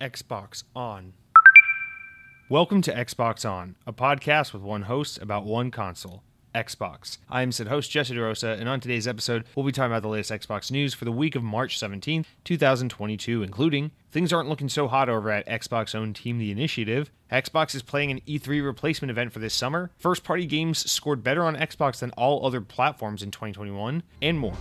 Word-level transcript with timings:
Xbox 0.00 0.64
On. 0.74 1.12
Welcome 2.48 2.80
to 2.82 2.94
Xbox 2.94 3.48
On, 3.48 3.76
a 3.86 3.92
podcast 3.92 4.54
with 4.54 4.62
one 4.62 4.82
host 4.82 5.18
about 5.18 5.44
one 5.44 5.70
console. 5.70 6.22
Xbox. 6.54 7.18
I'm 7.28 7.52
said 7.52 7.68
host 7.68 7.92
Jesse 7.92 8.14
DeRosa, 8.14 8.58
and 8.58 8.68
on 8.68 8.80
today's 8.80 9.06
episode, 9.06 9.44
we'll 9.54 9.66
be 9.66 9.70
talking 9.70 9.92
about 9.92 10.02
the 10.02 10.08
latest 10.08 10.32
Xbox 10.32 10.70
news 10.70 10.94
for 10.94 11.04
the 11.04 11.12
week 11.12 11.36
of 11.36 11.44
March 11.44 11.78
17th, 11.78 12.26
2022, 12.42 13.42
including 13.44 13.92
things 14.10 14.32
aren't 14.32 14.48
looking 14.48 14.68
so 14.68 14.88
hot 14.88 15.08
over 15.08 15.30
at 15.30 15.46
Xbox 15.46 15.94
owned 15.94 16.16
Team 16.16 16.38
The 16.38 16.50
Initiative, 16.50 17.12
Xbox 17.30 17.76
is 17.76 17.82
playing 17.82 18.10
an 18.10 18.20
E3 18.26 18.64
replacement 18.64 19.10
event 19.10 19.32
for 19.32 19.38
this 19.38 19.54
summer, 19.54 19.92
first 19.98 20.24
party 20.24 20.46
games 20.46 20.90
scored 20.90 21.22
better 21.22 21.44
on 21.44 21.54
Xbox 21.54 22.00
than 22.00 22.10
all 22.12 22.44
other 22.44 22.60
platforms 22.60 23.22
in 23.22 23.30
2021, 23.30 24.02
and 24.20 24.38
more. 24.40 24.56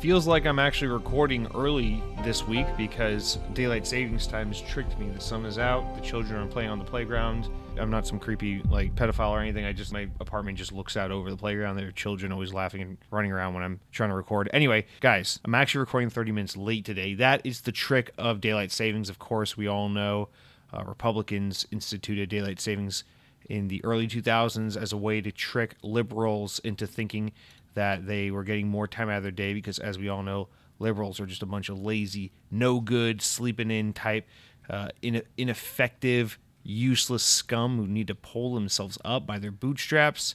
Feels 0.00 0.26
like 0.26 0.46
I'm 0.46 0.58
actually 0.58 0.88
recording 0.88 1.46
early 1.54 2.02
this 2.24 2.48
week 2.48 2.66
because 2.78 3.38
daylight 3.52 3.86
savings 3.86 4.26
time 4.26 4.48
has 4.48 4.62
tricked 4.62 4.98
me. 4.98 5.10
The 5.10 5.20
sun 5.20 5.44
is 5.44 5.58
out, 5.58 5.94
the 5.94 6.00
children 6.00 6.40
are 6.40 6.46
playing 6.46 6.70
on 6.70 6.78
the 6.78 6.86
playground. 6.86 7.50
I'm 7.78 7.90
not 7.90 8.06
some 8.06 8.18
creepy 8.18 8.62
like 8.70 8.94
pedophile 8.94 9.32
or 9.32 9.40
anything. 9.40 9.66
I 9.66 9.74
just 9.74 9.92
my 9.92 10.08
apartment 10.18 10.56
just 10.56 10.72
looks 10.72 10.96
out 10.96 11.10
over 11.10 11.30
the 11.30 11.36
playground. 11.36 11.76
There 11.76 11.86
are 11.86 11.92
children 11.92 12.32
always 12.32 12.54
laughing 12.54 12.80
and 12.80 12.96
running 13.10 13.30
around 13.30 13.52
when 13.52 13.62
I'm 13.62 13.78
trying 13.92 14.08
to 14.08 14.16
record. 14.16 14.48
Anyway, 14.54 14.86
guys, 15.00 15.38
I'm 15.44 15.54
actually 15.54 15.80
recording 15.80 16.08
30 16.08 16.32
minutes 16.32 16.56
late 16.56 16.86
today. 16.86 17.12
That 17.12 17.44
is 17.44 17.60
the 17.60 17.72
trick 17.72 18.10
of 18.16 18.40
daylight 18.40 18.72
savings. 18.72 19.10
Of 19.10 19.18
course, 19.18 19.58
we 19.58 19.66
all 19.66 19.90
know 19.90 20.30
uh, 20.72 20.82
Republicans 20.82 21.66
instituted 21.70 22.30
daylight 22.30 22.58
savings 22.58 23.04
in 23.50 23.68
the 23.68 23.84
early 23.84 24.06
2000s 24.06 24.80
as 24.80 24.92
a 24.92 24.96
way 24.96 25.20
to 25.20 25.32
trick 25.32 25.74
liberals 25.82 26.58
into 26.60 26.86
thinking 26.86 27.32
that 27.74 28.06
they 28.06 28.30
were 28.30 28.44
getting 28.44 28.68
more 28.68 28.86
time 28.86 29.08
out 29.08 29.18
of 29.18 29.22
their 29.22 29.32
day 29.32 29.54
because, 29.54 29.78
as 29.78 29.98
we 29.98 30.08
all 30.08 30.22
know, 30.22 30.48
liberals 30.78 31.20
are 31.20 31.26
just 31.26 31.42
a 31.42 31.46
bunch 31.46 31.68
of 31.68 31.78
lazy, 31.78 32.32
no 32.50 32.80
good, 32.80 33.22
sleeping 33.22 33.70
in 33.70 33.92
type, 33.92 34.26
uh, 34.68 34.88
in, 35.02 35.22
ineffective, 35.36 36.38
useless 36.62 37.22
scum 37.22 37.76
who 37.76 37.86
need 37.86 38.06
to 38.08 38.14
pull 38.14 38.54
themselves 38.54 38.98
up 39.04 39.26
by 39.26 39.38
their 39.38 39.52
bootstraps, 39.52 40.34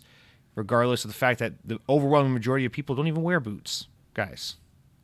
regardless 0.56 1.04
of 1.04 1.10
the 1.10 1.16
fact 1.16 1.40
that 1.40 1.54
the 1.64 1.80
overwhelming 1.90 2.34
majority 2.34 2.66
of 2.66 2.72
people 2.72 2.96
don't 2.96 3.08
even 3.08 3.24
wear 3.24 3.40
boots. 3.40 3.88
Guys, 4.14 4.56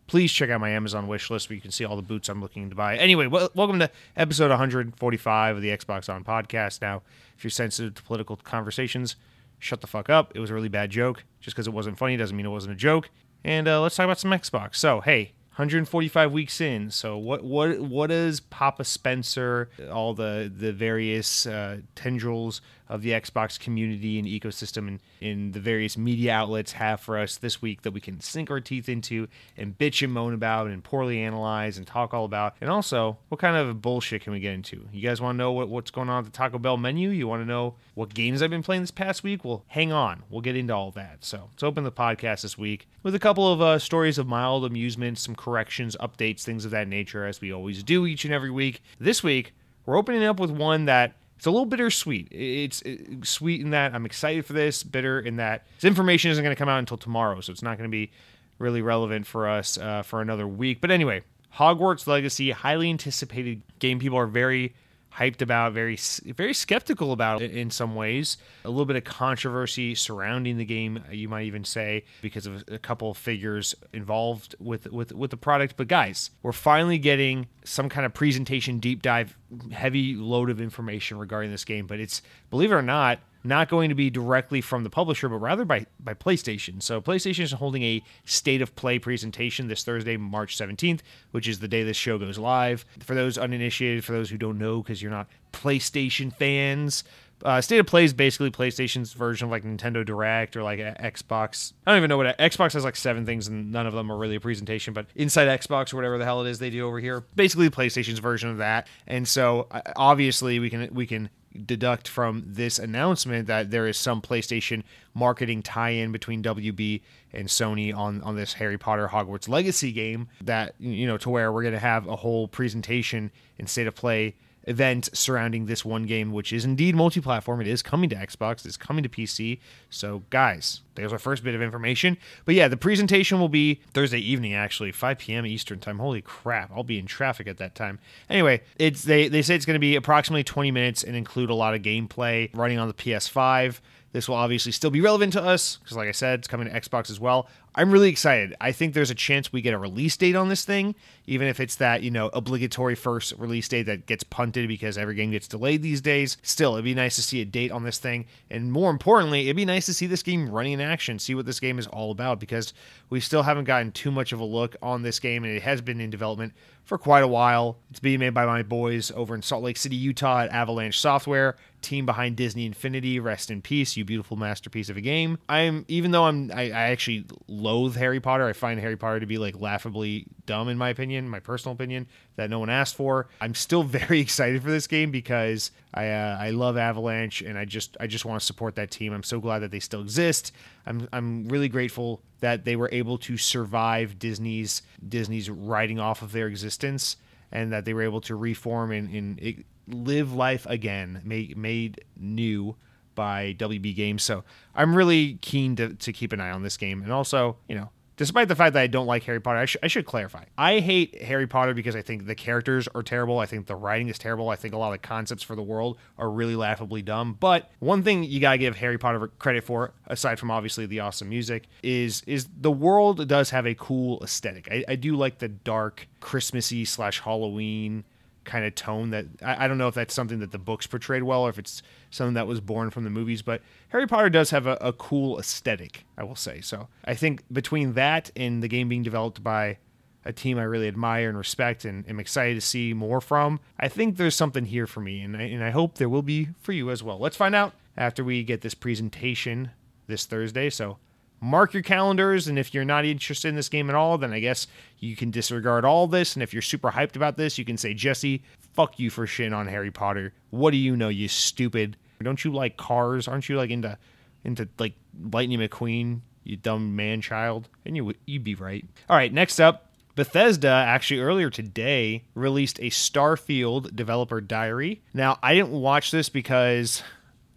please 0.07 0.31
check 0.31 0.49
out 0.49 0.61
my 0.61 0.69
Amazon 0.69 1.07
wish 1.07 1.29
list 1.29 1.49
where 1.49 1.55
you 1.55 1.61
can 1.61 1.71
see 1.71 1.85
all 1.85 1.95
the 1.95 2.01
boots 2.01 2.29
I'm 2.29 2.41
looking 2.41 2.69
to 2.69 2.75
buy. 2.75 2.97
Anyway, 2.97 3.27
welcome 3.27 3.79
to 3.79 3.89
episode 4.16 4.49
145 4.49 5.55
of 5.55 5.61
the 5.61 5.69
Xbox 5.69 6.13
On 6.13 6.23
podcast. 6.23 6.81
Now, 6.81 7.01
if 7.38 7.43
you're 7.43 7.51
sensitive 7.51 7.95
to 7.95 8.03
political 8.03 8.35
conversations, 8.38 9.16
shut 9.61 9.81
the 9.81 9.87
fuck 9.87 10.09
up. 10.09 10.33
It 10.35 10.39
was 10.39 10.49
a 10.49 10.53
really 10.53 10.69
bad 10.69 10.89
joke. 10.89 11.23
Just 11.39 11.55
because 11.55 11.67
it 11.67 11.73
wasn't 11.73 11.97
funny 11.97 12.17
doesn't 12.17 12.35
mean 12.35 12.45
it 12.45 12.49
wasn't 12.49 12.73
a 12.73 12.77
joke. 12.77 13.09
And 13.43 13.67
uh, 13.67 13.81
let's 13.81 13.95
talk 13.95 14.03
about 14.03 14.19
some 14.19 14.31
Xbox. 14.31 14.75
So, 14.75 15.01
hey, 15.01 15.33
145 15.51 16.31
weeks 16.31 16.61
in. 16.61 16.89
So 16.91 17.17
what 17.17 17.43
what 17.43 17.79
what 17.81 18.07
does 18.07 18.39
Papa 18.39 18.85
Spencer, 18.85 19.69
all 19.91 20.13
the 20.13 20.51
the 20.53 20.71
various 20.71 21.45
uh, 21.45 21.79
tendrils 21.94 22.61
of 22.91 23.02
the 23.02 23.12
Xbox 23.12 23.57
community 23.57 24.19
and 24.19 24.28
ecosystem 24.28 24.88
and 24.88 25.00
in 25.22 25.53
the 25.53 25.59
various 25.62 25.97
media 25.97 26.34
outlets 26.34 26.74
have 26.74 27.00
for 27.00 27.18
us 27.18 27.38
this 27.38 27.62
week 27.62 27.84
that 27.84 27.91
we 27.91 28.02
can 28.02 28.19
sink 28.19 28.52
our 28.52 28.59
teeth 28.59 28.90
into 28.90 29.29
and 29.56 29.78
bitch 29.78 30.03
and 30.03 30.12
moan 30.12 30.34
about 30.34 30.68
and 30.68 30.84
poorly 30.84 31.22
analyze 31.22 31.78
and 31.78 31.88
talk 31.88 32.13
all 32.13 32.25
about? 32.25 32.53
And 32.59 32.69
also, 32.69 33.18
what 33.30 33.40
kind 33.40 33.56
of 33.56 33.81
bullshit 33.81 34.24
can 34.24 34.34
we 34.34 34.41
get 34.41 34.53
into? 34.53 34.88
You 34.91 35.01
guys 35.01 35.22
want 35.22 35.35
to 35.35 35.38
know 35.38 35.53
what, 35.53 35.69
what's 35.69 35.90
going 35.90 36.09
on 36.09 36.19
at 36.19 36.25
the 36.25 36.31
Taco 36.31 36.59
Bell 36.59 36.75
menu? 36.75 37.09
You 37.09 37.28
want 37.28 37.41
to 37.41 37.47
know 37.47 37.75
what 37.96 38.13
games 38.13 38.41
I've 38.41 38.50
been 38.50 38.62
playing 38.62 38.81
this 38.81 38.91
past 38.91 39.24
week? 39.24 39.46
Well, 39.46 39.63
hang 39.68 39.94
on. 39.94 40.24
We'll 40.30 40.41
get 40.41 40.57
into 40.57 40.75
all 40.75 40.91
that. 40.91 41.24
So 41.24 41.47
let's 41.51 41.63
open 41.63 41.85
the 41.85 41.91
podcast 41.94 42.41
this 42.41 42.57
week 42.57 42.90
with 43.03 43.16
a 43.16 43.19
couple 43.19 43.51
of 43.51 43.62
uh, 43.62 43.80
stories 43.80 44.18
of 44.18 44.28
mild 44.28 44.66
amusement, 44.66 45.18
some 45.18 45.35
corrections, 45.35 45.96
updates, 46.01 46.44
things 46.44 46.66
of 46.66 46.72
that 46.72 46.90
nature, 46.90 47.25
as 47.25 47.40
we 47.40 47.53
always 47.53 47.84
do 47.84 48.06
each 48.06 48.25
and 48.25 48.34
every 48.34 48.51
week. 48.51 48.84
This 49.00 49.24
week, 49.24 49.53
we're 49.85 49.97
opening 49.97 50.24
up 50.24 50.40
with 50.40 50.51
one 50.51 50.85
that 50.85 51.13
it's 51.41 51.47
a 51.47 51.50
little 51.50 51.66
bittersweet. 51.66 52.28
It's 52.29 52.84
sweet 53.24 53.62
in 53.62 53.72
that 53.72 53.96
I'm 53.96 54.06
excited 54.06 54.46
for 54.46 54.53
this, 54.53 54.84
bitter 54.84 55.19
in 55.19 55.38
that 55.38 55.66
this 55.74 55.85
information 55.85 56.29
isn't 56.29 56.44
going 56.44 56.56
to 56.56 56.59
come 56.59 56.69
out 56.69 56.78
until 56.78 56.97
tomorrow, 56.97 57.41
so 57.41 57.52
it's 57.52 57.63
not 57.63 57.79
going 57.79 57.90
to 57.90 57.91
be 57.91 58.12
really 58.59 58.84
relevant 58.84 59.25
for 59.25 59.50
us 59.50 59.75
uh, 59.75 60.03
for 60.03 60.22
another 60.22 60.47
week. 60.47 60.81
But 60.81 60.91
anyway, 60.91 61.24
Hogwarts 61.56 62.06
Legacy, 62.06 62.51
highly 62.51 62.91
anticipated 62.91 63.63
game. 63.80 63.97
People 63.97 64.19
are 64.19 64.28
very 64.28 64.75
hyped 65.17 65.41
about, 65.41 65.73
very 65.73 65.97
very 66.25 66.53
skeptical 66.53 67.11
about 67.11 67.41
in 67.41 67.69
some 67.69 67.95
ways. 67.95 68.38
A 68.66 68.69
little 68.69 68.85
bit 68.85 68.95
of 68.95 69.03
controversy 69.03 69.95
surrounding 69.95 70.57
the 70.57 70.66
game, 70.66 71.03
uh, 71.07 71.11
you 71.11 71.27
might 71.27 71.44
even 71.44 71.63
say, 71.63 72.05
because 72.22 72.45
of 72.45 72.63
a 72.69 72.77
couple 72.77 73.11
of 73.11 73.17
figures 73.17 73.75
involved 73.94 74.55
with 74.59 74.91
with 74.91 75.11
with 75.11 75.31
the 75.31 75.38
product. 75.38 75.75
But 75.77 75.88
guys, 75.88 76.31
we're 76.44 76.51
finally 76.51 76.97
getting 76.97 77.47
some 77.63 77.89
kind 77.89 78.05
of 78.05 78.13
presentation, 78.13 78.79
deep 78.79 79.01
dive, 79.01 79.38
heavy 79.71 80.16
load 80.16 80.50
of 80.50 80.61
information 80.61 81.17
regarding 81.17 81.51
this 81.51 81.66
game. 81.66 81.88
But 81.88 82.00
it's 82.00 82.21
believe 82.50 82.71
it 82.71 82.75
or 82.75 82.81
not, 82.81 83.19
not 83.44 83.69
going 83.69 83.90
to 83.90 83.96
be 83.96 84.09
directly 84.09 84.62
from 84.62 84.84
the 84.84 84.90
publisher, 84.90 85.29
but 85.29 85.38
rather 85.38 85.66
by, 85.66 85.85
by 86.00 86.13
PlayStation. 86.13 86.81
So 86.81 87.02
PlayStation 87.02 87.41
is 87.41 87.52
holding 87.53 87.84
a 87.84 88.03
state 88.25 88.62
of 88.62 88.75
play 88.75 89.00
presentation 89.00 89.68
this 89.68 89.84
Thursday, 89.84 90.18
March 90.18 90.57
17th, 90.57 91.02
which 91.31 91.47
is 91.47 91.59
the 91.59 91.68
day 91.68 91.84
this 91.84 91.97
show 91.97 92.18
goes 92.18 92.38
live. 92.38 92.85
For 93.00 93.16
those 93.16 93.38
uninitiated, 93.38 94.06
for 94.06 94.12
those 94.13 94.30
who 94.30 94.38
don't 94.38 94.57
know, 94.57 94.81
because 94.81 95.01
you're 95.01 95.12
not 95.12 95.28
PlayStation 95.53 96.35
fans, 96.35 97.03
uh, 97.44 97.62
State 97.62 97.80
of 97.80 97.88
Play 97.88 98.03
is 98.03 98.13
basically 98.13 98.51
PlayStation's 98.51 99.13
version 99.13 99.46
of 99.46 99.51
like 99.51 99.63
Nintendo 99.63 100.06
Direct 100.06 100.56
or 100.56 100.63
like 100.63 100.80
Xbox. 100.80 101.74
I 101.85 101.91
don't 101.91 101.97
even 101.97 102.09
know 102.09 102.18
what 102.18 102.38
Xbox 102.38 102.74
has 102.74 102.84
like 102.84 102.96
seven 102.96 103.25
things 103.25 103.47
and 103.47 103.72
none 103.72 103.88
of 103.88 103.94
them 103.94 104.12
are 104.12 104.18
really 104.18 104.35
a 104.35 104.40
presentation, 104.40 104.94
but 104.94 105.07
inside 105.16 105.47
Xbox 105.47 105.94
or 105.94 105.97
whatever 105.97 106.18
the 106.18 106.25
hell 106.25 106.46
it 106.46 106.50
is 106.50 106.59
they 106.59 106.69
do 106.69 106.85
over 106.85 107.00
here, 107.00 107.22
basically 107.35 107.69
PlayStation's 107.69 108.19
version 108.19 108.50
of 108.50 108.57
that. 108.57 108.88
And 109.07 109.28
so 109.28 109.68
obviously 109.96 110.59
we 110.59 110.69
can 110.69 110.94
we 110.94 111.07
can 111.07 111.30
deduct 111.66 112.07
from 112.07 112.44
this 112.45 112.79
announcement 112.79 113.47
that 113.47 113.72
there 113.72 113.88
is 113.88 113.97
some 113.97 114.22
PlayStation 114.22 114.84
marketing 115.13 115.62
tie-in 115.62 116.12
between 116.12 116.41
WB 116.44 117.01
and 117.34 117.47
Sony 117.47 117.95
on 117.95 118.22
on 118.22 118.35
this 118.35 118.53
Harry 118.53 118.78
Potter 118.78 119.09
Hogwarts 119.09 119.50
Legacy 119.50 119.91
game 119.91 120.28
that 120.41 120.75
you 120.79 121.07
know 121.07 121.17
to 121.17 121.29
where 121.29 121.51
we're 121.51 121.63
going 121.63 121.73
to 121.73 121.79
have 121.79 122.07
a 122.07 122.17
whole 122.17 122.47
presentation 122.47 123.31
in 123.57 123.67
state 123.67 123.88
of 123.88 123.95
play 123.95 124.35
event 124.66 125.09
surrounding 125.13 125.66
this 125.66 125.83
one 125.83 126.03
game, 126.03 126.31
which 126.31 126.53
is 126.53 126.66
indeed 126.66 126.95
multi-platform. 126.95 127.61
It 127.61 127.67
is 127.67 127.81
coming 127.81 128.09
to 128.09 128.16
Xbox. 128.16 128.66
It 128.66 128.67
is 128.67 128.77
coming 128.77 129.03
to 129.03 129.09
PC. 129.09 129.59
So, 129.89 130.23
guys, 130.29 130.81
there's 130.95 131.11
our 131.11 131.19
first 131.19 131.44
bit 131.44 131.55
of 131.55 131.61
information. 131.61 132.17
But 132.45 132.55
yeah, 132.55 132.67
the 132.67 132.77
presentation 132.77 133.39
will 133.39 133.50
be 133.50 133.81
Thursday 133.94 134.19
evening, 134.19 134.53
actually, 134.53 134.91
5 134.91 135.17
p.m. 135.17 135.45
Eastern 135.45 135.79
time. 135.79 136.00
Holy 136.00 136.21
crap! 136.21 136.71
I'll 136.75 136.83
be 136.83 137.00
in 137.00 137.05
traffic 137.05 137.47
at 137.47 137.57
that 137.57 137.75
time. 137.75 138.00
Anyway, 138.29 138.61
it's 138.77 139.03
they 139.03 139.27
they 139.27 139.41
say 139.41 139.55
it's 139.55 139.66
going 139.66 139.75
to 139.75 139.79
be 139.79 139.95
approximately 139.95 140.44
20 140.44 140.71
minutes 140.71 141.03
and 141.03 141.16
include 141.16 141.50
a 141.50 141.55
lot 141.55 141.73
of 141.73 141.81
gameplay 141.81 142.50
running 142.53 142.77
on 142.77 142.88
the 142.88 142.94
PS5. 142.94 143.79
This 144.11 144.27
will 144.27 144.35
obviously 144.35 144.72
still 144.72 144.89
be 144.89 145.01
relevant 145.01 145.33
to 145.33 145.41
us 145.41 145.77
because, 145.77 145.95
like 145.95 146.09
I 146.09 146.11
said, 146.11 146.39
it's 146.39 146.47
coming 146.47 146.67
to 146.67 146.79
Xbox 146.79 147.09
as 147.09 147.19
well. 147.19 147.47
I'm 147.73 147.91
really 147.91 148.09
excited. 148.09 148.53
I 148.59 148.74
think 148.74 148.94
there's 148.94 149.12
a 149.12 149.15
chance 149.15 149.53
we 149.53 149.62
get 149.62 149.74
a 149.74 149.77
release 149.77 150.18
date 150.18 150.36
on 150.36 150.50
this 150.50 150.65
thing, 150.65 150.94
even 151.25 151.47
if 151.47 151.62
it's 151.62 151.75
that, 151.75 152.03
you 152.03 152.12
know, 152.12 152.30
obligatory 152.33 152.95
first 152.95 153.33
release 153.38 153.69
date 153.69 153.83
that 153.83 154.07
gets 154.07 154.25
punted 154.25 154.68
because 154.68 154.97
every 154.97 155.15
game 155.15 155.31
gets 155.31 155.47
delayed 155.47 155.81
these 155.81 156.01
days. 156.01 156.36
Still, 156.41 156.74
it'd 156.74 156.83
be 156.83 156.94
nice 156.94 157.15
to 157.15 157.21
see 157.21 157.39
a 157.39 157.45
date 157.45 157.71
on 157.71 157.83
this 157.83 157.97
thing. 157.97 158.25
And 158.50 158.74
more 158.74 158.91
importantly, 158.91 159.44
it'd 159.44 159.56
be 159.56 159.63
nice 159.63 159.86
to 159.86 159.94
see 159.94 160.06
this 160.06 160.24
game 160.24 160.50
running 160.50 160.74
in 160.74 160.81
action, 160.81 161.18
see 161.18 161.33
what 161.33 161.45
this 161.45 161.62
game 161.62 161.80
is 161.80 161.88
all 161.88 162.12
about 162.12 162.41
because 162.41 162.74
we 163.09 163.21
still 163.21 163.44
haven't 163.44 163.63
gotten 163.63 163.94
too 163.94 164.12
much 164.12 164.33
of 164.33 164.41
a 164.41 164.45
look 164.45 164.75
on 164.81 165.03
this 165.03 165.19
game 165.19 165.45
and 165.45 165.56
it 165.56 165.63
has 165.63 165.80
been 165.80 166.01
in 166.01 166.09
development 166.09 166.53
for 166.83 166.97
quite 166.97 167.24
a 167.24 167.27
while. 167.27 167.77
It's 167.89 168.01
being 168.01 168.19
made 168.19 168.33
by 168.33 168.45
my 168.45 168.63
boys 168.63 169.12
over 169.12 169.33
in 169.33 169.41
Salt 169.41 169.63
Lake 169.63 169.77
City, 169.77 169.95
Utah 169.95 170.41
at 170.41 170.50
Avalanche 170.50 171.00
Software. 171.00 171.56
Team 171.81 172.06
behind 172.06 172.36
Disney 172.36 172.66
Infinity. 172.66 173.19
Rest 173.19 173.51
in 173.51 173.62
peace, 173.62 173.98
you 173.98 174.06
beautiful 174.06 174.38
masterpiece 174.38 174.89
of 174.89 174.98
a 174.98 175.01
game. 175.01 175.38
I'm 175.50 175.86
even 175.88 176.12
though 176.12 176.25
I'm 176.25 176.51
I, 176.51 176.63
I 176.63 176.89
actually 176.92 177.25
loathe 177.48 177.95
Harry 177.95 178.19
Potter. 178.19 178.48
I 178.48 178.54
find 178.54 178.80
Harry 178.80 178.98
Potter 178.98 179.19
to 179.19 179.25
be 179.25 179.38
like 179.38 179.60
laughably 179.60 180.28
dumb 180.45 180.69
in 180.69 180.78
my 180.78 180.89
opinion, 180.89 181.30
my 181.30 181.39
personal 181.39 181.74
opinion 181.74 182.07
that 182.36 182.50
no 182.50 182.60
one 182.60 182.69
asked 182.69 182.95
for. 182.95 183.28
I'm 183.39 183.56
still 183.56 183.83
very 183.83 184.19
excited 184.19 184.62
for 184.63 184.69
this 184.69 184.88
game 184.88 185.12
because 185.12 185.72
I 185.94 186.10
uh, 186.10 186.38
I 186.39 186.51
love 186.51 186.78
Avalanche 186.78 187.42
and 187.42 187.57
I 187.57 187.66
just 187.66 187.98
I 188.00 188.07
just 188.07 188.25
want 188.25 188.39
to 188.39 188.45
support 188.45 188.75
that 188.75 188.92
team. 188.92 189.13
I'm 189.13 189.24
so 189.24 189.39
glad 189.39 189.60
that 189.60 189.72
they 189.72 189.80
still 189.80 190.01
exist. 190.01 190.51
I'm 190.86 191.07
I'm 191.12 191.48
really 191.48 191.69
grateful 191.69 192.22
that 192.39 192.66
they 192.66 192.75
were 192.75 192.89
able 192.92 193.18
to 193.19 193.38
survive 193.38 194.19
Disney's 194.19 194.81
Disney's 195.07 195.50
writing 195.50 196.00
off 196.00 196.22
of 196.22 196.31
their 196.31 196.48
existence 196.48 197.18
and 197.51 197.72
that 197.74 197.86
they 197.86 197.94
were 197.94 198.04
able 198.04 198.22
to 198.22 198.36
reform 198.36 198.92
and, 198.92 199.13
and 199.13 199.63
live 199.88 200.33
life 200.33 200.66
again, 200.68 201.22
made 201.24 201.57
made 201.57 202.04
new 202.18 202.75
by 203.16 203.56
WB 203.57 203.95
Games. 203.95 204.24
So 204.24 204.44
I'm 204.74 204.95
really 204.95 205.36
keen 205.42 205.75
to, 205.75 205.94
to 205.94 206.13
keep 206.13 206.33
an 206.33 206.42
eye 206.42 206.51
on 206.51 206.63
this 206.63 206.78
game. 206.78 207.01
And 207.04 207.12
also, 207.12 207.57
you 207.68 207.75
know, 207.75 207.89
despite 208.22 208.48
the 208.48 208.56
fact 208.56 208.74
that 208.74 208.81
I 208.81 208.88
don't 208.88 209.07
like 209.07 209.24
Harry 209.24 209.39
Potter, 209.39 209.57
I, 209.57 209.66
sh- 209.66 209.78
I, 209.81 209.88
should 209.88 210.06
clarify. 210.06 210.44
I 210.57 210.80
hate 210.80 211.24
Harry 211.24 211.48
Potter 211.48 211.74
because 211.74 211.95
I 211.95 212.01
think 212.01 212.28
the 212.28 212.36
characters 212.36 212.88
are 212.94 213.04
terrible. 213.04 213.39
I 213.39 213.45
think 213.45 213.66
the 213.66 213.75
writing 213.75 214.10
is 214.10 214.19
terrible. 214.19 214.50
I 214.50 214.56
think 214.56 214.74
a 214.74 214.78
lot 214.78 214.94
of 214.94 215.01
the 215.01 215.07
concepts 215.07 215.44
for 215.44 215.56
the 215.56 215.63
world 215.63 215.98
are 216.18 216.30
really 216.30 216.56
laughably 216.56 217.01
dumb. 217.01 217.36
But 217.39 217.72
one 217.80 218.04
thing 218.04 218.24
you 218.24 218.39
gotta 218.39 218.60
give 218.60 218.75
Harry 218.77 218.98
Potter 218.98 219.27
credit 219.39 219.63
for, 219.63 219.94
aside 220.07 220.39
from 220.39 220.51
obviously 220.51 220.86
the 220.86 221.00
awesome 221.00 221.30
music, 221.30 221.68
is 221.81 222.22
is 222.27 222.48
the 222.56 222.72
world 222.72 223.27
does 223.27 223.50
have 223.50 223.66
a 223.66 223.74
cool 223.74 224.24
aesthetic. 224.24 224.68
I, 224.72 224.86
I 224.88 224.95
do 224.95 225.16
like 225.16 225.39
the 225.39 225.50
dark, 225.50 226.07
Christmassy 226.19 226.86
slash 226.86 227.22
Halloween 227.22 228.04
kind 228.43 228.65
of 228.65 228.73
tone 228.75 229.11
that 229.11 229.25
I, 229.43 229.65
I, 229.65 229.67
don't 229.67 229.77
know 229.77 229.88
if 229.88 229.95
that's 229.95 230.13
something 230.13 230.39
that 230.39 230.51
the 230.51 230.57
books 230.57 230.88
portrayed 230.88 231.23
well 231.23 231.41
or 231.41 231.49
if 231.49 231.59
it's 231.59 231.83
something 232.09 232.33
that 232.33 232.47
was 232.47 232.59
born 232.59 232.89
from 232.89 233.03
the 233.03 233.09
movies 233.09 233.41
but 233.41 233.61
harry 233.89 234.07
potter 234.07 234.29
does 234.29 234.49
have 234.49 234.65
a, 234.65 234.77
a 234.81 234.93
cool 234.93 235.39
aesthetic 235.39 236.05
i 236.17 236.23
will 236.23 236.35
say. 236.35 236.59
So 236.61 236.88
i 237.05 237.13
think 237.13 237.43
between 237.51 237.93
that 237.93 238.31
and 238.35 238.63
the 238.63 238.67
game 238.67 238.89
being 238.89 239.03
developed 239.03 239.43
by 239.43 239.77
a 240.25 240.33
team 240.33 240.57
i 240.57 240.63
really 240.63 240.88
admire 240.88 241.29
and 241.29 241.38
respect 241.38 241.85
and 241.85 242.07
am 242.09 242.19
excited 242.19 242.55
to 242.55 242.61
see 242.61 242.93
more 242.93 243.21
from 243.21 243.59
i 243.79 243.88
think 243.88 244.17
there's 244.17 244.35
something 244.35 244.65
here 244.65 244.88
for 244.88 245.01
me 245.01 245.21
and 245.21 245.38
I, 245.38 245.43
and 245.43 245.63
I 245.63 245.69
hope 245.69 245.95
there 245.95 246.09
will 246.09 246.23
be 246.23 246.49
for 246.59 246.71
you 246.71 246.89
as 246.89 247.03
well. 247.03 247.19
Let's 247.19 247.38
find 247.38 247.53
out 247.53 247.73
after 247.95 248.23
we 248.23 248.43
get 248.43 248.61
this 248.61 248.73
presentation 248.73 249.71
this 250.07 250.25
thursday. 250.25 250.69
So 250.69 250.97
mark 251.41 251.73
your 251.73 251.83
calendars. 251.83 252.47
And 252.47 252.57
if 252.57 252.73
you're 252.73 252.85
not 252.85 253.03
interested 253.03 253.49
in 253.49 253.55
this 253.55 253.67
game 253.67 253.89
at 253.89 253.95
all, 253.95 254.17
then 254.17 254.31
I 254.31 254.39
guess 254.39 254.67
you 254.99 255.15
can 255.15 255.31
disregard 255.31 255.83
all 255.83 256.07
this. 256.07 256.35
And 256.35 256.43
if 256.43 256.53
you're 256.53 256.61
super 256.61 256.91
hyped 256.91 257.15
about 257.17 257.35
this, 257.35 257.57
you 257.57 257.65
can 257.65 257.77
say, 257.77 257.93
Jesse, 257.93 258.43
fuck 258.73 258.99
you 258.99 259.09
for 259.09 259.27
shitting 259.27 259.55
on 259.55 259.67
Harry 259.67 259.91
Potter. 259.91 260.33
What 260.51 260.71
do 260.71 260.77
you 260.77 260.95
know, 260.95 261.09
you 261.09 261.27
stupid? 261.27 261.97
Don't 262.23 262.45
you 262.45 262.53
like 262.53 262.77
cars? 262.77 263.27
Aren't 263.27 263.49
you 263.49 263.57
like 263.57 263.71
into 263.71 263.97
into 264.43 264.69
like 264.79 264.93
Lightning 265.31 265.59
McQueen, 265.59 266.21
you 266.43 266.55
dumb 266.55 266.95
man 266.95 267.19
child? 267.19 267.67
And 267.85 267.97
you 267.97 268.13
you'd 268.25 268.43
be 268.43 268.55
right. 268.55 268.85
All 269.09 269.17
right, 269.17 269.33
next 269.33 269.59
up. 269.59 269.88
Bethesda 270.13 270.67
actually 270.67 271.21
earlier 271.21 271.49
today 271.49 272.25
released 272.35 272.79
a 272.79 272.89
Starfield 272.89 273.95
developer 273.95 274.41
diary. 274.41 275.01
Now, 275.13 275.39
I 275.41 275.55
didn't 275.55 275.71
watch 275.71 276.11
this 276.11 276.29
because 276.29 277.01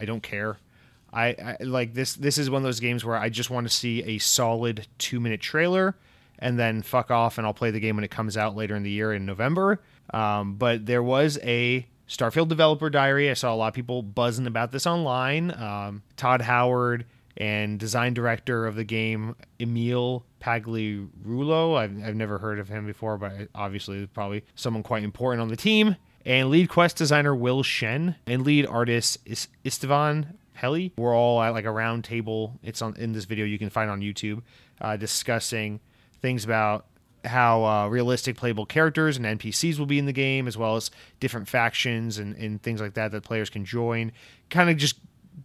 I 0.00 0.04
don't 0.04 0.22
care. 0.22 0.56
I, 1.14 1.56
I 1.61 1.62
like 1.62 1.94
this. 1.94 2.14
This 2.14 2.38
is 2.38 2.50
one 2.50 2.61
of 2.62 2.64
those 2.64 2.81
games 2.81 3.05
where 3.05 3.16
I 3.16 3.28
just 3.28 3.49
want 3.50 3.66
to 3.69 3.72
see 3.72 4.02
a 4.02 4.19
solid 4.19 4.87
two 4.99 5.20
minute 5.20 5.40
trailer 5.40 5.94
and 6.38 6.58
then 6.58 6.82
fuck 6.82 7.11
off 7.11 7.38
and 7.38 7.46
I'll 7.46 7.55
play 7.55 7.70
the 7.70 7.81
game 7.81 7.96
when 7.96 8.05
it 8.05 8.11
comes 8.11 8.37
out 8.37 8.56
later 8.56 8.75
in 8.75 8.82
the 8.82 8.90
year 8.90 9.12
in 9.12 9.25
November. 9.25 9.81
Um, 10.12 10.55
but 10.56 10.87
there 10.87 11.02
was 11.02 11.38
a 11.43 11.87
Starfield 12.08 12.49
developer 12.49 12.90
diary. 12.90 13.31
I 13.31 13.34
saw 13.34 13.55
a 13.55 13.56
lot 13.56 13.69
of 13.69 13.75
people 13.75 14.02
buzzing 14.02 14.46
about 14.46 14.72
this 14.72 14.87
online. 14.87 15.50
Um, 15.52 16.02
Todd 16.16 16.43
Howard 16.43 17.06
and 17.37 17.78
design 17.81 18.14
director 18.14 18.67
of 18.67 18.75
the 18.76 18.84
game 18.84 19.34
Emil 19.58 20.25
Pagliarulo. 20.40 21.76
I've, 21.76 22.05
I've 22.05 22.14
never 22.17 22.38
heard 22.38 22.58
of 22.58 22.69
him 22.69 22.87
before, 22.87 23.17
but 23.19 23.49
obviously 23.55 24.06
probably 24.06 24.44
someone 24.55 24.82
quite 24.82 25.02
important 25.05 25.43
on 25.43 25.49
the 25.49 25.56
team. 25.56 25.96
And 26.26 26.49
lead 26.50 26.69
quest 26.70 26.96
designer 26.96 27.34
Will 27.34 27.62
Shen 27.62 28.17
and 28.26 28.44
lead 28.44 28.67
artist 28.67 29.19
Is- 29.26 29.49
Istvan 29.64 30.34
Pely. 30.55 30.93
We're 30.97 31.17
all 31.17 31.43
at 31.43 31.51
like 31.51 31.65
a 31.65 31.71
round 31.71 32.05
table. 32.05 32.59
It's 32.62 32.81
on 32.83 32.97
in 32.97 33.12
this 33.12 33.25
video 33.25 33.45
you 33.45 33.59
can 33.59 33.71
find 33.71 33.91
on 33.91 34.01
YouTube, 34.01 34.43
uh, 34.81 34.97
discussing 34.97 35.81
things 36.21 36.45
about 36.45 36.87
how 37.25 37.65
uh, 37.65 37.89
realistic 37.89 38.37
playable 38.37 38.67
characters 38.67 39.17
and 39.17 39.25
NPCs 39.25 39.79
will 39.79 39.87
be 39.87 39.99
in 39.99 40.06
the 40.06 40.12
game, 40.12 40.47
as 40.47 40.56
well 40.56 40.77
as 40.77 40.91
different 41.21 41.49
factions 41.49 42.19
and, 42.19 42.37
and 42.37 42.62
things 42.62 42.81
like 42.81 42.95
that 42.95 43.12
that 43.12 43.23
players 43.23 43.51
can 43.51 43.65
join. 43.65 44.12
Kind 44.51 44.71
of 44.71 44.77
just 44.77 44.97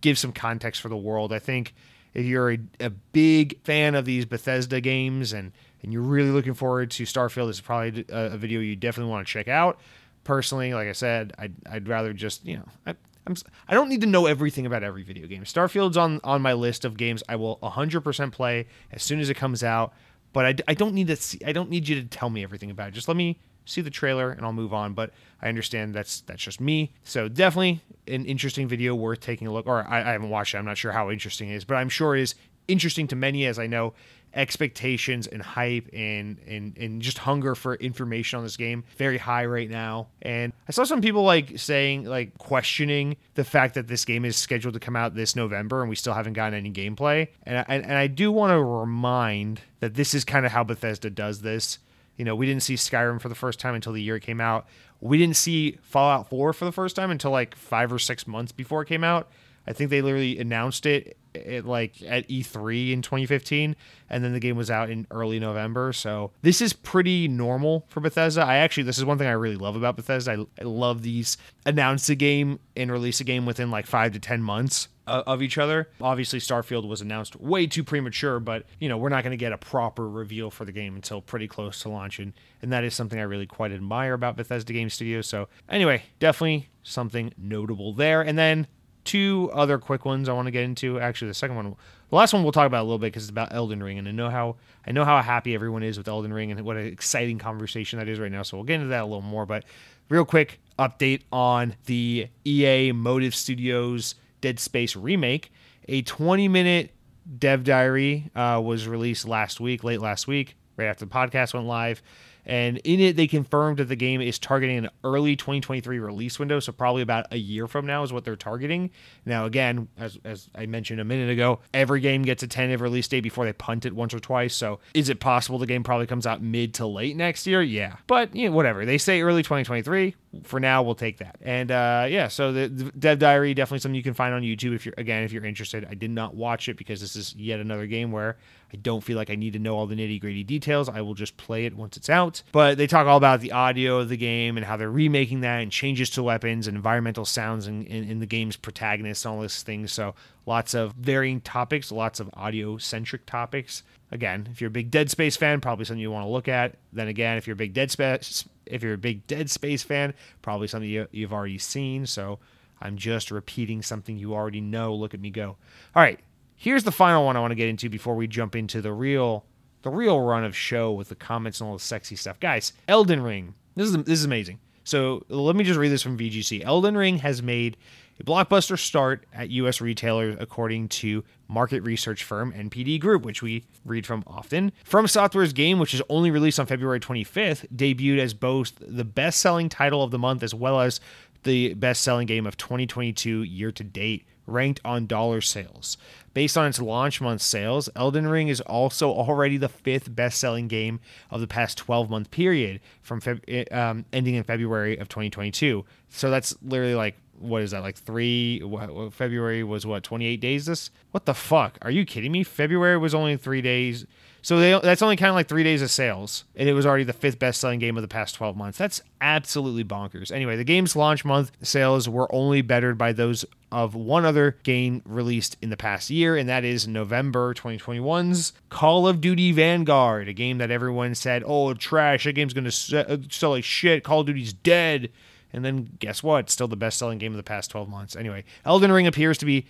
give 0.02 0.18
some 0.18 0.32
context 0.32 0.82
for 0.82 0.90
the 0.90 0.98
world. 0.98 1.34
I 1.34 1.40
think 1.40 1.74
if 2.14 2.26
you're 2.26 2.52
a, 2.52 2.60
a 2.80 2.90
big 2.90 3.62
fan 3.64 3.96
of 3.96 4.06
these 4.06 4.26
Bethesda 4.26 4.82
games 4.82 5.34
and 5.34 5.52
and 5.82 5.94
you're 5.94 6.02
really 6.02 6.32
looking 6.32 6.54
forward 6.54 6.92
to 6.92 7.04
Starfield, 7.04 7.48
this 7.48 7.58
is 7.58 7.62
probably 7.62 8.06
a, 8.10 8.34
a 8.34 8.38
video 8.38 8.60
you 8.60 8.76
definitely 8.76 9.12
want 9.12 9.26
to 9.26 9.32
check 9.32 9.48
out. 9.48 9.80
Personally, 10.26 10.74
like 10.74 10.90
I 10.90 10.92
said, 10.92 11.34
I'd, 11.40 11.54
I'd 11.70 11.88
rather 11.88 12.12
just 12.12 12.46
you 12.46 12.58
know 12.58 12.66
I, 12.86 12.96
I'm 13.30 13.36
I 13.68 13.74
don't 13.74 13.90
need 13.90 14.02
to 14.02 14.08
know 14.08 14.26
everything 14.26 14.66
about 14.66 14.84
every 14.84 15.04
video 15.04 15.28
game. 15.28 15.44
Starfield's 15.44 15.98
on 15.98 16.20
on 16.24 16.42
my 16.42 16.54
list 16.54 16.84
of 16.84 16.98
games 16.98 17.24
I 17.30 17.36
will 17.36 17.58
100% 17.62 18.32
play 18.32 18.68
as 18.92 19.04
soon 19.04 19.20
as 19.20 19.30
it 19.30 19.36
comes 19.36 19.64
out, 19.64 19.94
but 20.34 20.46
I, 20.46 20.56
I 20.68 20.74
don't 20.74 20.94
need 20.94 21.08
to 21.08 21.16
see 21.16 21.40
I 21.46 21.52
don't 21.52 21.70
need 21.70 21.88
you 21.88 22.02
to 22.02 22.08
tell 22.08 22.30
me 22.30 22.44
everything 22.44 22.72
about 22.72 22.90
it. 22.90 22.92
Just 22.92 23.08
let 23.08 23.18
me 23.18 23.40
see 23.66 23.82
the 23.82 23.92
trailer 23.92 24.32
and 24.32 24.44
I'll 24.44 24.54
move 24.54 24.74
on, 24.74 24.94
but 24.94 25.12
I 25.42 25.48
understand 25.48 25.94
that's 25.94 26.22
that's 26.22 26.44
just 26.44 26.60
me. 26.60 26.92
So 27.04 27.30
definitely 27.30 27.82
an 28.08 28.26
interesting 28.26 28.68
video 28.68 28.96
worth 28.96 29.20
taking 29.20 29.48
a 29.48 29.54
look 29.54 29.68
or 29.68 29.86
I, 29.88 30.00
I 30.00 30.12
haven't 30.14 30.30
watched 30.30 30.56
it. 30.56 30.58
I'm 30.58 30.66
not 30.66 30.78
sure 30.78 30.92
how 30.92 31.12
interesting 31.12 31.50
it 31.50 31.56
is, 31.56 31.66
but 31.66 31.76
I'm 31.76 31.90
sure 31.90 32.16
it 32.16 32.22
is 32.22 32.36
interesting 32.68 33.08
to 33.08 33.16
many 33.16 33.46
as 33.46 33.60
I 33.60 33.68
know 33.68 33.94
expectations 34.34 35.28
and 35.28 35.42
hype 35.42 35.90
and, 35.94 36.38
and 36.48 36.78
and 36.78 37.02
just 37.02 37.18
hunger 37.20 37.56
for 37.56 37.76
information 37.76 38.38
on 38.38 38.44
this 38.44 38.58
game 38.58 38.84
very 38.98 39.18
high 39.18 39.46
right 39.46 39.70
now. 39.70 40.08
And 40.22 40.54
i 40.68 40.72
saw 40.72 40.84
some 40.84 41.02
people 41.02 41.24
like 41.24 41.58
saying 41.58 42.06
like 42.06 42.38
questioning 42.38 43.18
the 43.36 43.44
fact 43.44 43.74
that 43.74 43.88
this 43.88 44.06
game 44.06 44.26
is 44.26 44.36
scheduled 44.36 44.76
to 44.76 44.80
come 44.80 44.96
out 44.96 45.16
this 45.16 45.36
november 45.36 45.82
and 45.82 45.90
we 45.90 45.96
still 45.96 46.14
haven't 46.14 46.34
gotten 46.34 46.54
any 46.54 46.72
gameplay. 46.72 47.30
And 47.44 47.58
I, 47.58 47.66
and, 47.68 47.94
i 47.94 48.08
do 48.08 48.32
want 48.32 48.52
to 48.52 48.64
remind 48.64 49.62
that 49.80 49.96
this 49.96 50.14
is 50.14 50.24
kind 50.24 50.46
of 50.46 50.52
how 50.52 50.64
bethesda 50.64 51.10
does 51.10 51.42
this. 51.42 51.80
You 52.18 52.26
know 52.26 52.36
we 52.36 52.46
didn't 52.46 52.64
see 52.64 52.76
skyrim 52.76 53.20
for 53.20 53.30
the 53.30 53.36
first 53.36 53.60
time 53.60 53.76
until 53.76 53.94
the 53.94 54.02
year 54.02 54.18
it 54.18 54.24
came 54.24 54.42
out. 54.42 54.68
We 55.02 55.18
didn't 55.18 55.38
see 55.38 55.78
fallout 55.82 56.30
4 56.30 56.54
for 56.54 56.66
the 56.66 56.72
first 56.72 56.96
time 56.96 57.10
until 57.10 57.32
like 57.32 57.56
five 57.56 57.92
or 57.92 58.00
six 58.00 58.28
months 58.28 58.52
before 58.52 58.82
it 58.82 58.88
came 58.88 59.04
out. 59.04 59.30
I 59.66 59.74
think 59.74 59.90
they 59.90 60.02
literally 60.02 60.40
announced 60.40 60.86
it 60.86 61.18
at 61.46 61.66
like 61.66 62.02
at 62.04 62.28
E3 62.28 62.92
in 62.92 63.02
2015, 63.02 63.76
and 64.10 64.24
then 64.24 64.34
the 64.34 64.40
game 64.40 64.56
was 64.56 64.70
out 64.72 64.90
in 64.90 65.08
early 65.12 65.40
November. 65.40 65.94
So 65.94 66.32
this 66.42 66.62
is 66.62 66.74
pretty 66.74 67.28
normal 67.28 67.86
for 67.90 68.00
Bethesda. 68.00 68.44
I 68.44 68.58
actually 68.58 68.84
this 68.84 68.98
is 68.98 69.06
one 69.06 69.18
thing 69.18 69.28
I 69.28 69.32
really 69.32 69.56
love 69.56 69.76
about 69.76 69.96
Bethesda. 69.96 70.32
I, 70.32 70.62
I 70.62 70.66
love 70.66 71.02
these 71.02 71.38
announce 71.66 72.10
a 72.10 72.16
game 72.16 72.60
and 72.76 72.92
release 72.92 73.20
a 73.20 73.24
game 73.24 73.46
within 73.46 73.72
like 73.72 73.86
five 73.86 74.14
to 74.14 74.20
ten 74.20 74.42
months 74.42 74.88
of 75.10 75.42
each 75.42 75.58
other. 75.58 75.90
Obviously, 76.00 76.40
Starfield 76.40 76.88
was 76.88 77.02
announced 77.02 77.36
way 77.36 77.68
too 77.68 77.84
premature, 77.84 78.40
but 78.40 78.66
you 78.80 78.90
know 78.90 78.98
we're 78.98 79.10
not 79.10 79.24
going 79.24 79.32
to 79.32 79.38
get 79.38 79.52
a 79.52 79.58
proper 79.58 80.08
reveal 80.08 80.52
for 80.52 80.66
the 80.66 80.72
game 80.72 80.96
until 80.96 81.22
pretty 81.22 81.48
close 81.48 81.82
to 81.82 81.90
launch, 81.90 82.20
and 82.20 82.34
and 82.62 82.72
that 82.72 82.84
is 82.84 82.94
something 82.94 83.20
I 83.20 83.24
really 83.24 83.48
quite 83.48 83.72
admire 83.72 84.14
about 84.14 84.38
Bethesda 84.38 84.74
Game 84.74 84.90
Studios. 84.90 85.28
So 85.28 85.48
anyway, 85.68 86.04
definitely 86.20 86.70
something 86.84 87.34
notable 87.38 87.94
there. 87.94 88.22
And 88.22 88.38
then 88.38 88.68
two 89.10 89.50
other 89.56 89.80
quick 89.80 90.06
ones 90.06 90.30
I 90.30 90.34
want 90.34 90.46
to 90.46 90.52
get 90.52 90.64
into. 90.64 91.00
Actually, 91.00 91.30
the 91.30 91.34
second 91.34 91.56
one, 91.56 91.76
the 92.12 92.16
last 92.16 92.32
one 92.32 92.44
we'll 92.44 92.52
talk 92.52 92.68
about 92.68 92.82
a 92.82 92.84
little 92.84 93.00
bit 93.00 93.08
because 93.08 93.24
it's 93.24 93.32
about 93.32 93.52
Elden 93.52 93.82
Ring, 93.82 93.98
and 93.98 94.08
I 94.08 94.12
know 94.12 94.30
how 94.30 94.58
I 94.86 94.92
know 94.92 95.04
how 95.04 95.20
happy 95.24 95.56
everyone 95.56 95.82
is 95.82 95.98
with 95.98 96.08
Elden 96.08 96.32
Ring 96.32 96.52
and 96.52 96.62
what 96.62 96.78
an 96.78 96.86
exciting 96.86 97.40
conversation 97.40 97.98
that 97.98 98.08
is 98.08 98.20
right 98.20 98.32
now. 98.32 98.44
So 98.44 98.58
we'll 98.58 98.66
get 98.66 98.76
into 98.76 98.90
that 98.90 99.02
a 99.02 99.06
little 99.06 99.22
more. 99.22 99.48
But 99.48 99.64
real 100.10 100.26
quick 100.26 100.60
update 100.78 101.24
on 101.32 101.76
the 101.86 102.28
EA 102.46 102.92
Motive 102.92 103.34
Studios 103.34 104.14
Dead 104.42 104.60
Space 104.60 104.96
remake. 104.96 105.52
A 105.88 106.04
20 106.04 106.48
minute 106.48 106.92
dev 107.40 107.64
diary 107.64 108.30
uh, 108.36 108.62
was 108.64 108.88
released 108.88 109.28
last 109.28 109.60
week, 109.60 109.84
late 109.84 110.02
last 110.02 110.28
week, 110.28 110.56
right 110.78 110.86
after 110.86 111.06
the 111.06 111.12
podcast 111.12 111.56
went 111.56 111.66
live. 111.66 112.04
And 112.50 112.80
in 112.80 113.00
it, 113.00 113.16
they 113.16 113.28
confirmed 113.28 113.78
that 113.78 113.86
the 113.86 113.96
game 113.96 114.22
is 114.22 114.40
targeting 114.40 114.80
an 114.80 114.90
early 115.04 115.36
2023 115.36 116.00
release 116.00 116.40
window. 116.40 116.60
So, 116.60 116.72
probably 116.72 117.04
about 117.04 117.28
a 117.32 117.38
year 117.38 117.68
from 117.68 117.86
now 117.86 118.02
is 118.02 118.12
what 118.12 118.26
they're 118.26 118.36
targeting. 118.36 118.90
Now, 119.24 119.46
again, 119.46 119.88
as, 120.00 120.18
as 120.26 120.50
I 120.56 120.66
mentioned 120.66 121.00
a 121.00 121.06
minute 121.06 121.30
ago, 121.30 121.60
every 121.76 122.02
game 122.02 122.24
gets 122.24 122.42
a 122.42 122.48
tentative 122.48 122.82
release 122.82 123.08
date 123.08 123.22
before 123.22 123.46
they 123.46 123.54
punt 123.54 123.86
it 123.86 123.94
once 123.94 124.16
or 124.16 124.20
twice. 124.20 124.56
So, 124.56 124.80
is 124.96 125.10
it 125.10 125.20
possible 125.20 125.60
the 125.60 125.68
game 125.68 125.84
probably 125.84 126.08
comes 126.08 126.26
out 126.26 126.42
mid 126.42 126.74
to 126.76 126.88
late 126.88 127.16
next 127.16 127.46
year? 127.46 127.62
Yeah. 127.62 127.98
But, 128.08 128.36
you 128.36 128.50
know, 128.50 128.56
whatever. 128.56 128.84
They 128.84 128.98
say 128.98 129.22
early 129.22 129.44
2023 129.44 130.16
for 130.44 130.60
now 130.60 130.84
we'll 130.84 130.94
take 130.94 131.18
that 131.18 131.38
and 131.42 131.72
uh, 131.72 132.06
yeah 132.08 132.28
so 132.28 132.52
the, 132.52 132.68
the, 132.68 132.92
dev 132.92 133.18
diary 133.18 133.54
definitely 133.54 133.80
something 133.80 133.96
you 133.96 134.04
can 134.04 134.14
find 134.14 134.34
on 134.34 134.44
youtube 134.44 134.76
if 134.76 134.86
you're 134.86 134.94
again 134.98 135.24
if 135.24 135.32
you're 135.32 135.46
interested 135.46 135.88
i 135.90 135.96
did 135.96 136.12
not 136.12 136.36
watch 136.36 136.70
it 136.70 136.78
because 136.78 137.02
this 137.02 137.16
is 137.16 137.34
yet 137.36 137.60
another 137.60 137.88
game 137.88 138.12
where 138.12 138.38
i 138.74 138.78
don't 138.78 139.04
feel 139.04 139.18
like 139.18 139.30
i 139.30 139.36
need 139.36 139.54
to 139.54 139.60
know 139.60 139.76
all 139.76 139.88
the 139.88 139.96
nitty 139.96 140.20
gritty 140.20 140.44
details 140.44 140.90
i 140.90 141.02
will 141.02 141.14
just 141.14 141.38
play 141.38 141.66
it 141.66 141.76
once 141.76 141.98
it's 141.98 142.10
out. 142.10 142.42
But 142.52 142.78
they 142.78 142.88
talk 142.88 143.08
all 143.08 143.18
about 143.18 143.42
the 143.42 143.52
audio 143.52 144.00
of 144.00 144.10
the 144.10 144.18
game 144.18 144.58
and 144.58 144.66
how 144.66 144.78
they're 144.78 144.90
remaking 144.90 145.42
that 145.42 145.62
and 145.62 145.72
changes 145.72 146.10
to 146.12 146.24
weapons 146.24 146.68
and 146.68 146.76
environmental 146.76 147.26
sounds 147.26 147.68
in, 147.68 147.84
in, 147.84 148.10
in 148.10 148.20
the 148.20 148.26
game's 148.26 148.56
protagonists 148.56 149.26
and 149.26 149.36
all 149.36 149.42
these 149.42 149.62
things. 149.62 149.92
So 149.92 150.16
lots 150.46 150.74
of 150.74 150.94
varying 150.94 151.42
topics, 151.42 151.92
lots 151.92 152.20
of 152.20 152.30
audio 152.34 152.78
centric 152.78 153.26
topics. 153.26 153.84
Again, 154.12 154.48
if 154.52 154.62
you're 154.62 154.70
a 154.70 154.72
big 154.72 154.90
Dead 154.90 155.12
Space 155.12 155.38
fan, 155.38 155.62
probably 155.62 155.86
something 155.86 156.02
you 156.02 156.12
want 156.12 156.26
to 156.26 156.32
look 156.32 156.48
at. 156.48 156.76
Then 156.94 157.08
again, 157.08 157.38
if 157.38 157.46
you're 157.46 157.54
a 157.54 157.58
big 157.58 157.74
Dead 157.74 157.92
Space, 157.92 158.48
if 158.66 158.82
you're 158.82 158.94
a 158.94 158.98
big 158.98 159.28
Dead 159.28 159.50
Space 159.50 159.84
fan, 159.84 160.14
probably 160.42 160.68
something 160.68 160.90
you, 160.90 161.08
you've 161.12 161.34
already 161.34 161.58
seen. 161.58 162.06
So 162.06 162.40
I'm 162.82 162.98
just 162.98 163.30
repeating 163.30 163.82
something 163.82 164.18
you 164.18 164.34
already 164.34 164.62
know. 164.62 164.96
Look 164.96 165.14
at 165.14 165.20
me 165.20 165.30
go. 165.30 165.58
All 165.96 166.02
right, 166.02 166.20
here's 166.60 166.84
the 166.84 166.92
final 166.92 167.26
one 167.26 167.36
I 167.36 167.40
want 167.40 167.52
to 167.52 167.56
get 167.56 167.70
into 167.70 167.90
before 167.90 168.16
we 168.16 168.28
jump 168.28 168.56
into 168.56 168.82
the 168.82 168.94
real 168.94 169.46
the 169.82 169.90
real 169.90 170.20
run 170.20 170.44
of 170.44 170.56
show 170.56 170.92
with 170.92 171.08
the 171.08 171.16
comments 171.16 171.62
and 171.62 171.70
all 171.70 171.74
the 171.74 171.82
sexy 171.82 172.16
stuff. 172.16 172.40
Guys, 172.40 172.74
Elden 172.88 173.24
Ring. 173.24 173.56
This 173.76 173.88
is 173.88 173.98
this 174.04 174.20
is 174.20 174.26
amazing. 174.26 174.60
So 174.84 175.24
let 175.30 175.56
me 175.56 175.64
just 175.64 175.80
read 175.80 175.90
this 175.90 176.04
from 176.04 176.18
VGC. 176.18 176.64
Elden 176.64 176.98
Ring 176.98 177.20
has 177.20 177.42
made 177.42 177.78
a 178.20 178.24
blockbuster 178.24 178.78
start 178.78 179.26
at 179.32 179.50
U.S. 179.52 179.80
retailers, 179.80 180.36
according 180.40 180.90
to 180.90 181.24
market 181.48 181.82
research 181.84 182.24
firm 182.24 182.52
NPD 182.52 183.00
Group, 183.00 183.24
which 183.24 183.42
we 183.42 183.64
read 183.86 184.06
from 184.06 184.24
often. 184.28 184.74
From 184.84 185.08
Software's 185.08 185.54
game, 185.54 185.80
which 185.80 185.94
is 185.94 186.02
only 186.10 186.32
released 186.32 186.60
on 186.60 186.66
February 186.66 187.00
25th, 187.00 187.68
debuted 187.74 188.20
as 188.20 188.34
both 188.34 188.74
the 188.82 189.06
best 189.06 189.40
selling 189.40 189.70
title 189.70 190.04
of 190.04 190.12
the 190.12 190.20
month 190.20 190.44
as 190.44 190.54
well 190.54 190.82
as 190.82 191.00
the 191.44 191.74
best 191.76 192.02
selling 192.02 192.28
game 192.28 192.46
of 192.46 192.58
2022 192.58 193.44
year 193.44 193.72
to 193.72 193.84
date, 193.84 194.26
ranked 194.50 194.82
on 194.84 195.08
dollar 195.08 195.42
sales. 195.42 195.98
Based 196.34 196.58
on 196.58 196.68
its 196.68 196.80
launch 196.80 197.22
month 197.22 197.42
sales, 197.42 197.90
Elden 197.96 198.28
Ring 198.28 198.48
is 198.48 198.62
also 198.62 199.10
already 199.10 199.58
the 199.58 199.70
fifth 199.70 200.14
best 200.16 200.40
selling 200.40 200.68
game 200.68 201.00
of 201.32 201.42
the 201.42 201.48
past 201.48 201.78
12 201.78 202.10
month 202.10 202.32
period 202.32 202.82
from 203.02 203.20
Feb- 203.22 203.74
um, 203.74 204.06
ending 204.14 204.36
in 204.36 204.44
February 204.44 204.98
of 204.98 205.10
2022. 205.10 205.86
So 206.10 206.30
that's 206.30 206.56
literally 206.62 206.96
like 206.96 207.18
what 207.40 207.62
is 207.62 207.72
that 207.72 207.82
like 207.82 207.98
three 207.98 208.62
what, 208.64 209.14
february 209.14 209.64
was 209.64 209.86
what 209.86 210.04
28 210.04 210.42
days 210.42 210.66
this 210.66 210.92
what 211.12 211.26
the 211.26 211.34
fuck 211.34 211.78
are 211.82 211.90
you 211.92 212.06
kidding 212.06 212.34
me 212.34 212.44
february 212.44 212.98
was 212.98 213.16
only 213.16 213.38
three 213.38 213.62
days 213.62 214.06
so 214.42 214.60
they, 214.60 214.80
that's 214.80 215.02
only 215.02 215.16
kind 215.16 215.30
of 215.30 215.36
like 215.36 215.48
three 215.48 215.64
days 215.64 215.82
of 215.82 215.92
sales, 215.92 216.46
and 216.56 216.70
it 216.70 216.74
was 216.74 216.86
already 216.86 217.04
the 217.04 217.14
fifth 217.14 217.40
best-selling 217.40 217.80
game 217.80 217.98
of 217.98 218.02
the 218.02 218.08
past 218.08 218.36
12 218.36 218.56
months. 218.56 218.78
That's 218.78 219.02
absolutely 219.22 219.84
bonkers. 219.84 220.32
Anyway, 220.32 220.56
the 220.56 220.64
game's 220.64 220.96
launch 220.96 221.26
month 221.26 221.52
sales 221.62 222.08
were 222.08 222.34
only 222.34 222.62
bettered 222.62 222.98
by 222.98 223.14
those 223.14 223.46
of 223.72 223.96
one 223.96 224.26
other 224.26 224.58
game 224.64 225.02
released 225.06 225.58
in 225.62 225.70
the 225.70 225.78
past 225.78 226.10
year, 226.10 226.36
and 226.38 226.48
that 226.50 226.64
is 226.64 226.88
November 226.88 227.54
2021's 227.54 228.54
Call 228.70 229.08
of 229.08 229.22
Duty 229.22 229.52
Vanguard, 229.52 230.28
a 230.28 230.34
game 230.34 230.58
that 230.58 230.72
everyone 230.72 231.16
said, 231.16 231.44
"Oh, 231.46 231.74
trash! 231.74 232.24
That 232.24 232.34
game's 232.34 232.54
gonna 232.54 232.70
uh, 232.70 233.18
sell 233.30 233.52
like 233.52 233.64
shit. 233.64 234.04
Call 234.04 234.22
of 234.22 234.28
Duty's 234.28 234.54
dead." 234.54 235.10
And 235.52 235.66
then 235.66 235.90
guess 236.00 236.22
what? 236.22 236.50
Still 236.50 236.68
the 236.68 236.76
best-selling 236.76 237.18
game 237.18 237.34
of 237.34 237.38
the 237.38 237.44
past 237.44 237.72
12 237.72 237.90
months. 237.90 238.16
Anyway, 238.16 238.44
Elden 238.66 238.92
Ring 238.92 239.08
appears 239.08 239.38
to 239.40 239.46
be 239.46 239.66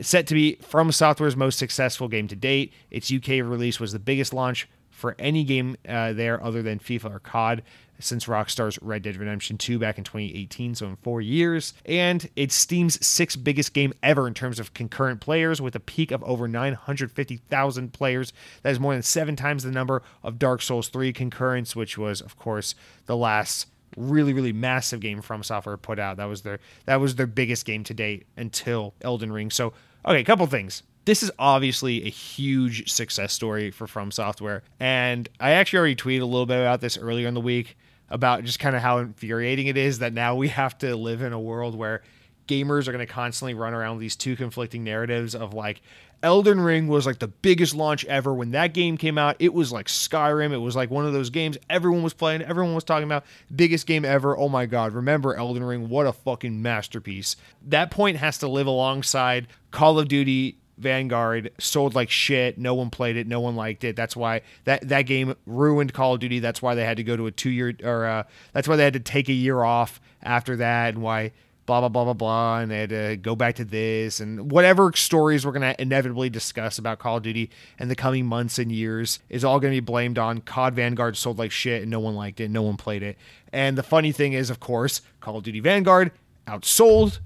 set 0.00 0.26
to 0.28 0.34
be 0.34 0.56
From 0.56 0.92
Software's 0.92 1.36
most 1.36 1.58
successful 1.58 2.08
game 2.08 2.28
to 2.28 2.36
date. 2.36 2.72
Its 2.90 3.12
UK 3.12 3.28
release 3.44 3.80
was 3.80 3.92
the 3.92 3.98
biggest 3.98 4.32
launch 4.32 4.68
for 4.90 5.14
any 5.18 5.44
game 5.44 5.76
uh, 5.88 6.12
there 6.12 6.42
other 6.42 6.62
than 6.62 6.78
FIFA 6.78 7.14
or 7.14 7.20
COD 7.20 7.62
since 8.00 8.26
Rockstar's 8.26 8.78
Red 8.80 9.02
Dead 9.02 9.16
Redemption 9.16 9.58
2 9.58 9.78
back 9.78 9.98
in 9.98 10.04
2018, 10.04 10.74
so 10.74 10.86
in 10.86 10.96
four 10.96 11.20
years. 11.20 11.74
And 11.84 12.28
it's 12.36 12.54
Steam's 12.54 13.04
sixth 13.04 13.42
biggest 13.42 13.74
game 13.74 13.92
ever 14.02 14.26
in 14.26 14.34
terms 14.34 14.60
of 14.60 14.74
concurrent 14.74 15.20
players, 15.20 15.60
with 15.60 15.74
a 15.74 15.80
peak 15.80 16.10
of 16.10 16.22
over 16.24 16.46
950,000 16.46 17.92
players. 17.92 18.32
That 18.62 18.70
is 18.70 18.80
more 18.80 18.92
than 18.92 19.02
seven 19.02 19.36
times 19.36 19.64
the 19.64 19.70
number 19.70 20.02
of 20.22 20.38
Dark 20.38 20.62
Souls 20.62 20.88
3 20.88 21.12
concurrents, 21.12 21.74
which 21.74 21.98
was, 21.98 22.20
of 22.20 22.36
course, 22.36 22.74
the 23.06 23.16
last 23.16 23.66
really 23.96 24.34
really 24.34 24.52
massive 24.52 25.00
game 25.00 25.22
from 25.22 25.42
software 25.42 25.78
put 25.78 25.98
out 25.98 26.18
that 26.18 26.26
was 26.26 26.42
their 26.42 26.60
that 26.84 26.96
was 26.96 27.14
their 27.16 27.26
biggest 27.26 27.64
game 27.64 27.82
to 27.82 27.94
date 27.94 28.26
until 28.36 28.92
elden 29.00 29.32
ring 29.32 29.50
so 29.50 29.72
Okay, 30.06 30.20
a 30.20 30.24
couple 30.24 30.46
things. 30.46 30.82
This 31.04 31.22
is 31.22 31.30
obviously 31.38 32.04
a 32.04 32.10
huge 32.10 32.90
success 32.90 33.32
story 33.32 33.70
for 33.70 33.86
From 33.86 34.10
Software. 34.10 34.62
And 34.78 35.28
I 35.40 35.52
actually 35.52 35.78
already 35.78 35.96
tweeted 35.96 36.20
a 36.20 36.26
little 36.26 36.46
bit 36.46 36.60
about 36.60 36.80
this 36.80 36.98
earlier 36.98 37.26
in 37.26 37.34
the 37.34 37.40
week 37.40 37.76
about 38.10 38.44
just 38.44 38.58
kind 38.58 38.76
of 38.76 38.82
how 38.82 38.98
infuriating 38.98 39.66
it 39.66 39.76
is 39.76 39.98
that 39.98 40.12
now 40.12 40.34
we 40.34 40.48
have 40.48 40.76
to 40.78 40.94
live 40.96 41.22
in 41.22 41.32
a 41.32 41.40
world 41.40 41.74
where 41.74 42.02
gamers 42.46 42.88
are 42.88 42.92
going 42.92 43.06
to 43.06 43.12
constantly 43.12 43.54
run 43.54 43.74
around 43.74 43.98
these 43.98 44.16
two 44.16 44.34
conflicting 44.34 44.82
narratives 44.82 45.34
of 45.34 45.52
like 45.52 45.82
Elden 46.22 46.60
Ring 46.60 46.88
was 46.88 47.06
like 47.06 47.20
the 47.20 47.28
biggest 47.28 47.76
launch 47.76 48.04
ever 48.06 48.34
when 48.34 48.50
that 48.50 48.74
game 48.74 48.96
came 48.96 49.18
out. 49.18 49.36
It 49.38 49.54
was 49.54 49.70
like 49.70 49.86
Skyrim. 49.86 50.52
It 50.52 50.58
was 50.58 50.74
like 50.74 50.90
one 50.90 51.06
of 51.06 51.12
those 51.12 51.30
games 51.30 51.56
everyone 51.70 52.02
was 52.02 52.14
playing, 52.14 52.42
everyone 52.42 52.74
was 52.74 52.82
talking 52.82 53.04
about. 53.04 53.24
Biggest 53.54 53.86
game 53.86 54.04
ever. 54.04 54.36
Oh 54.36 54.48
my 54.48 54.66
god, 54.66 54.94
remember 54.94 55.36
Elden 55.36 55.62
Ring? 55.62 55.88
What 55.88 56.06
a 56.06 56.12
fucking 56.12 56.60
masterpiece. 56.60 57.36
That 57.68 57.92
point 57.92 58.16
has 58.16 58.38
to 58.38 58.48
live 58.48 58.66
alongside 58.66 59.46
Call 59.70 59.98
of 59.98 60.08
Duty 60.08 60.58
Vanguard 60.78 61.50
sold 61.58 61.94
like 61.94 62.10
shit. 62.10 62.56
No 62.58 62.74
one 62.74 62.90
played 62.90 63.16
it. 63.16 63.26
No 63.26 63.40
one 63.40 63.56
liked 63.56 63.84
it. 63.84 63.96
That's 63.96 64.16
why 64.16 64.42
that 64.64 64.88
that 64.88 65.02
game 65.02 65.34
ruined 65.46 65.92
Call 65.92 66.14
of 66.14 66.20
Duty. 66.20 66.38
That's 66.38 66.62
why 66.62 66.74
they 66.74 66.84
had 66.84 66.96
to 66.98 67.04
go 67.04 67.16
to 67.16 67.26
a 67.26 67.30
two 67.30 67.50
year 67.50 67.74
or 67.82 68.06
uh, 68.06 68.22
that's 68.52 68.68
why 68.68 68.76
they 68.76 68.84
had 68.84 68.94
to 68.94 69.00
take 69.00 69.28
a 69.28 69.32
year 69.32 69.62
off 69.62 70.00
after 70.22 70.56
that, 70.56 70.94
and 70.94 71.02
why 71.02 71.32
blah 71.68 71.80
blah 71.80 71.88
blah 71.90 72.04
blah 72.04 72.14
blah 72.14 72.58
and 72.60 72.70
they 72.70 72.80
had 72.80 72.88
to 72.88 73.16
go 73.18 73.36
back 73.36 73.54
to 73.56 73.64
this 73.64 74.20
and 74.20 74.50
whatever 74.50 74.90
stories 74.94 75.44
we're 75.44 75.52
going 75.52 75.60
to 75.60 75.78
inevitably 75.78 76.30
discuss 76.30 76.78
about 76.78 76.98
call 76.98 77.18
of 77.18 77.22
duty 77.22 77.50
in 77.78 77.88
the 77.88 77.94
coming 77.94 78.24
months 78.24 78.58
and 78.58 78.72
years 78.72 79.18
is 79.28 79.44
all 79.44 79.60
going 79.60 79.74
to 79.74 79.76
be 79.76 79.84
blamed 79.84 80.18
on 80.18 80.40
cod 80.40 80.74
vanguard 80.74 81.14
sold 81.14 81.38
like 81.38 81.50
shit 81.50 81.82
and 81.82 81.90
no 81.90 82.00
one 82.00 82.14
liked 82.14 82.40
it 82.40 82.50
no 82.50 82.62
one 82.62 82.78
played 82.78 83.02
it 83.02 83.18
and 83.52 83.76
the 83.76 83.82
funny 83.82 84.12
thing 84.12 84.32
is 84.32 84.48
of 84.48 84.60
course 84.60 85.02
call 85.20 85.36
of 85.36 85.44
duty 85.44 85.60
vanguard 85.60 86.10
outsold 86.46 87.18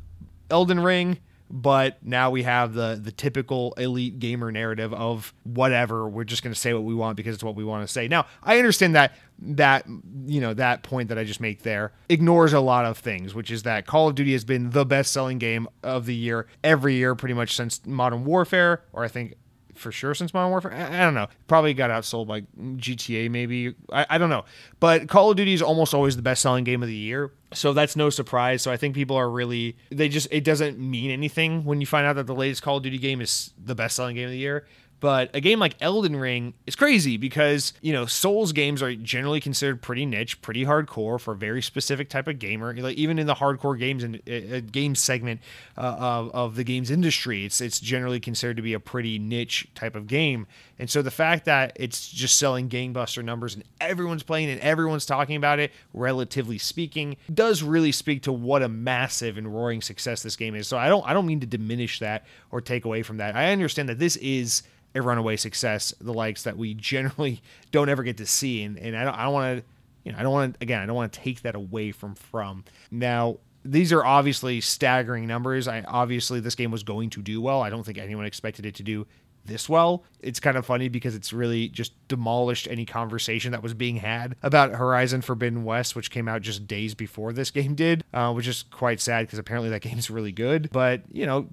elden 0.51 0.81
ring 0.81 1.19
but 1.53 1.99
now 2.03 2.31
we 2.31 2.43
have 2.43 2.73
the 2.73 2.99
the 3.01 3.13
typical 3.13 3.75
elite 3.77 4.19
gamer 4.19 4.51
narrative 4.51 4.95
of 4.95 5.35
whatever 5.45 6.09
we're 6.09 6.25
just 6.25 6.43
going 6.43 6.53
to 6.53 6.59
say 6.59 6.73
what 6.73 6.83
we 6.83 6.95
want 6.95 7.15
because 7.15 7.35
it's 7.35 7.45
what 7.45 7.55
we 7.55 7.63
want 7.63 7.87
to 7.87 7.93
say. 7.93 8.09
Now 8.09 8.27
i 8.43 8.57
understand 8.57 8.95
that 8.95 9.15
that 9.39 9.87
you 10.25 10.41
know 10.41 10.55
that 10.55 10.83
point 10.83 11.09
that 11.09 11.19
i 11.19 11.25
just 11.25 11.41
make 11.41 11.63
there 11.63 11.93
ignores 12.09 12.53
a 12.53 12.61
lot 12.61 12.85
of 12.85 12.97
things 12.97 13.35
which 13.35 13.51
is 13.51 13.65
that 13.65 13.87
call 13.87 14.09
of 14.09 14.15
duty 14.15 14.33
has 14.33 14.45
been 14.45 14.71
the 14.71 14.85
best 14.85 15.13
selling 15.13 15.39
game 15.39 15.67
of 15.83 16.07
the 16.07 16.15
year 16.15 16.47
every 16.63 16.95
year 16.95 17.15
pretty 17.15 17.35
much 17.35 17.57
since 17.57 17.85
modern 17.85 18.25
warfare 18.25 18.83
or 18.93 19.05
i 19.05 19.09
think 19.09 19.35
for 19.83 19.93
sure 19.93 20.15
since 20.15 20.33
Modern 20.33 20.51
Warfare. 20.51 20.73
I, 20.73 21.01
I, 21.01 21.05
don't 21.05 21.15
know. 21.15 21.29
Probably 21.47 21.75
got 21.75 21.91
outsold 21.91 22.27
by 22.27 22.43
GTA, 22.59 23.31
maybe. 23.31 23.75
I, 23.93 24.07
I 24.11 24.19
don't 24.19 24.31
know. 24.31 24.45
But 24.81 25.09
Call 25.09 25.31
of 25.31 25.37
Duty 25.37 25.53
is 25.53 25.63
almost 25.63 25.93
always 25.93 26.17
the 26.17 26.23
best 26.23 26.43
selling 26.43 26.65
game 26.65 26.83
of 26.83 26.89
the 26.89 26.95
year. 26.95 27.33
So 27.53 27.73
that's 27.73 27.97
no 27.97 28.09
surprise. 28.09 28.63
So 28.63 28.73
I 28.73 28.77
think 28.77 28.95
people 28.95 29.17
are 29.17 29.29
really, 29.29 29.77
they 29.91 30.09
just, 30.09 30.29
it 30.31 30.45
doesn't 30.45 30.79
mean 30.79 31.11
anything 31.11 31.65
when 31.65 31.81
you 31.81 31.87
find 31.87 32.07
out 32.07 32.17
that 32.17 32.27
the 32.27 32.35
latest 32.35 32.63
Call 32.63 32.79
of 32.79 32.83
Duty 32.83 32.99
game 32.99 33.21
is 33.21 33.53
the 33.63 33.75
best 33.75 33.97
selling 33.97 34.17
game 34.17 34.27
of 34.27 34.31
the 34.31 34.39
year. 34.39 34.67
But 35.03 35.35
a 35.35 35.41
game 35.41 35.59
like 35.59 35.75
Elden 35.81 36.15
Ring 36.15 36.55
is 36.65 36.77
crazy 36.77 37.17
because, 37.17 37.73
you 37.81 37.93
know, 37.93 38.07
Souls 38.07 38.53
games 38.53 38.81
are 38.85 38.95
generally 38.95 39.41
considered 39.41 39.83
pretty 39.83 40.07
niche, 40.07 40.41
pretty 40.43 40.65
hardcore 40.65 41.21
for 41.21 41.33
a 41.33 41.37
very 41.37 41.61
specific 41.61 42.09
type 42.09 42.29
of 42.29 42.39
gamer. 42.39 42.73
Like 42.73 42.97
even 42.97 43.19
in 43.19 43.27
the 43.27 43.35
hardcore 43.35 43.77
games 43.77 44.05
and 44.05 44.23
uh, 44.31 44.61
game 44.61 44.95
segment 44.95 45.41
uh, 45.77 45.97
of, 45.99 46.31
of 46.31 46.55
the 46.55 46.63
games 46.63 46.89
industry, 46.89 47.45
it's 47.45 47.61
it's 47.61 47.81
generally 47.81 48.21
considered 48.21 48.59
to 48.59 48.63
be 48.63 48.75
a 48.75 48.81
pretty 48.81 49.19
niche 49.19 49.67
type 49.75 49.97
of 49.97 50.07
game. 50.07 50.47
And 50.79 50.89
so 50.89 51.03
the 51.03 51.11
fact 51.11 51.47
that 51.47 51.73
it's 51.77 52.09
just 52.09 52.39
selling 52.39 52.69
gangbuster 52.69 53.25
numbers 53.25 53.55
and 53.55 53.65
everyone's 53.81 54.23
playing 54.23 54.51
and 54.51 54.61
everyone's 54.61 55.05
talking 55.05 55.35
about 55.35 55.59
it, 55.59 55.73
relatively 55.93 56.59
speaking, 56.59 57.17
does 57.33 57.65
really 57.65 57.93
speak 57.93 58.23
to 58.23 58.33
what 58.33 58.63
a 58.63 58.69
massive 58.69 59.37
and 59.37 59.53
roaring 59.53 59.83
success 59.83 60.23
this 60.23 60.37
game 60.37 60.55
is. 60.55 60.69
So 60.69 60.79
I 60.79 60.89
don't 60.89 61.05
I 61.05 61.13
don't 61.13 61.27
mean 61.27 61.41
to 61.41 61.47
diminish 61.47 61.99
that 61.99 62.25
or 62.53 62.61
take 62.61 62.85
away 62.85 63.03
from 63.03 63.17
that. 63.17 63.35
I 63.35 63.51
understand 63.51 63.89
that 63.89 63.99
this 63.99 64.17
is 64.17 64.63
a 64.95 65.03
runaway 65.03 65.37
success, 65.37 65.93
the 66.01 66.13
likes 66.13 66.45
that 66.45 66.57
we 66.57 66.75
generally 66.93 67.43
don't 67.73 67.89
ever 67.89 68.05
get 68.05 68.19
to 68.19 68.27
see. 68.27 68.63
And, 68.63 68.79
and 68.79 68.97
I 68.97 69.05
don't, 69.05 69.19
I 69.19 69.25
don't 69.25 69.33
want 69.33 69.59
to, 69.59 69.65
you 70.05 70.13
know, 70.13 70.19
I 70.19 70.23
don't 70.23 70.33
want 70.33 70.55
to, 70.55 70.63
again, 70.63 70.81
I 70.81 70.87
don't 70.87 70.95
want 70.95 71.13
to 71.13 71.21
take 71.21 71.43
that 71.43 71.57
away 71.57 71.91
from 71.91 72.15
From. 72.15 72.65
Now, 72.91 73.39
these 73.65 73.93
are 73.93 74.05
obviously 74.05 74.61
staggering 74.61 75.27
numbers. 75.27 75.69
I 75.69 75.83
obviously 75.83 76.41
this 76.41 76.55
game 76.55 76.71
was 76.71 76.83
going 76.83 77.11
to 77.11 77.23
do 77.23 77.41
well. 77.41 77.63
I 77.63 77.71
don't 77.71 77.85
think 77.85 77.99
anyone 77.99 78.27
expected 78.27 78.67
it 78.67 78.75
to 78.77 78.83
do 78.83 79.07
this 79.45 79.69
well. 79.69 80.05
It's 80.21 80.41
kind 80.41 80.57
of 80.57 80.65
funny 80.65 80.89
because 80.89 81.15
it's 81.15 81.33
really 81.33 81.69
just 81.69 81.93
demolished 82.09 82.69
any 82.71 82.85
conversation 82.85 83.53
that 83.53 83.63
was 83.63 83.75
being 83.75 83.97
had 83.97 84.37
about 84.43 84.73
Horizon 84.73 85.23
Forbidden 85.23 85.65
West, 85.65 85.97
which 85.97 86.11
came 86.11 86.29
out 86.29 86.43
just 86.43 86.67
days 86.67 86.95
before 86.95 87.33
this 87.33 87.51
game 87.51 87.75
did, 87.75 88.05
uh, 88.15 88.33
which 88.33 88.47
is 88.47 88.63
quite 88.65 89.01
sad 89.01 89.27
because 89.27 89.39
apparently 89.39 89.71
that 89.71 89.81
game's 89.83 90.11
really 90.11 90.33
good. 90.33 90.71
But, 90.73 91.03
you 91.11 91.27
know, 91.27 91.49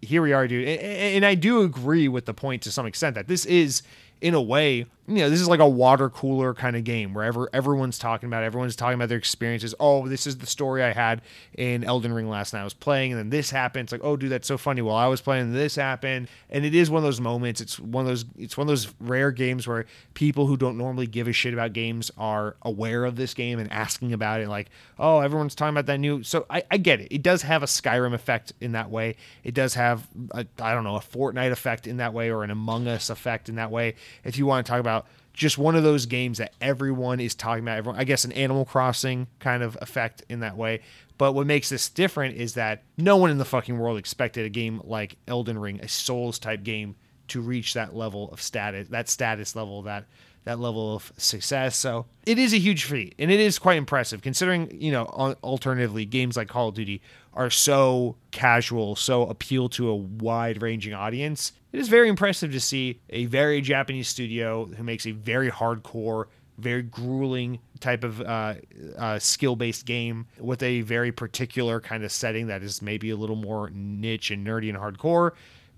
here 0.00 0.22
we 0.22 0.32
are, 0.32 0.46
dude. 0.46 0.68
And 0.68 1.24
I 1.24 1.34
do 1.34 1.62
agree 1.62 2.08
with 2.08 2.26
the 2.26 2.34
point 2.34 2.62
to 2.62 2.70
some 2.70 2.86
extent 2.86 3.14
that 3.14 3.28
this 3.28 3.46
is 3.46 3.82
in 4.20 4.34
a 4.34 4.40
way, 4.40 4.86
you 5.08 5.16
know, 5.16 5.28
this 5.28 5.40
is 5.40 5.48
like 5.48 5.60
a 5.60 5.68
water 5.68 6.08
cooler 6.08 6.54
kind 6.54 6.76
of 6.76 6.84
game 6.84 7.12
where 7.12 7.24
ever, 7.24 7.50
everyone's 7.52 7.98
talking 7.98 8.28
about, 8.28 8.44
it, 8.44 8.46
everyone's 8.46 8.76
talking 8.76 8.94
about 8.94 9.08
their 9.08 9.18
experiences. 9.18 9.74
Oh, 9.80 10.06
this 10.06 10.28
is 10.28 10.38
the 10.38 10.46
story 10.46 10.82
I 10.82 10.92
had 10.92 11.22
in 11.58 11.82
Elden 11.82 12.12
Ring 12.12 12.28
last 12.28 12.52
night. 12.52 12.60
I 12.60 12.64
was 12.64 12.72
playing, 12.72 13.12
and 13.12 13.18
then 13.18 13.30
this 13.30 13.50
happened. 13.50 13.86
It's 13.86 13.92
like, 13.92 14.04
oh, 14.04 14.16
dude, 14.16 14.30
that's 14.30 14.46
so 14.46 14.56
funny. 14.56 14.80
Well, 14.80 14.94
I 14.94 15.08
was 15.08 15.20
playing, 15.20 15.52
this 15.52 15.74
happened, 15.74 16.28
and 16.50 16.64
it 16.64 16.72
is 16.72 16.88
one 16.88 16.98
of 16.98 17.02
those 17.02 17.20
moments. 17.20 17.60
It's 17.60 17.80
one 17.80 18.04
of 18.04 18.08
those. 18.08 18.24
It's 18.38 18.56
one 18.56 18.66
of 18.66 18.68
those 18.68 18.94
rare 19.00 19.32
games 19.32 19.66
where 19.66 19.86
people 20.14 20.46
who 20.46 20.56
don't 20.56 20.78
normally 20.78 21.08
give 21.08 21.26
a 21.26 21.32
shit 21.32 21.52
about 21.52 21.72
games 21.72 22.12
are 22.16 22.56
aware 22.62 23.04
of 23.04 23.16
this 23.16 23.34
game 23.34 23.58
and 23.58 23.72
asking 23.72 24.12
about 24.12 24.40
it. 24.40 24.48
Like, 24.48 24.70
oh, 25.00 25.18
everyone's 25.18 25.56
talking 25.56 25.74
about 25.74 25.86
that 25.86 25.98
new. 25.98 26.22
So 26.22 26.46
I, 26.48 26.62
I 26.70 26.76
get 26.76 27.00
it. 27.00 27.08
It 27.10 27.22
does 27.22 27.42
have 27.42 27.64
a 27.64 27.66
Skyrim 27.66 28.14
effect 28.14 28.52
in 28.60 28.72
that 28.72 28.88
way. 28.88 29.16
It 29.42 29.54
does 29.54 29.74
have, 29.74 30.06
I 30.32 30.44
don't 30.74 30.84
know, 30.84 30.96
a 30.96 31.00
Fortnite 31.00 31.50
effect 31.50 31.88
in 31.88 31.96
that 31.96 32.14
way, 32.14 32.30
or 32.30 32.44
an 32.44 32.50
Among 32.50 32.86
Us 32.86 33.10
effect 33.10 33.48
in 33.48 33.56
that 33.56 33.72
way. 33.72 33.96
If 34.22 34.38
you 34.38 34.46
want 34.46 34.64
to 34.64 34.70
talk 34.70 34.78
about 34.78 35.01
just 35.32 35.58
one 35.58 35.76
of 35.76 35.82
those 35.82 36.06
games 36.06 36.38
that 36.38 36.52
everyone 36.60 37.20
is 37.20 37.34
talking 37.34 37.64
about. 37.64 37.78
Everyone, 37.78 37.98
I 38.00 38.04
guess 38.04 38.24
an 38.24 38.32
Animal 38.32 38.64
Crossing 38.64 39.26
kind 39.38 39.62
of 39.62 39.78
effect 39.80 40.22
in 40.28 40.40
that 40.40 40.56
way. 40.56 40.80
But 41.18 41.32
what 41.32 41.46
makes 41.46 41.68
this 41.68 41.88
different 41.88 42.36
is 42.36 42.54
that 42.54 42.82
no 42.98 43.16
one 43.16 43.30
in 43.30 43.38
the 43.38 43.44
fucking 43.44 43.78
world 43.78 43.98
expected 43.98 44.44
a 44.44 44.50
game 44.50 44.80
like 44.84 45.16
Elden 45.28 45.58
Ring, 45.58 45.80
a 45.80 45.88
Souls 45.88 46.38
type 46.38 46.62
game, 46.62 46.96
to 47.28 47.40
reach 47.40 47.74
that 47.74 47.94
level 47.94 48.30
of 48.30 48.42
status, 48.42 48.88
that 48.88 49.08
status 49.08 49.56
level, 49.56 49.82
that 49.82 50.06
that 50.44 50.58
level 50.58 50.94
of 50.94 51.12
success. 51.16 51.76
So 51.76 52.06
it 52.26 52.38
is 52.38 52.52
a 52.52 52.58
huge 52.58 52.84
feat, 52.84 53.14
and 53.18 53.30
it 53.30 53.40
is 53.40 53.58
quite 53.58 53.76
impressive 53.76 54.22
considering 54.22 54.80
you 54.80 54.92
know 54.92 55.04
alternatively 55.42 56.04
games 56.04 56.36
like 56.36 56.48
Call 56.48 56.68
of 56.68 56.74
Duty 56.74 57.00
are 57.34 57.50
so 57.50 58.16
casual, 58.30 58.96
so 58.96 59.26
appeal 59.26 59.68
to 59.70 59.88
a 59.88 59.94
wide 59.94 60.60
ranging 60.62 60.94
audience. 60.94 61.52
It 61.72 61.80
is 61.80 61.88
very 61.88 62.08
impressive 62.08 62.52
to 62.52 62.60
see 62.60 63.00
a 63.08 63.24
very 63.26 63.60
Japanese 63.60 64.08
studio 64.08 64.66
who 64.66 64.82
makes 64.82 65.06
a 65.06 65.12
very 65.12 65.50
hardcore, 65.50 66.26
very 66.58 66.82
grueling 66.82 67.60
type 67.80 68.04
of 68.04 68.20
uh, 68.20 68.54
uh, 68.98 69.18
skill 69.18 69.56
based 69.56 69.86
game 69.86 70.26
with 70.38 70.62
a 70.62 70.82
very 70.82 71.10
particular 71.10 71.80
kind 71.80 72.04
of 72.04 72.12
setting 72.12 72.48
that 72.48 72.62
is 72.62 72.82
maybe 72.82 73.10
a 73.10 73.16
little 73.16 73.36
more 73.36 73.70
niche 73.70 74.30
and 74.30 74.46
nerdy 74.46 74.68
and 74.68 74.78
hardcore 74.78 75.32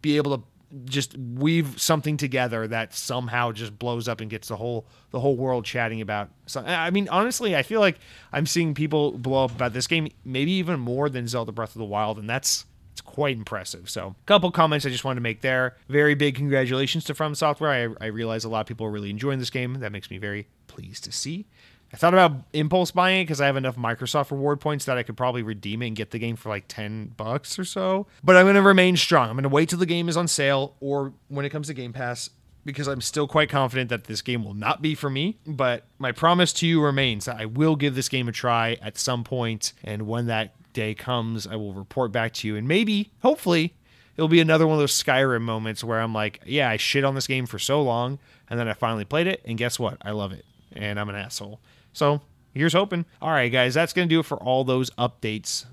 be 0.04 0.18
able 0.18 0.36
to 0.36 0.44
just 0.84 1.16
weave 1.16 1.80
something 1.80 2.16
together 2.16 2.66
that 2.66 2.94
somehow 2.94 3.52
just 3.52 3.78
blows 3.78 4.08
up 4.08 4.20
and 4.20 4.30
gets 4.30 4.48
the 4.48 4.56
whole 4.56 4.86
the 5.10 5.20
whole 5.20 5.36
world 5.36 5.64
chatting 5.64 6.00
about 6.00 6.30
so 6.46 6.60
i 6.62 6.90
mean 6.90 7.08
honestly 7.10 7.54
i 7.54 7.62
feel 7.62 7.80
like 7.80 7.98
i'm 8.32 8.46
seeing 8.46 8.74
people 8.74 9.12
blow 9.12 9.44
up 9.44 9.52
about 9.52 9.72
this 9.72 9.86
game 9.86 10.08
maybe 10.24 10.50
even 10.52 10.80
more 10.80 11.08
than 11.08 11.28
zelda 11.28 11.52
breath 11.52 11.74
of 11.74 11.78
the 11.78 11.84
wild 11.84 12.18
and 12.18 12.28
that's 12.28 12.64
it's 12.92 13.00
quite 13.00 13.36
impressive. 13.36 13.90
So 13.90 14.14
a 14.22 14.26
couple 14.26 14.52
comments 14.52 14.86
i 14.86 14.88
just 14.88 15.02
wanted 15.02 15.16
to 15.16 15.20
make 15.22 15.40
there. 15.40 15.76
Very 15.88 16.14
big 16.14 16.36
congratulations 16.36 17.02
to 17.06 17.14
from 17.14 17.34
software. 17.34 17.72
I, 18.00 18.04
I 18.04 18.06
realize 18.06 18.44
a 18.44 18.48
lot 18.48 18.60
of 18.60 18.66
people 18.68 18.86
are 18.86 18.90
really 18.90 19.10
enjoying 19.10 19.40
this 19.40 19.50
game. 19.50 19.74
That 19.80 19.90
makes 19.90 20.12
me 20.12 20.18
very 20.18 20.46
pleased 20.68 21.02
to 21.02 21.10
see 21.10 21.48
I 21.94 21.96
thought 21.96 22.12
about 22.12 22.42
impulse 22.52 22.90
buying 22.90 23.20
it 23.20 23.24
because 23.26 23.40
I 23.40 23.46
have 23.46 23.56
enough 23.56 23.76
Microsoft 23.76 24.32
reward 24.32 24.58
points 24.60 24.84
that 24.86 24.98
I 24.98 25.04
could 25.04 25.16
probably 25.16 25.44
redeem 25.44 25.80
it 25.80 25.86
and 25.86 25.96
get 25.96 26.10
the 26.10 26.18
game 26.18 26.34
for 26.34 26.48
like 26.48 26.64
10 26.66 27.14
bucks 27.16 27.56
or 27.56 27.64
so. 27.64 28.08
But 28.24 28.34
I'm 28.34 28.46
going 28.46 28.56
to 28.56 28.62
remain 28.62 28.96
strong. 28.96 29.28
I'm 29.28 29.36
going 29.36 29.44
to 29.44 29.48
wait 29.48 29.68
till 29.68 29.78
the 29.78 29.86
game 29.86 30.08
is 30.08 30.16
on 30.16 30.26
sale 30.26 30.74
or 30.80 31.12
when 31.28 31.44
it 31.44 31.50
comes 31.50 31.68
to 31.68 31.74
Game 31.74 31.92
Pass 31.92 32.30
because 32.64 32.88
I'm 32.88 33.00
still 33.00 33.28
quite 33.28 33.48
confident 33.48 33.90
that 33.90 34.04
this 34.04 34.22
game 34.22 34.42
will 34.42 34.54
not 34.54 34.82
be 34.82 34.96
for 34.96 35.08
me. 35.08 35.38
But 35.46 35.84
my 36.00 36.10
promise 36.10 36.52
to 36.54 36.66
you 36.66 36.82
remains 36.82 37.26
that 37.26 37.36
I 37.36 37.46
will 37.46 37.76
give 37.76 37.94
this 37.94 38.08
game 38.08 38.26
a 38.26 38.32
try 38.32 38.76
at 38.82 38.98
some 38.98 39.22
point, 39.22 39.72
and 39.84 40.08
when 40.08 40.26
that 40.26 40.72
day 40.72 40.94
comes, 40.94 41.46
I 41.46 41.54
will 41.54 41.74
report 41.74 42.10
back 42.10 42.32
to 42.34 42.48
you. 42.48 42.56
And 42.56 42.66
maybe, 42.66 43.12
hopefully, 43.22 43.74
it'll 44.16 44.26
be 44.26 44.40
another 44.40 44.66
one 44.66 44.74
of 44.74 44.80
those 44.80 45.00
Skyrim 45.00 45.42
moments 45.42 45.84
where 45.84 46.00
I'm 46.00 46.12
like, 46.12 46.40
yeah, 46.44 46.70
I 46.70 46.76
shit 46.76 47.04
on 47.04 47.14
this 47.14 47.28
game 47.28 47.46
for 47.46 47.60
so 47.60 47.80
long, 47.80 48.18
and 48.50 48.58
then 48.58 48.66
I 48.66 48.72
finally 48.72 49.04
played 49.04 49.28
it, 49.28 49.42
and 49.44 49.56
guess 49.56 49.78
what? 49.78 49.98
I 50.02 50.10
love 50.10 50.32
it, 50.32 50.44
and 50.72 50.98
I'm 50.98 51.08
an 51.08 51.14
asshole. 51.14 51.60
So 51.94 52.20
here's 52.52 52.74
hoping. 52.74 53.06
All 53.22 53.30
right, 53.30 53.50
guys, 53.50 53.72
that's 53.72 53.94
going 53.94 54.06
to 54.06 54.14
do 54.14 54.20
it 54.20 54.26
for 54.26 54.36
all 54.36 54.64
those 54.64 54.90
updates, 54.90 55.64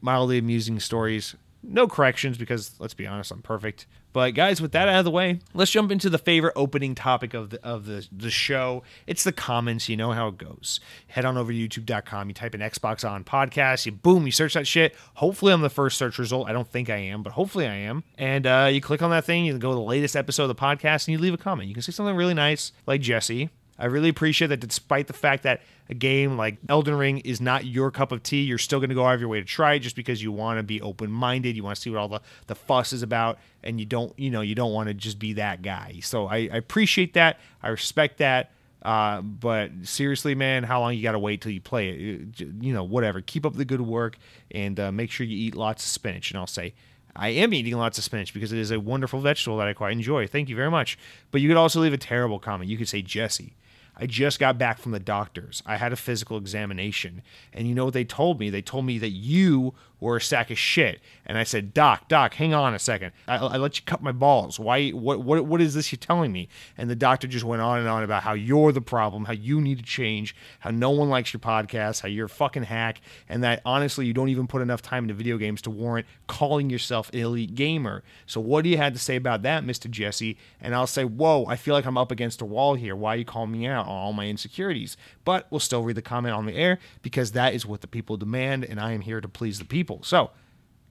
mildly 0.00 0.38
amusing 0.38 0.78
stories. 0.78 1.34
No 1.64 1.88
corrections 1.88 2.38
because 2.38 2.72
let's 2.78 2.94
be 2.94 3.06
honest, 3.06 3.32
I'm 3.32 3.42
perfect. 3.42 3.86
But 4.12 4.32
guys, 4.32 4.60
with 4.60 4.72
that 4.72 4.88
out 4.88 4.98
of 4.98 5.04
the 5.04 5.10
way, 5.10 5.38
let's 5.54 5.70
jump 5.70 5.90
into 5.90 6.10
the 6.10 6.18
favorite 6.18 6.52
opening 6.54 6.94
topic 6.94 7.34
of 7.34 7.50
the 7.50 7.64
of 7.64 7.86
the, 7.86 8.06
the 8.12 8.30
show. 8.30 8.82
It's 9.06 9.24
the 9.24 9.32
comments. 9.32 9.88
You 9.88 9.96
know 9.96 10.10
how 10.10 10.28
it 10.28 10.38
goes. 10.38 10.80
Head 11.06 11.24
on 11.24 11.38
over 11.38 11.52
to 11.52 11.68
youtube.com, 11.68 12.28
you 12.28 12.34
type 12.34 12.54
in 12.54 12.60
Xbox 12.60 13.08
on 13.08 13.24
podcast, 13.24 13.86
you 13.86 13.92
boom, 13.92 14.26
you 14.26 14.32
search 14.32 14.54
that 14.54 14.66
shit. 14.66 14.94
Hopefully 15.14 15.52
I'm 15.52 15.62
the 15.62 15.70
first 15.70 15.96
search 15.96 16.18
result. 16.18 16.48
I 16.48 16.52
don't 16.52 16.68
think 16.68 16.90
I 16.90 16.96
am, 16.96 17.22
but 17.22 17.32
hopefully 17.32 17.66
I 17.66 17.74
am. 17.74 18.04
And 18.18 18.46
uh, 18.46 18.68
you 18.70 18.80
click 18.80 19.00
on 19.00 19.10
that 19.10 19.24
thing, 19.24 19.46
you 19.46 19.56
go 19.56 19.70
to 19.70 19.76
the 19.76 19.80
latest 19.80 20.14
episode 20.16 20.44
of 20.44 20.48
the 20.48 20.54
podcast, 20.56 21.06
and 21.06 21.12
you 21.12 21.18
leave 21.18 21.34
a 21.34 21.38
comment. 21.38 21.68
You 21.68 21.74
can 21.74 21.82
say 21.82 21.92
something 21.92 22.14
really 22.16 22.34
nice, 22.34 22.72
like 22.86 23.00
Jesse, 23.00 23.48
I 23.78 23.86
really 23.86 24.08
appreciate 24.08 24.48
that 24.48 24.60
despite 24.60 25.06
the 25.06 25.12
fact 25.12 25.42
that 25.44 25.62
a 25.88 25.94
game 25.94 26.36
like 26.36 26.58
Elden 26.68 26.94
Ring 26.94 27.18
is 27.18 27.40
not 27.40 27.64
your 27.64 27.90
cup 27.90 28.12
of 28.12 28.22
tea, 28.22 28.42
you're 28.42 28.58
still 28.58 28.78
going 28.78 28.90
to 28.90 28.94
go 28.94 29.06
out 29.06 29.14
of 29.14 29.20
your 29.20 29.28
way 29.28 29.40
to 29.40 29.46
try 29.46 29.74
it 29.74 29.80
just 29.80 29.96
because 29.96 30.22
you 30.22 30.30
want 30.30 30.58
to 30.58 30.62
be 30.62 30.80
open 30.80 31.10
minded. 31.10 31.56
You 31.56 31.64
want 31.64 31.76
to 31.76 31.82
see 31.82 31.90
what 31.90 31.98
all 31.98 32.08
the, 32.08 32.20
the 32.46 32.54
fuss 32.54 32.92
is 32.92 33.02
about, 33.02 33.38
and 33.62 33.80
you 33.80 33.86
don't, 33.86 34.16
you 34.18 34.30
know, 34.30 34.40
you 34.40 34.54
don't 34.54 34.72
want 34.72 34.88
to 34.88 34.94
just 34.94 35.18
be 35.18 35.32
that 35.34 35.62
guy. 35.62 35.98
So 36.02 36.26
I, 36.26 36.48
I 36.52 36.56
appreciate 36.56 37.14
that. 37.14 37.38
I 37.62 37.68
respect 37.68 38.18
that. 38.18 38.52
Uh, 38.82 39.20
but 39.22 39.70
seriously, 39.84 40.34
man, 40.34 40.64
how 40.64 40.80
long 40.80 40.94
you 40.94 41.02
got 41.02 41.12
to 41.12 41.18
wait 41.18 41.40
till 41.40 41.52
you 41.52 41.60
play 41.60 41.90
it? 41.90 42.40
You 42.40 42.72
know, 42.72 42.84
whatever. 42.84 43.20
Keep 43.20 43.46
up 43.46 43.54
the 43.54 43.64
good 43.64 43.80
work 43.80 44.18
and 44.50 44.78
uh, 44.78 44.92
make 44.92 45.10
sure 45.10 45.24
you 45.24 45.36
eat 45.36 45.54
lots 45.54 45.84
of 45.84 45.88
spinach. 45.88 46.30
And 46.30 46.38
I'll 46.38 46.46
say, 46.46 46.74
I 47.14 47.28
am 47.28 47.54
eating 47.54 47.76
lots 47.76 47.98
of 47.98 48.04
spinach 48.04 48.34
because 48.34 48.52
it 48.52 48.58
is 48.58 48.70
a 48.70 48.80
wonderful 48.80 49.20
vegetable 49.20 49.58
that 49.58 49.68
I 49.68 49.72
quite 49.72 49.92
enjoy. 49.92 50.26
Thank 50.26 50.48
you 50.48 50.56
very 50.56 50.70
much. 50.70 50.98
But 51.30 51.40
you 51.40 51.48
could 51.48 51.56
also 51.56 51.80
leave 51.80 51.92
a 51.92 51.98
terrible 51.98 52.38
comment. 52.38 52.70
You 52.70 52.78
could 52.78 52.88
say, 52.88 53.02
Jesse, 53.02 53.54
I 53.96 54.06
just 54.06 54.38
got 54.38 54.58
back 54.58 54.78
from 54.78 54.92
the 54.92 55.00
doctors. 55.00 55.62
I 55.66 55.76
had 55.76 55.92
a 55.92 55.96
physical 55.96 56.38
examination. 56.38 57.22
And 57.52 57.68
you 57.68 57.74
know 57.74 57.84
what 57.84 57.94
they 57.94 58.04
told 58.04 58.40
me? 58.40 58.48
They 58.50 58.62
told 58.62 58.86
me 58.86 58.98
that 58.98 59.10
you 59.10 59.74
were 60.02 60.16
a 60.16 60.20
sack 60.20 60.50
of 60.50 60.58
shit. 60.58 61.00
And 61.24 61.38
I 61.38 61.44
said, 61.44 61.72
Doc, 61.72 62.08
Doc, 62.08 62.34
hang 62.34 62.52
on 62.52 62.74
a 62.74 62.78
second. 62.78 63.12
I, 63.28 63.36
I 63.36 63.56
let 63.56 63.78
you 63.78 63.84
cut 63.86 64.02
my 64.02 64.10
balls. 64.10 64.58
Why? 64.58 64.90
What, 64.90 65.22
what? 65.22 65.46
What 65.46 65.60
is 65.60 65.74
this 65.74 65.92
you're 65.92 65.98
telling 65.98 66.32
me? 66.32 66.48
And 66.76 66.90
the 66.90 66.96
doctor 66.96 67.28
just 67.28 67.44
went 67.44 67.62
on 67.62 67.78
and 67.78 67.88
on 67.88 68.02
about 68.02 68.24
how 68.24 68.32
you're 68.32 68.72
the 68.72 68.80
problem, 68.80 69.26
how 69.26 69.32
you 69.32 69.60
need 69.60 69.78
to 69.78 69.84
change, 69.84 70.34
how 70.58 70.70
no 70.70 70.90
one 70.90 71.08
likes 71.08 71.32
your 71.32 71.40
podcast, 71.40 72.00
how 72.00 72.08
you're 72.08 72.26
a 72.26 72.28
fucking 72.28 72.64
hack, 72.64 73.00
and 73.28 73.44
that 73.44 73.62
honestly 73.64 74.04
you 74.04 74.12
don't 74.12 74.28
even 74.28 74.48
put 74.48 74.60
enough 74.60 74.82
time 74.82 75.04
into 75.04 75.14
video 75.14 75.38
games 75.38 75.62
to 75.62 75.70
warrant 75.70 76.06
calling 76.26 76.68
yourself 76.68 77.08
an 77.12 77.20
elite 77.20 77.54
gamer. 77.54 78.02
So 78.26 78.40
what 78.40 78.64
do 78.64 78.70
you 78.70 78.78
have 78.78 78.94
to 78.94 78.98
say 78.98 79.14
about 79.14 79.42
that, 79.42 79.62
Mr. 79.62 79.88
Jesse? 79.88 80.36
And 80.60 80.74
I'll 80.74 80.88
say, 80.88 81.04
whoa, 81.04 81.44
I 81.46 81.54
feel 81.54 81.74
like 81.74 81.86
I'm 81.86 81.96
up 81.96 82.10
against 82.10 82.42
a 82.42 82.44
wall 82.44 82.74
here. 82.74 82.96
Why 82.96 83.14
are 83.14 83.18
you 83.18 83.24
calling 83.24 83.52
me 83.52 83.66
out 83.68 83.86
on 83.86 83.92
all 83.92 84.12
my 84.12 84.26
insecurities? 84.26 84.96
But 85.24 85.46
we'll 85.50 85.60
still 85.60 85.84
read 85.84 85.96
the 85.96 86.02
comment 86.02 86.34
on 86.34 86.46
the 86.46 86.56
air 86.56 86.80
because 87.02 87.30
that 87.32 87.54
is 87.54 87.64
what 87.64 87.82
the 87.82 87.86
people 87.86 88.16
demand, 88.16 88.64
and 88.64 88.80
I 88.80 88.92
am 88.92 89.02
here 89.02 89.20
to 89.20 89.28
please 89.28 89.60
the 89.60 89.64
people 89.64 89.91
people. 89.92 90.04
So, 90.04 90.30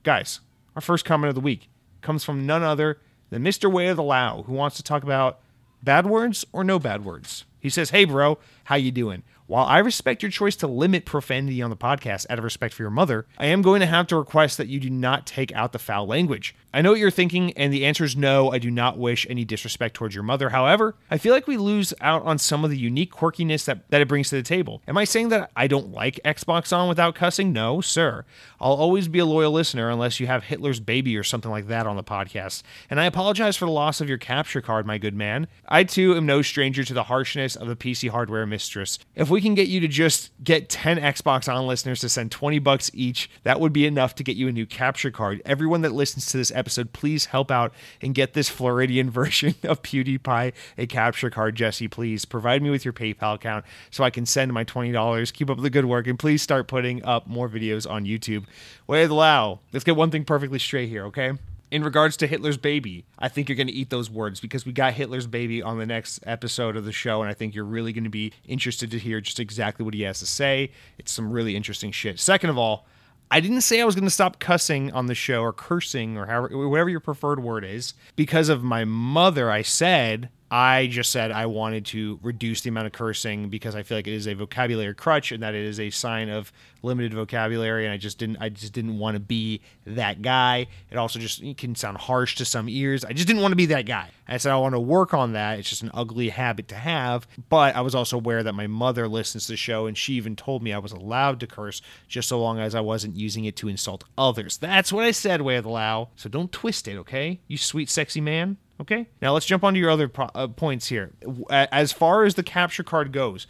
guys, 0.03 0.39
our 0.75 0.81
first 0.81 1.05
comment 1.05 1.29
of 1.29 1.35
the 1.35 1.41
week 1.41 1.69
comes 2.01 2.23
from 2.23 2.45
none 2.45 2.63
other 2.63 2.99
than 3.29 3.43
Mr. 3.43 3.71
Way 3.71 3.87
of 3.87 3.97
the 3.97 4.03
Lao, 4.03 4.43
who 4.43 4.53
wants 4.53 4.77
to 4.77 4.83
talk 4.83 5.03
about 5.03 5.39
bad 5.83 6.05
words 6.05 6.45
or 6.51 6.63
no 6.63 6.79
bad 6.79 7.05
words. 7.05 7.45
He 7.61 7.69
says, 7.69 7.91
"Hey, 7.91 8.05
bro, 8.05 8.37
how 8.65 8.75
you 8.75 8.91
doing? 8.91 9.23
While 9.51 9.65
I 9.65 9.79
respect 9.79 10.23
your 10.23 10.31
choice 10.31 10.55
to 10.57 10.67
limit 10.67 11.03
profanity 11.03 11.61
on 11.61 11.69
the 11.69 11.75
podcast 11.75 12.25
out 12.29 12.37
of 12.37 12.45
respect 12.45 12.73
for 12.73 12.83
your 12.83 12.89
mother, 12.89 13.25
I 13.37 13.47
am 13.47 13.61
going 13.61 13.81
to 13.81 13.85
have 13.85 14.07
to 14.07 14.15
request 14.15 14.57
that 14.57 14.69
you 14.69 14.79
do 14.79 14.89
not 14.89 15.25
take 15.27 15.51
out 15.51 15.73
the 15.73 15.77
foul 15.77 16.07
language. 16.07 16.55
I 16.73 16.81
know 16.81 16.91
what 16.91 17.01
you're 17.01 17.11
thinking, 17.11 17.51
and 17.57 17.73
the 17.73 17.85
answer 17.85 18.05
is 18.05 18.15
no, 18.15 18.49
I 18.53 18.59
do 18.59 18.71
not 18.71 18.97
wish 18.97 19.27
any 19.29 19.43
disrespect 19.43 19.93
towards 19.93 20.15
your 20.15 20.23
mother. 20.23 20.51
However, 20.51 20.95
I 21.09 21.17
feel 21.17 21.33
like 21.33 21.47
we 21.47 21.57
lose 21.57 21.93
out 21.99 22.23
on 22.23 22.37
some 22.37 22.63
of 22.63 22.69
the 22.69 22.77
unique 22.77 23.11
quirkiness 23.11 23.65
that, 23.65 23.89
that 23.89 23.99
it 23.99 24.07
brings 24.07 24.29
to 24.29 24.37
the 24.37 24.41
table. 24.41 24.81
Am 24.87 24.97
I 24.97 25.03
saying 25.03 25.27
that 25.29 25.51
I 25.53 25.67
don't 25.67 25.91
like 25.91 26.21
Xbox 26.23 26.71
On 26.71 26.87
without 26.87 27.15
cussing? 27.15 27.51
No, 27.51 27.81
sir. 27.81 28.23
I'll 28.61 28.71
always 28.71 29.09
be 29.09 29.19
a 29.19 29.25
loyal 29.25 29.51
listener 29.51 29.89
unless 29.89 30.21
you 30.21 30.27
have 30.27 30.45
Hitler's 30.45 30.79
baby 30.79 31.17
or 31.17 31.23
something 31.23 31.51
like 31.51 31.67
that 31.67 31.85
on 31.85 31.97
the 31.97 32.03
podcast. 32.05 32.63
And 32.89 33.01
I 33.01 33.05
apologize 33.05 33.57
for 33.57 33.65
the 33.65 33.71
loss 33.71 33.99
of 33.99 34.07
your 34.07 34.17
capture 34.17 34.61
card, 34.61 34.85
my 34.85 34.97
good 34.97 35.15
man. 35.15 35.47
I 35.67 35.83
too 35.83 36.15
am 36.15 36.25
no 36.25 36.41
stranger 36.41 36.85
to 36.85 36.93
the 36.93 37.03
harshness 37.03 37.50
of 37.55 37.67
the 37.67 37.75
PC 37.75 38.09
hardware 38.09 38.45
mistress. 38.45 38.99
If 39.15 39.29
we 39.29 39.41
can 39.41 39.55
get 39.55 39.67
you 39.67 39.79
to 39.79 39.87
just 39.87 40.31
get 40.43 40.69
10 40.69 40.97
Xbox 40.97 41.51
On 41.51 41.67
listeners 41.67 41.99
to 42.01 42.09
send 42.09 42.31
20 42.31 42.59
bucks 42.59 42.91
each, 42.93 43.29
that 43.43 43.59
would 43.59 43.73
be 43.73 43.85
enough 43.85 44.15
to 44.15 44.23
get 44.23 44.35
you 44.35 44.47
a 44.47 44.51
new 44.51 44.65
capture 44.65 45.11
card. 45.11 45.41
Everyone 45.45 45.81
that 45.81 45.93
listens 45.93 46.25
to 46.27 46.37
this 46.37 46.51
episode, 46.53 46.93
please 46.93 47.25
help 47.25 47.51
out 47.51 47.73
and 48.01 48.15
get 48.15 48.33
this 48.33 48.49
Floridian 48.49 49.09
version 49.11 49.55
of 49.63 49.81
PewDiePie 49.81 50.53
a 50.77 50.87
capture 50.87 51.29
card, 51.29 51.55
Jesse. 51.55 51.87
Please 51.87 52.25
provide 52.25 52.61
me 52.61 52.69
with 52.69 52.85
your 52.85 52.93
PayPal 52.93 53.35
account 53.35 53.65
so 53.89 54.03
I 54.03 54.09
can 54.09 54.25
send 54.25 54.53
my 54.53 54.63
$20. 54.63 55.33
Keep 55.33 55.49
up 55.49 55.61
the 55.61 55.69
good 55.69 55.85
work 55.85 56.07
and 56.07 56.17
please 56.17 56.41
start 56.41 56.67
putting 56.67 57.03
up 57.03 57.27
more 57.27 57.49
videos 57.49 57.89
on 57.89 58.05
YouTube. 58.05 58.45
Of 58.87 59.07
the 59.07 59.15
Lao. 59.15 59.59
Let's 59.71 59.85
get 59.85 59.95
one 59.95 60.11
thing 60.11 60.25
perfectly 60.25 60.59
straight 60.59 60.89
here, 60.89 61.05
okay? 61.05 61.31
In 61.71 61.83
regards 61.83 62.17
to 62.17 62.27
Hitler's 62.27 62.57
baby, 62.57 63.05
I 63.17 63.29
think 63.29 63.47
you're 63.47 63.55
going 63.55 63.67
to 63.67 63.73
eat 63.73 63.89
those 63.89 64.09
words 64.09 64.41
because 64.41 64.65
we 64.65 64.73
got 64.73 64.93
Hitler's 64.93 65.25
baby 65.25 65.61
on 65.61 65.79
the 65.79 65.85
next 65.85 66.19
episode 66.23 66.75
of 66.75 66.83
the 66.83 66.91
show, 66.91 67.21
and 67.21 67.31
I 67.31 67.33
think 67.33 67.55
you're 67.55 67.63
really 67.63 67.93
going 67.93 68.03
to 68.03 68.09
be 68.09 68.33
interested 68.45 68.91
to 68.91 68.99
hear 68.99 69.21
just 69.21 69.39
exactly 69.39 69.85
what 69.85 69.93
he 69.93 70.01
has 70.01 70.19
to 70.19 70.25
say. 70.25 70.71
It's 70.97 71.13
some 71.13 71.31
really 71.31 71.55
interesting 71.55 71.91
shit. 71.91 72.19
Second 72.19 72.49
of 72.49 72.57
all, 72.57 72.85
I 73.31 73.39
didn't 73.39 73.61
say 73.61 73.79
I 73.79 73.85
was 73.85 73.95
going 73.95 74.03
to 74.03 74.11
stop 74.11 74.39
cussing 74.39 74.91
on 74.91 75.05
the 75.05 75.15
show 75.15 75.41
or 75.41 75.53
cursing 75.53 76.17
or 76.17 76.25
however, 76.25 76.67
whatever 76.67 76.89
your 76.89 76.99
preferred 76.99 77.41
word 77.41 77.63
is 77.63 77.93
because 78.17 78.49
of 78.49 78.61
my 78.61 78.83
mother. 78.83 79.49
I 79.49 79.61
said 79.61 80.29
I 80.53 80.87
just 80.87 81.11
said 81.11 81.31
I 81.31 81.45
wanted 81.45 81.85
to 81.87 82.19
reduce 82.21 82.59
the 82.59 82.69
amount 82.69 82.87
of 82.87 82.91
cursing 82.91 83.47
because 83.47 83.73
I 83.73 83.83
feel 83.83 83.97
like 83.97 84.07
it 84.07 84.13
is 84.13 84.27
a 84.27 84.33
vocabulary 84.33 84.93
crutch 84.93 85.31
and 85.31 85.41
that 85.41 85.55
it 85.55 85.63
is 85.63 85.79
a 85.79 85.89
sign 85.91 86.27
of 86.27 86.51
limited 86.83 87.13
vocabulary 87.13 87.85
and 87.85 87.93
I 87.93 87.97
just 87.97 88.17
didn't 88.17 88.35
I 88.41 88.49
just 88.49 88.73
didn't 88.73 88.99
want 88.99 89.15
to 89.15 89.21
be 89.21 89.61
that 89.85 90.21
guy. 90.21 90.67
It 90.89 90.97
also 90.97 91.19
just 91.19 91.41
it 91.41 91.57
can 91.57 91.73
sound 91.75 91.99
harsh 91.99 92.35
to 92.35 92.43
some 92.43 92.67
ears. 92.67 93.05
I 93.05 93.13
just 93.13 93.27
didn't 93.29 93.41
want 93.41 93.53
to 93.53 93.55
be 93.55 93.67
that 93.67 93.85
guy. 93.85 94.09
I 94.27 94.35
said 94.35 94.51
I 94.51 94.57
want 94.57 94.75
to 94.75 94.79
work 94.81 95.13
on 95.13 95.31
that. 95.33 95.57
It's 95.57 95.69
just 95.69 95.83
an 95.83 95.91
ugly 95.93 96.27
habit 96.27 96.67
to 96.67 96.75
have. 96.75 97.27
But 97.47 97.73
I 97.77 97.79
was 97.79 97.95
also 97.95 98.17
aware 98.17 98.43
that 98.43 98.53
my 98.53 98.67
mother 98.67 99.07
listens 99.07 99.45
to 99.45 99.53
the 99.53 99.57
show 99.57 99.85
and 99.85 99.97
she 99.97 100.15
even 100.15 100.35
told 100.35 100.63
me 100.63 100.73
I 100.73 100.79
was 100.79 100.91
allowed 100.91 101.39
to 101.39 101.47
curse 101.47 101.81
just 102.09 102.27
so 102.27 102.41
long 102.41 102.59
as 102.59 102.75
I 102.75 102.81
wasn't 102.81 103.15
using 103.15 103.45
it 103.45 103.55
to 103.57 103.69
insult 103.69 104.03
others. 104.17 104.57
That's 104.57 104.91
what 104.91 105.05
I 105.05 105.11
said, 105.11 105.41
way 105.43 105.55
of 105.55 105.63
the 105.63 105.69
Lao. 105.69 106.09
So 106.17 106.27
don't 106.27 106.51
twist 106.51 106.89
it, 106.89 106.97
okay? 106.97 107.39
You 107.47 107.57
sweet 107.57 107.89
sexy 107.89 108.19
man. 108.19 108.57
Okay. 108.81 109.07
Now 109.21 109.33
let's 109.33 109.45
jump 109.45 109.63
onto 109.63 109.79
your 109.79 109.91
other 109.91 110.07
po- 110.07 110.31
uh, 110.33 110.47
points 110.47 110.87
here. 110.87 111.11
As 111.49 111.91
far 111.91 112.23
as 112.23 112.33
the 112.35 112.43
capture 112.43 112.83
card 112.83 113.11
goes, 113.11 113.45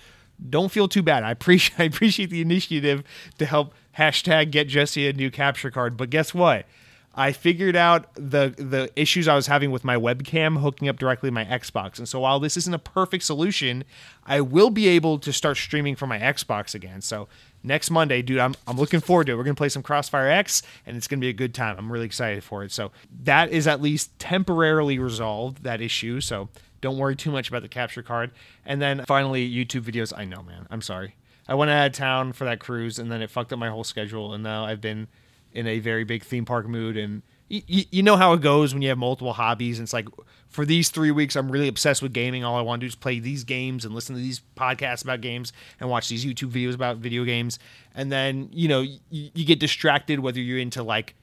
don't 0.50 0.72
feel 0.72 0.88
too 0.88 1.02
bad. 1.02 1.24
I 1.24 1.32
appreciate 1.32 1.80
I 1.80 1.84
appreciate 1.86 2.30
the 2.30 2.42
initiative 2.42 3.04
to 3.38 3.46
help 3.46 3.74
hashtag 3.98 4.52
get 4.52 4.68
Jesse 4.68 5.08
a 5.08 5.14
new 5.14 5.32
capture 5.32 5.72
card. 5.72 5.96
But 5.98 6.10
guess 6.10 6.34
what? 6.34 6.66
I 7.14 7.34
figured 7.34 7.76
out 7.76 8.14
the 8.16 8.54
the 8.58 8.90
issues 8.96 9.28
I 9.28 9.36
was 9.36 9.48
having 9.48 9.72
with 9.72 9.84
my 9.84 9.96
webcam 9.96 10.60
hooking 10.62 10.88
up 10.88 10.98
directly 10.98 11.30
to 11.30 11.34
my 11.34 11.46
Xbox. 11.46 11.98
And 11.98 12.08
so 12.08 12.22
while 12.22 12.40
this 12.40 12.56
isn't 12.56 12.74
a 12.74 12.80
perfect 12.80 13.24
solution, 13.24 13.84
I 14.26 14.42
will 14.42 14.70
be 14.70 14.88
able 14.88 15.20
to 15.20 15.34
start 15.34 15.58
streaming 15.58 15.96
from 15.96 16.10
my 16.10 16.20
Xbox 16.20 16.74
again. 16.74 17.02
So 17.02 17.28
next 17.64 17.92
Monday, 17.92 18.22
dude, 18.22 18.40
I'm, 18.40 18.56
I'm 18.68 18.78
looking 18.78 19.00
forward 19.00 19.28
to 19.28 19.34
it. 19.34 19.36
We're 19.36 19.44
going 19.44 19.56
to 19.56 19.60
play 19.60 19.70
some 19.70 19.84
Crossfire 19.84 20.30
X, 20.30 20.64
and 20.86 20.98
it's 20.98 21.08
going 21.08 21.20
to 21.20 21.26
be 21.26 21.30
a 21.30 21.34
good 21.34 21.54
time. 21.54 21.76
I'm 21.78 21.92
really 21.92 22.06
excited 22.06 22.44
for 22.44 22.64
it. 22.64 22.72
So 22.72 22.92
that 23.24 23.52
is 23.52 23.68
at 23.68 23.82
least 23.82 24.18
temporarily 24.20 25.00
resolved, 25.00 25.64
that 25.64 25.82
issue. 25.82 26.22
So 26.22 26.50
don't 26.82 26.98
worry 26.98 27.16
too 27.16 27.32
much 27.32 27.50
about 27.50 27.62
the 27.62 27.68
capture 27.68 28.04
card. 28.04 28.32
And 28.66 28.82
then 28.82 29.04
finally, 29.08 29.50
YouTube 29.50 29.82
videos. 29.82 30.14
I 30.16 30.26
know, 30.26 30.42
man. 30.42 30.68
I'm 30.70 30.82
sorry. 30.82 31.16
I 31.48 31.56
went 31.56 31.72
out 31.72 31.88
of 31.88 31.94
town 31.94 32.34
for 32.34 32.46
that 32.46 32.60
cruise, 32.60 33.00
and 33.00 33.12
then 33.12 33.22
it 33.22 33.30
fucked 33.30 33.52
up 33.52 33.60
my 33.60 33.70
whole 33.70 33.84
schedule. 33.84 34.34
And 34.34 34.44
now 34.44 34.66
I've 34.66 34.82
been 34.82 35.08
in 35.54 35.68
a 35.68 35.80
very 35.80 36.04
big 36.04 36.24
theme 36.24 36.46
park 36.46 36.68
mood 36.68 36.98
and 36.98 37.22
you, 37.68 37.84
you 37.92 38.04
know 38.04 38.16
how 38.16 38.34
it 38.34 38.42
goes 38.42 38.74
when 38.74 38.82
you 38.82 38.90
have 38.90 38.98
multiple 38.98 39.34
hobbies 39.34 39.78
and 39.78 39.86
it's 39.86 39.94
like 39.94 40.08
for 40.48 40.66
these 40.66 40.90
three 40.90 41.12
weeks 41.12 41.36
i'm 41.36 41.52
really 41.52 41.68
obsessed 41.68 42.02
with 42.02 42.14
gaming. 42.14 42.44
All 42.44 42.58
i 42.58 42.62
want 42.62 42.80
to 42.80 42.86
do 42.86 42.88
is 42.88 42.96
play 42.96 43.20
these 43.20 43.44
games 43.44 43.84
and 43.84 43.94
listen 43.94 44.16
to 44.16 44.22
these 44.22 44.42
podcasts 44.56 45.04
about 45.04 45.22
games 45.22 45.52
and 45.80 45.90
watch 45.90 46.08
these 46.10 46.26
youtube 46.26 46.52
videos 46.52 46.74
about 46.74 46.98
video 46.98 47.24
games. 47.24 47.60
And 47.94 48.12
then 48.12 48.50
you 48.54 48.68
know 48.68 48.82
you, 48.82 49.00
you 49.10 49.46
get 49.46 49.60
distracted 49.60 50.20
whether 50.20 50.40
you're 50.40 50.60
into 50.60 50.82
like 50.82 51.16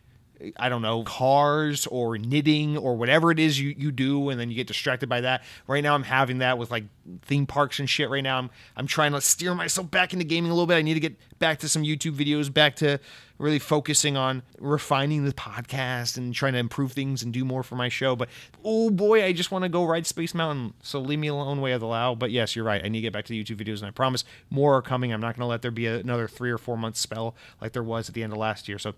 I 0.56 0.68
don't 0.68 0.82
know, 0.82 1.02
cars 1.02 1.86
or 1.86 2.16
knitting 2.16 2.76
or 2.76 2.96
whatever 2.96 3.30
it 3.30 3.38
is 3.38 3.60
you, 3.60 3.74
you 3.76 3.90
do, 3.90 4.28
and 4.28 4.38
then 4.38 4.50
you 4.50 4.56
get 4.56 4.66
distracted 4.66 5.08
by 5.08 5.22
that. 5.22 5.42
Right 5.66 5.82
now, 5.82 5.94
I'm 5.94 6.04
having 6.04 6.38
that 6.38 6.58
with 6.58 6.70
like 6.70 6.84
theme 7.22 7.46
parks 7.46 7.78
and 7.80 7.90
shit. 7.90 8.08
Right 8.08 8.22
now, 8.22 8.38
I'm 8.38 8.50
I'm 8.76 8.86
trying 8.86 9.12
to 9.12 9.20
steer 9.20 9.54
myself 9.54 9.90
back 9.90 10.12
into 10.12 10.24
gaming 10.24 10.50
a 10.50 10.54
little 10.54 10.66
bit. 10.66 10.76
I 10.76 10.82
need 10.82 10.94
to 10.94 11.00
get 11.00 11.16
back 11.38 11.58
to 11.60 11.68
some 11.68 11.82
YouTube 11.82 12.14
videos, 12.14 12.52
back 12.52 12.76
to 12.76 13.00
really 13.38 13.58
focusing 13.58 14.16
on 14.16 14.42
refining 14.58 15.24
the 15.24 15.32
podcast 15.32 16.16
and 16.16 16.34
trying 16.34 16.52
to 16.52 16.58
improve 16.58 16.92
things 16.92 17.22
and 17.22 17.32
do 17.32 17.44
more 17.44 17.62
for 17.62 17.76
my 17.76 17.88
show. 17.88 18.16
But 18.16 18.28
oh 18.64 18.90
boy, 18.90 19.24
I 19.24 19.32
just 19.32 19.50
want 19.50 19.62
to 19.62 19.68
go 19.68 19.84
ride 19.84 20.06
Space 20.06 20.34
Mountain. 20.34 20.74
So 20.82 21.00
leave 21.00 21.18
me 21.18 21.28
alone, 21.28 21.60
way 21.60 21.72
of 21.72 21.80
the 21.80 21.86
Lao. 21.86 22.14
But 22.14 22.30
yes, 22.30 22.54
you're 22.54 22.64
right. 22.64 22.84
I 22.84 22.88
need 22.88 22.98
to 22.98 23.02
get 23.02 23.12
back 23.12 23.24
to 23.26 23.32
the 23.32 23.42
YouTube 23.42 23.64
videos, 23.64 23.78
and 23.78 23.86
I 23.86 23.90
promise 23.90 24.24
more 24.50 24.76
are 24.76 24.82
coming. 24.82 25.12
I'm 25.12 25.20
not 25.20 25.36
going 25.36 25.42
to 25.42 25.46
let 25.46 25.62
there 25.62 25.70
be 25.70 25.86
another 25.86 26.28
three 26.28 26.50
or 26.50 26.58
four 26.58 26.76
month 26.76 26.96
spell 26.96 27.34
like 27.60 27.72
there 27.72 27.82
was 27.82 28.08
at 28.08 28.14
the 28.14 28.22
end 28.22 28.32
of 28.32 28.38
last 28.38 28.68
year. 28.68 28.78
So 28.78 28.94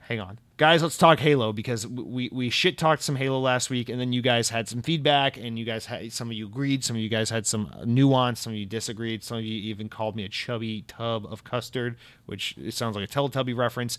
hang 0.00 0.20
on. 0.20 0.38
Guys, 0.60 0.82
let's 0.82 0.98
talk 0.98 1.18
Halo 1.20 1.54
because 1.54 1.86
we, 1.86 2.28
we 2.30 2.50
shit 2.50 2.76
talked 2.76 3.00
some 3.00 3.16
Halo 3.16 3.40
last 3.40 3.70
week, 3.70 3.88
and 3.88 3.98
then 3.98 4.12
you 4.12 4.20
guys 4.20 4.50
had 4.50 4.68
some 4.68 4.82
feedback, 4.82 5.38
and 5.38 5.58
you 5.58 5.64
guys 5.64 5.86
had 5.86 6.12
some 6.12 6.28
of 6.28 6.34
you 6.34 6.44
agreed, 6.44 6.84
some 6.84 6.96
of 6.96 7.00
you 7.00 7.08
guys 7.08 7.30
had 7.30 7.46
some 7.46 7.72
nuance, 7.86 8.40
some 8.40 8.52
of 8.52 8.58
you 8.58 8.66
disagreed, 8.66 9.24
some 9.24 9.38
of 9.38 9.44
you 9.44 9.58
even 9.70 9.88
called 9.88 10.16
me 10.16 10.26
a 10.26 10.28
chubby 10.28 10.82
tub 10.82 11.24
of 11.24 11.44
custard, 11.44 11.96
which 12.26 12.58
it 12.58 12.74
sounds 12.74 12.94
like 12.94 13.08
a 13.08 13.10
Teletubby 13.10 13.56
reference. 13.56 13.96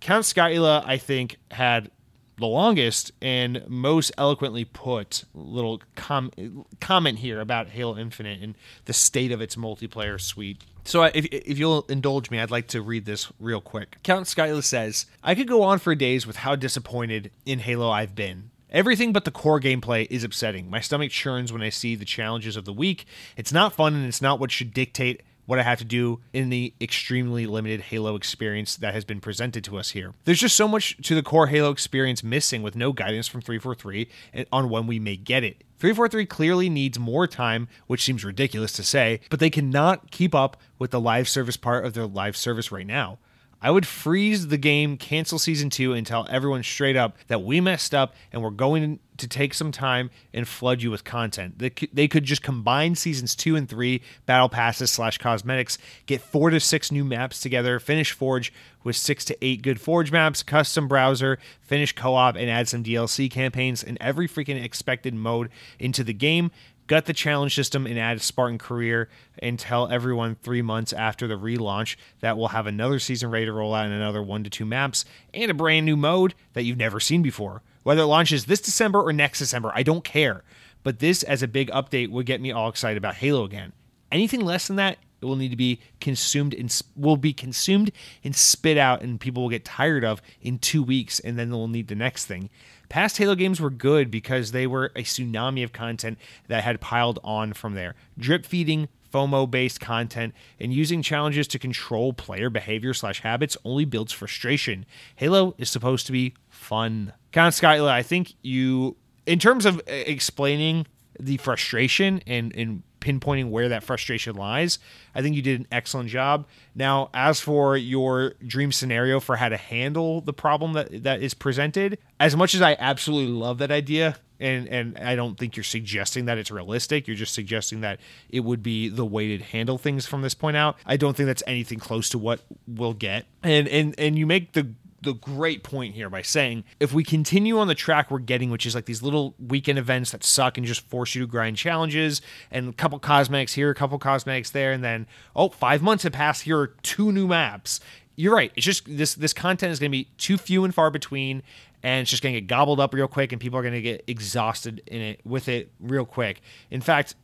Count 0.00 0.26
Skyla, 0.26 0.84
I 0.84 0.98
think, 0.98 1.38
had 1.50 1.90
the 2.36 2.46
longest 2.46 3.12
and 3.22 3.64
most 3.66 4.12
eloquently 4.18 4.66
put 4.66 5.24
little 5.32 5.80
com- 5.96 6.66
comment 6.78 7.20
here 7.20 7.40
about 7.40 7.68
Halo 7.68 7.96
Infinite 7.96 8.42
and 8.42 8.54
the 8.84 8.92
state 8.92 9.32
of 9.32 9.40
its 9.40 9.56
multiplayer 9.56 10.20
suite. 10.20 10.62
So, 10.84 11.04
if, 11.04 11.26
if 11.26 11.58
you'll 11.58 11.86
indulge 11.88 12.30
me, 12.30 12.40
I'd 12.40 12.50
like 12.50 12.66
to 12.68 12.82
read 12.82 13.04
this 13.04 13.30
real 13.38 13.60
quick. 13.60 13.98
Count 14.02 14.26
Skyla 14.26 14.64
says, 14.64 15.06
I 15.22 15.34
could 15.34 15.48
go 15.48 15.62
on 15.62 15.78
for 15.78 15.94
days 15.94 16.26
with 16.26 16.36
how 16.36 16.56
disappointed 16.56 17.30
in 17.46 17.60
Halo 17.60 17.90
I've 17.90 18.14
been. 18.14 18.50
Everything 18.70 19.12
but 19.12 19.24
the 19.24 19.30
core 19.30 19.60
gameplay 19.60 20.06
is 20.10 20.24
upsetting. 20.24 20.70
My 20.70 20.80
stomach 20.80 21.10
churns 21.10 21.52
when 21.52 21.62
I 21.62 21.68
see 21.68 21.94
the 21.94 22.06
challenges 22.06 22.56
of 22.56 22.64
the 22.64 22.72
week. 22.72 23.04
It's 23.36 23.52
not 23.52 23.74
fun 23.74 23.94
and 23.94 24.06
it's 24.06 24.22
not 24.22 24.40
what 24.40 24.50
should 24.50 24.72
dictate 24.72 25.22
what 25.44 25.58
I 25.58 25.62
have 25.62 25.78
to 25.78 25.84
do 25.84 26.20
in 26.32 26.48
the 26.48 26.72
extremely 26.80 27.46
limited 27.46 27.82
Halo 27.82 28.14
experience 28.16 28.76
that 28.76 28.94
has 28.94 29.04
been 29.04 29.20
presented 29.20 29.64
to 29.64 29.76
us 29.76 29.90
here. 29.90 30.14
There's 30.24 30.40
just 30.40 30.56
so 30.56 30.68
much 30.68 30.96
to 31.02 31.14
the 31.14 31.22
core 31.22 31.48
Halo 31.48 31.70
experience 31.70 32.22
missing 32.22 32.62
with 32.62 32.76
no 32.76 32.92
guidance 32.92 33.28
from 33.28 33.42
343 33.42 34.08
on 34.50 34.70
when 34.70 34.86
we 34.86 34.98
may 34.98 35.16
get 35.16 35.44
it. 35.44 35.64
343 35.82 36.26
clearly 36.26 36.68
needs 36.68 36.96
more 36.96 37.26
time, 37.26 37.66
which 37.88 38.04
seems 38.04 38.24
ridiculous 38.24 38.70
to 38.70 38.84
say, 38.84 39.18
but 39.30 39.40
they 39.40 39.50
cannot 39.50 40.12
keep 40.12 40.32
up 40.32 40.56
with 40.78 40.92
the 40.92 41.00
live 41.00 41.28
service 41.28 41.56
part 41.56 41.84
of 41.84 41.92
their 41.92 42.06
live 42.06 42.36
service 42.36 42.70
right 42.70 42.86
now. 42.86 43.18
I 43.62 43.70
would 43.70 43.86
freeze 43.86 44.48
the 44.48 44.58
game, 44.58 44.96
cancel 44.96 45.38
season 45.38 45.70
two, 45.70 45.92
and 45.92 46.04
tell 46.04 46.26
everyone 46.28 46.64
straight 46.64 46.96
up 46.96 47.16
that 47.28 47.42
we 47.42 47.60
messed 47.60 47.94
up 47.94 48.14
and 48.32 48.42
we're 48.42 48.50
going 48.50 48.98
to 49.18 49.28
take 49.28 49.54
some 49.54 49.70
time 49.70 50.10
and 50.34 50.48
flood 50.48 50.82
you 50.82 50.90
with 50.90 51.04
content. 51.04 51.58
They 51.58 52.08
could, 52.08 52.24
just 52.24 52.42
combine 52.42 52.96
seasons 52.96 53.36
two 53.36 53.54
and 53.54 53.68
three, 53.68 54.02
battle 54.26 54.48
passes 54.48 54.90
slash 54.90 55.18
cosmetics, 55.18 55.78
get 56.06 56.20
four 56.20 56.50
to 56.50 56.58
six 56.58 56.90
new 56.90 57.04
maps 57.04 57.40
together, 57.40 57.78
finish 57.78 58.10
Forge 58.10 58.52
with 58.82 58.96
six 58.96 59.24
to 59.26 59.44
eight 59.44 59.62
good 59.62 59.80
Forge 59.80 60.10
maps, 60.10 60.42
custom 60.42 60.88
browser, 60.88 61.38
finish 61.60 61.92
co 61.92 62.14
op, 62.14 62.34
and 62.34 62.50
add 62.50 62.68
some 62.68 62.82
DLC 62.82 63.30
campaigns 63.30 63.84
and 63.84 63.96
every 64.00 64.26
freaking 64.26 64.62
expected 64.62 65.14
mode 65.14 65.50
into 65.78 66.02
the 66.02 66.12
game 66.12 66.50
gut 66.86 67.06
the 67.06 67.12
challenge 67.12 67.54
system 67.54 67.86
and 67.86 67.98
add 67.98 68.20
Spartan 68.20 68.58
Career 68.58 69.08
and 69.38 69.58
tell 69.58 69.88
everyone 69.88 70.34
three 70.36 70.62
months 70.62 70.92
after 70.92 71.26
the 71.26 71.38
relaunch 71.38 71.96
that 72.20 72.36
we'll 72.36 72.48
have 72.48 72.66
another 72.66 72.98
season 72.98 73.30
ready 73.30 73.46
to 73.46 73.52
roll 73.52 73.74
out 73.74 73.86
and 73.86 73.94
another 73.94 74.22
one 74.22 74.44
to 74.44 74.50
two 74.50 74.66
maps 74.66 75.04
and 75.32 75.50
a 75.50 75.54
brand 75.54 75.86
new 75.86 75.96
mode 75.96 76.34
that 76.52 76.64
you've 76.64 76.78
never 76.78 77.00
seen 77.00 77.22
before. 77.22 77.62
Whether 77.82 78.02
it 78.02 78.06
launches 78.06 78.44
this 78.44 78.60
December 78.60 79.00
or 79.00 79.12
next 79.12 79.38
December, 79.38 79.72
I 79.74 79.82
don't 79.82 80.04
care. 80.04 80.44
But 80.82 80.98
this, 80.98 81.22
as 81.22 81.42
a 81.42 81.48
big 81.48 81.70
update, 81.70 82.10
would 82.10 82.26
get 82.26 82.40
me 82.40 82.52
all 82.52 82.68
excited 82.68 82.96
about 82.96 83.16
Halo 83.16 83.44
again. 83.44 83.72
Anything 84.10 84.40
less 84.40 84.66
than 84.66 84.76
that, 84.76 84.98
it 85.20 85.26
will 85.26 85.36
need 85.36 85.50
to 85.50 85.56
be 85.56 85.80
consumed 86.00 86.52
and 86.52 86.82
will 86.96 87.16
be 87.16 87.32
consumed 87.32 87.92
and 88.24 88.34
spit 88.34 88.76
out, 88.76 89.02
and 89.02 89.20
people 89.20 89.42
will 89.42 89.50
get 89.50 89.64
tired 89.64 90.04
of 90.04 90.20
in 90.40 90.58
two 90.58 90.82
weeks, 90.82 91.20
and 91.20 91.38
then 91.38 91.50
they'll 91.50 91.68
need 91.68 91.86
the 91.88 91.94
next 91.94 92.26
thing. 92.26 92.50
Past 92.92 93.16
Halo 93.16 93.34
games 93.34 93.58
were 93.58 93.70
good 93.70 94.10
because 94.10 94.52
they 94.52 94.66
were 94.66 94.92
a 94.94 95.02
tsunami 95.02 95.64
of 95.64 95.72
content 95.72 96.18
that 96.48 96.62
had 96.62 96.78
piled 96.78 97.18
on 97.24 97.54
from 97.54 97.72
there. 97.72 97.94
Drip 98.18 98.44
feeding, 98.44 98.86
FOMO 99.10 99.50
based 99.50 99.80
content, 99.80 100.34
and 100.60 100.74
using 100.74 101.00
challenges 101.00 101.48
to 101.48 101.58
control 101.58 102.12
player 102.12 102.50
behavior 102.50 102.92
slash 102.92 103.22
habits 103.22 103.56
only 103.64 103.86
builds 103.86 104.12
frustration. 104.12 104.84
Halo 105.16 105.54
is 105.56 105.70
supposed 105.70 106.04
to 106.04 106.12
be 106.12 106.34
fun. 106.50 107.14
Count 107.32 107.54
Skyla, 107.54 107.88
I 107.88 108.02
think 108.02 108.34
you, 108.42 108.98
in 109.24 109.38
terms 109.38 109.64
of 109.64 109.78
uh, 109.78 109.82
explaining 109.86 110.86
the 111.18 111.38
frustration 111.38 112.20
and, 112.26 112.54
and 112.54 112.82
pinpointing 113.02 113.50
where 113.50 113.68
that 113.68 113.82
frustration 113.82 114.36
lies. 114.36 114.78
I 115.14 115.20
think 115.20 115.36
you 115.36 115.42
did 115.42 115.60
an 115.60 115.66
excellent 115.70 116.08
job. 116.08 116.46
Now, 116.74 117.10
as 117.12 117.40
for 117.40 117.76
your 117.76 118.34
dream 118.46 118.72
scenario 118.72 119.20
for 119.20 119.36
how 119.36 119.48
to 119.48 119.56
handle 119.56 120.20
the 120.20 120.32
problem 120.32 120.72
that 120.74 121.02
that 121.02 121.22
is 121.22 121.34
presented, 121.34 121.98
as 122.18 122.36
much 122.36 122.54
as 122.54 122.62
I 122.62 122.76
absolutely 122.78 123.32
love 123.32 123.58
that 123.58 123.70
idea, 123.70 124.16
and 124.40 124.68
and 124.68 124.98
I 124.98 125.14
don't 125.14 125.38
think 125.38 125.56
you're 125.56 125.64
suggesting 125.64 126.24
that 126.26 126.38
it's 126.38 126.50
realistic. 126.50 127.06
You're 127.06 127.16
just 127.16 127.34
suggesting 127.34 127.80
that 127.82 128.00
it 128.28 128.40
would 128.40 128.62
be 128.62 128.88
the 128.88 129.04
way 129.04 129.36
to 129.36 129.42
handle 129.42 129.78
things 129.78 130.06
from 130.06 130.22
this 130.22 130.34
point 130.34 130.56
out. 130.56 130.76
I 130.84 130.96
don't 130.96 131.16
think 131.16 131.26
that's 131.26 131.42
anything 131.46 131.78
close 131.78 132.08
to 132.10 132.18
what 132.18 132.40
we'll 132.66 132.94
get. 132.94 133.26
And 133.42 133.68
and 133.68 133.94
and 133.98 134.18
you 134.18 134.26
make 134.26 134.52
the 134.52 134.72
the 135.02 135.14
great 135.14 135.62
point 135.62 135.94
here 135.94 136.08
by 136.08 136.22
saying 136.22 136.64
if 136.80 136.92
we 136.92 137.02
continue 137.04 137.58
on 137.58 137.66
the 137.66 137.74
track 137.74 138.10
we're 138.10 138.18
getting, 138.18 138.50
which 138.50 138.66
is 138.66 138.74
like 138.74 138.86
these 138.86 139.02
little 139.02 139.34
weekend 139.38 139.78
events 139.78 140.12
that 140.12 140.24
suck 140.24 140.56
and 140.56 140.66
just 140.66 140.80
force 140.88 141.14
you 141.14 141.22
to 141.22 141.26
grind 141.26 141.56
challenges 141.56 142.22
and 142.50 142.68
a 142.68 142.72
couple 142.72 142.98
cosmetics 142.98 143.54
here, 143.54 143.70
a 143.70 143.74
couple 143.74 143.98
cosmetics 143.98 144.50
there, 144.50 144.72
and 144.72 144.82
then 144.82 145.06
oh, 145.34 145.48
five 145.48 145.82
months 145.82 146.04
have 146.04 146.12
passed. 146.12 146.42
Here 146.42 146.58
are 146.58 146.68
two 146.82 147.12
new 147.12 147.26
maps. 147.26 147.80
You're 148.14 148.34
right. 148.34 148.52
It's 148.56 148.66
just 148.66 148.84
this 148.86 149.14
this 149.14 149.32
content 149.32 149.72
is 149.72 149.78
going 149.78 149.90
to 149.90 149.96
be 149.96 150.08
too 150.18 150.36
few 150.36 150.64
and 150.64 150.74
far 150.74 150.90
between, 150.90 151.42
and 151.82 152.02
it's 152.02 152.10
just 152.10 152.22
going 152.22 152.34
to 152.34 152.40
get 152.40 152.46
gobbled 152.46 152.78
up 152.78 152.94
real 152.94 153.08
quick, 153.08 153.32
and 153.32 153.40
people 153.40 153.58
are 153.58 153.62
going 153.62 153.74
to 153.74 153.82
get 153.82 154.04
exhausted 154.06 154.82
in 154.86 155.00
it 155.00 155.20
with 155.24 155.48
it 155.48 155.72
real 155.80 156.04
quick. 156.04 156.42
In 156.70 156.80
fact, 156.80 157.14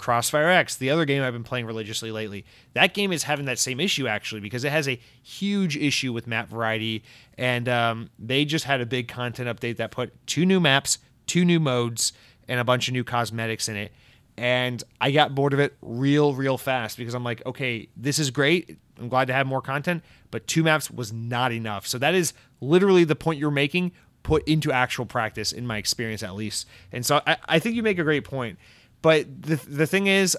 Crossfire 0.00 0.48
X, 0.48 0.76
the 0.76 0.90
other 0.90 1.04
game 1.04 1.22
I've 1.22 1.32
been 1.32 1.44
playing 1.44 1.66
religiously 1.66 2.10
lately, 2.10 2.44
that 2.72 2.94
game 2.94 3.12
is 3.12 3.24
having 3.24 3.44
that 3.44 3.58
same 3.58 3.78
issue 3.78 4.08
actually 4.08 4.40
because 4.40 4.64
it 4.64 4.72
has 4.72 4.88
a 4.88 4.98
huge 5.22 5.76
issue 5.76 6.12
with 6.12 6.26
map 6.26 6.48
variety. 6.48 7.04
And 7.38 7.68
um, 7.68 8.10
they 8.18 8.44
just 8.44 8.64
had 8.64 8.80
a 8.80 8.86
big 8.86 9.08
content 9.08 9.48
update 9.48 9.76
that 9.76 9.90
put 9.90 10.14
two 10.26 10.46
new 10.46 10.58
maps, 10.58 10.98
two 11.26 11.44
new 11.44 11.60
modes, 11.60 12.12
and 12.48 12.58
a 12.58 12.64
bunch 12.64 12.88
of 12.88 12.94
new 12.94 13.04
cosmetics 13.04 13.68
in 13.68 13.76
it. 13.76 13.92
And 14.36 14.82
I 15.00 15.10
got 15.10 15.34
bored 15.34 15.52
of 15.52 15.60
it 15.60 15.76
real, 15.82 16.34
real 16.34 16.56
fast 16.56 16.96
because 16.96 17.14
I'm 17.14 17.24
like, 17.24 17.44
okay, 17.44 17.88
this 17.96 18.18
is 18.18 18.30
great. 18.30 18.78
I'm 18.98 19.08
glad 19.08 19.26
to 19.26 19.34
have 19.34 19.46
more 19.46 19.62
content, 19.62 20.02
but 20.30 20.46
two 20.46 20.62
maps 20.62 20.90
was 20.90 21.12
not 21.12 21.52
enough. 21.52 21.86
So 21.86 21.98
that 21.98 22.14
is 22.14 22.32
literally 22.60 23.04
the 23.04 23.16
point 23.16 23.38
you're 23.38 23.50
making 23.50 23.92
put 24.22 24.46
into 24.46 24.70
actual 24.70 25.06
practice, 25.06 25.52
in 25.52 25.66
my 25.66 25.78
experience 25.78 26.22
at 26.22 26.34
least. 26.34 26.66
And 26.92 27.04
so 27.04 27.20
I, 27.26 27.36
I 27.48 27.58
think 27.58 27.74
you 27.74 27.82
make 27.82 27.98
a 27.98 28.04
great 28.04 28.24
point. 28.24 28.58
But 29.02 29.42
the, 29.42 29.56
the 29.56 29.86
thing 29.86 30.06
is, 30.06 30.36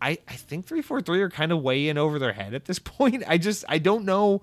I, 0.00 0.18
I 0.28 0.34
think 0.34 0.66
343 0.66 1.22
are 1.22 1.30
kind 1.30 1.52
of 1.52 1.62
way 1.62 1.88
in 1.88 1.98
over 1.98 2.18
their 2.18 2.32
head 2.32 2.54
at 2.54 2.64
this 2.64 2.78
point. 2.78 3.24
I 3.26 3.38
just, 3.38 3.64
I 3.68 3.78
don't 3.78 4.04
know 4.04 4.42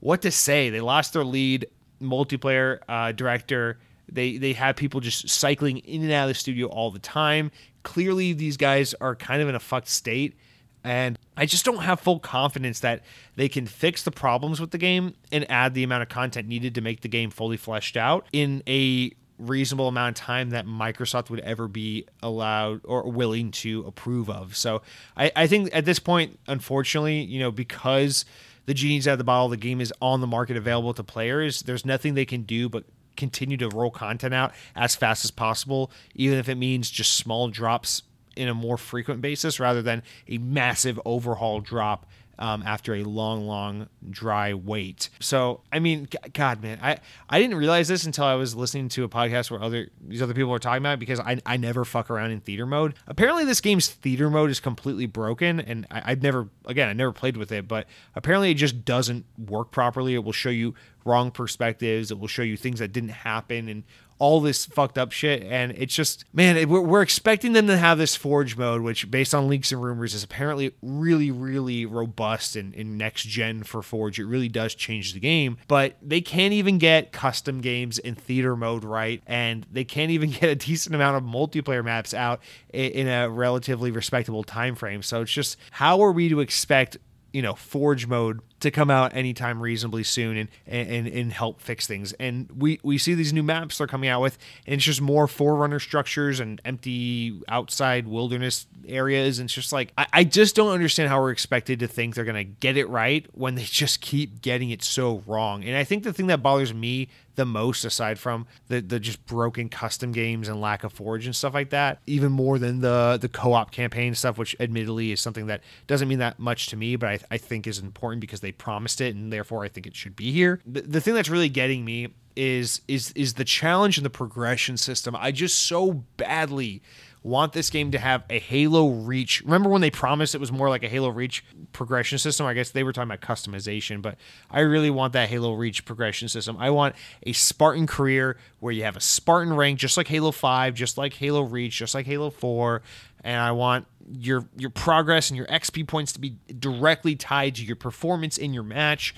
what 0.00 0.22
to 0.22 0.30
say. 0.30 0.70
They 0.70 0.80
lost 0.80 1.12
their 1.12 1.24
lead 1.24 1.66
multiplayer 2.00 2.78
uh, 2.88 3.12
director. 3.12 3.78
They 4.10 4.38
they 4.38 4.54
have 4.54 4.76
people 4.76 5.00
just 5.00 5.28
cycling 5.28 5.78
in 5.78 6.02
and 6.02 6.12
out 6.12 6.24
of 6.24 6.28
the 6.28 6.34
studio 6.34 6.68
all 6.68 6.90
the 6.90 6.98
time. 6.98 7.50
Clearly, 7.82 8.32
these 8.32 8.56
guys 8.56 8.94
are 8.94 9.14
kind 9.14 9.42
of 9.42 9.48
in 9.48 9.54
a 9.54 9.60
fucked 9.60 9.88
state, 9.88 10.34
and 10.82 11.18
I 11.36 11.44
just 11.44 11.64
don't 11.64 11.82
have 11.82 12.00
full 12.00 12.18
confidence 12.18 12.80
that 12.80 13.02
they 13.36 13.48
can 13.48 13.66
fix 13.66 14.02
the 14.02 14.10
problems 14.10 14.60
with 14.60 14.70
the 14.70 14.78
game 14.78 15.14
and 15.30 15.50
add 15.50 15.74
the 15.74 15.82
amount 15.82 16.02
of 16.02 16.08
content 16.08 16.48
needed 16.48 16.74
to 16.76 16.80
make 16.80 17.02
the 17.02 17.08
game 17.08 17.30
fully 17.30 17.56
fleshed 17.56 17.96
out 17.96 18.26
in 18.32 18.62
a 18.66 19.12
reasonable 19.38 19.88
amount 19.88 20.18
of 20.18 20.24
time 20.24 20.50
that 20.50 20.66
Microsoft 20.66 21.30
would 21.30 21.40
ever 21.40 21.68
be 21.68 22.06
allowed 22.22 22.80
or 22.84 23.10
willing 23.10 23.50
to 23.50 23.84
approve 23.86 24.28
of. 24.28 24.56
So 24.56 24.82
I, 25.16 25.30
I 25.36 25.46
think 25.46 25.70
at 25.72 25.84
this 25.84 25.98
point, 25.98 26.38
unfortunately, 26.46 27.20
you 27.20 27.38
know, 27.38 27.50
because 27.50 28.24
the 28.66 28.74
genie's 28.74 29.08
out 29.08 29.12
of 29.12 29.18
the 29.18 29.24
bottle, 29.24 29.48
the 29.48 29.56
game 29.56 29.80
is 29.80 29.92
on 30.02 30.20
the 30.20 30.26
market 30.26 30.56
available 30.56 30.92
to 30.94 31.04
players, 31.04 31.62
there's 31.62 31.86
nothing 31.86 32.14
they 32.14 32.26
can 32.26 32.42
do 32.42 32.68
but 32.68 32.84
continue 33.16 33.56
to 33.56 33.68
roll 33.68 33.90
content 33.90 34.34
out 34.34 34.52
as 34.76 34.94
fast 34.94 35.24
as 35.24 35.30
possible, 35.30 35.90
even 36.14 36.38
if 36.38 36.48
it 36.48 36.54
means 36.54 36.90
just 36.90 37.14
small 37.14 37.48
drops 37.48 38.02
in 38.36 38.48
a 38.48 38.54
more 38.54 38.78
frequent 38.78 39.20
basis 39.20 39.58
rather 39.58 39.82
than 39.82 40.02
a 40.28 40.38
massive 40.38 41.00
overhaul 41.04 41.60
drop 41.60 42.06
um, 42.38 42.62
after 42.64 42.94
a 42.94 43.02
long, 43.02 43.46
long 43.46 43.88
dry 44.08 44.54
wait. 44.54 45.10
So, 45.20 45.62
I 45.72 45.78
mean, 45.78 46.08
God, 46.32 46.62
man, 46.62 46.78
I, 46.82 46.98
I 47.28 47.40
didn't 47.40 47.56
realize 47.56 47.88
this 47.88 48.04
until 48.04 48.24
I 48.24 48.34
was 48.34 48.54
listening 48.54 48.88
to 48.90 49.04
a 49.04 49.08
podcast 49.08 49.50
where 49.50 49.62
other 49.62 49.88
these 50.00 50.22
other 50.22 50.34
people 50.34 50.50
were 50.50 50.58
talking 50.58 50.82
about 50.82 50.94
it 50.94 51.00
because 51.00 51.20
I, 51.20 51.40
I 51.44 51.56
never 51.56 51.84
fuck 51.84 52.10
around 52.10 52.30
in 52.30 52.40
theater 52.40 52.66
mode. 52.66 52.94
Apparently, 53.06 53.44
this 53.44 53.60
game's 53.60 53.88
theater 53.88 54.30
mode 54.30 54.50
is 54.50 54.60
completely 54.60 55.06
broken, 55.06 55.60
and 55.60 55.86
I, 55.90 56.12
I've 56.12 56.22
never, 56.22 56.48
again, 56.66 56.88
I 56.88 56.92
never 56.92 57.12
played 57.12 57.36
with 57.36 57.52
it, 57.52 57.66
but 57.68 57.86
apparently 58.14 58.50
it 58.50 58.54
just 58.54 58.84
doesn't 58.84 59.24
work 59.36 59.70
properly. 59.70 60.14
It 60.14 60.24
will 60.24 60.32
show 60.32 60.50
you 60.50 60.74
wrong 61.04 61.30
perspectives. 61.30 62.10
It 62.10 62.18
will 62.18 62.28
show 62.28 62.42
you 62.42 62.56
things 62.56 62.78
that 62.78 62.92
didn't 62.92 63.10
happen 63.10 63.68
and 63.68 63.84
all 64.18 64.40
this 64.40 64.66
fucked 64.66 64.98
up 64.98 65.12
shit. 65.12 65.42
And 65.44 65.72
it's 65.76 65.94
just, 65.94 66.24
man, 66.32 66.68
we're, 66.68 66.80
we're 66.80 67.02
expecting 67.02 67.52
them 67.52 67.66
to 67.68 67.76
have 67.76 67.98
this 67.98 68.16
Forge 68.16 68.56
mode, 68.56 68.82
which, 68.82 69.10
based 69.10 69.34
on 69.34 69.48
leaks 69.48 69.72
and 69.72 69.82
rumors, 69.82 70.14
is 70.14 70.24
apparently 70.24 70.72
really, 70.82 71.30
really 71.30 71.86
robust 71.86 72.56
in, 72.56 72.72
in 72.74 72.96
next 72.96 73.24
gen 73.24 73.62
for 73.62 73.82
Forge. 73.82 74.18
It 74.18 74.26
really 74.26 74.48
does 74.48 74.74
change 74.74 75.12
the 75.12 75.20
game. 75.20 75.58
But 75.68 75.96
they 76.02 76.20
can't 76.20 76.52
even 76.52 76.78
get 76.78 77.12
custom 77.12 77.60
games 77.60 77.98
in 77.98 78.14
theater 78.14 78.56
mode 78.56 78.84
right. 78.84 79.22
And 79.26 79.66
they 79.70 79.84
can't 79.84 80.10
even 80.10 80.30
get 80.38 80.44
a 80.44 80.54
decent 80.54 80.94
amount 80.94 81.16
of 81.16 81.22
multiplayer 81.22 81.84
maps 81.84 82.14
out 82.14 82.40
in, 82.72 82.92
in 82.92 83.08
a 83.08 83.28
relatively 83.28 83.90
respectable 83.90 84.42
time 84.42 84.74
frame. 84.74 85.02
So 85.02 85.22
it's 85.22 85.32
just, 85.32 85.56
how 85.70 86.00
are 86.02 86.12
we 86.12 86.28
to 86.28 86.40
expect 86.40 86.98
you 87.38 87.42
know 87.42 87.54
forge 87.54 88.08
mode 88.08 88.40
to 88.58 88.68
come 88.72 88.90
out 88.90 89.14
anytime 89.14 89.62
reasonably 89.62 90.02
soon 90.02 90.36
and 90.36 90.48
and 90.66 91.06
and 91.06 91.32
help 91.32 91.60
fix 91.60 91.86
things. 91.86 92.12
And 92.14 92.50
we 92.50 92.80
we 92.82 92.98
see 92.98 93.14
these 93.14 93.32
new 93.32 93.44
maps 93.44 93.78
they're 93.78 93.86
coming 93.86 94.10
out 94.10 94.20
with 94.20 94.38
and 94.66 94.74
it's 94.74 94.84
just 94.84 95.00
more 95.00 95.28
forerunner 95.28 95.78
structures 95.78 96.40
and 96.40 96.60
empty 96.64 97.40
outside 97.46 98.08
wilderness 98.08 98.66
areas. 98.88 99.38
And 99.38 99.46
it's 99.46 99.54
just 99.54 99.72
like 99.72 99.92
I, 99.96 100.06
I 100.12 100.24
just 100.24 100.56
don't 100.56 100.72
understand 100.72 101.10
how 101.10 101.20
we're 101.20 101.30
expected 101.30 101.78
to 101.78 101.86
think 101.86 102.16
they're 102.16 102.24
gonna 102.24 102.42
get 102.42 102.76
it 102.76 102.88
right 102.88 103.24
when 103.34 103.54
they 103.54 103.62
just 103.82 104.00
keep 104.00 104.42
getting 104.42 104.70
it 104.70 104.82
so 104.82 105.22
wrong. 105.24 105.62
And 105.62 105.76
i 105.76 105.84
think 105.84 106.02
the 106.02 106.12
thing 106.12 106.26
that 106.26 106.42
bothers 106.42 106.74
me 106.74 107.06
the 107.38 107.46
most 107.46 107.84
aside 107.84 108.18
from 108.18 108.46
the 108.66 108.80
the 108.80 109.00
just 109.00 109.24
broken 109.24 109.68
custom 109.68 110.12
games 110.12 110.48
and 110.48 110.60
lack 110.60 110.84
of 110.84 110.92
forge 110.92 111.24
and 111.24 111.34
stuff 111.34 111.54
like 111.54 111.70
that 111.70 112.00
even 112.06 112.32
more 112.32 112.58
than 112.58 112.80
the 112.80 113.16
the 113.20 113.28
co-op 113.28 113.70
campaign 113.70 114.14
stuff 114.14 114.36
which 114.36 114.56
admittedly 114.58 115.12
is 115.12 115.20
something 115.20 115.46
that 115.46 115.62
doesn't 115.86 116.08
mean 116.08 116.18
that 116.18 116.38
much 116.38 116.66
to 116.66 116.76
me 116.76 116.96
but 116.96 117.08
i, 117.08 117.18
I 117.30 117.38
think 117.38 117.66
is 117.66 117.78
important 117.78 118.20
because 118.20 118.40
they 118.40 118.52
promised 118.52 119.00
it 119.00 119.14
and 119.14 119.32
therefore 119.32 119.64
i 119.64 119.68
think 119.68 119.86
it 119.86 119.96
should 119.96 120.16
be 120.16 120.32
here. 120.32 120.60
The, 120.66 120.82
the 120.82 121.00
thing 121.00 121.14
that's 121.14 121.28
really 121.28 121.48
getting 121.48 121.84
me 121.84 122.08
is 122.36 122.82
is 122.86 123.12
is 123.12 123.34
the 123.34 123.44
challenge 123.44 123.98
and 123.98 124.04
the 124.04 124.10
progression 124.10 124.76
system. 124.76 125.16
I 125.16 125.32
just 125.32 125.66
so 125.66 126.04
badly 126.16 126.82
want 127.28 127.52
this 127.52 127.70
game 127.70 127.90
to 127.92 127.98
have 127.98 128.24
a 128.30 128.38
Halo 128.38 128.88
Reach. 128.88 129.42
Remember 129.42 129.68
when 129.68 129.80
they 129.80 129.90
promised 129.90 130.34
it 130.34 130.40
was 130.40 130.50
more 130.50 130.68
like 130.68 130.82
a 130.82 130.88
Halo 130.88 131.10
Reach 131.10 131.44
progression 131.72 132.18
system? 132.18 132.46
I 132.46 132.54
guess 132.54 132.70
they 132.70 132.82
were 132.82 132.92
talking 132.92 133.10
about 133.10 133.20
customization, 133.20 134.02
but 134.02 134.16
I 134.50 134.60
really 134.60 134.90
want 134.90 135.12
that 135.12 135.28
Halo 135.28 135.54
Reach 135.54 135.84
progression 135.84 136.28
system. 136.28 136.56
I 136.58 136.70
want 136.70 136.94
a 137.22 137.32
Spartan 137.32 137.86
career 137.86 138.38
where 138.60 138.72
you 138.72 138.84
have 138.84 138.96
a 138.96 139.00
Spartan 139.00 139.54
rank, 139.54 139.78
just 139.78 139.96
like 139.96 140.08
Halo 140.08 140.32
5, 140.32 140.74
just 140.74 140.98
like 140.98 141.14
Halo 141.14 141.42
Reach, 141.42 141.76
just 141.76 141.94
like 141.94 142.06
Halo 142.06 142.30
4, 142.30 142.82
and 143.24 143.40
I 143.40 143.52
want 143.52 143.86
your 144.10 144.48
your 144.56 144.70
progress 144.70 145.28
and 145.28 145.36
your 145.36 145.46
XP 145.46 145.86
points 145.86 146.12
to 146.12 146.20
be 146.20 146.36
directly 146.58 147.14
tied 147.14 147.54
to 147.56 147.64
your 147.64 147.76
performance 147.76 148.38
in 148.38 148.54
your 148.54 148.62
match 148.62 149.14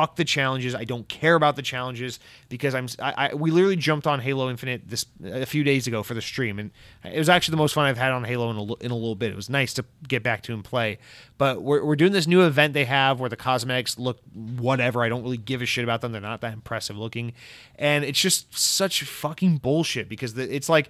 fuck 0.00 0.16
the 0.16 0.24
challenges. 0.24 0.74
I 0.74 0.84
don't 0.84 1.06
care 1.08 1.34
about 1.34 1.56
the 1.56 1.62
challenges 1.62 2.20
because 2.48 2.74
I'm. 2.74 2.88
I, 2.98 3.30
I, 3.30 3.34
we 3.34 3.50
literally 3.50 3.76
jumped 3.76 4.06
on 4.06 4.18
Halo 4.18 4.48
Infinite 4.48 4.88
this 4.88 5.04
a 5.22 5.44
few 5.44 5.62
days 5.62 5.86
ago 5.86 6.02
for 6.02 6.14
the 6.14 6.22
stream, 6.22 6.58
and 6.58 6.70
it 7.04 7.18
was 7.18 7.28
actually 7.28 7.52
the 7.52 7.58
most 7.58 7.74
fun 7.74 7.84
I've 7.84 7.98
had 7.98 8.12
on 8.12 8.24
Halo 8.24 8.50
in 8.50 8.56
a, 8.56 8.74
in 8.84 8.90
a 8.90 8.94
little 8.94 9.14
bit. 9.14 9.30
It 9.30 9.36
was 9.36 9.50
nice 9.50 9.74
to 9.74 9.84
get 10.08 10.22
back 10.22 10.42
to 10.44 10.54
and 10.54 10.64
play. 10.64 10.98
But 11.36 11.60
we're 11.62 11.84
we're 11.84 11.96
doing 11.96 12.12
this 12.12 12.26
new 12.26 12.42
event 12.42 12.72
they 12.72 12.86
have 12.86 13.20
where 13.20 13.28
the 13.28 13.36
cosmetics 13.36 13.98
look 13.98 14.20
whatever. 14.34 15.02
I 15.04 15.10
don't 15.10 15.22
really 15.22 15.36
give 15.36 15.60
a 15.60 15.66
shit 15.66 15.84
about 15.84 16.00
them. 16.00 16.12
They're 16.12 16.20
not 16.22 16.40
that 16.40 16.54
impressive 16.54 16.96
looking, 16.96 17.34
and 17.76 18.02
it's 18.02 18.20
just 18.20 18.56
such 18.58 19.02
fucking 19.02 19.58
bullshit 19.58 20.08
because 20.08 20.32
the, 20.34 20.54
it's 20.54 20.70
like 20.70 20.88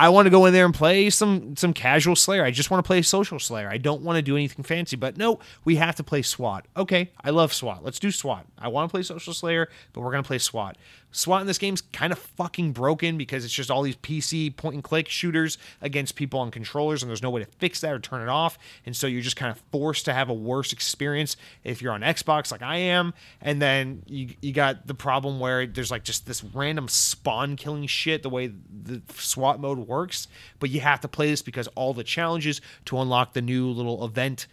I 0.00 0.08
want 0.08 0.24
to 0.24 0.30
go 0.30 0.46
in 0.46 0.54
there 0.54 0.64
and 0.64 0.72
play 0.72 1.10
some 1.10 1.54
some 1.56 1.74
casual 1.74 2.16
Slayer. 2.16 2.42
I 2.42 2.50
just 2.50 2.70
want 2.70 2.82
to 2.82 2.86
play 2.86 3.02
social 3.02 3.38
Slayer. 3.38 3.68
I 3.68 3.76
don't 3.76 4.00
want 4.00 4.16
to 4.16 4.22
do 4.22 4.34
anything 4.34 4.64
fancy. 4.64 4.96
But 4.96 5.18
no, 5.18 5.40
we 5.66 5.76
have 5.76 5.94
to 5.96 6.02
play 6.02 6.22
SWAT. 6.22 6.64
Okay, 6.74 7.10
I 7.22 7.28
love 7.28 7.52
SWAT. 7.52 7.84
Let's 7.84 7.98
do 7.98 8.10
SWAT. 8.10 8.46
I 8.58 8.68
want 8.68 8.88
to 8.88 8.90
play 8.90 9.02
social 9.02 9.34
Slayer, 9.34 9.68
but 9.92 10.00
we're 10.00 10.10
gonna 10.10 10.22
play 10.22 10.38
SWAT. 10.38 10.78
SWAT 11.12 11.40
in 11.40 11.46
this 11.46 11.58
game's 11.58 11.80
kind 11.80 12.12
of 12.12 12.18
fucking 12.18 12.72
broken 12.72 13.16
because 13.18 13.44
it's 13.44 13.52
just 13.52 13.70
all 13.70 13.82
these 13.82 13.96
PC 13.96 14.54
point 14.56 14.74
and 14.74 14.84
click 14.84 15.08
shooters 15.08 15.58
against 15.80 16.14
people 16.14 16.40
on 16.40 16.50
controllers, 16.50 17.02
and 17.02 17.10
there's 17.10 17.22
no 17.22 17.30
way 17.30 17.42
to 17.42 17.50
fix 17.58 17.80
that 17.80 17.92
or 17.92 17.98
turn 17.98 18.22
it 18.22 18.28
off. 18.28 18.58
And 18.86 18.96
so 18.96 19.06
you're 19.06 19.22
just 19.22 19.36
kind 19.36 19.50
of 19.50 19.62
forced 19.72 20.04
to 20.04 20.12
have 20.12 20.28
a 20.28 20.34
worse 20.34 20.72
experience 20.72 21.36
if 21.64 21.82
you're 21.82 21.92
on 21.92 22.02
Xbox 22.02 22.52
like 22.52 22.62
I 22.62 22.76
am. 22.76 23.14
And 23.40 23.60
then 23.60 24.02
you, 24.06 24.34
you 24.40 24.52
got 24.52 24.86
the 24.86 24.94
problem 24.94 25.40
where 25.40 25.66
there's 25.66 25.90
like 25.90 26.04
just 26.04 26.26
this 26.26 26.44
random 26.44 26.88
spawn 26.88 27.56
killing 27.56 27.86
shit 27.86 28.22
the 28.22 28.30
way 28.30 28.48
the 28.48 29.02
SWAT 29.14 29.60
mode 29.60 29.78
works. 29.78 30.28
But 30.58 30.70
you 30.70 30.80
have 30.80 31.00
to 31.00 31.08
play 31.08 31.30
this 31.30 31.42
because 31.42 31.66
all 31.68 31.94
the 31.94 32.04
challenges 32.04 32.60
to 32.86 32.98
unlock 32.98 33.32
the 33.32 33.42
new 33.42 33.68
little 33.68 34.04
event 34.04 34.46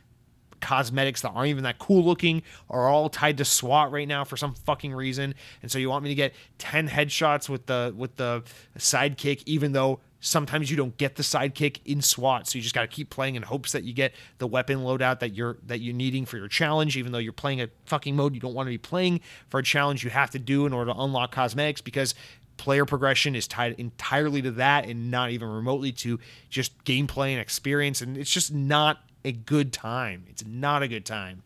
cosmetics 0.61 1.21
that 1.21 1.29
aren't 1.29 1.49
even 1.49 1.63
that 1.63 1.79
cool 1.79 2.03
looking 2.03 2.43
are 2.69 2.87
all 2.87 3.09
tied 3.09 3.37
to 3.37 3.45
SWAT 3.45 3.91
right 3.91 4.07
now 4.07 4.23
for 4.23 4.37
some 4.37 4.53
fucking 4.53 4.93
reason. 4.93 5.35
And 5.61 5.71
so 5.71 5.79
you 5.79 5.89
want 5.89 6.03
me 6.03 6.09
to 6.09 6.15
get 6.15 6.33
10 6.57 6.89
headshots 6.89 7.49
with 7.49 7.65
the 7.65 7.93
with 7.95 8.15
the 8.15 8.43
sidekick 8.77 9.43
even 9.45 9.71
though 9.71 9.99
sometimes 10.19 10.71
you 10.71 10.77
don't 10.77 10.97
get 10.97 11.15
the 11.15 11.23
sidekick 11.23 11.79
in 11.85 12.01
SWAT. 12.01 12.47
So 12.47 12.57
you 12.57 12.63
just 12.63 12.75
got 12.75 12.81
to 12.81 12.87
keep 12.87 13.09
playing 13.09 13.35
in 13.35 13.43
hopes 13.43 13.71
that 13.71 13.83
you 13.83 13.93
get 13.93 14.13
the 14.39 14.47
weapon 14.47 14.79
loadout 14.79 15.19
that 15.19 15.33
you're 15.33 15.57
that 15.65 15.79
you're 15.79 15.95
needing 15.95 16.25
for 16.25 16.37
your 16.37 16.47
challenge 16.47 16.97
even 16.97 17.11
though 17.11 17.17
you're 17.17 17.33
playing 17.33 17.61
a 17.61 17.69
fucking 17.85 18.15
mode 18.15 18.33
you 18.33 18.41
don't 18.41 18.53
want 18.53 18.67
to 18.67 18.71
be 18.71 18.77
playing 18.77 19.21
for 19.49 19.59
a 19.59 19.63
challenge 19.63 20.03
you 20.03 20.09
have 20.09 20.31
to 20.31 20.39
do 20.39 20.65
in 20.65 20.73
order 20.73 20.91
to 20.91 20.99
unlock 20.99 21.31
cosmetics 21.31 21.81
because 21.81 22.15
player 22.57 22.85
progression 22.85 23.35
is 23.35 23.47
tied 23.47 23.73
entirely 23.77 24.41
to 24.41 24.51
that 24.51 24.87
and 24.87 25.11
not 25.11 25.29
even 25.29 25.47
remotely 25.47 25.91
to 25.91 26.19
just 26.49 26.83
gameplay 26.83 27.31
and 27.31 27.39
experience 27.39 28.01
and 28.01 28.17
it's 28.17 28.31
just 28.31 28.53
not 28.53 29.06
a 29.27 29.31
good 29.31 29.73
time. 29.73 30.25
It's 30.29 30.45
not 30.45 30.81
a 30.81 30.87
good 30.87 31.05
time. 31.05 31.43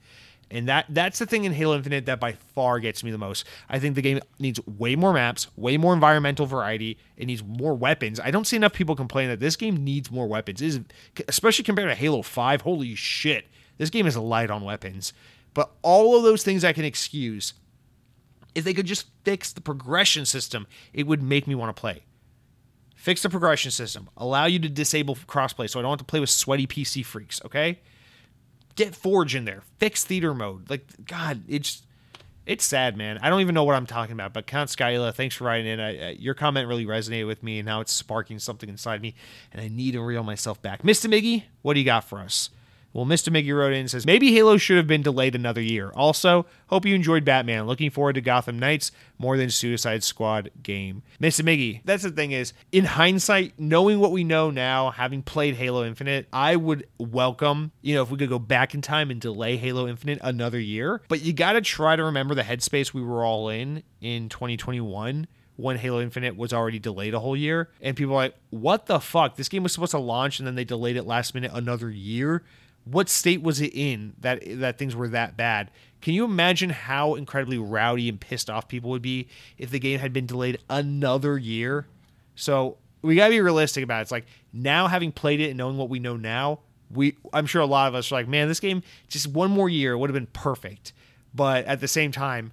And 0.51 0.67
that 0.67 0.85
that's 0.89 1.17
the 1.19 1.25
thing 1.25 1.45
in 1.45 1.53
Halo 1.53 1.75
Infinite 1.77 2.05
that 2.07 2.19
by 2.19 2.33
far 2.33 2.79
gets 2.79 3.03
me 3.03 3.11
the 3.11 3.17
most. 3.17 3.47
I 3.69 3.79
think 3.79 3.95
the 3.95 4.01
game 4.01 4.19
needs 4.37 4.59
way 4.67 4.95
more 4.97 5.13
maps, 5.13 5.47
way 5.55 5.77
more 5.77 5.93
environmental 5.93 6.45
variety. 6.45 6.97
It 7.15 7.25
needs 7.25 7.41
more 7.41 7.73
weapons. 7.73 8.19
I 8.19 8.31
don't 8.31 8.45
see 8.45 8.57
enough 8.57 8.73
people 8.73 8.95
complain 8.95 9.29
that 9.29 9.39
this 9.39 9.55
game 9.55 9.83
needs 9.83 10.11
more 10.11 10.27
weapons. 10.27 10.61
Especially 11.27 11.63
compared 11.63 11.89
to 11.89 11.95
Halo 11.95 12.21
5. 12.21 12.61
Holy 12.61 12.95
shit. 12.95 13.47
This 13.77 13.89
game 13.89 14.05
is 14.05 14.17
light 14.17 14.51
on 14.51 14.63
weapons. 14.63 15.13
But 15.53 15.71
all 15.81 16.17
of 16.17 16.23
those 16.23 16.43
things 16.43 16.65
I 16.65 16.73
can 16.73 16.85
excuse. 16.85 17.53
If 18.53 18.65
they 18.65 18.73
could 18.73 18.85
just 18.85 19.07
fix 19.23 19.53
the 19.53 19.61
progression 19.61 20.25
system, 20.25 20.67
it 20.93 21.07
would 21.07 21.23
make 21.23 21.47
me 21.47 21.55
want 21.55 21.73
to 21.73 21.79
play. 21.79 22.03
Fix 23.01 23.23
the 23.23 23.31
progression 23.31 23.71
system. 23.71 24.11
Allow 24.15 24.45
you 24.45 24.59
to 24.59 24.69
disable 24.69 25.15
crossplay 25.15 25.67
so 25.67 25.79
I 25.79 25.81
don't 25.81 25.89
have 25.89 25.97
to 25.97 26.05
play 26.05 26.19
with 26.19 26.29
sweaty 26.29 26.67
PC 26.67 27.03
freaks, 27.03 27.41
okay? 27.43 27.79
Get 28.75 28.93
Forge 28.93 29.33
in 29.33 29.45
there. 29.45 29.63
Fix 29.79 30.03
theater 30.03 30.35
mode. 30.35 30.69
Like, 30.69 30.85
God, 31.07 31.41
it's 31.47 31.81
it's 32.45 32.63
sad, 32.63 32.95
man. 32.95 33.17
I 33.23 33.31
don't 33.31 33.41
even 33.41 33.55
know 33.55 33.63
what 33.63 33.73
I'm 33.73 33.87
talking 33.87 34.13
about. 34.13 34.33
But 34.33 34.45
Count 34.45 34.69
Skyla, 34.69 35.15
thanks 35.15 35.33
for 35.33 35.45
writing 35.45 35.65
in. 35.65 35.79
I, 35.79 36.11
your 36.11 36.35
comment 36.35 36.67
really 36.67 36.85
resonated 36.85 37.25
with 37.25 37.41
me, 37.41 37.57
and 37.57 37.65
now 37.65 37.81
it's 37.81 37.91
sparking 37.91 38.37
something 38.37 38.69
inside 38.69 39.01
me, 39.01 39.15
and 39.51 39.59
I 39.59 39.67
need 39.67 39.93
to 39.93 40.01
reel 40.01 40.21
myself 40.21 40.61
back. 40.61 40.83
Mr. 40.83 41.09
Miggy, 41.09 41.45
what 41.63 41.73
do 41.73 41.79
you 41.79 41.85
got 41.87 42.03
for 42.03 42.19
us? 42.19 42.51
Well, 42.93 43.05
Mr. 43.05 43.29
Miggy 43.29 43.55
wrote 43.55 43.73
in 43.73 43.81
and 43.81 43.91
says, 43.91 44.05
maybe 44.05 44.33
Halo 44.33 44.57
should 44.57 44.77
have 44.77 44.87
been 44.87 45.01
delayed 45.01 45.33
another 45.33 45.61
year. 45.61 45.91
Also, 45.95 46.45
hope 46.67 46.85
you 46.85 46.93
enjoyed 46.93 47.23
Batman. 47.23 47.65
Looking 47.65 47.89
forward 47.89 48.13
to 48.13 48.21
Gotham 48.21 48.59
Knights 48.59 48.91
more 49.17 49.37
than 49.37 49.49
Suicide 49.49 50.03
Squad 50.03 50.51
game. 50.61 51.03
Mr. 51.19 51.41
Miggy, 51.41 51.81
that's 51.85 52.03
the 52.03 52.11
thing 52.11 52.31
is, 52.31 52.53
in 52.71 52.85
hindsight, 52.85 53.53
knowing 53.57 53.99
what 53.99 54.11
we 54.11 54.23
know 54.23 54.51
now, 54.51 54.91
having 54.91 55.21
played 55.21 55.55
Halo 55.55 55.85
Infinite, 55.85 56.27
I 56.33 56.57
would 56.57 56.85
welcome, 56.97 57.71
you 57.81 57.95
know, 57.95 58.03
if 58.03 58.11
we 58.11 58.17
could 58.17 58.29
go 58.29 58.39
back 58.39 58.73
in 58.73 58.81
time 58.81 59.09
and 59.09 59.21
delay 59.21 59.55
Halo 59.55 59.87
Infinite 59.87 60.19
another 60.21 60.59
year. 60.59 61.01
But 61.07 61.21
you 61.21 61.31
got 61.31 61.53
to 61.53 61.61
try 61.61 61.95
to 61.95 62.03
remember 62.03 62.35
the 62.35 62.43
headspace 62.43 62.93
we 62.93 63.01
were 63.01 63.23
all 63.23 63.47
in 63.47 63.83
in 64.01 64.27
2021 64.27 65.27
when 65.55 65.77
Halo 65.77 66.01
Infinite 66.01 66.35
was 66.35 66.51
already 66.51 66.79
delayed 66.79 67.13
a 67.13 67.19
whole 67.19 67.37
year. 67.37 67.69
And 67.81 67.95
people 67.95 68.13
are 68.13 68.17
like, 68.17 68.35
what 68.49 68.87
the 68.87 68.99
fuck? 68.99 69.35
This 69.35 69.47
game 69.47 69.63
was 69.63 69.71
supposed 69.71 69.91
to 69.91 69.99
launch 69.99 70.39
and 70.39 70.47
then 70.47 70.55
they 70.55 70.63
delayed 70.65 70.97
it 70.97 71.03
last 71.03 71.33
minute 71.35 71.51
another 71.53 71.89
year 71.89 72.43
what 72.85 73.09
state 73.09 73.41
was 73.41 73.61
it 73.61 73.73
in 73.73 74.13
that 74.19 74.43
that 74.59 74.77
things 74.77 74.95
were 74.95 75.07
that 75.09 75.37
bad? 75.37 75.71
Can 76.01 76.13
you 76.13 76.25
imagine 76.25 76.71
how 76.71 77.15
incredibly 77.15 77.57
rowdy 77.57 78.09
and 78.09 78.19
pissed 78.19 78.49
off 78.49 78.67
people 78.67 78.89
would 78.89 79.03
be 79.03 79.27
if 79.57 79.69
the 79.69 79.79
game 79.79 79.99
had 79.99 80.13
been 80.13 80.25
delayed 80.25 80.57
another 80.69 81.37
year? 81.37 81.87
So 82.35 82.77
we 83.01 83.15
gotta 83.15 83.31
be 83.31 83.41
realistic 83.41 83.83
about 83.83 83.99
it. 83.99 84.01
It's 84.03 84.11
like 84.11 84.25
now 84.51 84.87
having 84.87 85.11
played 85.11 85.39
it 85.39 85.49
and 85.49 85.57
knowing 85.57 85.77
what 85.77 85.89
we 85.89 85.99
know 85.99 86.17
now, 86.17 86.59
we 86.91 87.17
I'm 87.33 87.45
sure 87.45 87.61
a 87.61 87.67
lot 87.67 87.87
of 87.87 87.95
us 87.95 88.11
are 88.11 88.15
like, 88.15 88.27
man, 88.27 88.47
this 88.47 88.59
game 88.59 88.81
just 89.07 89.27
one 89.27 89.51
more 89.51 89.69
year 89.69 89.97
would 89.97 90.09
have 90.09 90.15
been 90.15 90.27
perfect. 90.27 90.93
But 91.33 91.65
at 91.65 91.79
the 91.79 91.87
same 91.87 92.11
time, 92.11 92.51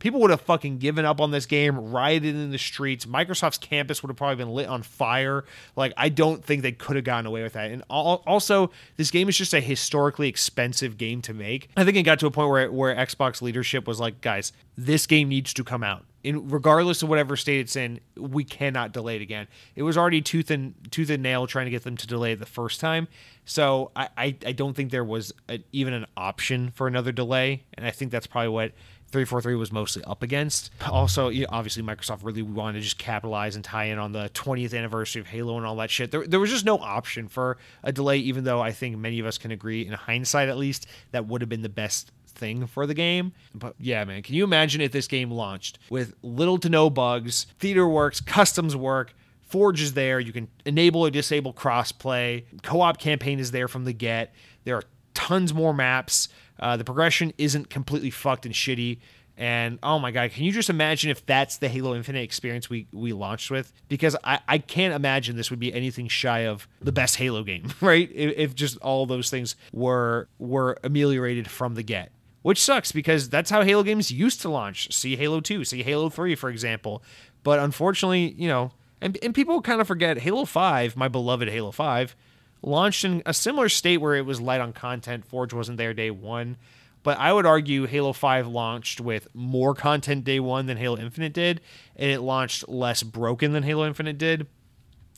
people 0.00 0.18
would 0.20 0.30
have 0.30 0.40
fucking 0.40 0.78
given 0.78 1.04
up 1.04 1.20
on 1.20 1.30
this 1.30 1.46
game, 1.46 1.92
rioted 1.92 2.34
in 2.34 2.50
the 2.50 2.58
streets. 2.58 3.06
Microsoft's 3.06 3.58
campus 3.58 4.02
would 4.02 4.08
have 4.08 4.16
probably 4.16 4.36
been 4.36 4.52
lit 4.52 4.66
on 4.66 4.82
fire. 4.82 5.44
Like, 5.76 5.92
I 5.96 6.08
don't 6.08 6.44
think 6.44 6.62
they 6.62 6.72
could 6.72 6.96
have 6.96 7.04
gotten 7.04 7.26
away 7.26 7.44
with 7.44 7.52
that. 7.52 7.70
And 7.70 7.84
also, 7.88 8.72
this 8.96 9.12
game 9.12 9.28
is 9.28 9.38
just 9.38 9.54
a 9.54 9.60
historically 9.60 10.28
expensive 10.28 10.98
game 10.98 11.22
to 11.22 11.32
make. 11.32 11.68
I 11.76 11.84
think 11.84 11.96
it 11.96 12.02
got 12.02 12.18
to 12.20 12.26
a 12.26 12.30
point 12.30 12.50
where 12.50 12.72
where 12.72 12.94
Xbox 12.94 13.40
leadership 13.40 13.86
was 13.86 14.00
like, 14.00 14.20
guys, 14.20 14.52
this 14.76 15.06
game 15.06 15.28
needs 15.28 15.54
to 15.54 15.62
come 15.62 15.84
out. 15.84 16.04
In 16.22 16.50
regardless 16.50 17.02
of 17.02 17.08
whatever 17.08 17.34
state 17.34 17.60
it's 17.60 17.76
in, 17.76 17.98
we 18.14 18.44
cannot 18.44 18.92
delay 18.92 19.16
it 19.16 19.22
again. 19.22 19.48
It 19.74 19.84
was 19.84 19.96
already 19.96 20.20
tooth 20.20 20.50
and 20.50 20.74
tooth 20.90 21.08
and 21.08 21.22
nail 21.22 21.46
trying 21.46 21.64
to 21.64 21.70
get 21.70 21.84
them 21.84 21.96
to 21.96 22.06
delay 22.06 22.32
it 22.32 22.40
the 22.40 22.46
first 22.46 22.78
time. 22.78 23.08
So 23.46 23.90
I, 23.96 24.08
I, 24.18 24.36
I 24.46 24.52
don't 24.52 24.74
think 24.74 24.90
there 24.90 25.04
was 25.04 25.32
a, 25.48 25.64
even 25.72 25.94
an 25.94 26.06
option 26.16 26.72
for 26.72 26.86
another 26.86 27.10
delay, 27.10 27.64
and 27.74 27.86
I 27.86 27.90
think 27.90 28.10
that's 28.10 28.26
probably 28.26 28.50
what 28.50 28.72
343 29.12 29.56
was 29.56 29.72
mostly 29.72 30.04
up 30.04 30.22
against. 30.22 30.70
Also, 30.88 31.32
obviously, 31.48 31.82
Microsoft 31.82 32.20
really 32.22 32.42
wanted 32.42 32.78
to 32.78 32.84
just 32.84 32.98
capitalize 32.98 33.56
and 33.56 33.64
tie 33.64 33.84
in 33.84 33.98
on 33.98 34.12
the 34.12 34.30
20th 34.34 34.76
anniversary 34.76 35.20
of 35.20 35.26
Halo 35.26 35.56
and 35.56 35.66
all 35.66 35.76
that 35.76 35.90
shit. 35.90 36.10
There, 36.10 36.26
there 36.26 36.38
was 36.38 36.50
just 36.50 36.64
no 36.64 36.78
option 36.78 37.28
for 37.28 37.58
a 37.82 37.92
delay, 37.92 38.18
even 38.18 38.44
though 38.44 38.60
I 38.60 38.72
think 38.72 38.96
many 38.98 39.18
of 39.18 39.26
us 39.26 39.36
can 39.38 39.50
agree, 39.50 39.86
in 39.86 39.92
hindsight 39.92 40.48
at 40.48 40.56
least, 40.56 40.86
that 41.10 41.26
would 41.26 41.40
have 41.40 41.48
been 41.48 41.62
the 41.62 41.68
best 41.68 42.12
thing 42.26 42.66
for 42.66 42.86
the 42.86 42.94
game. 42.94 43.32
But 43.54 43.74
yeah, 43.78 44.04
man, 44.04 44.22
can 44.22 44.34
you 44.34 44.44
imagine 44.44 44.80
if 44.80 44.92
this 44.92 45.08
game 45.08 45.30
launched 45.30 45.78
with 45.90 46.14
little 46.22 46.58
to 46.58 46.68
no 46.68 46.88
bugs, 46.88 47.46
theater 47.58 47.88
works, 47.88 48.20
customs 48.20 48.76
work, 48.76 49.14
Forge 49.42 49.82
is 49.82 49.94
there, 49.94 50.20
you 50.20 50.32
can 50.32 50.46
enable 50.64 51.00
or 51.00 51.10
disable 51.10 51.52
crossplay, 51.52 52.44
co 52.62 52.80
op 52.82 53.00
campaign 53.00 53.40
is 53.40 53.50
there 53.50 53.66
from 53.66 53.84
the 53.84 53.92
get, 53.92 54.32
there 54.62 54.76
are 54.76 54.84
tons 55.12 55.52
more 55.52 55.74
maps 55.74 56.28
uh, 56.60 56.76
the 56.76 56.84
progression 56.84 57.32
isn't 57.38 57.70
completely 57.70 58.10
fucked 58.10 58.46
and 58.46 58.54
shitty. 58.54 58.98
And 59.36 59.78
oh 59.82 59.98
my 59.98 60.10
god, 60.10 60.32
can 60.32 60.44
you 60.44 60.52
just 60.52 60.68
imagine 60.68 61.10
if 61.10 61.24
that's 61.24 61.56
the 61.56 61.68
Halo 61.68 61.94
Infinite 61.94 62.22
experience 62.22 62.68
we 62.68 62.86
we 62.92 63.12
launched 63.12 63.50
with? 63.50 63.72
Because 63.88 64.14
I, 64.22 64.40
I 64.46 64.58
can't 64.58 64.92
imagine 64.92 65.36
this 65.36 65.50
would 65.50 65.58
be 65.58 65.72
anything 65.72 66.08
shy 66.08 66.40
of 66.40 66.68
the 66.82 66.92
best 66.92 67.16
Halo 67.16 67.42
game, 67.42 67.72
right? 67.80 68.10
If, 68.12 68.36
if 68.36 68.54
just 68.54 68.76
all 68.78 69.06
those 69.06 69.30
things 69.30 69.56
were 69.72 70.28
were 70.38 70.78
ameliorated 70.84 71.48
from 71.50 71.74
the 71.74 71.82
get. 71.82 72.12
Which 72.42 72.62
sucks 72.62 72.90
because 72.90 73.28
that's 73.28 73.50
how 73.50 73.62
Halo 73.62 73.82
games 73.82 74.10
used 74.10 74.40
to 74.42 74.48
launch. 74.48 74.92
See 74.94 75.16
Halo 75.16 75.40
2, 75.40 75.64
see 75.64 75.82
Halo 75.82 76.08
3, 76.08 76.34
for 76.34 76.48
example. 76.48 77.02
But 77.42 77.58
unfortunately, 77.58 78.34
you 78.38 78.48
know, 78.48 78.72
and, 79.00 79.18
and 79.22 79.34
people 79.34 79.60
kind 79.60 79.80
of 79.80 79.86
forget 79.86 80.18
Halo 80.18 80.46
5, 80.46 80.96
my 80.96 81.08
beloved 81.08 81.48
Halo 81.48 81.70
5, 81.70 82.16
launched 82.62 83.04
in 83.04 83.22
a 83.26 83.34
similar 83.34 83.68
state 83.68 83.98
where 83.98 84.14
it 84.14 84.26
was 84.26 84.40
light 84.40 84.60
on 84.60 84.72
content. 84.72 85.24
Forge 85.24 85.52
wasn't 85.52 85.78
there 85.78 85.94
day 85.94 86.10
one. 86.10 86.56
But 87.02 87.18
I 87.18 87.32
would 87.32 87.46
argue 87.46 87.86
Halo 87.86 88.12
5 88.12 88.46
launched 88.46 89.00
with 89.00 89.26
more 89.34 89.74
content 89.74 90.24
day 90.24 90.38
one 90.38 90.66
than 90.66 90.76
Halo 90.76 90.98
Infinite 90.98 91.32
did, 91.32 91.62
and 91.96 92.10
it 92.10 92.20
launched 92.20 92.68
less 92.68 93.02
broken 93.02 93.52
than 93.52 93.62
Halo 93.62 93.86
Infinite 93.86 94.18
did 94.18 94.46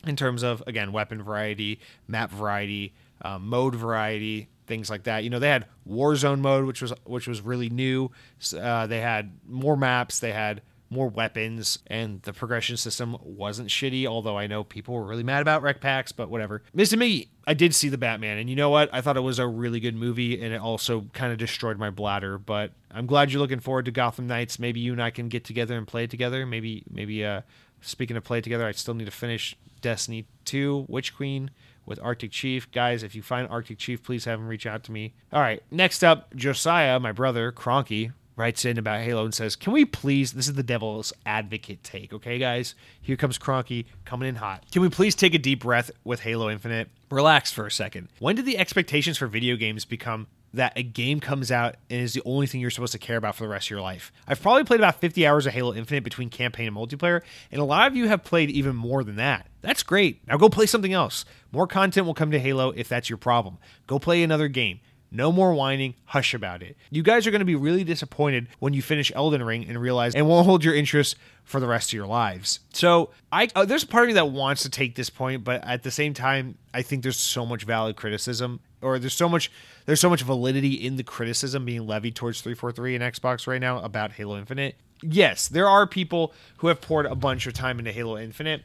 in 0.06 0.14
terms 0.14 0.44
of, 0.44 0.62
again, 0.66 0.92
weapon 0.92 1.22
variety, 1.22 1.80
map 2.06 2.30
variety, 2.30 2.94
uh, 3.22 3.38
mode 3.38 3.74
variety, 3.74 4.48
things 4.66 4.90
like 4.90 5.04
that. 5.04 5.24
You 5.24 5.30
know, 5.30 5.38
they 5.38 5.48
had 5.48 5.66
Warzone 5.88 6.40
mode, 6.40 6.66
which 6.66 6.82
was 6.82 6.92
which 7.04 7.26
was 7.26 7.40
really 7.40 7.68
new. 7.68 8.10
Uh, 8.56 8.86
they 8.86 9.00
had 9.00 9.32
more 9.48 9.76
maps. 9.76 10.20
They 10.20 10.32
had 10.32 10.62
more 10.92 11.08
weapons, 11.08 11.78
and 11.86 12.22
the 12.22 12.32
progression 12.32 12.76
system 12.76 13.16
wasn't 13.22 13.68
shitty, 13.70 14.06
although 14.06 14.36
I 14.36 14.46
know 14.46 14.62
people 14.62 14.94
were 14.94 15.04
really 15.04 15.22
mad 15.22 15.42
about 15.42 15.62
REQ 15.62 15.80
packs, 15.80 16.12
but 16.12 16.28
whatever. 16.28 16.62
Mr. 16.76 16.98
Me, 16.98 17.28
I 17.46 17.54
did 17.54 17.74
see 17.74 17.88
The 17.88 17.98
Batman, 17.98 18.38
and 18.38 18.50
you 18.50 18.56
know 18.56 18.70
what? 18.70 18.90
I 18.92 19.00
thought 19.00 19.16
it 19.16 19.20
was 19.20 19.38
a 19.38 19.46
really 19.46 19.80
good 19.80 19.96
movie, 19.96 20.40
and 20.40 20.52
it 20.52 20.60
also 20.60 21.06
kind 21.12 21.32
of 21.32 21.38
destroyed 21.38 21.78
my 21.78 21.90
bladder, 21.90 22.38
but 22.38 22.72
I'm 22.90 23.06
glad 23.06 23.32
you're 23.32 23.40
looking 23.40 23.60
forward 23.60 23.86
to 23.86 23.90
Gotham 23.90 24.26
Knights. 24.26 24.58
Maybe 24.58 24.80
you 24.80 24.92
and 24.92 25.02
I 25.02 25.10
can 25.10 25.28
get 25.28 25.44
together 25.44 25.76
and 25.76 25.86
play 25.86 26.06
together. 26.06 26.44
Maybe, 26.44 26.84
maybe, 26.90 27.24
uh, 27.24 27.40
speaking 27.80 28.16
of 28.16 28.24
play 28.24 28.40
together, 28.40 28.66
I 28.66 28.72
still 28.72 28.94
need 28.94 29.06
to 29.06 29.10
finish 29.10 29.56
Destiny 29.80 30.26
2, 30.44 30.86
Witch 30.88 31.16
Queen 31.16 31.50
with 31.86 31.98
Arctic 32.02 32.30
Chief. 32.30 32.70
Guys, 32.70 33.02
if 33.02 33.14
you 33.14 33.22
find 33.22 33.48
Arctic 33.48 33.78
Chief, 33.78 34.02
please 34.02 34.24
have 34.24 34.38
him 34.38 34.46
reach 34.46 34.66
out 34.66 34.84
to 34.84 34.92
me. 34.92 35.14
All 35.32 35.40
right, 35.40 35.62
next 35.70 36.04
up, 36.04 36.34
Josiah, 36.34 37.00
my 37.00 37.12
brother, 37.12 37.50
Cronky, 37.50 38.12
writes 38.36 38.64
in 38.64 38.78
about 38.78 39.02
Halo 39.02 39.24
and 39.24 39.34
says, 39.34 39.56
Can 39.56 39.72
we 39.72 39.84
please, 39.84 40.32
this 40.32 40.48
is 40.48 40.54
the 40.54 40.62
devil's 40.62 41.12
advocate 41.26 41.82
take, 41.82 42.12
okay, 42.12 42.38
guys? 42.38 42.74
Here 43.00 43.16
comes 43.16 43.38
Cronky 43.38 43.86
coming 44.04 44.28
in 44.28 44.36
hot. 44.36 44.64
Can 44.72 44.82
we 44.82 44.88
please 44.88 45.14
take 45.14 45.34
a 45.34 45.38
deep 45.38 45.62
breath 45.62 45.90
with 46.04 46.20
Halo 46.20 46.50
Infinite? 46.50 46.88
Relax 47.10 47.52
for 47.52 47.66
a 47.66 47.70
second. 47.70 48.08
When 48.18 48.36
did 48.36 48.46
the 48.46 48.58
expectations 48.58 49.18
for 49.18 49.26
video 49.26 49.56
games 49.56 49.84
become 49.84 50.26
that 50.54 50.72
a 50.76 50.82
game 50.82 51.20
comes 51.20 51.50
out 51.50 51.76
and 51.88 52.00
is 52.00 52.14
the 52.14 52.22
only 52.24 52.46
thing 52.46 52.60
you're 52.60 52.70
supposed 52.70 52.92
to 52.92 52.98
care 52.98 53.16
about 53.16 53.34
for 53.34 53.44
the 53.44 53.48
rest 53.48 53.66
of 53.66 53.70
your 53.70 53.80
life. 53.80 54.12
I've 54.26 54.40
probably 54.40 54.64
played 54.64 54.80
about 54.80 55.00
50 55.00 55.26
hours 55.26 55.46
of 55.46 55.52
Halo 55.52 55.74
Infinite 55.74 56.04
between 56.04 56.28
campaign 56.28 56.68
and 56.68 56.76
multiplayer, 56.76 57.22
and 57.50 57.60
a 57.60 57.64
lot 57.64 57.86
of 57.86 57.96
you 57.96 58.08
have 58.08 58.22
played 58.22 58.50
even 58.50 58.76
more 58.76 59.02
than 59.02 59.16
that. 59.16 59.46
That's 59.62 59.82
great. 59.82 60.26
Now 60.28 60.36
go 60.36 60.48
play 60.48 60.66
something 60.66 60.92
else. 60.92 61.24
More 61.52 61.66
content 61.66 62.06
will 62.06 62.14
come 62.14 62.30
to 62.32 62.38
Halo 62.38 62.70
if 62.70 62.88
that's 62.88 63.08
your 63.08 63.16
problem. 63.16 63.58
Go 63.86 63.98
play 63.98 64.22
another 64.22 64.48
game. 64.48 64.80
No 65.12 65.30
more 65.30 65.52
whining, 65.52 65.94
hush 66.06 66.32
about 66.32 66.62
it. 66.62 66.76
You 66.90 67.02
guys 67.02 67.26
are 67.26 67.30
going 67.30 67.40
to 67.40 67.44
be 67.44 67.54
really 67.54 67.84
disappointed 67.84 68.48
when 68.58 68.72
you 68.72 68.80
finish 68.80 69.12
Elden 69.14 69.42
Ring 69.42 69.66
and 69.68 69.80
realize 69.80 70.14
it 70.14 70.22
won't 70.22 70.46
hold 70.46 70.64
your 70.64 70.74
interest 70.74 71.16
for 71.44 71.60
the 71.60 71.66
rest 71.66 71.90
of 71.90 71.92
your 71.94 72.06
lives. 72.06 72.60
So, 72.72 73.10
I 73.30 73.48
uh, 73.54 73.64
there's 73.64 73.82
a 73.82 73.86
part 73.86 74.04
of 74.04 74.08
me 74.08 74.14
that 74.14 74.30
wants 74.30 74.62
to 74.62 74.70
take 74.70 74.94
this 74.94 75.10
point, 75.10 75.44
but 75.44 75.62
at 75.64 75.82
the 75.82 75.90
same 75.90 76.14
time, 76.14 76.56
I 76.72 76.82
think 76.82 77.02
there's 77.02 77.18
so 77.18 77.44
much 77.44 77.64
valid 77.64 77.96
criticism 77.96 78.60
or 78.80 78.98
there's 78.98 79.14
so 79.14 79.28
much 79.28 79.50
there's 79.86 80.00
so 80.00 80.10
much 80.10 80.22
validity 80.22 80.74
in 80.74 80.96
the 80.96 81.04
criticism 81.04 81.64
being 81.64 81.86
levied 81.86 82.16
towards 82.16 82.40
343 82.40 82.96
and 82.96 83.04
Xbox 83.04 83.46
right 83.46 83.60
now 83.60 83.80
about 83.82 84.12
Halo 84.12 84.38
Infinite. 84.38 84.76
Yes, 85.02 85.48
there 85.48 85.68
are 85.68 85.86
people 85.86 86.32
who 86.58 86.68
have 86.68 86.80
poured 86.80 87.06
a 87.06 87.14
bunch 87.14 87.46
of 87.46 87.54
time 87.54 87.78
into 87.78 87.92
Halo 87.92 88.16
Infinite 88.16 88.62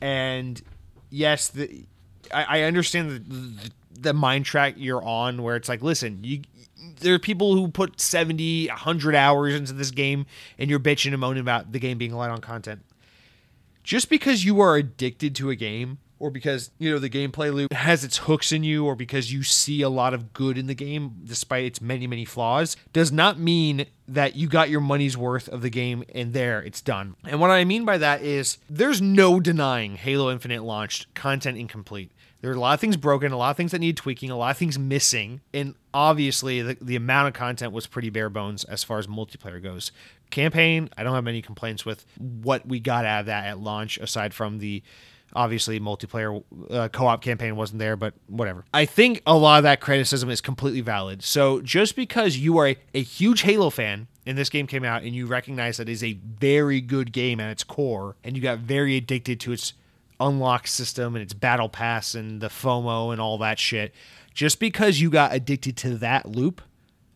and 0.00 0.60
yes, 1.10 1.48
the 1.48 1.86
I, 2.32 2.62
understand 2.62 3.10
the, 3.10 3.18
the 3.18 3.70
the 3.90 4.12
mind 4.12 4.44
track 4.44 4.74
you're 4.76 5.02
on 5.02 5.42
where 5.42 5.56
it's 5.56 5.68
like, 5.68 5.82
listen, 5.82 6.20
you 6.22 6.42
there 7.00 7.14
are 7.14 7.18
people 7.18 7.54
who 7.54 7.68
put 7.68 8.00
70, 8.00 8.68
100 8.68 9.14
hours 9.14 9.54
into 9.54 9.72
this 9.72 9.90
game 9.90 10.26
and 10.58 10.70
you're 10.70 10.80
bitching 10.80 11.12
and 11.12 11.20
moaning 11.20 11.40
about 11.40 11.72
the 11.72 11.78
game 11.78 11.98
being 11.98 12.14
light 12.14 12.30
on 12.30 12.40
content. 12.40 12.84
Just 13.82 14.10
because 14.10 14.44
you 14.44 14.60
are 14.60 14.76
addicted 14.76 15.34
to 15.36 15.50
a 15.50 15.56
game 15.56 15.98
or 16.18 16.30
because, 16.30 16.70
you 16.78 16.90
know, 16.90 16.98
the 16.98 17.08
gameplay 17.08 17.52
loop 17.52 17.72
has 17.72 18.04
its 18.04 18.18
hooks 18.18 18.52
in 18.52 18.62
you 18.62 18.84
or 18.84 18.94
because 18.94 19.32
you 19.32 19.42
see 19.42 19.80
a 19.80 19.88
lot 19.88 20.12
of 20.12 20.34
good 20.34 20.58
in 20.58 20.66
the 20.66 20.74
game 20.74 21.14
despite 21.24 21.64
its 21.64 21.80
many, 21.80 22.06
many 22.06 22.26
flaws 22.26 22.76
does 22.92 23.10
not 23.10 23.38
mean 23.38 23.86
that 24.06 24.36
you 24.36 24.46
got 24.46 24.68
your 24.68 24.82
money's 24.82 25.16
worth 25.16 25.48
of 25.48 25.62
the 25.62 25.70
game 25.70 26.04
and 26.14 26.32
there 26.34 26.60
it's 26.60 26.82
done. 26.82 27.16
And 27.24 27.40
what 27.40 27.50
I 27.50 27.64
mean 27.64 27.84
by 27.86 27.96
that 27.98 28.22
is 28.22 28.58
there's 28.68 29.00
no 29.00 29.40
denying 29.40 29.96
Halo 29.96 30.30
Infinite 30.30 30.62
launched 30.62 31.12
content 31.14 31.56
incomplete. 31.56 32.12
There 32.40 32.50
are 32.50 32.54
a 32.54 32.60
lot 32.60 32.74
of 32.74 32.80
things 32.80 32.96
broken, 32.96 33.32
a 33.32 33.36
lot 33.36 33.50
of 33.50 33.56
things 33.56 33.72
that 33.72 33.80
need 33.80 33.96
tweaking, 33.96 34.30
a 34.30 34.36
lot 34.36 34.50
of 34.50 34.56
things 34.56 34.78
missing, 34.78 35.40
and 35.52 35.74
obviously 35.92 36.62
the, 36.62 36.76
the 36.80 36.96
amount 36.96 37.28
of 37.28 37.34
content 37.34 37.72
was 37.72 37.86
pretty 37.86 38.10
bare 38.10 38.30
bones 38.30 38.64
as 38.64 38.82
far 38.82 38.98
as 38.98 39.06
multiplayer 39.06 39.62
goes. 39.62 39.92
Campaign, 40.30 40.88
I 40.96 41.02
don't 41.02 41.14
have 41.14 41.24
many 41.24 41.42
complaints 41.42 41.84
with 41.84 42.06
what 42.16 42.66
we 42.66 42.80
got 42.80 43.04
out 43.04 43.20
of 43.20 43.26
that 43.26 43.44
at 43.44 43.58
launch, 43.58 43.98
aside 43.98 44.32
from 44.32 44.58
the 44.58 44.82
obviously 45.34 45.78
multiplayer 45.78 46.42
uh, 46.70 46.88
co-op 46.88 47.22
campaign 47.22 47.54
wasn't 47.54 47.78
there 47.78 47.96
but 47.96 48.14
whatever 48.26 48.64
i 48.74 48.84
think 48.84 49.22
a 49.26 49.36
lot 49.36 49.58
of 49.58 49.62
that 49.62 49.80
criticism 49.80 50.28
is 50.28 50.40
completely 50.40 50.80
valid 50.80 51.22
so 51.22 51.60
just 51.60 51.94
because 51.94 52.36
you 52.36 52.58
are 52.58 52.68
a, 52.68 52.76
a 52.94 53.02
huge 53.02 53.42
halo 53.42 53.70
fan 53.70 54.08
and 54.26 54.36
this 54.36 54.48
game 54.48 54.66
came 54.66 54.84
out 54.84 55.02
and 55.02 55.14
you 55.14 55.26
recognize 55.26 55.76
that 55.76 55.88
it 55.88 55.92
is 55.92 56.02
a 56.02 56.14
very 56.14 56.80
good 56.80 57.12
game 57.12 57.38
at 57.38 57.50
its 57.50 57.64
core 57.64 58.16
and 58.24 58.36
you 58.36 58.42
got 58.42 58.58
very 58.58 58.96
addicted 58.96 59.38
to 59.40 59.52
its 59.52 59.72
unlock 60.20 60.66
system 60.66 61.16
and 61.16 61.22
its 61.22 61.32
battle 61.32 61.68
pass 61.68 62.14
and 62.14 62.40
the 62.40 62.48
FOMO 62.48 63.12
and 63.12 63.20
all 63.20 63.38
that 63.38 63.58
shit, 63.58 63.94
just 64.34 64.60
because 64.60 65.00
you 65.00 65.10
got 65.10 65.34
addicted 65.34 65.76
to 65.78 65.96
that 65.96 66.26
loop 66.26 66.62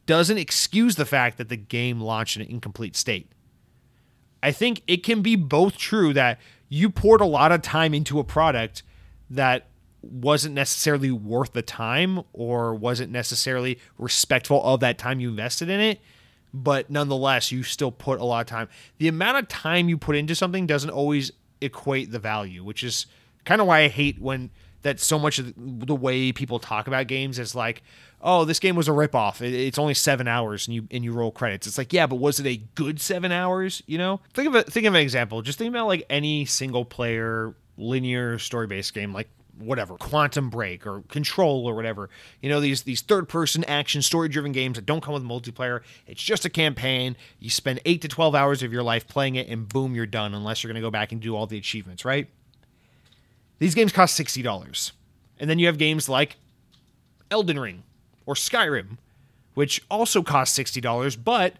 doesn't 0.06 0.38
excuse 0.38 0.96
the 0.96 1.06
fact 1.06 1.38
that 1.38 1.48
the 1.48 1.56
game 1.56 2.00
launched 2.00 2.36
in 2.36 2.42
an 2.42 2.48
incomplete 2.48 2.96
state. 2.96 3.30
I 4.42 4.52
think 4.52 4.82
it 4.86 5.02
can 5.02 5.22
be 5.22 5.36
both 5.36 5.76
true 5.76 6.12
that 6.12 6.38
you 6.68 6.90
poured 6.90 7.20
a 7.20 7.26
lot 7.26 7.52
of 7.52 7.62
time 7.62 7.94
into 7.94 8.18
a 8.18 8.24
product 8.24 8.82
that 9.30 9.68
wasn't 10.02 10.54
necessarily 10.54 11.10
worth 11.10 11.52
the 11.52 11.62
time 11.62 12.22
or 12.32 12.74
wasn't 12.74 13.10
necessarily 13.10 13.78
respectful 13.96 14.62
of 14.62 14.80
that 14.80 14.98
time 14.98 15.20
you 15.20 15.30
invested 15.30 15.70
in 15.70 15.80
it 15.80 16.00
but 16.52 16.90
nonetheless 16.90 17.50
you 17.50 17.62
still 17.62 17.90
put 17.90 18.20
a 18.20 18.24
lot 18.24 18.40
of 18.40 18.46
time 18.46 18.68
the 18.98 19.08
amount 19.08 19.38
of 19.38 19.48
time 19.48 19.88
you 19.88 19.96
put 19.96 20.14
into 20.14 20.34
something 20.34 20.66
doesn't 20.66 20.90
always 20.90 21.32
equate 21.64 22.10
the 22.10 22.18
value 22.18 22.62
which 22.62 22.82
is 22.82 23.06
kind 23.44 23.60
of 23.60 23.66
why 23.66 23.80
i 23.80 23.88
hate 23.88 24.20
when 24.20 24.50
that 24.84 25.00
so 25.00 25.18
much 25.18 25.38
of 25.38 25.52
the 25.56 25.94
way 25.94 26.30
people 26.30 26.58
talk 26.58 26.86
about 26.86 27.06
games 27.08 27.38
is 27.38 27.54
like 27.54 27.82
oh 28.24 28.44
this 28.44 28.58
game 28.58 28.76
was 28.76 28.88
a 28.88 28.92
ripoff. 28.92 29.40
It's 29.40 29.78
only 29.78 29.94
seven 29.94 30.28
hours 30.28 30.66
and 30.68 30.74
you 30.74 30.88
and 30.90 31.04
you 31.04 31.12
roll 31.12 31.32
credits. 31.32 31.66
It's 31.66 31.76
like 31.76 31.92
yeah 31.92 32.06
but 32.06 32.16
was 32.16 32.38
it 32.38 32.46
a 32.46 32.56
good 32.74 33.00
seven 33.00 33.32
hours 33.32 33.82
you 33.86 33.98
know? 33.98 34.20
Think 34.32 34.48
of 34.48 34.54
a 34.54 34.62
think 34.62 34.86
of 34.86 34.94
an 34.94 35.00
example. 35.00 35.42
Just 35.42 35.58
think 35.58 35.70
about 35.70 35.86
like 35.86 36.06
any 36.08 36.44
single 36.44 36.84
player 36.84 37.54
linear 37.76 38.38
story 38.38 38.66
based 38.66 38.94
game 38.94 39.12
like 39.12 39.28
whatever 39.58 39.96
quantum 39.96 40.50
break 40.50 40.86
or 40.86 41.02
control 41.02 41.66
or 41.66 41.74
whatever. 41.74 42.10
You 42.40 42.48
know 42.48 42.60
these 42.60 42.82
these 42.82 43.00
third 43.00 43.28
person 43.28 43.64
action 43.64 44.02
story 44.02 44.28
driven 44.28 44.52
games 44.52 44.76
that 44.76 44.86
don't 44.86 45.02
come 45.02 45.14
with 45.14 45.22
multiplayer. 45.22 45.80
It's 46.06 46.22
just 46.22 46.44
a 46.44 46.50
campaign. 46.50 47.16
You 47.38 47.50
spend 47.50 47.80
8 47.84 48.02
to 48.02 48.08
12 48.08 48.34
hours 48.34 48.62
of 48.62 48.72
your 48.72 48.82
life 48.82 49.06
playing 49.06 49.36
it 49.36 49.48
and 49.48 49.68
boom 49.68 49.94
you're 49.94 50.06
done 50.06 50.34
unless 50.34 50.62
you're 50.62 50.72
going 50.72 50.80
to 50.80 50.86
go 50.86 50.90
back 50.90 51.12
and 51.12 51.20
do 51.20 51.36
all 51.36 51.46
the 51.46 51.58
achievements 51.58 52.04
right? 52.04 52.28
These 53.58 53.74
games 53.74 53.92
cost 53.92 54.18
$60 54.18 54.92
and 55.38 55.48
then 55.48 55.58
you 55.58 55.66
have 55.66 55.78
games 55.78 56.08
like 56.08 56.36
Elden 57.30 57.58
Ring 57.58 57.82
or 58.26 58.34
Skyrim 58.34 58.98
which 59.54 59.82
also 59.90 60.22
cost 60.22 60.58
$60 60.58 61.16
but 61.22 61.54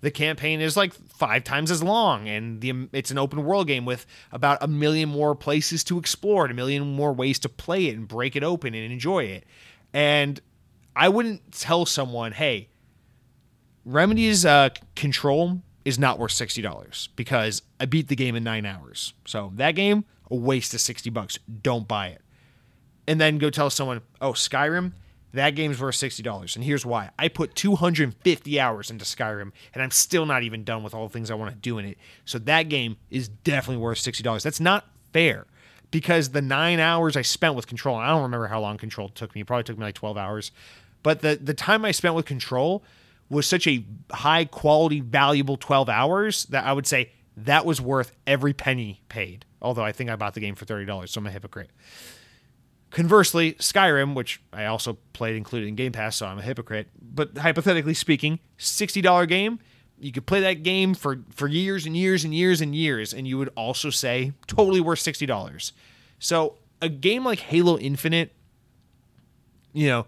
the 0.00 0.10
campaign 0.10 0.60
is 0.60 0.76
like 0.76 0.94
five 1.08 1.44
times 1.44 1.70
as 1.70 1.82
long 1.82 2.28
and 2.28 2.60
the 2.60 2.88
it's 2.92 3.10
an 3.10 3.18
open 3.18 3.44
world 3.44 3.66
game 3.66 3.84
with 3.84 4.06
about 4.32 4.58
a 4.62 4.68
million 4.68 5.08
more 5.08 5.34
places 5.34 5.84
to 5.84 5.98
explore 5.98 6.44
and 6.44 6.52
a 6.52 6.54
million 6.54 6.94
more 6.94 7.12
ways 7.12 7.38
to 7.38 7.48
play 7.48 7.86
it 7.86 7.96
and 7.96 8.08
break 8.08 8.36
it 8.36 8.42
open 8.42 8.74
and 8.74 8.92
enjoy 8.92 9.24
it. 9.24 9.44
And 9.92 10.40
i 10.96 11.08
wouldn't 11.08 11.52
tell 11.52 11.86
someone 11.86 12.32
hey 12.32 12.68
remedy's 13.84 14.44
uh, 14.44 14.70
control 14.96 15.62
is 15.84 15.98
not 15.98 16.18
worth 16.18 16.32
$60 16.32 17.08
because 17.16 17.62
i 17.78 17.86
beat 17.86 18.08
the 18.08 18.16
game 18.16 18.36
in 18.36 18.44
nine 18.44 18.66
hours. 18.66 19.12
So 19.26 19.52
that 19.56 19.72
game 19.72 20.04
a 20.30 20.36
waste 20.36 20.72
of 20.74 20.80
60 20.80 21.10
bucks. 21.10 21.38
Don't 21.62 21.88
buy 21.88 22.08
it. 22.08 22.22
And 23.06 23.20
then 23.20 23.38
go 23.38 23.50
tell 23.50 23.70
someone 23.70 24.00
oh 24.20 24.32
skyrim 24.32 24.92
that 25.32 25.50
game's 25.50 25.80
worth 25.80 25.94
$60. 25.94 26.56
And 26.56 26.64
here's 26.64 26.84
why. 26.84 27.10
I 27.18 27.28
put 27.28 27.54
250 27.54 28.60
hours 28.60 28.90
into 28.90 29.04
Skyrim 29.04 29.52
and 29.72 29.82
I'm 29.82 29.90
still 29.90 30.26
not 30.26 30.42
even 30.42 30.64
done 30.64 30.82
with 30.82 30.94
all 30.94 31.06
the 31.06 31.12
things 31.12 31.30
I 31.30 31.34
want 31.34 31.52
to 31.52 31.58
do 31.58 31.78
in 31.78 31.84
it. 31.84 31.98
So 32.24 32.38
that 32.40 32.64
game 32.64 32.96
is 33.10 33.28
definitely 33.28 33.82
worth 33.82 33.98
$60. 33.98 34.42
That's 34.42 34.60
not 34.60 34.86
fair 35.12 35.46
because 35.90 36.30
the 36.30 36.42
9 36.42 36.78
hours 36.80 37.16
I 37.16 37.22
spent 37.22 37.54
with 37.54 37.66
Control, 37.66 37.96
I 37.96 38.08
don't 38.08 38.22
remember 38.22 38.48
how 38.48 38.60
long 38.60 38.78
Control 38.78 39.08
took 39.08 39.34
me. 39.34 39.42
It 39.42 39.46
probably 39.46 39.64
took 39.64 39.78
me 39.78 39.84
like 39.84 39.94
12 39.94 40.16
hours. 40.16 40.52
But 41.02 41.20
the 41.20 41.36
the 41.36 41.54
time 41.54 41.84
I 41.84 41.92
spent 41.92 42.14
with 42.14 42.26
Control 42.26 42.84
was 43.28 43.46
such 43.46 43.66
a 43.66 43.84
high 44.10 44.44
quality 44.44 45.00
valuable 45.00 45.56
12 45.56 45.88
hours 45.88 46.44
that 46.46 46.64
I 46.64 46.72
would 46.72 46.86
say 46.86 47.12
that 47.36 47.64
was 47.64 47.80
worth 47.80 48.12
every 48.26 48.52
penny 48.52 49.00
paid. 49.08 49.44
Although 49.62 49.84
I 49.84 49.92
think 49.92 50.10
I 50.10 50.16
bought 50.16 50.34
the 50.34 50.40
game 50.40 50.54
for 50.54 50.64
$30, 50.64 51.08
so 51.08 51.18
I'm 51.18 51.26
a 51.26 51.30
hypocrite. 51.30 51.70
Conversely, 52.90 53.52
Skyrim, 53.54 54.14
which 54.14 54.40
I 54.52 54.66
also 54.66 54.98
played 55.12 55.36
included 55.36 55.68
in 55.68 55.76
Game 55.76 55.92
Pass, 55.92 56.16
so 56.16 56.26
I'm 56.26 56.38
a 56.38 56.42
hypocrite, 56.42 56.88
but 57.00 57.38
hypothetically 57.38 57.94
speaking, 57.94 58.40
$60 58.58 59.28
game, 59.28 59.60
you 59.98 60.10
could 60.10 60.26
play 60.26 60.40
that 60.40 60.64
game 60.64 60.94
for, 60.94 61.20
for 61.30 61.46
years 61.46 61.86
and 61.86 61.96
years 61.96 62.24
and 62.24 62.34
years 62.34 62.60
and 62.60 62.74
years, 62.74 63.14
and 63.14 63.28
you 63.28 63.38
would 63.38 63.50
also 63.54 63.90
say 63.90 64.32
totally 64.48 64.80
worth 64.80 64.98
$60. 64.98 65.72
So 66.18 66.56
a 66.82 66.88
game 66.88 67.24
like 67.24 67.38
Halo 67.38 67.78
Infinite, 67.78 68.32
you 69.72 69.86
know, 69.86 70.06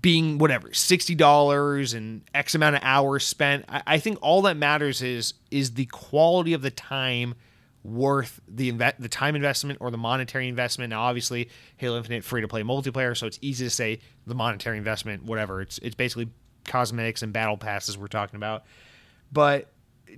being 0.00 0.38
whatever, 0.38 0.68
$60 0.70 1.94
and 1.94 2.22
X 2.34 2.54
amount 2.56 2.76
of 2.76 2.82
hours 2.82 3.24
spent, 3.24 3.64
I, 3.68 3.82
I 3.86 3.98
think 3.98 4.18
all 4.22 4.42
that 4.42 4.56
matters 4.56 5.02
is 5.02 5.34
is 5.52 5.74
the 5.74 5.86
quality 5.86 6.52
of 6.52 6.62
the 6.62 6.70
time– 6.70 7.34
worth 7.84 8.40
the 8.48 8.72
inve- 8.72 8.98
the 8.98 9.08
time 9.08 9.34
investment 9.34 9.78
or 9.80 9.90
the 9.90 9.98
monetary 9.98 10.48
investment. 10.48 10.90
Now, 10.90 11.02
obviously, 11.02 11.48
Halo 11.76 11.98
Infinite 11.98 12.24
free 12.24 12.40
to 12.40 12.48
play 12.48 12.62
multiplayer, 12.62 13.16
so 13.16 13.26
it's 13.26 13.38
easy 13.42 13.64
to 13.64 13.70
say 13.70 14.00
the 14.26 14.34
monetary 14.34 14.78
investment, 14.78 15.24
whatever. 15.24 15.60
It's 15.60 15.78
it's 15.78 15.94
basically 15.94 16.30
cosmetics 16.64 17.22
and 17.22 17.32
battle 17.32 17.56
passes 17.56 17.98
we're 17.98 18.06
talking 18.06 18.36
about. 18.36 18.64
But 19.32 19.68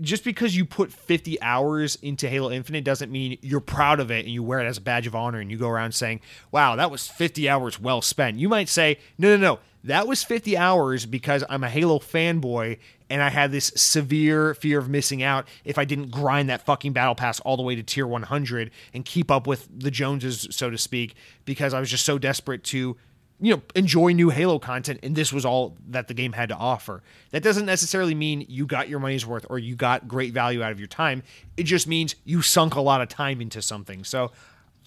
just 0.01 0.25
because 0.25 0.57
you 0.57 0.65
put 0.65 0.93
50 0.93 1.41
hours 1.41 1.97
into 2.03 2.29
Halo 2.29 2.51
Infinite 2.51 2.85
doesn't 2.85 3.12
mean 3.12 3.39
you're 3.43 3.61
proud 3.61 4.01
of 4.01 4.11
it 4.11 4.25
and 4.25 4.35
you 4.35 4.43
wear 4.43 4.61
it 4.61 4.67
as 4.67 4.79
a 4.79 4.81
badge 4.81 5.07
of 5.07 5.15
honor 5.15 5.39
and 5.39 5.51
you 5.51 5.57
go 5.57 5.69
around 5.69 5.93
saying, 5.93 6.21
"Wow, 6.51 6.77
that 6.77 6.91
was 6.91 7.09
50 7.09 7.49
hours 7.49 7.81
well 7.81 8.03
spent." 8.03 8.39
You 8.39 8.49
might 8.49 8.69
say, 8.69 8.99
"No, 9.19 9.37
no, 9.37 9.37
no. 9.37 9.59
That 9.85 10.07
was 10.09 10.25
50 10.25 10.57
hours 10.57 11.05
because 11.05 11.45
I'm 11.49 11.62
a 11.62 11.69
Halo 11.69 11.99
fanboy 11.99 12.79
and 13.11 13.23
I 13.23 13.29
had 13.29 13.53
this 13.53 13.73
severe 13.77 14.55
fear 14.55 14.79
of 14.79 14.89
missing 14.89 15.23
out 15.23 15.47
if 15.65 15.79
I 15.79 15.85
didn't 15.85 16.11
grind 16.11 16.49
that 16.49 16.65
fucking 16.65 16.93
battle 16.93 17.15
pass 17.15 17.39
all 17.41 17.57
the 17.57 17.63
way 17.63 17.75
to 17.75 17.83
tier 17.83 18.07
100 18.07 18.71
and 18.93 19.05
keep 19.05 19.31
up 19.31 19.47
with 19.47 19.69
the 19.77 19.91
Joneses, 19.91 20.49
so 20.51 20.71
to 20.71 20.79
speak, 20.79 21.15
because 21.45 21.75
I 21.75 21.81
was 21.81 21.91
just 21.91 22.05
so 22.05 22.19
desperate 22.19 22.65
to, 22.65 22.97
you 23.41 23.55
know, 23.55 23.63
enjoy 23.75 24.13
new 24.13 24.31
Halo 24.31 24.59
content. 24.59 25.01
And 25.03 25.15
this 25.15 25.33
was 25.33 25.45
all 25.45 25.77
that 25.89 26.09
the 26.09 26.15
game 26.15 26.33
had 26.33 26.49
to 26.49 26.57
offer. 26.57 27.03
That 27.31 27.43
doesn't 27.43 27.67
necessarily 27.67 28.15
mean 28.15 28.47
you 28.49 28.67
got 28.67 28.89
your 28.89 29.01
money's 29.01 29.27
worth 29.27 29.45
or 29.51 29.59
you 29.59 29.77
got 29.77 30.09
great 30.09 30.33
value 30.33 30.63
out 30.63 30.73
of 30.73 30.81
your 30.81 30.89
time. 30.89 31.23
It 31.57 31.65
just 31.65 31.87
means 31.87 32.15
you 32.25 32.41
sunk 32.41 32.75
a 32.75 32.81
lot 32.81 33.03
of 33.03 33.09
time 33.09 33.41
into 33.43 33.61
something. 33.61 34.05
So 34.05 34.33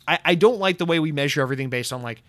I, 0.07 0.20
I 0.26 0.36
don't 0.36 0.59
like 0.59 0.80
the 0.80 0.86
way 0.86 0.99
we 0.99 1.11
measure 1.11 1.41
everything 1.41 1.70
based 1.70 1.93
on 1.93 2.01
like, 2.01 2.24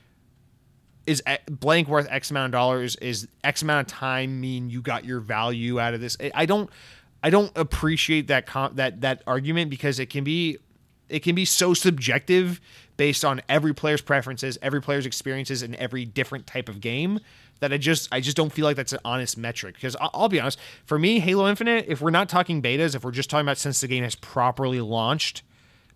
is 1.09 1.23
eh, 1.27 1.39
blank 1.47 1.89
worth 1.89 2.07
X 2.11 2.31
amount 2.31 2.47
of 2.47 2.53
dollars? 2.53 2.95
Is 2.97 3.27
X 3.43 3.63
amount 3.63 3.91
of 3.91 3.99
time 3.99 4.41
mean 4.41 4.71
you 4.71 4.83
got 4.83 5.05
your 5.05 5.21
value 5.21 5.81
out 5.81 5.95
of 5.95 6.01
this? 6.01 6.17
I 6.35 6.47
don't, 6.47 6.71
I 7.23 7.31
don't 7.31 7.51
appreciate 7.57 8.29
that 8.29 8.47
that 8.75 9.01
that 9.01 9.23
argument 9.27 9.71
because 9.71 9.99
it 9.99 10.11
can 10.11 10.23
be, 10.23 10.59
it 11.09 11.21
can 11.21 11.35
be 11.35 11.45
so 11.45 11.75
subjective 11.75 12.61
based 12.97 13.25
on 13.25 13.41
every 13.49 13.75
player's 13.75 14.03
preferences, 14.03 14.59
every 14.61 14.83
player's 14.83 15.07
experiences, 15.07 15.63
in 15.63 15.75
every 15.77 16.05
different 16.05 16.47
type 16.47 16.69
of 16.69 16.81
game. 16.81 17.21
That 17.61 17.73
I 17.73 17.79
just, 17.79 18.09
I 18.13 18.21
just 18.21 18.37
don't 18.37 18.53
feel 18.53 18.65
like 18.65 18.77
that's 18.77 18.93
an 18.93 19.01
honest 19.05 19.37
metric. 19.37 19.75
Because 19.75 19.97
I'll, 20.01 20.29
be 20.29 20.39
honest, 20.39 20.61
for 20.85 20.97
me, 20.97 21.19
Halo 21.19 21.49
Infinite, 21.49 21.87
if 21.89 22.01
we're 22.01 22.11
not 22.11 22.29
talking 22.29 22.63
betas, 22.63 22.95
if 22.95 23.03
we're 23.03 23.11
just 23.11 23.31
talking 23.31 23.47
about 23.47 23.59
since 23.59 23.81
the 23.81 23.89
game 23.89 24.05
has 24.05 24.15
properly 24.15 24.81
launched, 24.81 25.43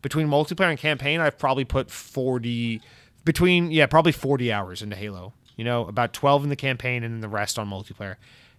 between 0.00 0.26
multiplayer 0.26 0.70
and 0.70 0.78
campaign, 0.78 1.20
I've 1.20 1.38
probably 1.38 1.64
put 1.64 1.88
forty 1.90 2.82
between 3.24 3.70
yeah 3.70 3.86
probably 3.86 4.12
40 4.12 4.52
hours 4.52 4.82
into 4.82 4.96
halo. 4.96 5.32
You 5.56 5.64
know 5.64 5.86
about 5.86 6.12
12 6.12 6.44
in 6.44 6.48
the 6.50 6.56
campaign 6.56 7.02
and 7.04 7.14
then 7.14 7.20
the 7.20 7.28
rest 7.28 7.58
on 7.58 7.68
multiplayer. 7.68 8.16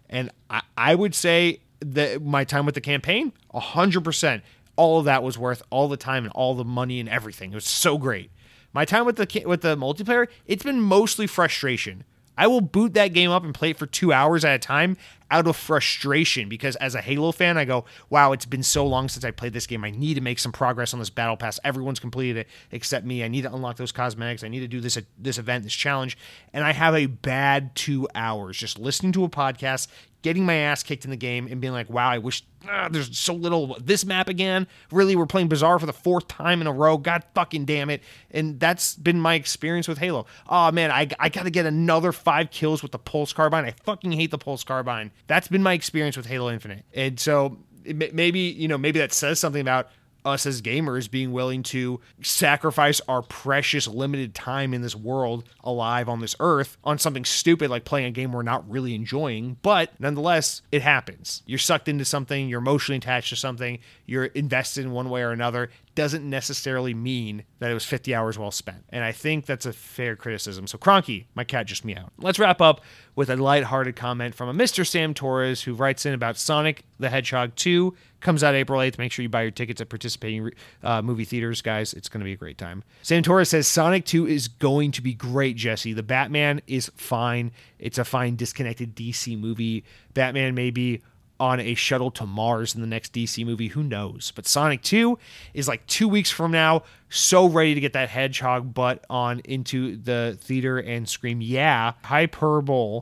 And 0.09 0.31
i, 0.49 0.61
I 0.77 0.95
would 0.95 1.15
say 1.15 1.59
that 1.79 2.21
my 2.21 2.43
time 2.43 2.65
with 2.65 2.75
the 2.75 2.81
campaign 2.81 3.33
100% 3.53 4.41
all 4.75 4.99
of 4.99 5.05
that 5.05 5.21
was 5.21 5.37
worth 5.37 5.61
all 5.69 5.87
the 5.87 5.97
time 5.97 6.23
and 6.23 6.33
all 6.33 6.55
the 6.55 6.63
money 6.63 6.99
and 6.99 7.07
everything. 7.07 7.51
It 7.51 7.55
was 7.55 7.65
so 7.65 7.97
great. 7.97 8.31
My 8.73 8.85
time 8.85 9.05
with 9.05 9.17
the 9.17 9.43
with 9.45 9.61
the 9.61 9.75
multiplayer 9.75 10.27
it's 10.45 10.63
been 10.63 10.81
mostly 10.81 11.27
frustration. 11.27 12.03
I 12.37 12.47
will 12.47 12.61
boot 12.61 12.93
that 12.95 13.09
game 13.09 13.29
up 13.29 13.43
and 13.43 13.53
play 13.53 13.71
it 13.71 13.77
for 13.77 13.85
two 13.85 14.11
hours 14.11 14.43
at 14.43 14.55
a 14.55 14.59
time 14.59 14.97
out 15.33 15.47
of 15.47 15.55
frustration 15.55 16.47
because 16.47 16.75
as 16.75 16.93
a 16.93 17.01
Halo 17.01 17.31
fan, 17.31 17.57
I 17.57 17.65
go, 17.65 17.85
wow, 18.11 18.33
it's 18.33 18.45
been 18.45 18.61
so 18.61 18.85
long 18.85 19.09
since 19.09 19.25
I 19.25 19.31
played 19.31 19.51
this 19.51 19.65
game. 19.65 19.83
I 19.83 19.89
need 19.89 20.13
to 20.13 20.21
make 20.21 20.37
some 20.37 20.51
progress 20.51 20.93
on 20.93 20.99
this 20.99 21.09
battle 21.09 21.35
pass. 21.35 21.59
Everyone's 21.63 21.99
completed 21.99 22.37
it 22.37 22.47
except 22.71 23.03
me. 23.03 23.23
I 23.23 23.27
need 23.27 23.41
to 23.41 23.53
unlock 23.53 23.77
those 23.77 23.91
cosmetics. 23.91 24.43
I 24.43 24.47
need 24.47 24.59
to 24.59 24.67
do 24.67 24.79
this 24.79 24.97
this 25.17 25.39
event, 25.39 25.63
this 25.63 25.73
challenge. 25.73 26.19
And 26.53 26.63
I 26.63 26.71
have 26.71 26.93
a 26.93 27.07
bad 27.07 27.75
two 27.75 28.07
hours 28.13 28.57
just 28.57 28.77
listening 28.77 29.11
to 29.13 29.23
a 29.23 29.29
podcast, 29.29 29.87
getting 30.23 30.45
my 30.45 30.55
ass 30.55 30.81
kicked 30.81 31.05
in 31.05 31.11
the 31.11 31.17
game 31.17 31.47
and 31.51 31.61
being 31.61 31.73
like, 31.73 31.89
wow, 31.89 32.09
I 32.09 32.17
wish 32.17 32.43
ah, 32.67 32.87
there's 32.89 33.15
so 33.17 33.35
little 33.35 33.77
this 33.79 34.05
map 34.05 34.27
again. 34.27 34.65
Really, 34.91 35.15
we're 35.15 35.27
playing 35.27 35.49
Bazaar 35.49 35.77
for 35.77 35.85
the 35.85 35.93
fourth 35.93 36.27
time 36.27 36.61
in 36.61 36.67
a 36.67 36.73
row. 36.73 36.97
God 36.97 37.23
fucking 37.35 37.65
damn 37.65 37.89
it. 37.89 38.01
And 38.31 38.59
that's 38.59 38.95
been 38.95 39.19
my 39.19 39.35
experience 39.35 39.87
with 39.87 39.99
Halo. 39.99 40.25
Oh 40.49 40.71
man, 40.71 40.89
I, 40.89 41.07
I 41.19 41.29
got 41.29 41.43
to 41.43 41.51
get 41.51 41.67
another 41.67 42.11
five 42.11 42.49
kills 42.49 42.81
with 42.81 42.91
the 42.91 42.99
Pulse 42.99 43.33
Carbine. 43.33 43.65
I 43.65 43.71
fucking 43.83 44.13
hate 44.13 44.31
the 44.31 44.39
Pulse 44.39 44.63
Carbine. 44.63 45.11
That's 45.27 45.47
been 45.47 45.61
my 45.61 45.73
experience 45.73 46.17
with 46.17 46.25
Halo 46.25 46.49
Infinite. 46.51 46.85
And 46.93 47.19
so 47.19 47.57
maybe, 47.85 48.39
you 48.39 48.67
know, 48.67 48.77
maybe 48.77 48.99
that 48.99 49.13
says 49.13 49.39
something 49.39 49.61
about 49.61 49.89
us 50.25 50.45
as 50.45 50.61
gamers 50.61 51.09
being 51.09 51.31
willing 51.31 51.63
to 51.63 51.99
sacrifice 52.21 53.01
our 53.07 53.21
precious 53.21 53.87
limited 53.87 54.33
time 54.33 54.73
in 54.73 54.81
this 54.81 54.95
world 54.95 55.43
alive 55.63 56.09
on 56.09 56.19
this 56.19 56.35
earth 56.39 56.77
on 56.83 56.97
something 56.97 57.25
stupid 57.25 57.69
like 57.69 57.85
playing 57.85 58.07
a 58.07 58.11
game 58.11 58.31
we're 58.31 58.43
not 58.43 58.69
really 58.69 58.95
enjoying. 58.95 59.57
But 59.61 59.91
nonetheless, 59.99 60.61
it 60.71 60.81
happens. 60.81 61.43
You're 61.45 61.59
sucked 61.59 61.87
into 61.87 62.05
something, 62.05 62.47
you're 62.49 62.59
emotionally 62.59 62.97
attached 62.97 63.29
to 63.29 63.35
something, 63.35 63.79
you're 64.05 64.25
invested 64.25 64.85
in 64.85 64.91
one 64.91 65.09
way 65.09 65.21
or 65.21 65.31
another. 65.31 65.69
Doesn't 65.95 66.27
necessarily 66.27 66.93
mean 66.93 67.43
that 67.59 67.69
it 67.69 67.73
was 67.73 67.85
50 67.85 68.15
hours 68.15 68.37
well 68.37 68.51
spent. 68.51 68.83
And 68.89 69.03
I 69.03 69.11
think 69.11 69.45
that's 69.45 69.65
a 69.65 69.73
fair 69.73 70.15
criticism. 70.15 70.65
So, 70.67 70.77
Cronky, 70.77 71.25
my 71.35 71.43
cat 71.43 71.67
just 71.67 71.85
meowed. 71.85 72.09
Let's 72.17 72.39
wrap 72.39 72.61
up 72.61 72.81
with 73.15 73.29
a 73.29 73.35
lighthearted 73.35 73.95
comment 73.95 74.33
from 74.33 74.49
a 74.49 74.53
Mr. 74.53 74.87
Sam 74.87 75.13
Torres 75.13 75.63
who 75.63 75.73
writes 75.73 76.05
in 76.05 76.13
about 76.13 76.37
Sonic 76.37 76.83
the 76.99 77.09
Hedgehog 77.09 77.55
2 77.55 77.93
comes 78.21 78.43
out 78.43 78.55
April 78.55 78.79
8th. 78.79 78.97
Make 78.97 79.11
sure 79.11 79.21
you 79.21 79.29
buy 79.29 79.43
your 79.43 79.51
tickets 79.51 79.81
at 79.81 79.89
participating 79.89 80.49
uh, 80.81 81.01
movie 81.01 81.25
theaters, 81.25 81.61
guys. 81.61 81.93
It's 81.93 82.09
going 82.09 82.21
to 82.21 82.25
be 82.25 82.33
a 82.33 82.37
great 82.37 82.57
time. 82.57 82.83
Sam 83.03 83.21
Torres 83.21 83.49
says 83.49 83.67
Sonic 83.67 84.05
2 84.05 84.27
is 84.27 84.47
going 84.47 84.91
to 84.93 85.01
be 85.01 85.13
great, 85.13 85.55
Jesse. 85.57 85.93
The 85.93 86.03
Batman 86.03 86.61
is 86.65 86.89
fine. 86.95 87.51
It's 87.77 87.97
a 87.97 88.05
fine, 88.05 88.35
disconnected 88.35 88.95
DC 88.95 89.37
movie. 89.37 89.83
Batman 90.13 90.55
may 90.55 90.71
be 90.71 91.01
on 91.43 91.59
a 91.59 91.73
shuttle 91.73 92.09
to 92.09 92.25
Mars 92.25 92.73
in 92.73 92.79
the 92.79 92.87
next 92.87 93.11
DC 93.11 93.45
movie. 93.45 93.67
Who 93.67 93.83
knows? 93.83 94.31
But 94.33 94.47
Sonic 94.47 94.81
2 94.81 95.19
is 95.53 95.67
like 95.67 95.85
two 95.87 96.07
weeks 96.07 96.31
from 96.31 96.51
now. 96.51 96.83
So 97.09 97.49
ready 97.49 97.75
to 97.75 97.81
get 97.81 97.91
that 97.93 98.07
hedgehog 98.07 98.73
butt 98.73 99.03
on 99.09 99.41
into 99.41 99.97
the 99.97 100.37
theater 100.39 100.79
and 100.79 101.07
scream, 101.07 101.41
yeah, 101.41 101.93
hyperbole. 102.05 103.01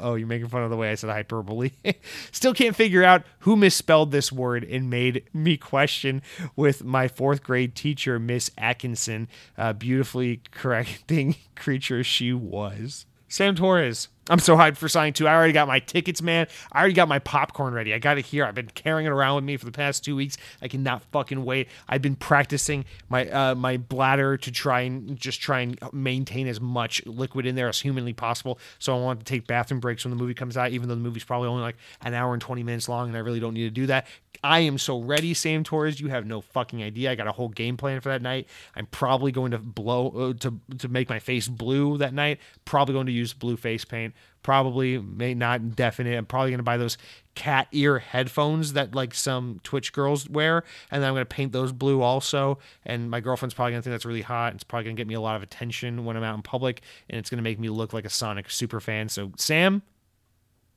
oh, 0.00 0.14
you're 0.14 0.28
making 0.28 0.46
fun 0.46 0.62
of 0.62 0.70
the 0.70 0.76
way 0.76 0.92
I 0.92 0.94
said 0.94 1.10
hyperbole. 1.10 1.72
Still 2.30 2.54
can't 2.54 2.76
figure 2.76 3.02
out 3.02 3.24
who 3.40 3.56
misspelled 3.56 4.12
this 4.12 4.30
word 4.30 4.62
and 4.62 4.88
made 4.88 5.24
me 5.34 5.56
question 5.56 6.22
with 6.54 6.84
my 6.84 7.08
fourth 7.08 7.42
grade 7.42 7.74
teacher, 7.74 8.20
Miss 8.20 8.52
Atkinson, 8.56 9.26
uh, 9.58 9.72
beautifully 9.72 10.40
correcting 10.52 11.34
creature 11.56 12.04
she 12.04 12.32
was. 12.32 13.06
Sam 13.26 13.56
Torres, 13.56 14.06
I'm 14.30 14.38
so 14.38 14.56
hyped 14.56 14.76
for 14.76 14.88
Sonic 14.88 15.16
2. 15.16 15.26
I 15.26 15.34
already 15.34 15.52
got 15.52 15.66
my 15.66 15.80
tickets, 15.80 16.22
man. 16.22 16.46
I 16.70 16.78
already 16.78 16.94
got 16.94 17.08
my 17.08 17.18
popcorn 17.18 17.74
ready. 17.74 17.92
I 17.92 17.98
got 17.98 18.18
it 18.18 18.26
here. 18.26 18.44
I've 18.44 18.54
been 18.54 18.68
carrying 18.68 19.06
it 19.06 19.10
around 19.10 19.34
with 19.34 19.44
me 19.44 19.56
for 19.56 19.64
the 19.64 19.72
past 19.72 20.04
two 20.04 20.14
weeks. 20.14 20.36
I 20.60 20.68
cannot 20.68 21.02
fucking 21.10 21.44
wait. 21.44 21.68
I've 21.88 22.02
been 22.02 22.14
practicing 22.14 22.84
my 23.08 23.28
uh, 23.28 23.56
my 23.56 23.78
bladder 23.78 24.36
to 24.36 24.52
try 24.52 24.82
and 24.82 25.16
just 25.16 25.40
try 25.40 25.60
and 25.60 25.76
maintain 25.92 26.46
as 26.46 26.60
much 26.60 27.04
liquid 27.04 27.46
in 27.46 27.56
there 27.56 27.68
as 27.68 27.80
humanly 27.80 28.12
possible. 28.12 28.60
So 28.78 28.96
I 28.96 29.00
want 29.00 29.18
to 29.18 29.24
take 29.24 29.48
bathroom 29.48 29.80
breaks 29.80 30.04
when 30.04 30.10
the 30.10 30.16
movie 30.16 30.34
comes 30.34 30.56
out, 30.56 30.70
even 30.70 30.88
though 30.88 30.94
the 30.94 31.00
movie's 31.00 31.24
probably 31.24 31.48
only 31.48 31.62
like 31.62 31.76
an 32.02 32.14
hour 32.14 32.32
and 32.32 32.40
20 32.40 32.62
minutes 32.62 32.88
long, 32.88 33.08
and 33.08 33.16
I 33.16 33.20
really 33.20 33.40
don't 33.40 33.54
need 33.54 33.64
to 33.64 33.70
do 33.70 33.86
that. 33.86 34.06
I 34.44 34.60
am 34.60 34.78
so 34.78 35.00
ready, 35.00 35.34
Sam 35.34 35.62
Torres. 35.62 36.00
You 36.00 36.08
have 36.08 36.26
no 36.26 36.40
fucking 36.40 36.82
idea. 36.82 37.10
I 37.10 37.14
got 37.14 37.28
a 37.28 37.32
whole 37.32 37.48
game 37.48 37.76
plan 37.76 38.00
for 38.00 38.08
that 38.08 38.22
night. 38.22 38.48
I'm 38.74 38.86
probably 38.86 39.30
going 39.30 39.52
to 39.52 39.58
blow 39.58 40.08
uh, 40.08 40.32
to 40.40 40.58
to 40.78 40.88
make 40.88 41.08
my 41.08 41.18
face 41.18 41.48
blue 41.48 41.98
that 41.98 42.14
night. 42.14 42.38
Probably 42.64 42.92
going 42.92 43.06
to 43.06 43.12
use 43.12 43.32
blue 43.32 43.56
face 43.56 43.84
paint. 43.84 44.11
Probably 44.42 44.98
may 44.98 45.34
not 45.34 45.76
definite. 45.76 46.16
I'm 46.16 46.26
probably 46.26 46.50
gonna 46.50 46.62
buy 46.62 46.76
those 46.76 46.98
cat 47.34 47.68
ear 47.72 47.98
headphones 48.00 48.72
that 48.72 48.94
like 48.94 49.14
some 49.14 49.60
Twitch 49.62 49.92
girls 49.92 50.28
wear, 50.28 50.64
and 50.90 51.02
then 51.02 51.08
I'm 51.08 51.14
gonna 51.14 51.24
paint 51.24 51.52
those 51.52 51.72
blue 51.72 52.02
also. 52.02 52.58
And 52.84 53.10
my 53.10 53.20
girlfriend's 53.20 53.54
probably 53.54 53.72
gonna 53.72 53.82
think 53.82 53.92
that's 53.92 54.04
really 54.04 54.22
hot. 54.22 54.48
and 54.48 54.56
It's 54.56 54.64
probably 54.64 54.84
gonna 54.84 54.96
get 54.96 55.06
me 55.06 55.14
a 55.14 55.20
lot 55.20 55.36
of 55.36 55.42
attention 55.42 56.04
when 56.04 56.16
I'm 56.16 56.24
out 56.24 56.34
in 56.34 56.42
public, 56.42 56.82
and 57.08 57.18
it's 57.18 57.30
gonna 57.30 57.42
make 57.42 57.60
me 57.60 57.68
look 57.68 57.92
like 57.92 58.04
a 58.04 58.10
Sonic 58.10 58.50
super 58.50 58.80
fan. 58.80 59.08
So 59.08 59.32
Sam, 59.36 59.82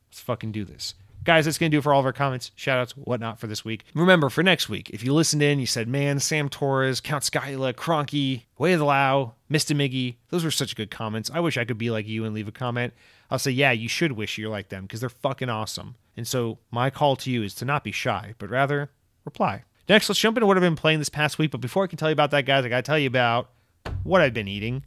let's 0.09 0.19
fucking 0.19 0.51
do 0.51 0.63
this. 0.63 0.93
Guys, 1.25 1.45
that's 1.45 1.57
going 1.57 1.71
to 1.71 1.77
do 1.77 1.81
for 1.81 1.91
all 1.91 1.99
of 1.99 2.05
our 2.05 2.13
comments, 2.13 2.51
shoutouts, 2.55 2.91
whatnot 2.91 3.39
for 3.39 3.47
this 3.47 3.65
week. 3.65 3.83
Remember, 3.95 4.29
for 4.29 4.43
next 4.43 4.69
week, 4.69 4.91
if 4.91 5.03
you 5.03 5.11
listened 5.11 5.41
in, 5.41 5.59
you 5.59 5.65
said, 5.65 5.87
man, 5.87 6.19
Sam 6.19 6.49
Torres, 6.49 7.01
Count 7.01 7.23
Skyla, 7.23 7.73
Cronky, 7.73 8.43
Way 8.59 8.73
of 8.73 8.79
the 8.79 8.85
Lao, 8.85 9.33
Mr. 9.49 9.75
Miggy, 9.75 10.17
those 10.29 10.43
were 10.43 10.51
such 10.51 10.75
good 10.75 10.91
comments. 10.91 11.31
I 11.33 11.39
wish 11.39 11.57
I 11.57 11.65
could 11.65 11.79
be 11.79 11.89
like 11.89 12.07
you 12.07 12.25
and 12.25 12.35
leave 12.35 12.47
a 12.47 12.51
comment. 12.51 12.93
I'll 13.31 13.39
say, 13.39 13.49
yeah, 13.49 13.71
you 13.71 13.89
should 13.89 14.11
wish 14.11 14.37
you're 14.37 14.51
like 14.51 14.69
them 14.69 14.83
because 14.83 14.99
they're 14.99 15.09
fucking 15.09 15.49
awesome. 15.49 15.95
And 16.15 16.27
so 16.27 16.59
my 16.69 16.91
call 16.91 17.15
to 17.15 17.31
you 17.31 17.41
is 17.41 17.55
to 17.55 17.65
not 17.65 17.83
be 17.83 17.91
shy, 17.91 18.35
but 18.37 18.51
rather 18.51 18.91
reply. 19.25 19.63
Next, 19.89 20.07
let's 20.07 20.19
jump 20.19 20.37
into 20.37 20.45
what 20.45 20.57
I've 20.57 20.61
been 20.61 20.75
playing 20.75 20.99
this 20.99 21.09
past 21.09 21.39
week. 21.39 21.49
But 21.49 21.59
before 21.59 21.83
I 21.83 21.87
can 21.87 21.97
tell 21.97 22.09
you 22.09 22.13
about 22.13 22.29
that, 22.31 22.45
guys, 22.45 22.65
I 22.65 22.69
got 22.69 22.77
to 22.77 22.81
tell 22.83 22.99
you 22.99 23.07
about 23.07 23.49
what 24.03 24.21
I've 24.21 24.33
been 24.33 24.47
eating. 24.47 24.83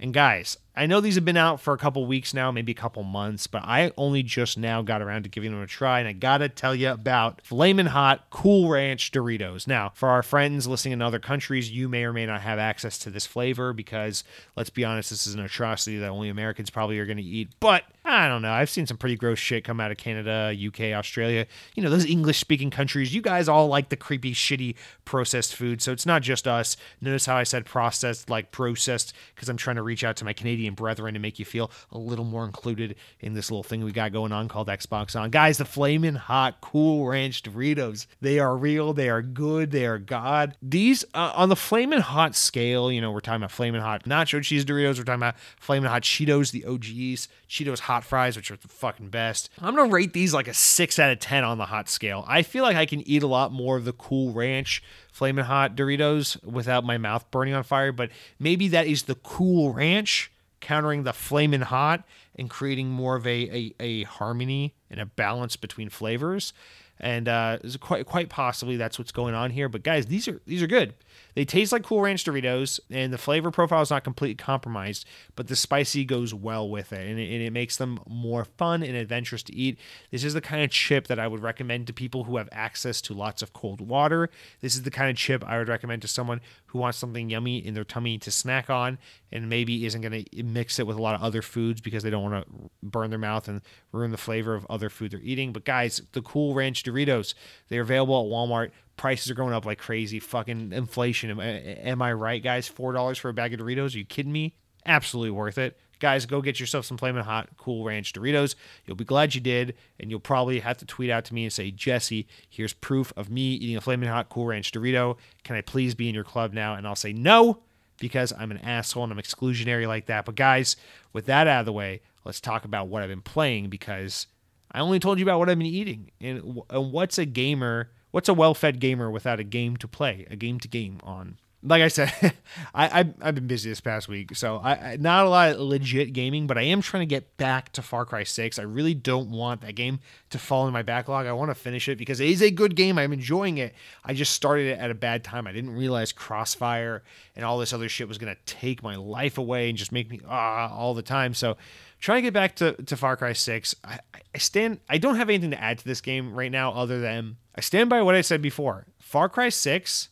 And 0.00 0.14
guys, 0.14 0.56
I 0.78 0.86
know 0.86 1.00
these 1.00 1.16
have 1.16 1.24
been 1.24 1.36
out 1.36 1.60
for 1.60 1.74
a 1.74 1.78
couple 1.78 2.06
weeks 2.06 2.32
now, 2.32 2.52
maybe 2.52 2.70
a 2.70 2.74
couple 2.74 3.02
months, 3.02 3.48
but 3.48 3.64
I 3.64 3.90
only 3.96 4.22
just 4.22 4.56
now 4.56 4.80
got 4.80 5.02
around 5.02 5.24
to 5.24 5.28
giving 5.28 5.50
them 5.50 5.60
a 5.60 5.66
try. 5.66 5.98
And 5.98 6.06
I 6.06 6.12
gotta 6.12 6.48
tell 6.48 6.72
you 6.72 6.90
about 6.90 7.40
Flamin' 7.42 7.86
Hot 7.86 8.26
Cool 8.30 8.68
Ranch 8.68 9.10
Doritos. 9.10 9.66
Now, 9.66 9.90
for 9.94 10.08
our 10.08 10.22
friends 10.22 10.68
listening 10.68 10.92
in 10.92 11.02
other 11.02 11.18
countries, 11.18 11.68
you 11.68 11.88
may 11.88 12.04
or 12.04 12.12
may 12.12 12.26
not 12.26 12.42
have 12.42 12.60
access 12.60 12.96
to 13.00 13.10
this 13.10 13.26
flavor 13.26 13.72
because, 13.72 14.22
let's 14.54 14.70
be 14.70 14.84
honest, 14.84 15.10
this 15.10 15.26
is 15.26 15.34
an 15.34 15.40
atrocity 15.40 15.98
that 15.98 16.10
only 16.10 16.28
Americans 16.28 16.70
probably 16.70 17.00
are 17.00 17.06
gonna 17.06 17.22
eat. 17.22 17.48
But 17.58 17.82
I 18.04 18.26
don't 18.26 18.40
know. 18.40 18.52
I've 18.52 18.70
seen 18.70 18.86
some 18.86 18.96
pretty 18.96 19.16
gross 19.16 19.38
shit 19.38 19.64
come 19.64 19.80
out 19.80 19.90
of 19.90 19.98
Canada, 19.98 20.54
UK, 20.56 20.94
Australia. 20.94 21.46
You 21.74 21.82
know, 21.82 21.90
those 21.90 22.06
English 22.06 22.38
speaking 22.38 22.70
countries, 22.70 23.12
you 23.12 23.20
guys 23.20 23.48
all 23.48 23.66
like 23.66 23.90
the 23.90 23.96
creepy, 23.96 24.32
shitty 24.32 24.76
processed 25.04 25.54
food. 25.54 25.82
So 25.82 25.92
it's 25.92 26.06
not 26.06 26.22
just 26.22 26.48
us. 26.48 26.78
Notice 27.02 27.26
how 27.26 27.36
I 27.36 27.42
said 27.42 27.66
processed, 27.66 28.30
like 28.30 28.50
processed, 28.50 29.12
because 29.34 29.50
I'm 29.50 29.58
trying 29.58 29.76
to 29.76 29.82
reach 29.82 30.04
out 30.04 30.16
to 30.16 30.24
my 30.24 30.32
Canadian 30.32 30.67
brethren 30.74 31.14
to 31.14 31.20
make 31.20 31.38
you 31.38 31.44
feel 31.44 31.70
a 31.92 31.98
little 31.98 32.24
more 32.24 32.44
included 32.44 32.96
in 33.20 33.34
this 33.34 33.50
little 33.50 33.62
thing 33.62 33.84
we 33.84 33.92
got 33.92 34.12
going 34.12 34.32
on 34.32 34.48
called 34.48 34.68
Xbox 34.68 35.18
On. 35.18 35.30
Guys, 35.30 35.58
the 35.58 35.64
flaming 35.64 36.14
hot 36.14 36.60
Cool 36.60 37.06
Ranch 37.06 37.42
Doritos. 37.42 38.06
They 38.20 38.38
are 38.38 38.56
real. 38.56 38.92
They 38.92 39.08
are 39.08 39.22
good. 39.22 39.70
They 39.70 39.86
are 39.86 39.98
God. 39.98 40.56
These, 40.62 41.04
uh, 41.14 41.32
on 41.34 41.48
the 41.48 41.56
flaming 41.56 42.00
hot 42.00 42.34
scale, 42.34 42.90
you 42.90 43.00
know, 43.00 43.10
we're 43.10 43.20
talking 43.20 43.42
about 43.42 43.50
flaming 43.52 43.80
hot 43.80 44.04
nacho 44.04 44.42
cheese 44.42 44.64
Doritos. 44.64 44.98
We're 44.98 45.04
talking 45.04 45.14
about 45.14 45.38
flaming 45.58 45.88
hot 45.88 46.02
Cheetos, 46.02 46.52
the 46.52 46.64
OGs, 46.64 47.28
Cheetos 47.48 47.80
hot 47.80 48.04
fries, 48.04 48.36
which 48.36 48.50
are 48.50 48.56
the 48.56 48.68
fucking 48.68 49.08
best. 49.08 49.50
I'm 49.60 49.74
going 49.74 49.88
to 49.88 49.94
rate 49.94 50.12
these 50.12 50.34
like 50.34 50.48
a 50.48 50.54
6 50.54 50.98
out 50.98 51.10
of 51.10 51.18
10 51.18 51.44
on 51.44 51.58
the 51.58 51.66
hot 51.66 51.88
scale. 51.88 52.24
I 52.28 52.42
feel 52.42 52.62
like 52.62 52.76
I 52.76 52.86
can 52.86 53.00
eat 53.08 53.22
a 53.22 53.26
lot 53.26 53.52
more 53.52 53.76
of 53.76 53.84
the 53.84 53.92
Cool 53.92 54.32
Ranch 54.32 54.82
flaming 55.12 55.44
hot 55.44 55.76
Doritos 55.76 56.42
without 56.44 56.84
my 56.84 56.98
mouth 56.98 57.28
burning 57.30 57.54
on 57.54 57.64
fire, 57.64 57.92
but 57.92 58.10
maybe 58.38 58.68
that 58.68 58.86
is 58.86 59.04
the 59.04 59.16
Cool 59.16 59.72
Ranch 59.72 60.30
countering 60.60 61.04
the 61.04 61.12
flaming 61.12 61.60
hot 61.60 62.04
and 62.36 62.48
creating 62.48 62.88
more 62.88 63.16
of 63.16 63.26
a, 63.26 63.30
a, 63.30 63.74
a 63.80 64.02
harmony 64.04 64.74
and 64.90 65.00
a 65.00 65.06
balance 65.06 65.56
between 65.56 65.88
flavors. 65.88 66.52
And 67.00 67.28
uh, 67.28 67.58
quite 67.80 68.06
quite 68.06 68.28
possibly 68.28 68.76
that's 68.76 68.98
what's 68.98 69.12
going 69.12 69.34
on 69.34 69.50
here. 69.50 69.68
But 69.68 69.82
guys, 69.84 70.06
these 70.06 70.26
are 70.26 70.40
these 70.46 70.62
are 70.62 70.66
good. 70.66 70.94
They 71.38 71.44
taste 71.44 71.70
like 71.70 71.84
Cool 71.84 72.00
Ranch 72.00 72.24
Doritos, 72.24 72.80
and 72.90 73.12
the 73.12 73.16
flavor 73.16 73.52
profile 73.52 73.80
is 73.80 73.90
not 73.90 74.02
completely 74.02 74.34
compromised, 74.34 75.06
but 75.36 75.46
the 75.46 75.54
spicy 75.54 76.04
goes 76.04 76.34
well 76.34 76.68
with 76.68 76.92
it, 76.92 77.08
and 77.08 77.16
it, 77.16 77.32
and 77.32 77.40
it 77.40 77.52
makes 77.52 77.76
them 77.76 78.00
more 78.08 78.44
fun 78.44 78.82
and 78.82 78.96
adventurous 78.96 79.44
to 79.44 79.54
eat. 79.54 79.78
This 80.10 80.24
is 80.24 80.34
the 80.34 80.40
kind 80.40 80.64
of 80.64 80.70
chip 80.72 81.06
that 81.06 81.20
I 81.20 81.28
would 81.28 81.40
recommend 81.40 81.86
to 81.86 81.92
people 81.92 82.24
who 82.24 82.38
have 82.38 82.48
access 82.50 83.00
to 83.02 83.14
lots 83.14 83.40
of 83.40 83.52
cold 83.52 83.80
water. 83.80 84.30
This 84.62 84.74
is 84.74 84.82
the 84.82 84.90
kind 84.90 85.10
of 85.10 85.16
chip 85.16 85.44
I 85.46 85.58
would 85.58 85.68
recommend 85.68 86.02
to 86.02 86.08
someone 86.08 86.40
who 86.66 86.80
wants 86.80 86.98
something 86.98 87.30
yummy 87.30 87.64
in 87.64 87.72
their 87.72 87.84
tummy 87.84 88.18
to 88.18 88.32
snack 88.32 88.68
on 88.68 88.98
and 89.30 89.48
maybe 89.48 89.86
isn't 89.86 90.00
going 90.00 90.24
to 90.24 90.42
mix 90.42 90.80
it 90.80 90.88
with 90.88 90.96
a 90.96 91.02
lot 91.02 91.14
of 91.14 91.22
other 91.22 91.40
foods 91.40 91.80
because 91.80 92.02
they 92.02 92.10
don't 92.10 92.32
want 92.32 92.46
to 92.46 92.70
burn 92.82 93.10
their 93.10 93.18
mouth 93.18 93.46
and 93.46 93.62
ruin 93.92 94.10
the 94.10 94.16
flavor 94.16 94.56
of 94.56 94.66
other 94.68 94.90
food 94.90 95.12
they're 95.12 95.20
eating. 95.20 95.52
But 95.52 95.64
guys, 95.64 96.02
the 96.12 96.22
Cool 96.22 96.54
Ranch 96.54 96.82
Doritos, 96.82 97.34
they're 97.68 97.82
available 97.82 98.24
at 98.24 98.28
Walmart. 98.28 98.72
Prices 98.98 99.30
are 99.30 99.34
going 99.34 99.54
up 99.54 99.64
like 99.64 99.78
crazy. 99.78 100.20
Fucking 100.20 100.72
inflation. 100.72 101.30
Am, 101.30 101.40
am 101.40 102.02
I 102.02 102.12
right, 102.12 102.42
guys? 102.42 102.68
$4 102.68 103.18
for 103.18 103.30
a 103.30 103.34
bag 103.34 103.54
of 103.54 103.60
Doritos? 103.60 103.94
Are 103.94 103.98
you 103.98 104.04
kidding 104.04 104.32
me? 104.32 104.54
Absolutely 104.84 105.30
worth 105.30 105.56
it. 105.56 105.78
Guys, 106.00 106.26
go 106.26 106.40
get 106.40 106.60
yourself 106.60 106.84
some 106.84 106.96
Flamin' 106.96 107.24
Hot 107.24 107.48
Cool 107.56 107.84
Ranch 107.84 108.12
Doritos. 108.12 108.54
You'll 108.86 108.96
be 108.96 109.04
glad 109.04 109.34
you 109.34 109.40
did, 109.40 109.74
and 109.98 110.10
you'll 110.10 110.20
probably 110.20 110.60
have 110.60 110.78
to 110.78 110.86
tweet 110.86 111.10
out 111.10 111.24
to 111.24 111.34
me 111.34 111.44
and 111.44 111.52
say, 111.52 111.70
Jesse, 111.70 112.28
here's 112.48 112.72
proof 112.72 113.12
of 113.16 113.30
me 113.30 113.54
eating 113.54 113.76
a 113.76 113.80
Flamin' 113.80 114.08
Hot 114.08 114.28
Cool 114.28 114.46
Ranch 114.46 114.70
Dorito. 114.70 115.16
Can 115.42 115.56
I 115.56 115.60
please 115.60 115.94
be 115.94 116.08
in 116.08 116.14
your 116.14 116.24
club 116.24 116.52
now? 116.52 116.74
And 116.74 116.86
I'll 116.86 116.94
say 116.94 117.12
no, 117.12 117.62
because 117.98 118.32
I'm 118.38 118.50
an 118.50 118.58
asshole 118.58 119.04
and 119.04 119.12
I'm 119.12 119.18
exclusionary 119.18 119.86
like 119.86 120.06
that. 120.06 120.24
But 120.24 120.36
guys, 120.36 120.76
with 121.12 121.26
that 121.26 121.46
out 121.48 121.60
of 121.60 121.66
the 121.66 121.72
way, 121.72 122.00
let's 122.24 122.40
talk 122.40 122.64
about 122.64 122.88
what 122.88 123.02
I've 123.02 123.08
been 123.08 123.22
playing 123.22 123.68
because 123.68 124.26
I 124.70 124.80
only 124.80 125.00
told 125.00 125.18
you 125.18 125.24
about 125.24 125.38
what 125.38 125.48
I've 125.48 125.58
been 125.58 125.66
eating. 125.66 126.10
And, 126.20 126.62
and 126.70 126.92
what's 126.92 127.18
a 127.18 127.24
gamer, 127.26 127.90
what's 128.18 128.28
a 128.28 128.34
well 128.34 128.52
fed 128.52 128.80
gamer 128.80 129.08
without 129.08 129.38
a 129.38 129.44
game 129.44 129.76
to 129.76 129.86
play, 129.86 130.26
a 130.28 130.34
game 130.34 130.58
to 130.58 130.66
game 130.66 130.98
on? 131.04 131.38
Like 131.62 131.82
I 131.82 131.86
said, 131.86 132.12
I, 132.74 133.00
I've, 133.00 133.14
I've 133.20 133.34
been 133.36 133.46
busy 133.46 133.70
this 133.70 133.80
past 133.80 134.08
week, 134.08 134.34
so 134.34 134.56
I, 134.56 134.72
I 134.72 134.96
not 134.96 135.24
a 135.24 135.28
lot 135.28 135.50
of 135.50 135.60
legit 135.60 136.12
gaming, 136.12 136.48
but 136.48 136.58
I 136.58 136.62
am 136.62 136.82
trying 136.82 137.02
to 137.02 137.06
get 137.06 137.36
back 137.36 137.70
to 137.74 137.82
Far 137.82 138.04
Cry 138.04 138.24
6. 138.24 138.58
I 138.58 138.62
really 138.62 138.92
don't 138.92 139.30
want 139.30 139.60
that 139.60 139.76
game 139.76 140.00
to 140.30 140.38
fall 140.38 140.66
in 140.66 140.72
my 140.72 140.82
backlog. 140.82 141.26
I 141.26 141.32
want 141.32 141.52
to 141.52 141.54
finish 141.54 141.88
it 141.88 141.96
because 141.96 142.18
it 142.18 142.28
is 142.28 142.42
a 142.42 142.50
good 142.50 142.74
game. 142.74 142.98
I'm 142.98 143.12
enjoying 143.12 143.58
it. 143.58 143.72
I 144.04 144.14
just 144.14 144.32
started 144.32 144.66
it 144.66 144.80
at 144.80 144.90
a 144.90 144.94
bad 144.94 145.22
time. 145.22 145.46
I 145.46 145.52
didn't 145.52 145.76
realize 145.76 146.10
Crossfire 146.10 147.04
and 147.36 147.44
all 147.44 147.58
this 147.58 147.72
other 147.72 147.88
shit 147.88 148.08
was 148.08 148.18
to 148.18 148.36
take 148.46 148.82
my 148.82 148.96
life 148.96 149.38
away 149.38 149.68
and 149.68 149.78
just 149.78 149.92
make 149.92 150.10
me 150.10 150.20
ah 150.26 150.74
all 150.74 150.92
the 150.92 151.02
time. 151.02 151.34
So 151.34 151.56
trying 151.98 152.18
to 152.18 152.22
get 152.22 152.34
back 152.34 152.56
to, 152.56 152.72
to 152.74 152.96
Far 152.96 153.16
Cry 153.16 153.32
6. 153.32 153.74
I, 153.84 153.98
I 154.34 154.38
stand 154.38 154.80
I 154.88 154.98
don't 154.98 155.16
have 155.16 155.28
anything 155.28 155.50
to 155.50 155.62
add 155.62 155.78
to 155.78 155.84
this 155.84 156.00
game 156.00 156.34
right 156.34 156.52
now 156.52 156.72
other 156.72 157.00
than 157.00 157.36
I 157.54 157.60
stand 157.60 157.90
by 157.90 158.02
what 158.02 158.14
I 158.14 158.20
said 158.20 158.42
before. 158.42 158.86
Far 158.98 159.28
Cry 159.28 159.48
6 159.48 160.08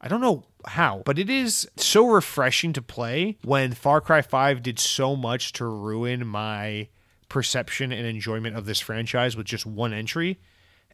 I 0.00 0.08
don't 0.08 0.20
know 0.20 0.44
how, 0.66 1.02
but 1.04 1.18
it 1.18 1.28
is 1.28 1.68
so 1.76 2.06
refreshing 2.06 2.72
to 2.74 2.82
play 2.82 3.36
when 3.42 3.72
Far 3.72 4.00
Cry 4.00 4.22
5 4.22 4.62
did 4.62 4.78
so 4.78 5.16
much 5.16 5.52
to 5.54 5.64
ruin 5.64 6.26
my 6.26 6.88
perception 7.28 7.92
and 7.92 8.06
enjoyment 8.06 8.56
of 8.56 8.64
this 8.64 8.80
franchise 8.80 9.36
with 9.36 9.46
just 9.46 9.66
one 9.66 9.92
entry. 9.92 10.38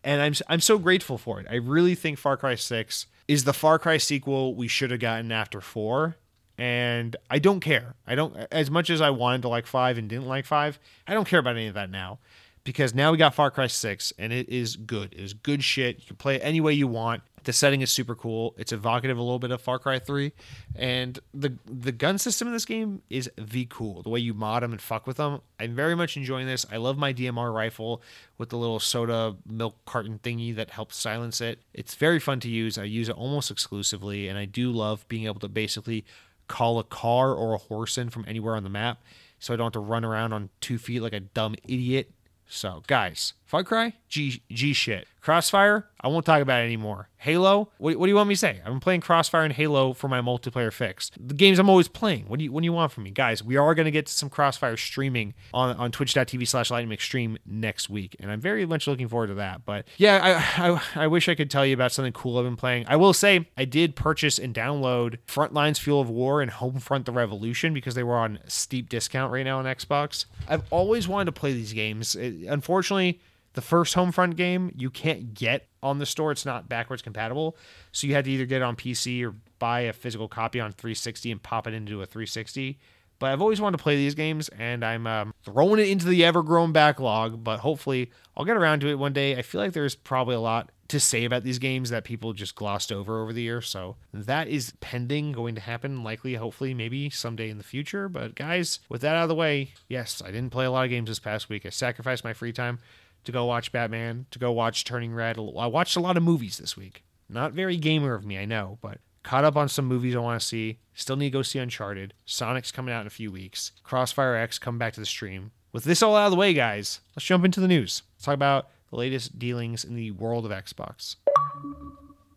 And 0.02 0.20
I'm 0.20 0.34
I'm 0.48 0.60
so 0.60 0.78
grateful 0.78 1.18
for 1.18 1.40
it. 1.40 1.46
I 1.50 1.56
really 1.56 1.94
think 1.94 2.18
Far 2.18 2.36
Cry 2.36 2.54
6 2.54 3.06
is 3.28 3.44
the 3.44 3.52
Far 3.52 3.78
Cry 3.78 3.96
sequel 3.96 4.54
we 4.54 4.68
should 4.68 4.90
have 4.90 5.00
gotten 5.00 5.32
after 5.32 5.60
4 5.60 6.16
and 6.58 7.16
I 7.30 7.38
don't 7.38 7.60
care. 7.60 7.94
I 8.06 8.14
don't 8.14 8.36
as 8.50 8.70
much 8.70 8.90
as 8.90 9.00
I 9.00 9.10
wanted 9.10 9.42
to 9.42 9.48
like 9.48 9.66
5 9.66 9.98
and 9.98 10.08
didn't 10.08 10.26
like 10.26 10.46
5, 10.46 10.78
I 11.06 11.14
don't 11.14 11.26
care 11.26 11.40
about 11.40 11.56
any 11.56 11.66
of 11.66 11.74
that 11.74 11.90
now 11.90 12.18
because 12.64 12.94
now 12.94 13.12
we 13.12 13.18
got 13.18 13.34
Far 13.34 13.50
Cry 13.50 13.66
6 13.66 14.12
and 14.18 14.32
it 14.32 14.48
is 14.48 14.76
good. 14.76 15.12
It 15.12 15.20
is 15.20 15.34
good 15.34 15.62
shit. 15.62 15.98
You 16.00 16.06
can 16.06 16.16
play 16.16 16.36
it 16.36 16.40
any 16.42 16.60
way 16.60 16.72
you 16.72 16.88
want. 16.88 17.22
The 17.44 17.52
setting 17.52 17.82
is 17.82 17.90
super 17.90 18.14
cool. 18.14 18.54
It's 18.56 18.72
evocative 18.72 19.18
a 19.18 19.22
little 19.22 19.38
bit 19.38 19.50
of 19.50 19.60
Far 19.60 19.78
Cry 19.78 19.98
3 19.98 20.32
and 20.74 21.18
the 21.34 21.58
the 21.66 21.92
gun 21.92 22.16
system 22.16 22.48
in 22.48 22.54
this 22.54 22.64
game 22.64 23.02
is 23.10 23.30
the 23.36 23.66
cool. 23.66 24.02
The 24.02 24.08
way 24.08 24.20
you 24.20 24.32
mod 24.32 24.62
them 24.62 24.72
and 24.72 24.80
fuck 24.80 25.06
with 25.06 25.18
them. 25.18 25.42
I'm 25.60 25.74
very 25.74 25.94
much 25.94 26.16
enjoying 26.16 26.46
this. 26.46 26.64
I 26.72 26.78
love 26.78 26.96
my 26.96 27.12
DMR 27.12 27.54
rifle 27.54 28.02
with 28.38 28.48
the 28.48 28.56
little 28.56 28.80
soda 28.80 29.36
milk 29.46 29.76
carton 29.84 30.18
thingy 30.22 30.56
that 30.56 30.70
helps 30.70 30.96
silence 30.96 31.42
it. 31.42 31.60
It's 31.74 31.94
very 31.96 32.18
fun 32.18 32.40
to 32.40 32.48
use. 32.48 32.78
I 32.78 32.84
use 32.84 33.10
it 33.10 33.16
almost 33.16 33.50
exclusively 33.50 34.26
and 34.28 34.38
I 34.38 34.46
do 34.46 34.72
love 34.72 35.06
being 35.08 35.26
able 35.26 35.40
to 35.40 35.48
basically 35.48 36.06
call 36.48 36.78
a 36.78 36.84
car 36.84 37.34
or 37.34 37.54
a 37.54 37.58
horse 37.58 37.98
in 37.98 38.10
from 38.10 38.24
anywhere 38.26 38.56
on 38.56 38.62
the 38.62 38.70
map 38.70 39.02
so 39.38 39.52
I 39.52 39.56
don't 39.56 39.66
have 39.66 39.72
to 39.72 39.80
run 39.80 40.04
around 40.04 40.32
on 40.32 40.50
two 40.60 40.78
feet 40.78 41.00
like 41.00 41.12
a 41.12 41.20
dumb 41.20 41.54
idiot 41.64 42.10
so, 42.46 42.82
guys, 42.86 43.32
Far 43.44 43.64
Cry, 43.64 43.94
G 44.08 44.42
G 44.50 44.72
shit. 44.72 45.08
Crossfire, 45.24 45.88
I 46.02 46.08
won't 46.08 46.26
talk 46.26 46.42
about 46.42 46.60
it 46.60 46.66
anymore. 46.66 47.08
Halo, 47.16 47.70
what, 47.78 47.96
what 47.96 48.04
do 48.04 48.10
you 48.10 48.16
want 48.16 48.28
me 48.28 48.34
to 48.34 48.38
say? 48.38 48.60
I'm 48.62 48.78
playing 48.78 49.00
Crossfire 49.00 49.42
and 49.42 49.54
Halo 49.54 49.94
for 49.94 50.06
my 50.06 50.20
multiplayer 50.20 50.70
fix. 50.70 51.10
The 51.18 51.32
games 51.32 51.58
I'm 51.58 51.70
always 51.70 51.88
playing. 51.88 52.26
What 52.28 52.38
do 52.38 52.44
you 52.44 52.52
what 52.52 52.60
do 52.60 52.66
you 52.66 52.74
want 52.74 52.92
from 52.92 53.04
me, 53.04 53.10
guys? 53.10 53.42
We 53.42 53.56
are 53.56 53.74
going 53.74 53.86
to 53.86 53.90
get 53.90 54.04
to 54.04 54.12
some 54.12 54.28
Crossfire 54.28 54.76
streaming 54.76 55.32
on 55.54 55.74
on 55.76 55.92
Twitch.tv 55.92 56.46
slash 56.46 56.70
Lightning 56.70 56.94
McStream 56.94 57.38
next 57.46 57.88
week, 57.88 58.16
and 58.20 58.30
I'm 58.30 58.38
very 58.38 58.66
much 58.66 58.86
looking 58.86 59.08
forward 59.08 59.28
to 59.28 59.34
that. 59.36 59.64
But 59.64 59.86
yeah, 59.96 60.42
I, 60.58 60.68
I 60.68 61.04
I 61.04 61.06
wish 61.06 61.26
I 61.26 61.34
could 61.34 61.50
tell 61.50 61.64
you 61.64 61.72
about 61.72 61.90
something 61.92 62.12
cool 62.12 62.36
I've 62.36 62.44
been 62.44 62.56
playing. 62.56 62.84
I 62.86 62.96
will 62.96 63.14
say 63.14 63.48
I 63.56 63.64
did 63.64 63.96
purchase 63.96 64.38
and 64.38 64.54
download 64.54 65.16
Frontlines 65.26 65.78
Fuel 65.78 66.02
of 66.02 66.10
War 66.10 66.42
and 66.42 66.50
Homefront: 66.50 67.06
The 67.06 67.12
Revolution 67.12 67.72
because 67.72 67.94
they 67.94 68.02
were 68.02 68.18
on 68.18 68.40
steep 68.46 68.90
discount 68.90 69.32
right 69.32 69.44
now 69.44 69.58
on 69.58 69.64
Xbox. 69.64 70.26
I've 70.46 70.64
always 70.70 71.08
wanted 71.08 71.24
to 71.24 71.32
play 71.32 71.54
these 71.54 71.72
games. 71.72 72.14
It, 72.14 72.46
unfortunately 72.46 73.22
the 73.54 73.62
first 73.62 73.94
Homefront 73.94 74.36
game 74.36 74.72
you 74.76 74.90
can't 74.90 75.34
get 75.34 75.68
on 75.82 75.98
the 75.98 76.06
store. 76.06 76.30
It's 76.32 76.44
not 76.44 76.68
backwards 76.68 77.02
compatible. 77.02 77.56
So 77.92 78.06
you 78.06 78.14
had 78.14 78.26
to 78.26 78.30
either 78.30 78.46
get 78.46 78.56
it 78.56 78.62
on 78.62 78.76
PC 78.76 79.24
or 79.24 79.34
buy 79.58 79.80
a 79.80 79.92
physical 79.92 80.28
copy 80.28 80.60
on 80.60 80.72
360 80.72 81.32
and 81.32 81.42
pop 81.42 81.66
it 81.66 81.74
into 81.74 82.02
a 82.02 82.06
360. 82.06 82.78
But 83.20 83.30
I've 83.30 83.40
always 83.40 83.60
wanted 83.60 83.78
to 83.78 83.82
play 83.82 83.96
these 83.96 84.16
games, 84.16 84.48
and 84.50 84.84
I'm 84.84 85.06
um, 85.06 85.34
throwing 85.44 85.78
it 85.78 85.88
into 85.88 86.06
the 86.06 86.24
ever-growing 86.24 86.72
backlog. 86.72 87.44
But 87.44 87.60
hopefully, 87.60 88.10
I'll 88.36 88.44
get 88.44 88.56
around 88.56 88.80
to 88.80 88.88
it 88.88 88.98
one 88.98 89.12
day. 89.12 89.36
I 89.36 89.42
feel 89.42 89.60
like 89.60 89.72
there's 89.72 89.94
probably 89.94 90.34
a 90.34 90.40
lot 90.40 90.70
to 90.88 91.00
say 91.00 91.24
about 91.24 91.44
these 91.44 91.58
games 91.58 91.90
that 91.90 92.04
people 92.04 92.32
just 92.32 92.54
glossed 92.54 92.92
over 92.92 93.22
over 93.22 93.32
the 93.32 93.42
year. 93.42 93.60
So 93.60 93.96
that 94.12 94.48
is 94.48 94.74
pending, 94.80 95.32
going 95.32 95.54
to 95.54 95.60
happen, 95.60 96.02
likely, 96.02 96.34
hopefully, 96.34 96.74
maybe 96.74 97.08
someday 97.08 97.48
in 97.48 97.56
the 97.56 97.64
future. 97.64 98.08
But 98.08 98.34
guys, 98.34 98.80
with 98.88 99.00
that 99.02 99.16
out 99.16 99.22
of 99.22 99.28
the 99.28 99.34
way, 99.34 99.72
yes, 99.88 100.20
I 100.22 100.30
didn't 100.30 100.50
play 100.50 100.66
a 100.66 100.70
lot 100.70 100.84
of 100.84 100.90
games 100.90 101.08
this 101.08 101.20
past 101.20 101.48
week. 101.48 101.64
I 101.64 101.70
sacrificed 101.70 102.24
my 102.24 102.32
free 102.32 102.52
time 102.52 102.80
to 103.24 103.32
go 103.32 103.44
watch 103.44 103.72
Batman, 103.72 104.26
to 104.30 104.38
go 104.38 104.52
watch 104.52 104.84
Turning 104.84 105.14
Red. 105.14 105.38
I 105.38 105.66
watched 105.66 105.96
a 105.96 106.00
lot 106.00 106.16
of 106.16 106.22
movies 106.22 106.58
this 106.58 106.76
week. 106.76 107.04
Not 107.28 107.52
very 107.52 107.76
gamer 107.76 108.14
of 108.14 108.24
me, 108.24 108.38
I 108.38 108.44
know, 108.44 108.78
but 108.82 108.98
caught 109.22 109.44
up 109.44 109.56
on 109.56 109.68
some 109.68 109.86
movies 109.86 110.14
I 110.14 110.20
want 110.20 110.40
to 110.40 110.46
see. 110.46 110.78
Still 110.94 111.16
need 111.16 111.30
to 111.30 111.38
go 111.38 111.42
see 111.42 111.58
Uncharted. 111.58 112.14
Sonic's 112.24 112.70
coming 112.70 112.94
out 112.94 113.00
in 113.00 113.06
a 113.06 113.10
few 113.10 113.32
weeks. 113.32 113.72
Crossfire 113.82 114.36
X 114.36 114.58
coming 114.58 114.78
back 114.78 114.92
to 114.94 115.00
the 115.00 115.06
stream. 115.06 115.50
With 115.72 115.84
this 115.84 116.02
all 116.02 116.14
out 116.14 116.26
of 116.26 116.30
the 116.30 116.36
way, 116.36 116.54
guys, 116.54 117.00
let's 117.16 117.26
jump 117.26 117.44
into 117.44 117.60
the 117.60 117.66
news. 117.68 118.02
Let's 118.14 118.26
talk 118.26 118.34
about 118.34 118.68
the 118.90 118.96
latest 118.96 119.38
dealings 119.38 119.84
in 119.84 119.96
the 119.96 120.12
world 120.12 120.46
of 120.46 120.52
Xbox. 120.52 121.16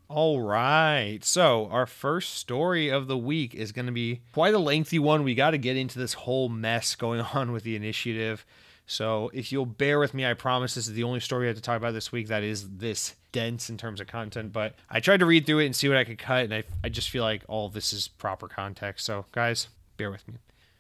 All 0.10 0.42
right. 0.42 1.20
So, 1.24 1.68
our 1.70 1.86
first 1.86 2.36
story 2.36 2.90
of 2.90 3.08
the 3.08 3.18
week 3.18 3.54
is 3.54 3.74
going 3.74 3.86
to 3.88 3.92
be 3.92 4.22
quite 4.34 4.54
a 4.54 4.60
lengthy 4.60 5.00
one. 5.00 5.24
We 5.24 5.36
got 5.36 5.52
to 5.52 5.58
get 5.58 5.76
into 5.76 6.00
this 6.00 6.14
whole 6.14 6.50
mess 6.50 6.96
going 6.96 7.22
on 7.34 7.52
with 7.52 7.64
the 7.64 7.76
initiative. 7.76 8.46
So 8.88 9.30
if 9.34 9.52
you'll 9.52 9.66
bear 9.66 10.00
with 10.00 10.14
me, 10.14 10.26
I 10.26 10.34
promise 10.34 10.74
this 10.74 10.88
is 10.88 10.94
the 10.94 11.04
only 11.04 11.20
story 11.20 11.46
I 11.46 11.50
have 11.50 11.58
to 11.58 11.62
talk 11.62 11.76
about 11.78 11.94
this 11.94 12.12
week 12.12 12.30
that 12.30 12.42
is 12.42 12.78
this 12.78 13.16
dense 13.34 13.70
in 13.70 13.78
terms 13.78 14.00
of 14.00 14.08
content. 14.08 14.54
But 14.54 14.76
I 14.90 15.02
tried 15.02 15.20
to 15.20 15.26
read 15.26 15.46
through 15.46 15.60
it 15.60 15.66
and 15.66 15.76
see 15.76 15.90
what 15.90 15.98
I 15.98 16.06
could 16.06 16.18
cut, 16.18 16.46
and 16.46 16.54
I, 16.54 16.64
I 16.84 16.90
just 16.90 17.10
feel 17.10 17.24
like 17.24 17.44
all 17.50 17.68
this 17.68 17.92
is 17.92 18.08
proper 18.08 18.48
context. 18.48 19.06
So, 19.06 19.26
guys, 19.34 19.68
bear 19.98 20.10
with 20.10 20.26
me. 20.28 20.36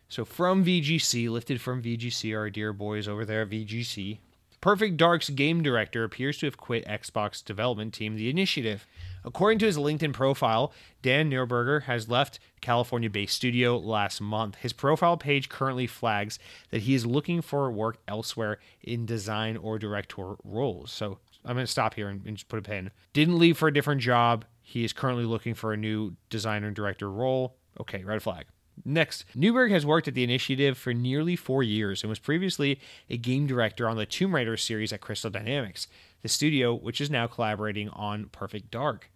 So, 0.07 0.23
from 0.23 0.63
VGC, 0.63 1.29
lifted 1.29 1.59
from 1.59 1.83
VGC, 1.83 2.35
our 2.35 2.49
dear 2.49 2.71
boys 2.71 3.09
over 3.09 3.25
there 3.25 3.45
VGC, 3.45 4.19
Perfect 4.61 4.97
Dark's 4.97 5.29
game 5.29 5.61
director 5.61 6.03
appears 6.03 6.39
to 6.39 6.45
have 6.47 6.57
quit 6.57 6.85
Xbox 6.85 7.43
development 7.43 7.93
team 7.93 8.15
The 8.15 8.29
Initiative. 8.29 8.87
According 9.27 9.59
to 9.59 9.65
his 9.65 9.77
LinkedIn 9.77 10.13
profile, 10.13 10.71
Dan 11.01 11.29
Neuburger 11.29 11.83
has 11.83 12.07
left 12.07 12.39
California 12.61 13.09
based 13.09 13.35
studio 13.35 13.77
last 13.77 14.21
month. 14.21 14.55
His 14.55 14.71
profile 14.71 15.17
page 15.17 15.49
currently 15.49 15.85
flags 15.85 16.39
that 16.71 16.83
he 16.83 16.95
is 16.95 17.05
looking 17.05 17.41
for 17.41 17.69
work 17.69 17.97
elsewhere 18.07 18.57
in 18.81 19.05
design 19.05 19.57
or 19.57 19.77
director 19.77 20.35
roles. 20.45 20.93
So 20.93 21.19
I'm 21.43 21.55
going 21.55 21.65
to 21.65 21.71
stop 21.71 21.95
here 21.95 22.07
and, 22.07 22.25
and 22.25 22.37
just 22.37 22.47
put 22.47 22.59
a 22.59 22.61
pin. 22.61 22.89
Didn't 23.11 23.37
leave 23.37 23.57
for 23.57 23.67
a 23.67 23.73
different 23.73 23.99
job. 23.99 24.45
He 24.61 24.85
is 24.85 24.93
currently 24.93 25.25
looking 25.25 25.55
for 25.55 25.73
a 25.73 25.77
new 25.77 26.15
designer 26.29 26.67
and 26.67 26.75
director 26.75 27.11
role. 27.11 27.57
Okay, 27.81 28.05
red 28.05 28.23
flag. 28.23 28.45
Next, 28.85 29.25
Neuberg 29.35 29.71
has 29.71 29.85
worked 29.85 30.07
at 30.07 30.13
the 30.13 30.23
initiative 30.23 30.77
for 30.77 30.93
nearly 30.93 31.35
four 31.35 31.63
years 31.63 32.01
and 32.01 32.09
was 32.09 32.19
previously 32.19 32.79
a 33.09 33.17
game 33.17 33.45
director 33.45 33.89
on 33.89 33.97
the 33.97 34.05
Tomb 34.05 34.33
Raider 34.33 34.55
series 34.55 34.93
at 34.93 35.01
Crystal 35.01 35.29
Dynamics, 35.29 35.87
the 36.21 36.29
studio 36.29 36.73
which 36.73 37.01
is 37.01 37.09
now 37.09 37.27
collaborating 37.27 37.89
on 37.89 38.29
Perfect 38.31 38.71
Dark. 38.71 39.09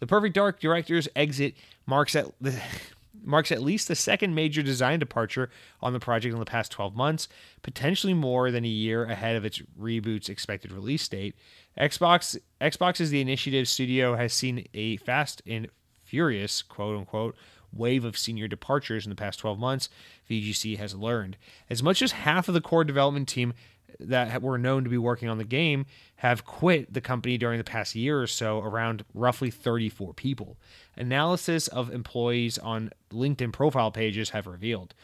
The 0.00 0.06
Perfect 0.06 0.34
Dark 0.34 0.60
director's 0.60 1.08
exit 1.16 1.54
marks 1.86 2.14
at 2.14 2.26
the 2.40 2.60
marks 3.24 3.50
at 3.50 3.62
least 3.62 3.88
the 3.88 3.96
second 3.96 4.34
major 4.34 4.62
design 4.62 5.00
departure 5.00 5.50
on 5.80 5.92
the 5.92 5.98
project 5.98 6.32
in 6.32 6.38
the 6.38 6.46
past 6.46 6.70
12 6.70 6.94
months, 6.94 7.28
potentially 7.62 8.14
more 8.14 8.52
than 8.52 8.64
a 8.64 8.68
year 8.68 9.04
ahead 9.04 9.34
of 9.34 9.44
its 9.44 9.60
reboot's 9.78 10.28
expected 10.28 10.70
release 10.70 11.06
date. 11.08 11.34
Xbox 11.78 12.38
Xbox 12.60 13.00
is 13.00 13.10
The 13.10 13.20
Initiative 13.20 13.68
studio 13.68 14.14
has 14.16 14.32
seen 14.32 14.66
a 14.74 14.96
fast 14.98 15.42
and 15.46 15.68
furious, 16.04 16.62
quote 16.62 16.96
unquote, 16.96 17.36
wave 17.72 18.04
of 18.04 18.16
senior 18.16 18.48
departures 18.48 19.04
in 19.04 19.10
the 19.10 19.16
past 19.16 19.38
12 19.40 19.58
months, 19.58 19.88
VGC 20.30 20.78
has 20.78 20.94
learned. 20.94 21.36
As 21.68 21.82
much 21.82 22.00
as 22.00 22.12
half 22.12 22.48
of 22.48 22.54
the 22.54 22.60
core 22.60 22.84
development 22.84 23.28
team 23.28 23.52
that 24.00 24.42
were 24.42 24.58
known 24.58 24.84
to 24.84 24.90
be 24.90 24.98
working 24.98 25.28
on 25.28 25.38
the 25.38 25.44
game 25.44 25.86
have 26.16 26.44
quit 26.44 26.92
the 26.92 27.00
company 27.00 27.36
during 27.36 27.58
the 27.58 27.64
past 27.64 27.94
year 27.94 28.20
or 28.20 28.26
so, 28.26 28.60
around 28.60 29.04
roughly 29.14 29.50
34 29.50 30.14
people. 30.14 30.56
Analysis 30.96 31.68
of 31.68 31.92
employees 31.92 32.58
on 32.58 32.90
LinkedIn 33.10 33.52
profile 33.52 33.90
pages 33.90 34.30
have 34.30 34.46
revealed. 34.46 34.94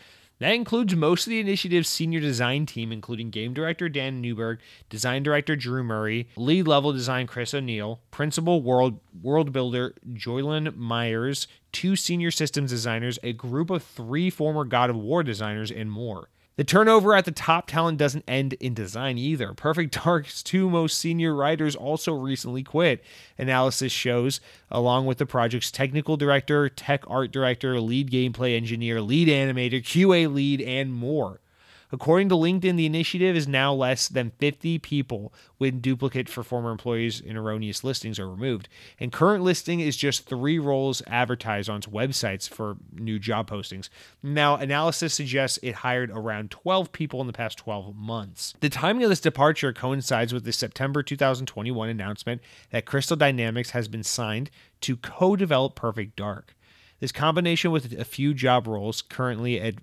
That 0.42 0.56
includes 0.56 0.96
most 0.96 1.28
of 1.28 1.30
the 1.30 1.38
initiative's 1.38 1.88
senior 1.88 2.18
design 2.18 2.66
team, 2.66 2.90
including 2.90 3.30
game 3.30 3.54
director 3.54 3.88
Dan 3.88 4.20
Newberg, 4.20 4.58
design 4.90 5.22
director 5.22 5.54
Drew 5.54 5.84
Murray, 5.84 6.28
lead 6.34 6.66
level 6.66 6.92
design 6.92 7.28
Chris 7.28 7.54
O'Neill, 7.54 8.00
principal 8.10 8.60
world 8.60 8.98
world 9.22 9.52
builder 9.52 9.94
Joylyn 10.14 10.74
Myers, 10.74 11.46
two 11.70 11.94
senior 11.94 12.32
systems 12.32 12.72
designers, 12.72 13.20
a 13.22 13.32
group 13.32 13.70
of 13.70 13.84
three 13.84 14.30
former 14.30 14.64
God 14.64 14.90
of 14.90 14.96
War 14.96 15.22
designers, 15.22 15.70
and 15.70 15.92
more. 15.92 16.28
The 16.56 16.64
turnover 16.64 17.14
at 17.14 17.24
the 17.24 17.32
top 17.32 17.66
talent 17.66 17.96
doesn't 17.96 18.24
end 18.28 18.52
in 18.54 18.74
design 18.74 19.16
either. 19.16 19.54
Perfect 19.54 20.04
Dark's 20.04 20.42
two 20.42 20.68
most 20.68 20.98
senior 20.98 21.34
writers 21.34 21.74
also 21.74 22.12
recently 22.12 22.62
quit. 22.62 23.02
Analysis 23.38 23.90
shows, 23.90 24.40
along 24.70 25.06
with 25.06 25.18
the 25.18 25.26
project's 25.26 25.70
technical 25.70 26.16
director, 26.16 26.68
tech 26.68 27.04
art 27.06 27.32
director, 27.32 27.80
lead 27.80 28.10
gameplay 28.10 28.54
engineer, 28.56 29.00
lead 29.00 29.28
animator, 29.28 29.82
QA 29.82 30.32
lead, 30.32 30.60
and 30.60 30.92
more. 30.92 31.40
According 31.92 32.30
to 32.30 32.34
LinkedIn, 32.34 32.76
the 32.76 32.86
initiative 32.86 33.36
is 33.36 33.46
now 33.46 33.74
less 33.74 34.08
than 34.08 34.32
50 34.38 34.78
people 34.78 35.32
when 35.58 35.80
duplicate 35.80 36.26
for 36.26 36.42
former 36.42 36.70
employees 36.70 37.20
and 37.20 37.36
erroneous 37.36 37.84
listings 37.84 38.18
are 38.18 38.30
removed. 38.30 38.70
And 38.98 39.12
current 39.12 39.44
listing 39.44 39.80
is 39.80 39.96
just 39.96 40.26
three 40.26 40.58
roles 40.58 41.02
advertised 41.06 41.68
on 41.68 41.76
its 41.76 41.86
websites 41.86 42.48
for 42.48 42.78
new 42.94 43.18
job 43.18 43.50
postings. 43.50 43.90
Now, 44.22 44.56
analysis 44.56 45.12
suggests 45.12 45.58
it 45.62 45.76
hired 45.76 46.10
around 46.10 46.50
12 46.50 46.92
people 46.92 47.20
in 47.20 47.26
the 47.26 47.32
past 47.34 47.58
12 47.58 47.94
months. 47.94 48.54
The 48.60 48.70
timing 48.70 49.04
of 49.04 49.10
this 49.10 49.20
departure 49.20 49.74
coincides 49.74 50.32
with 50.32 50.44
the 50.44 50.52
September 50.52 51.02
2021 51.02 51.90
announcement 51.90 52.40
that 52.70 52.86
Crystal 52.86 53.16
Dynamics 53.16 53.70
has 53.70 53.86
been 53.86 54.02
signed 54.02 54.50
to 54.80 54.96
co 54.96 55.36
develop 55.36 55.74
Perfect 55.74 56.16
Dark. 56.16 56.56
This 57.00 57.12
combination 57.12 57.70
with 57.70 57.92
a 57.98 58.04
few 58.04 58.32
job 58.32 58.66
roles 58.66 59.02
currently 59.02 59.60
at 59.60 59.74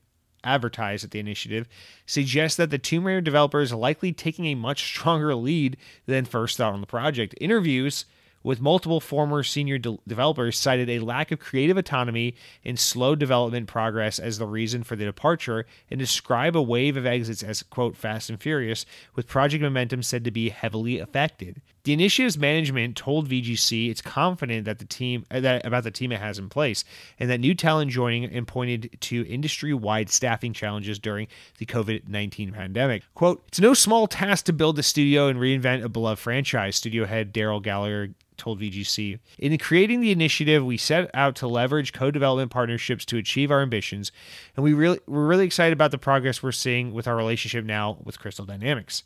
advertised 0.43 1.03
at 1.03 1.11
the 1.11 1.19
initiative 1.19 1.67
suggests 2.05 2.57
that 2.57 2.69
the 2.69 2.77
Tomb 2.77 3.05
Raider 3.05 3.21
developer 3.21 3.61
is 3.61 3.73
likely 3.73 4.11
taking 4.11 4.45
a 4.45 4.55
much 4.55 4.83
stronger 4.83 5.35
lead 5.35 5.77
than 6.05 6.25
first 6.25 6.57
thought 6.57 6.73
on 6.73 6.81
the 6.81 6.87
project. 6.87 7.35
Interviews 7.39 8.05
with 8.43 8.61
multiple 8.61 8.99
former 8.99 9.43
senior 9.43 9.77
de- 9.77 9.97
developers 10.07 10.57
cited 10.57 10.89
a 10.89 10.99
lack 10.99 11.31
of 11.31 11.39
creative 11.39 11.77
autonomy 11.77 12.35
and 12.63 12.79
slow 12.79 13.15
development 13.15 13.67
progress 13.67 14.19
as 14.19 14.37
the 14.37 14.45
reason 14.45 14.83
for 14.83 14.95
the 14.95 15.05
departure 15.05 15.65
and 15.89 15.99
describe 15.99 16.55
a 16.55 16.61
wave 16.61 16.95
of 16.95 17.05
exits 17.05 17.43
as 17.43 17.63
quote 17.63 17.97
fast 17.97 18.29
and 18.29 18.41
furious 18.41 18.85
with 19.15 19.27
project 19.27 19.61
momentum 19.61 20.01
said 20.01 20.23
to 20.23 20.31
be 20.31 20.49
heavily 20.49 20.99
affected 20.99 21.61
the 21.83 21.93
initiative's 21.93 22.37
management 22.37 22.95
told 22.95 23.29
VGC 23.29 23.89
it's 23.89 24.01
confident 24.01 24.65
that 24.65 24.79
the 24.79 24.85
team 24.85 25.25
uh, 25.31 25.39
that 25.39 25.65
about 25.65 25.83
the 25.83 25.91
team 25.91 26.11
it 26.11 26.19
has 26.19 26.39
in 26.39 26.49
place 26.49 26.83
and 27.19 27.29
that 27.29 27.39
new 27.39 27.55
talent 27.55 27.91
joining 27.91 28.25
and 28.25 28.47
pointed 28.47 28.97
to 29.01 29.25
industry-wide 29.27 30.09
staffing 30.09 30.53
challenges 30.53 30.99
during 30.99 31.27
the 31.57 31.65
COVID-19 31.65 32.53
pandemic. 32.53 33.03
Quote, 33.15 33.43
"It's 33.47 33.59
no 33.59 33.73
small 33.73 34.07
task 34.07 34.45
to 34.45 34.53
build 34.53 34.77
a 34.79 34.83
studio 34.83 35.27
and 35.27 35.39
reinvent 35.39 35.83
a 35.83 35.89
beloved 35.89 36.19
franchise," 36.19 36.75
studio 36.75 37.05
head 37.05 37.31
Darrell 37.31 37.59
Gallagher 37.59 38.09
told 38.39 38.59
VGC. 38.59 39.19
In 39.37 39.57
creating 39.57 40.01
the 40.01 40.11
initiative, 40.11 40.65
we 40.65 40.77
set 40.77 41.11
out 41.13 41.35
to 41.35 41.47
leverage 41.47 41.93
co-development 41.93 42.49
partnerships 42.49 43.05
to 43.05 43.17
achieve 43.17 43.51
our 43.51 43.61
ambitions, 43.61 44.11
and 44.55 44.63
we 44.63 44.73
really 44.73 44.99
we're 45.05 45.27
really 45.27 45.45
excited 45.45 45.73
about 45.73 45.91
the 45.91 45.97
progress 45.99 46.41
we're 46.41 46.51
seeing 46.51 46.93
with 46.93 47.07
our 47.07 47.15
relationship 47.15 47.65
now 47.65 47.97
with 48.03 48.19
Crystal 48.19 48.45
Dynamics. 48.45 49.03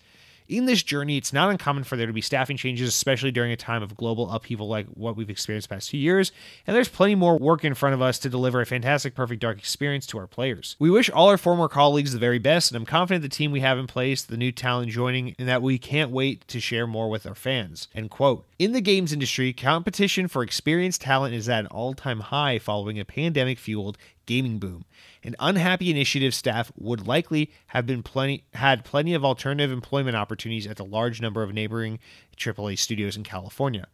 In 0.48 0.66
this 0.66 0.84
journey, 0.84 1.18
it's 1.18 1.32
not 1.32 1.50
uncommon 1.50 1.84
for 1.84 1.96
there 1.96 2.08
to 2.08 2.14
be 2.14 2.22
staffing 2.22 2.58
changes, 2.58 2.90
especially 2.90 3.32
during 3.32 3.52
a 3.52 3.58
time 3.58 3.82
of 3.82 3.96
global 3.96 4.30
upheaval 4.30 4.68
like 4.68 4.88
what 4.88 5.16
we've 5.16 5.30
experienced 5.30 5.70
past 5.70 5.90
few 5.90 6.00
years, 6.00 6.32
and 6.68 6.76
there's 6.76 6.90
plenty 6.90 7.16
more 7.16 7.38
work 7.38 7.64
in 7.64 7.74
front 7.74 7.94
of 7.94 8.02
us 8.02 8.20
to 8.20 8.30
deliver 8.30 8.60
a 8.62 8.66
fantastic 8.66 9.16
Perfect 9.16 9.42
Dark 9.42 9.58
experience 9.58 10.06
to 10.08 10.18
our 10.18 10.28
players. 10.28 10.76
We 10.80 10.90
wish 10.90 11.10
all 11.10 11.30
our 11.30 11.38
former 11.38 11.68
colleagues 11.68 12.14
the 12.14 12.20
very 12.20 12.40
best, 12.40 12.72
and 12.72 12.78
I'm 12.78 12.86
confident 12.86 13.22
the 13.22 13.30
team 13.30 13.52
we 13.52 13.62
have 13.62 13.78
in 13.78 13.88
place, 13.88 14.24
the 14.24 14.38
new 14.38 14.52
talent 14.52 14.92
joining, 14.92 15.36
and 15.40 15.48
that 15.48 15.62
we 15.62 15.78
can't 15.78 16.12
wait 16.12 16.48
to 16.50 16.60
share 16.60 16.88
more 16.88 17.10
with 17.10 17.26
our 17.26 17.36
fans. 17.36 17.88
End 17.96 18.10
quote. 18.10 18.46
In 18.60 18.74
the 18.74 18.82
games 18.82 19.14
industry, 19.14 19.54
competition 19.54 20.28
for 20.28 20.44
experienced 20.44 21.02
talent 21.02 21.34
is 21.34 21.48
at 21.48 21.62
an 21.62 21.68
all-time 21.68 22.20
high 22.20 22.60
following 22.60 23.00
a 23.00 23.06
pandemic-fueled 23.06 23.98
gaming 24.26 24.58
boom. 24.58 24.86
An 25.24 25.36
unhappy 25.40 25.90
initiative 25.90 26.36
staff 26.36 26.72
would 26.76 27.08
likely 27.08 27.52
have 27.68 27.86
been 27.86 28.04
plenty 28.04 28.44
had 28.54 28.84
plenty 28.84 29.14
of 29.14 29.24
alternative 29.24 29.72
employment 29.72 30.18
opportunities 30.18 30.68
at 30.68 30.78
the 30.78 30.86
large 30.86 31.22
number 31.22 31.44
of 31.44 31.54
neighboring 31.54 32.00
AAA 32.38 32.78
studios 32.78 33.16
in 33.16 33.24
California. 33.24 33.88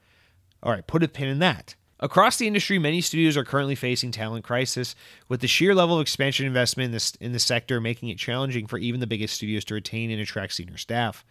All 0.63 0.71
right, 0.71 0.85
put 0.85 1.03
a 1.03 1.07
pin 1.07 1.27
in 1.27 1.39
that. 1.39 1.75
Across 2.01 2.37
the 2.37 2.47
industry, 2.47 2.79
many 2.79 3.01
studios 3.01 3.35
are 3.35 3.43
currently 3.43 3.75
facing 3.75 4.11
talent 4.11 4.45
crisis, 4.45 4.95
with 5.27 5.41
the 5.41 5.47
sheer 5.47 5.75
level 5.75 5.97
of 5.97 6.01
expansion 6.01 6.45
investment 6.45 6.85
in 6.85 6.91
this 6.93 7.13
in 7.19 7.33
the 7.33 7.39
sector 7.39 7.81
making 7.81 8.07
it 8.07 8.17
challenging 8.17 8.67
for 8.67 8.77
even 8.77 9.01
the 9.01 9.07
biggest 9.07 9.35
studios 9.35 9.65
to 9.65 9.73
retain 9.73 10.09
and 10.09 10.21
attract 10.21 10.53
senior 10.53 10.77
staff. 10.77 11.25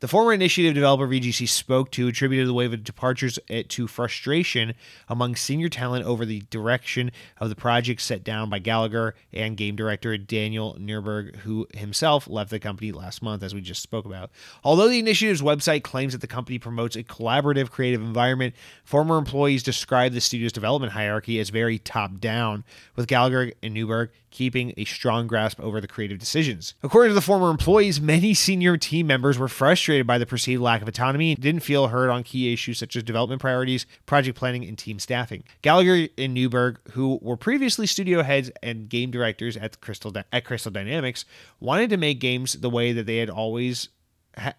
The 0.00 0.08
former 0.08 0.34
initiative 0.34 0.74
developer 0.74 1.08
VGC 1.08 1.48
spoke 1.48 1.90
to 1.92 2.06
attributed 2.06 2.46
the 2.46 2.52
wave 2.52 2.74
of 2.74 2.84
departures 2.84 3.38
eh, 3.48 3.62
to 3.68 3.86
frustration 3.86 4.74
among 5.08 5.36
senior 5.36 5.70
talent 5.70 6.04
over 6.04 6.26
the 6.26 6.42
direction 6.50 7.10
of 7.38 7.48
the 7.48 7.56
project 7.56 8.02
set 8.02 8.22
down 8.22 8.50
by 8.50 8.58
Gallagher 8.58 9.14
and 9.32 9.56
game 9.56 9.74
director 9.74 10.18
Daniel 10.18 10.76
Newberg, 10.78 11.36
who 11.36 11.66
himself 11.72 12.28
left 12.28 12.50
the 12.50 12.58
company 12.58 12.92
last 12.92 13.22
month, 13.22 13.42
as 13.42 13.54
we 13.54 13.62
just 13.62 13.82
spoke 13.82 14.04
about. 14.04 14.30
Although 14.62 14.88
the 14.88 14.98
initiative's 14.98 15.40
website 15.40 15.82
claims 15.82 16.12
that 16.12 16.20
the 16.20 16.26
company 16.26 16.58
promotes 16.58 16.94
a 16.94 17.02
collaborative 17.02 17.70
creative 17.70 18.02
environment, 18.02 18.54
former 18.84 19.16
employees 19.16 19.62
describe 19.62 20.12
the 20.12 20.20
studio's 20.20 20.52
development 20.52 20.92
hierarchy 20.92 21.40
as 21.40 21.48
very 21.48 21.78
top 21.78 22.20
down, 22.20 22.64
with 22.96 23.06
Gallagher 23.06 23.52
and 23.62 23.72
Newberg 23.72 24.10
keeping 24.36 24.74
a 24.76 24.84
strong 24.84 25.26
grasp 25.26 25.58
over 25.60 25.80
the 25.80 25.88
creative 25.88 26.18
decisions. 26.18 26.74
According 26.82 27.08
to 27.08 27.14
the 27.14 27.22
former 27.22 27.48
employees, 27.48 28.02
many 28.02 28.34
senior 28.34 28.76
team 28.76 29.06
members 29.06 29.38
were 29.38 29.48
frustrated 29.48 29.85
by 30.06 30.18
the 30.18 30.26
perceived 30.26 30.62
lack 30.62 30.82
of 30.82 30.88
autonomy 30.88 31.32
and 31.32 31.40
didn't 31.40 31.62
feel 31.62 31.88
heard 31.88 32.10
on 32.10 32.22
key 32.22 32.52
issues 32.52 32.78
such 32.78 32.96
as 32.96 33.02
development 33.02 33.40
priorities, 33.40 33.86
project 34.04 34.36
planning, 34.36 34.64
and 34.64 34.76
team 34.76 34.98
staffing. 34.98 35.44
Gallagher 35.62 36.08
and 36.18 36.34
Newberg, 36.34 36.78
who 36.92 37.18
were 37.22 37.36
previously 37.36 37.86
studio 37.86 38.22
heads 38.22 38.50
and 38.62 38.88
game 38.88 39.10
directors 39.10 39.56
at 39.56 39.80
Crystal 39.80 40.12
at 40.32 40.44
Crystal 40.44 40.72
Dynamics, 40.72 41.24
wanted 41.60 41.90
to 41.90 41.96
make 41.96 42.20
games 42.20 42.54
the 42.54 42.70
way 42.70 42.92
that 42.92 43.06
they 43.06 43.18
had 43.18 43.30
always 43.30 43.88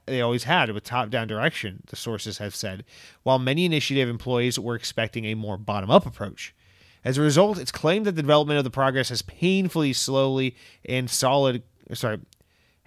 they 0.06 0.22
always 0.22 0.46
had 0.46 0.72
with 0.72 0.84
top 0.84 1.10
down 1.10 1.28
direction, 1.28 1.84
the 1.88 1.96
sources 1.96 2.40
have 2.40 2.56
said, 2.56 2.84
while 3.24 3.38
many 3.38 3.66
initiative 3.66 4.10
employees 4.10 4.58
were 4.58 4.76
expecting 4.76 5.26
a 5.26 5.36
more 5.36 5.58
bottom 5.58 5.92
up 5.92 6.06
approach. 6.06 6.56
As 7.06 7.18
a 7.18 7.22
result, 7.22 7.60
it's 7.60 7.72
claimed 7.72 8.06
that 8.06 8.14
the 8.14 8.24
development 8.24 8.58
of 8.58 8.64
the 8.64 8.72
progress 8.72 9.10
has 9.10 9.22
painfully 9.22 9.94
slowly 9.94 10.56
and 10.84 11.10
solid 11.10 11.64
sorry 11.94 12.20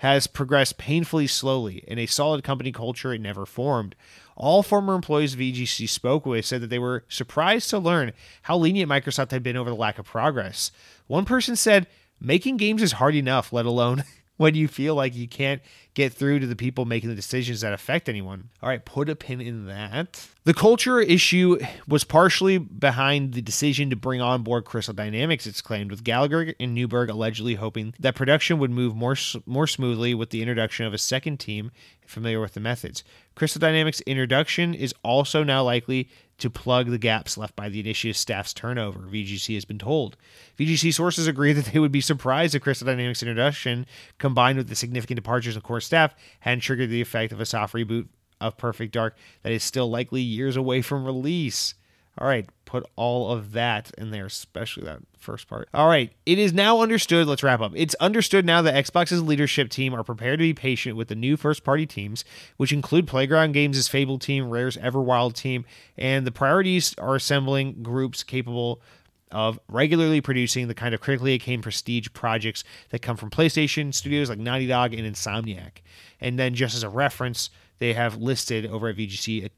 has 0.00 0.26
progressed 0.26 0.78
painfully 0.78 1.26
slowly 1.26 1.84
in 1.86 1.98
a 1.98 2.06
solid 2.06 2.42
company 2.42 2.72
culture 2.72 3.12
it 3.12 3.20
never 3.20 3.44
formed. 3.44 3.94
All 4.34 4.62
former 4.62 4.94
employees 4.94 5.34
of 5.34 5.40
VGC 5.40 5.86
spoke 5.86 6.24
with 6.24 6.46
said 6.46 6.62
that 6.62 6.68
they 6.68 6.78
were 6.78 7.04
surprised 7.06 7.68
to 7.68 7.78
learn 7.78 8.12
how 8.42 8.56
lenient 8.56 8.90
Microsoft 8.90 9.30
had 9.30 9.42
been 9.42 9.58
over 9.58 9.68
the 9.68 9.76
lack 9.76 9.98
of 9.98 10.06
progress. 10.06 10.72
One 11.06 11.26
person 11.26 11.54
said, 11.54 11.86
Making 12.18 12.56
games 12.56 12.80
is 12.80 12.92
hard 12.92 13.14
enough, 13.14 13.52
let 13.52 13.66
alone 13.66 14.04
when 14.40 14.54
you 14.54 14.66
feel 14.66 14.94
like 14.94 15.14
you 15.14 15.28
can't 15.28 15.60
get 15.92 16.14
through 16.14 16.38
to 16.38 16.46
the 16.46 16.56
people 16.56 16.86
making 16.86 17.10
the 17.10 17.14
decisions 17.14 17.60
that 17.60 17.74
affect 17.74 18.08
anyone. 18.08 18.48
All 18.62 18.70
right, 18.70 18.82
put 18.82 19.10
a 19.10 19.14
pin 19.14 19.38
in 19.38 19.66
that. 19.66 20.26
The 20.44 20.54
culture 20.54 20.98
issue 20.98 21.58
was 21.86 22.04
partially 22.04 22.56
behind 22.56 23.34
the 23.34 23.42
decision 23.42 23.90
to 23.90 23.96
bring 23.96 24.22
on 24.22 24.42
board 24.42 24.64
Crystal 24.64 24.94
Dynamics, 24.94 25.46
it's 25.46 25.60
claimed, 25.60 25.90
with 25.90 26.04
Gallagher 26.04 26.54
and 26.58 26.74
Newberg 26.74 27.10
allegedly 27.10 27.56
hoping 27.56 27.92
that 28.00 28.14
production 28.14 28.58
would 28.58 28.70
move 28.70 28.96
more 28.96 29.14
more 29.44 29.66
smoothly 29.66 30.14
with 30.14 30.30
the 30.30 30.40
introduction 30.40 30.86
of 30.86 30.94
a 30.94 30.98
second 30.98 31.38
team 31.38 31.70
familiar 32.06 32.40
with 32.40 32.54
the 32.54 32.60
methods. 32.60 33.04
Crystal 33.34 33.60
Dynamics' 33.60 34.00
introduction 34.02 34.72
is 34.72 34.94
also 35.02 35.44
now 35.44 35.62
likely 35.62 36.08
to 36.40 36.50
plug 36.50 36.90
the 36.90 36.98
gaps 36.98 37.38
left 37.38 37.56
by 37.56 37.68
the 37.68 37.80
initiative 37.80 38.16
staff's 38.16 38.52
turnover, 38.52 39.00
VGC 39.00 39.54
has 39.54 39.64
been 39.64 39.78
told. 39.78 40.16
VGC 40.58 40.92
sources 40.92 41.26
agree 41.26 41.52
that 41.52 41.66
they 41.66 41.78
would 41.78 41.92
be 41.92 42.00
surprised 42.00 42.54
if 42.54 42.62
Crystal 42.62 42.86
Dynamics' 42.86 43.22
introduction, 43.22 43.86
combined 44.18 44.58
with 44.58 44.68
the 44.68 44.74
significant 44.74 45.16
departures 45.16 45.56
of 45.56 45.62
core 45.62 45.80
staff, 45.80 46.14
hadn't 46.40 46.60
triggered 46.60 46.90
the 46.90 47.00
effect 47.00 47.32
of 47.32 47.40
a 47.40 47.46
soft 47.46 47.74
reboot 47.74 48.08
of 48.40 48.56
Perfect 48.56 48.92
Dark 48.92 49.16
that 49.42 49.52
is 49.52 49.62
still 49.62 49.90
likely 49.90 50.22
years 50.22 50.56
away 50.56 50.82
from 50.82 51.04
release. 51.04 51.74
All 52.20 52.26
right, 52.26 52.46
put 52.66 52.84
all 52.96 53.32
of 53.32 53.52
that 53.52 53.90
in 53.96 54.10
there, 54.10 54.26
especially 54.26 54.84
that 54.84 55.00
first 55.16 55.48
part. 55.48 55.68
All 55.72 55.88
right, 55.88 56.12
it 56.26 56.38
is 56.38 56.52
now 56.52 56.82
understood. 56.82 57.26
Let's 57.26 57.42
wrap 57.42 57.60
up. 57.60 57.72
It's 57.74 57.94
understood 57.94 58.44
now 58.44 58.60
that 58.60 58.74
Xbox's 58.74 59.22
leadership 59.22 59.70
team 59.70 59.94
are 59.94 60.04
prepared 60.04 60.38
to 60.38 60.42
be 60.42 60.52
patient 60.52 60.96
with 60.96 61.08
the 61.08 61.14
new 61.14 61.38
first 61.38 61.64
party 61.64 61.86
teams, 61.86 62.24
which 62.58 62.72
include 62.72 63.06
Playground 63.06 63.52
Games' 63.52 63.88
Fable 63.88 64.18
team, 64.18 64.50
Rare's 64.50 64.76
Everwild 64.76 65.32
team, 65.32 65.64
and 65.96 66.26
the 66.26 66.30
priorities 66.30 66.94
are 66.98 67.14
assembling 67.14 67.82
groups 67.82 68.22
capable 68.22 68.82
of 69.30 69.58
regularly 69.68 70.20
producing 70.20 70.68
the 70.68 70.74
kind 70.74 70.94
of 70.94 71.00
critically 71.00 71.34
acclaimed 71.34 71.62
prestige 71.62 72.08
projects 72.12 72.64
that 72.90 73.00
come 73.00 73.16
from 73.16 73.30
PlayStation 73.30 73.94
studios 73.94 74.28
like 74.28 74.38
Naughty 74.38 74.66
Dog 74.66 74.92
and 74.92 75.10
Insomniac. 75.10 75.78
And 76.20 76.38
then, 76.38 76.54
just 76.54 76.74
as 76.74 76.82
a 76.82 76.88
reference, 76.88 77.48
they 77.78 77.94
have 77.94 78.18
listed 78.18 78.66
over 78.66 78.88
at 78.88 78.96
VGC 78.96 79.50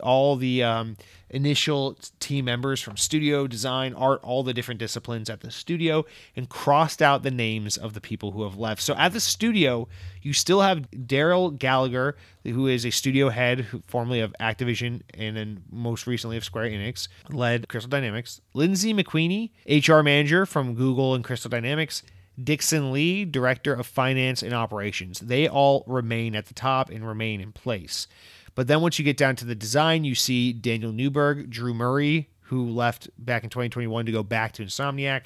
all 0.00 0.36
the 0.36 0.62
um, 0.62 0.96
initial 1.30 1.98
team 2.20 2.44
members 2.44 2.80
from 2.80 2.96
studio, 2.96 3.46
design, 3.46 3.94
art, 3.94 4.20
all 4.22 4.42
the 4.42 4.54
different 4.54 4.78
disciplines 4.78 5.30
at 5.30 5.40
the 5.40 5.50
studio, 5.50 6.04
and 6.36 6.48
crossed 6.48 7.02
out 7.02 7.22
the 7.22 7.30
names 7.30 7.76
of 7.76 7.94
the 7.94 8.00
people 8.00 8.32
who 8.32 8.42
have 8.44 8.56
left. 8.56 8.82
So 8.82 8.94
at 8.94 9.12
the 9.12 9.20
studio, 9.20 9.88
you 10.22 10.32
still 10.32 10.60
have 10.60 11.06
Darrell 11.06 11.50
Gallagher, 11.50 12.16
who 12.44 12.66
is 12.66 12.84
a 12.84 12.90
studio 12.90 13.30
head, 13.30 13.66
formerly 13.86 14.20
of 14.20 14.34
Activision 14.40 15.02
and 15.14 15.36
then 15.36 15.62
most 15.70 16.06
recently 16.06 16.36
of 16.36 16.44
Square 16.44 16.70
Enix, 16.70 17.08
led 17.30 17.68
Crystal 17.68 17.90
Dynamics. 17.90 18.40
Lindsay 18.52 18.94
McQueenie, 18.94 19.50
HR 19.66 20.02
manager 20.02 20.46
from 20.46 20.74
Google 20.74 21.14
and 21.14 21.24
Crystal 21.24 21.50
Dynamics. 21.50 22.02
Dixon 22.42 22.90
Lee, 22.90 23.24
Director 23.24 23.72
of 23.72 23.86
Finance 23.86 24.42
and 24.42 24.52
Operations. 24.52 25.20
They 25.20 25.46
all 25.46 25.84
remain 25.86 26.34
at 26.34 26.46
the 26.46 26.54
top 26.54 26.90
and 26.90 27.06
remain 27.06 27.40
in 27.40 27.52
place. 27.52 28.08
But 28.54 28.68
then 28.68 28.80
once 28.80 28.98
you 28.98 29.04
get 29.04 29.16
down 29.16 29.36
to 29.36 29.44
the 29.44 29.54
design, 29.54 30.04
you 30.04 30.14
see 30.14 30.52
Daniel 30.52 30.92
Newberg, 30.92 31.50
Drew 31.50 31.74
Murray, 31.74 32.30
who 32.42 32.68
left 32.68 33.08
back 33.18 33.44
in 33.44 33.50
2021 33.50 34.06
to 34.06 34.12
go 34.12 34.22
back 34.22 34.52
to 34.52 34.64
Insomniac, 34.64 35.22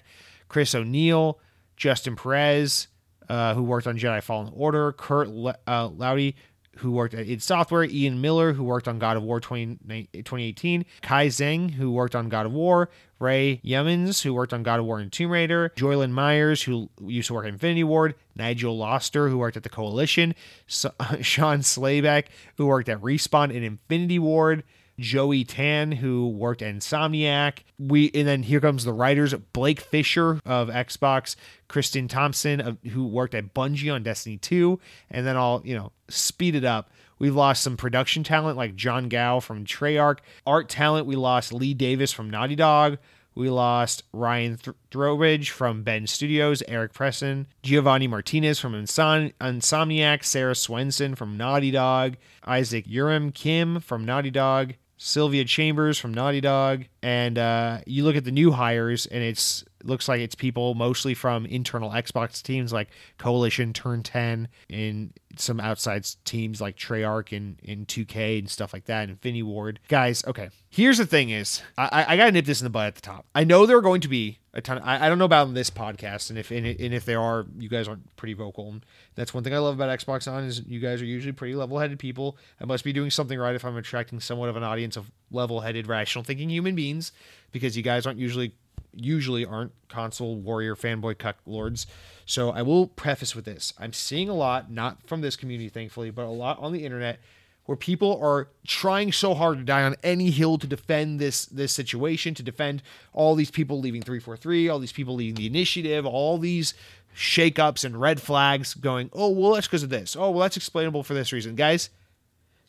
Chris 0.49 0.75
O'Neill, 0.75 1.39
Justin 1.77 2.17
Perez, 2.17 2.89
uh, 3.29 3.55
who 3.55 3.63
worked 3.63 3.87
on 3.87 3.99
Jedi 3.99 4.23
Fallen 4.23 4.53
Order, 4.55 4.93
Kurt 4.93 5.29
uh, 5.29 5.89
Loudy, 5.89 6.37
who 6.79 6.93
worked 6.93 7.15
at 7.15 7.29
id 7.29 7.43
Software, 7.43 7.85
Ian 7.85 8.21
Miller, 8.21 8.53
who 8.53 8.65
worked 8.65 8.89
on 8.89 8.99
God 8.99 9.17
of 9.17 9.23
War 9.23 9.41
20, 9.41 9.79
2018, 10.13 10.85
Kai 11.03 11.27
Zeng, 11.29 11.73
who 11.73 11.91
worked 11.91 12.15
on 12.15 12.29
God 12.29 12.47
of 12.47 12.53
War, 12.53 12.89
Ray 13.19 13.61
Yemens, 13.65 14.23
who 14.23 14.33
worked 14.33 14.53
on 14.53 14.63
God 14.63 14.79
of 14.79 14.87
War 14.87 15.01
and 15.01 15.11
Tomb 15.11 15.31
Raider, 15.31 15.73
Joylyn 15.77 16.11
Myers, 16.11 16.63
who 16.63 16.89
used 17.01 17.29
to 17.29 17.35
work 17.35 17.47
at 17.47 17.53
Infinity 17.53 17.85
Ward, 17.85 18.15
Nigel 18.37 18.77
Loster, 18.77 19.29
who 19.29 19.39
worked 19.39 19.57
at 19.57 19.65
the 19.65 19.69
Coalition, 19.69 20.35
so, 20.67 20.93
Sean 21.21 21.63
Slayback, 21.63 22.27
who 22.57 22.67
worked 22.67 22.89
at 22.89 23.01
Respawn 23.01 23.55
and 23.55 23.65
Infinity 23.65 24.19
Ward, 24.19 24.63
Joey 24.99 25.45
Tan, 25.45 25.93
who 25.93 26.29
worked 26.29 26.63
at 26.63 26.75
Insomniac. 26.75 27.61
We 27.79 28.11
and 28.15 28.27
then 28.27 28.43
here 28.43 28.61
comes 28.61 28.85
the 28.85 28.93
writers: 28.93 29.35
Blake 29.53 29.81
Fisher 29.81 30.41
of 30.45 30.69
Xbox, 30.69 31.37
Kristen 31.69 32.09
Thompson, 32.09 32.61
of, 32.61 32.79
who 32.91 33.07
worked 33.07 33.35
at 33.35 33.55
Bungie 33.55 33.93
on 33.93 34.03
Destiny 34.03 34.37
2, 34.37 34.79
and 35.11 35.27
then 35.27 35.37
I'll 35.37 35.63
you 35.65 35.77
know 35.77 35.93
speed 36.09 36.55
it 36.55 36.65
up. 36.65 36.91
We've 37.19 37.35
lost 37.35 37.63
some 37.63 37.77
production 37.77 38.23
talent 38.23 38.57
like 38.57 38.77
John 38.77 39.09
Gao 39.09 39.41
from 39.41 39.65
Treyarch. 39.65 40.19
Art 40.47 40.69
talent, 40.69 41.07
we 41.07 41.17
lost 41.17 41.53
Lee 41.53 41.75
Davis 41.75 42.13
from 42.13 42.31
Naughty 42.31 42.55
Dog. 42.55 42.99
We 43.35 43.51
lost 43.51 44.03
Ryan 44.13 44.57
Th- 44.57 44.77
Throwbridge 44.91 45.51
from 45.51 45.85
Bend 45.85 46.11
Studios, 46.11 46.61
Eric 46.67 46.93
Presson, 46.93 47.47
Giovanni 47.63 48.09
Martinez 48.09 48.59
from 48.59 48.73
Insom- 48.73 49.33
Insomniac, 49.41 50.25
Sarah 50.25 50.57
Swenson 50.57 51.15
from 51.15 51.37
Naughty 51.37 51.71
Dog, 51.71 52.17
Isaac 52.45 52.85
Urim 52.89 53.31
Kim 53.31 53.79
from 53.79 54.05
Naughty 54.05 54.33
Dog, 54.33 54.75
Sylvia 54.99 55.45
Chambers 55.45 55.99
from 55.99 56.13
Naughty 56.13 56.41
Dog, 56.41 56.85
and 57.03 57.39
uh, 57.39 57.79
you 57.87 58.05
look 58.05 58.17
at 58.17 58.25
the 58.25 58.33
new 58.33 58.51
hires, 58.51 59.07
and 59.07 59.23
it's 59.23 59.65
looks 59.85 60.09
like 60.09 60.21
it's 60.21 60.35
people 60.35 60.75
mostly 60.75 61.15
from 61.15 61.47
internal 61.47 61.91
Xbox 61.91 62.43
teams 62.43 62.73
like 62.73 62.89
Coalition, 63.17 63.73
Turn 63.73 64.03
10, 64.03 64.49
and 64.69 65.13
some 65.41 65.61
outside 65.61 66.07
teams 66.25 66.61
like 66.61 66.77
Treyarch 66.77 67.37
and, 67.37 67.59
and 67.67 67.87
2K 67.87 68.39
and 68.39 68.51
stuff 68.51 68.73
like 68.73 68.85
that, 68.87 69.03
and 69.03 69.11
Infinity 69.11 69.43
Ward. 69.43 69.81
Guys, 69.89 70.25
okay. 70.27 70.51
Here's 70.69 70.99
the 70.99 71.07
thing 71.07 71.31
is, 71.31 71.63
I, 71.77 72.05
I 72.09 72.17
gotta 72.17 72.33
nip 72.33 72.45
this 72.45 72.61
in 72.61 72.65
the 72.65 72.71
bud 72.71 72.89
at 72.89 72.95
the 72.97 73.01
top. 73.01 73.27
I 73.35 73.45
know 73.45 73.67
there 73.67 73.77
are 73.77 73.83
going 73.83 74.01
to 74.03 74.09
be 74.09 74.39
a 74.55 74.61
ton. 74.61 74.79
Of, 74.79 74.85
I, 74.85 75.07
I 75.07 75.09
don't 75.09 75.19
know 75.19 75.25
about 75.25 75.55
this 75.55 75.71
podcast, 75.71 76.31
and 76.31 76.39
if 76.39 76.51
and, 76.51 76.67
and 76.67 76.95
if 76.95 77.05
there 77.05 77.21
are, 77.21 77.47
you 77.59 77.69
guys 77.69 77.89
aren't 77.89 78.15
pretty 78.17 78.35
vocal. 78.35 78.71
And 78.71 78.85
that's 79.15 79.33
one 79.33 79.45
thing 79.45 79.55
I 79.55 79.59
love 79.59 79.75
about 79.75 79.99
Xbox 79.99 80.31
On 80.31 80.45
is 80.45 80.63
you 80.67 80.81
guys 80.81 81.01
are 81.01 81.07
usually 81.07 81.33
pretty 81.33 81.55
level-headed 81.55 81.99
people. 81.99 82.37
I 82.61 82.65
must 82.65 82.85
be 82.85 82.93
doing 82.93 83.11
something 83.11 83.39
right 83.39 83.55
if 83.55 83.65
I'm 83.65 83.77
attracting 83.77 84.21
somewhat 84.21 84.49
of 84.49 84.57
an 84.57 84.63
audience 84.63 84.97
of 84.97 85.11
level-headed, 85.31 85.87
rational 85.87 86.25
thinking 86.25 86.51
human 86.51 86.75
beings, 86.75 87.13
because 87.53 87.77
you 87.77 87.83
guys 87.83 88.07
aren't 88.07 88.19
usually 88.19 88.55
usually 88.95 89.45
aren't 89.45 89.73
console 89.89 90.37
warrior 90.37 90.75
fanboy 90.75 91.19
cuck 91.19 91.37
lords. 91.47 91.87
So 92.27 92.51
I 92.51 92.63
will 92.63 92.87
preface 92.87 93.35
with 93.35 93.45
this. 93.45 93.73
I'm 93.79 93.93
seeing 93.93 94.29
a 94.29 94.35
lot, 94.35 94.71
not 94.71 95.07
from 95.07 95.21
this 95.21 95.37
community, 95.37 95.69
thankfully, 95.69 96.11
but 96.11 96.25
a 96.25 96.29
lot 96.29 96.59
on 96.59 96.73
the 96.73 96.85
internet 96.85 97.21
where 97.65 97.77
people 97.77 98.19
are 98.23 98.49
trying 98.67 99.13
so 99.13 99.35
hard 99.35 99.59
to 99.59 99.65
die 99.65 99.83
on 99.83 99.95
any 100.03 100.31
hill 100.31 100.57
to 100.57 100.67
defend 100.67 101.21
this 101.21 101.45
this 101.45 101.71
situation, 101.71 102.33
to 102.35 102.43
defend 102.43 102.83
all 103.13 103.35
these 103.35 103.51
people 103.51 103.79
leaving 103.79 104.01
343, 104.01 104.71
all 104.71 104.79
these 104.79 104.93
people 104.93 105.15
leaving 105.15 105.35
the 105.35 105.47
initiative, 105.47 106.07
all 106.07 106.39
these 106.39 106.73
shakeups 107.15 107.85
and 107.85 108.01
red 108.01 108.23
flags 108.23 108.73
going, 108.73 109.11
oh, 109.13 109.29
well, 109.29 109.53
that's 109.53 109.67
because 109.67 109.83
of 109.83 109.91
this. 109.91 110.17
Oh, 110.17 110.31
well, 110.31 110.41
that's 110.41 110.57
explainable 110.57 111.03
for 111.03 111.13
this 111.13 111.33
reason. 111.33 111.57
Guys, 111.57 111.91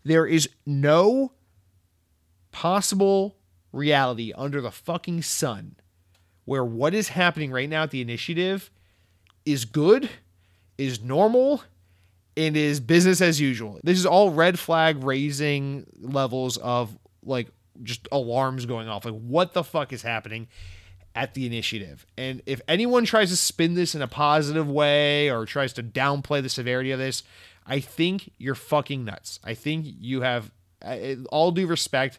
there 0.04 0.26
is 0.26 0.50
no 0.66 1.32
possible 2.52 3.38
reality 3.72 4.34
under 4.36 4.60
the 4.60 4.72
fucking 4.72 5.22
sun 5.22 5.76
where 6.50 6.66
what 6.66 6.96
is 6.96 7.10
happening 7.10 7.52
right 7.52 7.70
now 7.70 7.84
at 7.84 7.92
the 7.92 8.02
initiative 8.02 8.72
is 9.46 9.66
good, 9.66 10.10
is 10.80 11.00
normal, 11.00 11.62
and 12.36 12.58
is 12.58 12.80
business 12.80 13.22
as 13.22 13.40
usual. 13.40 13.80
This 13.84 14.00
is 14.00 14.06
all 14.08 14.32
red 14.32 14.58
flag 14.58 15.04
raising 15.04 15.86
levels 16.00 16.58
of 16.58 16.98
like 17.22 17.50
just 17.84 18.08
alarms 18.12 18.66
going 18.66 18.90
off. 18.90 19.06
Like, 19.06 19.14
what 19.14 19.54
the 19.54 19.64
fuck 19.64 19.94
is 19.94 20.02
happening 20.02 20.48
at 21.14 21.36
the 21.36 21.46
initiative? 21.46 22.08
And 22.18 22.42
if 22.48 22.62
anyone 22.68 23.06
tries 23.06 23.30
to 23.30 23.36
spin 23.36 23.76
this 23.76 23.94
in 23.94 24.02
a 24.02 24.08
positive 24.08 24.68
way 24.68 25.30
or 25.30 25.46
tries 25.46 25.72
to 25.74 25.84
downplay 25.84 26.42
the 26.42 26.50
severity 26.50 26.90
of 26.90 26.98
this, 26.98 27.22
I 27.68 27.80
think 27.80 28.32
you're 28.40 28.56
fucking 28.56 29.06
nuts. 29.06 29.40
I 29.44 29.54
think 29.54 29.86
you 29.88 30.22
have, 30.22 30.50
all 31.30 31.52
due 31.52 31.68
respect, 31.68 32.18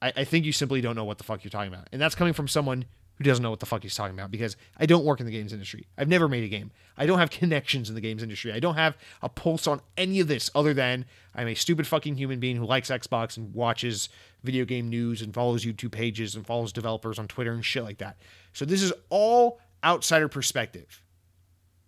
I, 0.00 0.14
I 0.16 0.24
think 0.24 0.46
you 0.46 0.52
simply 0.52 0.80
don't 0.80 0.96
know 0.96 1.04
what 1.04 1.18
the 1.18 1.24
fuck 1.24 1.44
you're 1.44 1.50
talking 1.50 1.74
about. 1.74 1.90
And 1.92 2.00
that's 2.00 2.14
coming 2.14 2.32
from 2.32 2.48
someone 2.48 2.86
who 3.18 3.24
doesn't 3.24 3.42
know 3.42 3.50
what 3.50 3.60
the 3.60 3.66
fuck 3.66 3.82
he's 3.82 3.96
talking 3.96 4.16
about 4.16 4.30
because 4.30 4.56
I 4.78 4.86
don't 4.86 5.04
work 5.04 5.18
in 5.18 5.26
the 5.26 5.32
games 5.32 5.52
industry. 5.52 5.88
I've 5.98 6.08
never 6.08 6.28
made 6.28 6.44
a 6.44 6.48
game. 6.48 6.70
I 6.96 7.04
don't 7.04 7.18
have 7.18 7.30
connections 7.42 7.88
in 7.88 7.94
the 7.96 8.00
games 8.00 8.22
industry. 8.22 8.52
I 8.52 8.60
don't 8.60 8.76
have 8.76 8.96
a 9.22 9.28
pulse 9.28 9.66
on 9.66 9.80
any 9.96 10.20
of 10.20 10.28
this 10.28 10.50
other 10.54 10.72
than 10.72 11.04
I'm 11.34 11.48
a 11.48 11.54
stupid 11.54 11.86
fucking 11.86 12.16
human 12.16 12.38
being 12.38 12.56
who 12.56 12.64
likes 12.64 12.90
Xbox 12.90 13.36
and 13.36 13.52
watches 13.52 14.08
video 14.44 14.64
game 14.64 14.88
news 14.88 15.20
and 15.20 15.34
follows 15.34 15.64
YouTube 15.64 15.90
pages 15.90 16.36
and 16.36 16.46
follows 16.46 16.72
developers 16.72 17.18
on 17.18 17.26
Twitter 17.26 17.52
and 17.52 17.64
shit 17.64 17.82
like 17.82 17.98
that. 17.98 18.18
So 18.52 18.64
this 18.64 18.82
is 18.82 18.92
all 19.10 19.60
outsider 19.82 20.28
perspective. 20.28 21.02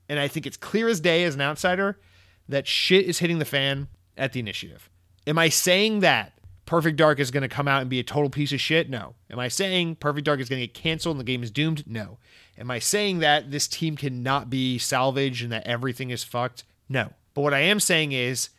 And 0.09 0.19
I 0.19 0.27
think 0.27 0.47
it's 0.47 0.57
clear 0.57 0.89
as 0.89 0.99
day 0.99 1.23
as 1.23 1.37
an 1.37 1.41
outsider 1.41 2.01
that 2.49 2.67
shit 2.67 3.07
is 3.07 3.21
hitting 3.21 3.39
the 3.39 3.45
fan 3.45 3.87
at 4.17 4.33
the 4.33 4.41
initiative. 4.41 4.91
Am 5.29 5.39
I 5.39 5.49
saying 5.49 6.01
that 6.01 6.33
Perfect 6.71 6.99
Dark 6.99 7.19
is 7.19 7.33
going 7.33 7.43
to 7.43 7.49
come 7.49 7.67
out 7.67 7.81
and 7.81 7.91
be 7.91 7.99
a 7.99 8.05
total 8.05 8.31
piece 8.31 8.53
of 8.53 8.61
shit? 8.61 8.89
No. 8.89 9.17
Am 9.29 9.41
I 9.41 9.49
saying 9.49 9.97
Perfect 9.97 10.25
Dark 10.25 10.39
is 10.39 10.49
going 10.49 10.61
to 10.61 10.69
get 10.69 10.73
canceled 10.73 11.17
and 11.17 11.21
the 11.21 11.25
game 11.25 11.43
is 11.43 11.51
doomed? 11.51 11.83
No. 11.85 12.19
Am 12.57 12.71
I 12.71 12.79
saying 12.79 13.19
that 13.19 13.51
this 13.51 13.67
team 13.67 13.97
cannot 13.97 14.49
be 14.49 14.79
salvaged 14.79 15.43
and 15.43 15.51
that 15.51 15.67
everything 15.67 16.11
is 16.11 16.23
fucked? 16.23 16.63
No. 16.89 17.13
But 17.35 17.41
what 17.41 17.55
I 17.55 17.59
am 17.59 17.81
saying 17.81 18.13
is 18.13 18.51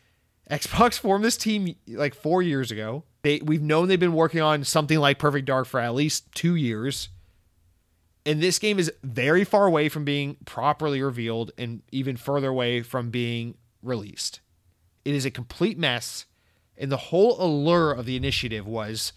Xbox 0.50 1.00
formed 1.00 1.24
this 1.24 1.38
team 1.38 1.74
like 1.88 2.14
4 2.14 2.42
years 2.42 2.70
ago. 2.70 3.06
They 3.22 3.40
we've 3.46 3.62
known 3.62 3.88
they've 3.88 3.98
been 3.98 4.12
working 4.12 4.42
on 4.42 4.66
something 4.66 5.00
like 5.00 5.18
Perfect 5.18 5.46
Dark 5.46 5.66
for 5.66 5.80
at 5.80 5.96
least 5.96 6.30
2 6.36 6.56
years. 6.56 7.08
And 8.26 8.44
this 8.44 8.60
game 8.60 8.78
is 8.78 8.92
very 9.04 9.46
far 9.46 9.66
away 9.66 9.88
from 9.88 10.04
being 10.04 10.36
properly 10.44 11.02
revealed 11.02 11.54
and 11.58 11.82
even 11.94 12.18
further 12.18 12.50
away 12.50 12.82
from 12.82 13.10
being 13.10 13.56
released. 13.82 14.42
It 15.06 15.16
is 15.16 15.26
a 15.26 15.32
complete 15.32 15.80
mess 15.80 16.26
and 16.82 16.92
the 16.92 16.98
whole 16.98 17.40
allure 17.40 17.92
of 17.92 18.06
the 18.06 18.16
initiative 18.18 18.68
was 18.68 19.14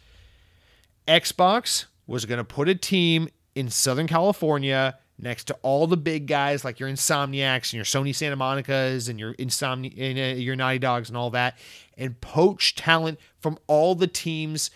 Xbox 1.09 1.87
was 2.07 2.27
going 2.27 2.39
to 2.39 2.45
put 2.45 2.69
a 2.69 2.75
team 2.75 3.29
in 3.55 3.71
Southern 3.71 4.07
California 4.07 4.99
next 5.19 5.45
to 5.45 5.55
all 5.63 5.87
the 5.87 5.97
big 5.97 6.27
guys 6.27 6.65
like 6.65 6.79
your 6.79 6.89
Insomniacs 6.89 7.73
and 7.73 7.75
your 7.75 7.85
Sony 7.85 8.15
Santa 8.15 8.37
Monica's 8.37 9.09
and 9.09 9.19
your 9.19 9.33
Insomni 9.33 9.95
and, 9.99 10.19
uh, 10.19 10.41
your 10.41 10.57
Naughty 10.57 10.79
Dogs 10.79 11.09
and 11.09 11.17
all 11.17 11.31
that, 11.31 11.57
and 11.97 12.21
poach 12.21 12.75
talent 12.75 13.19
from 13.39 13.59
all 13.67 13.95
the 13.95 14.09
teams 14.09 14.71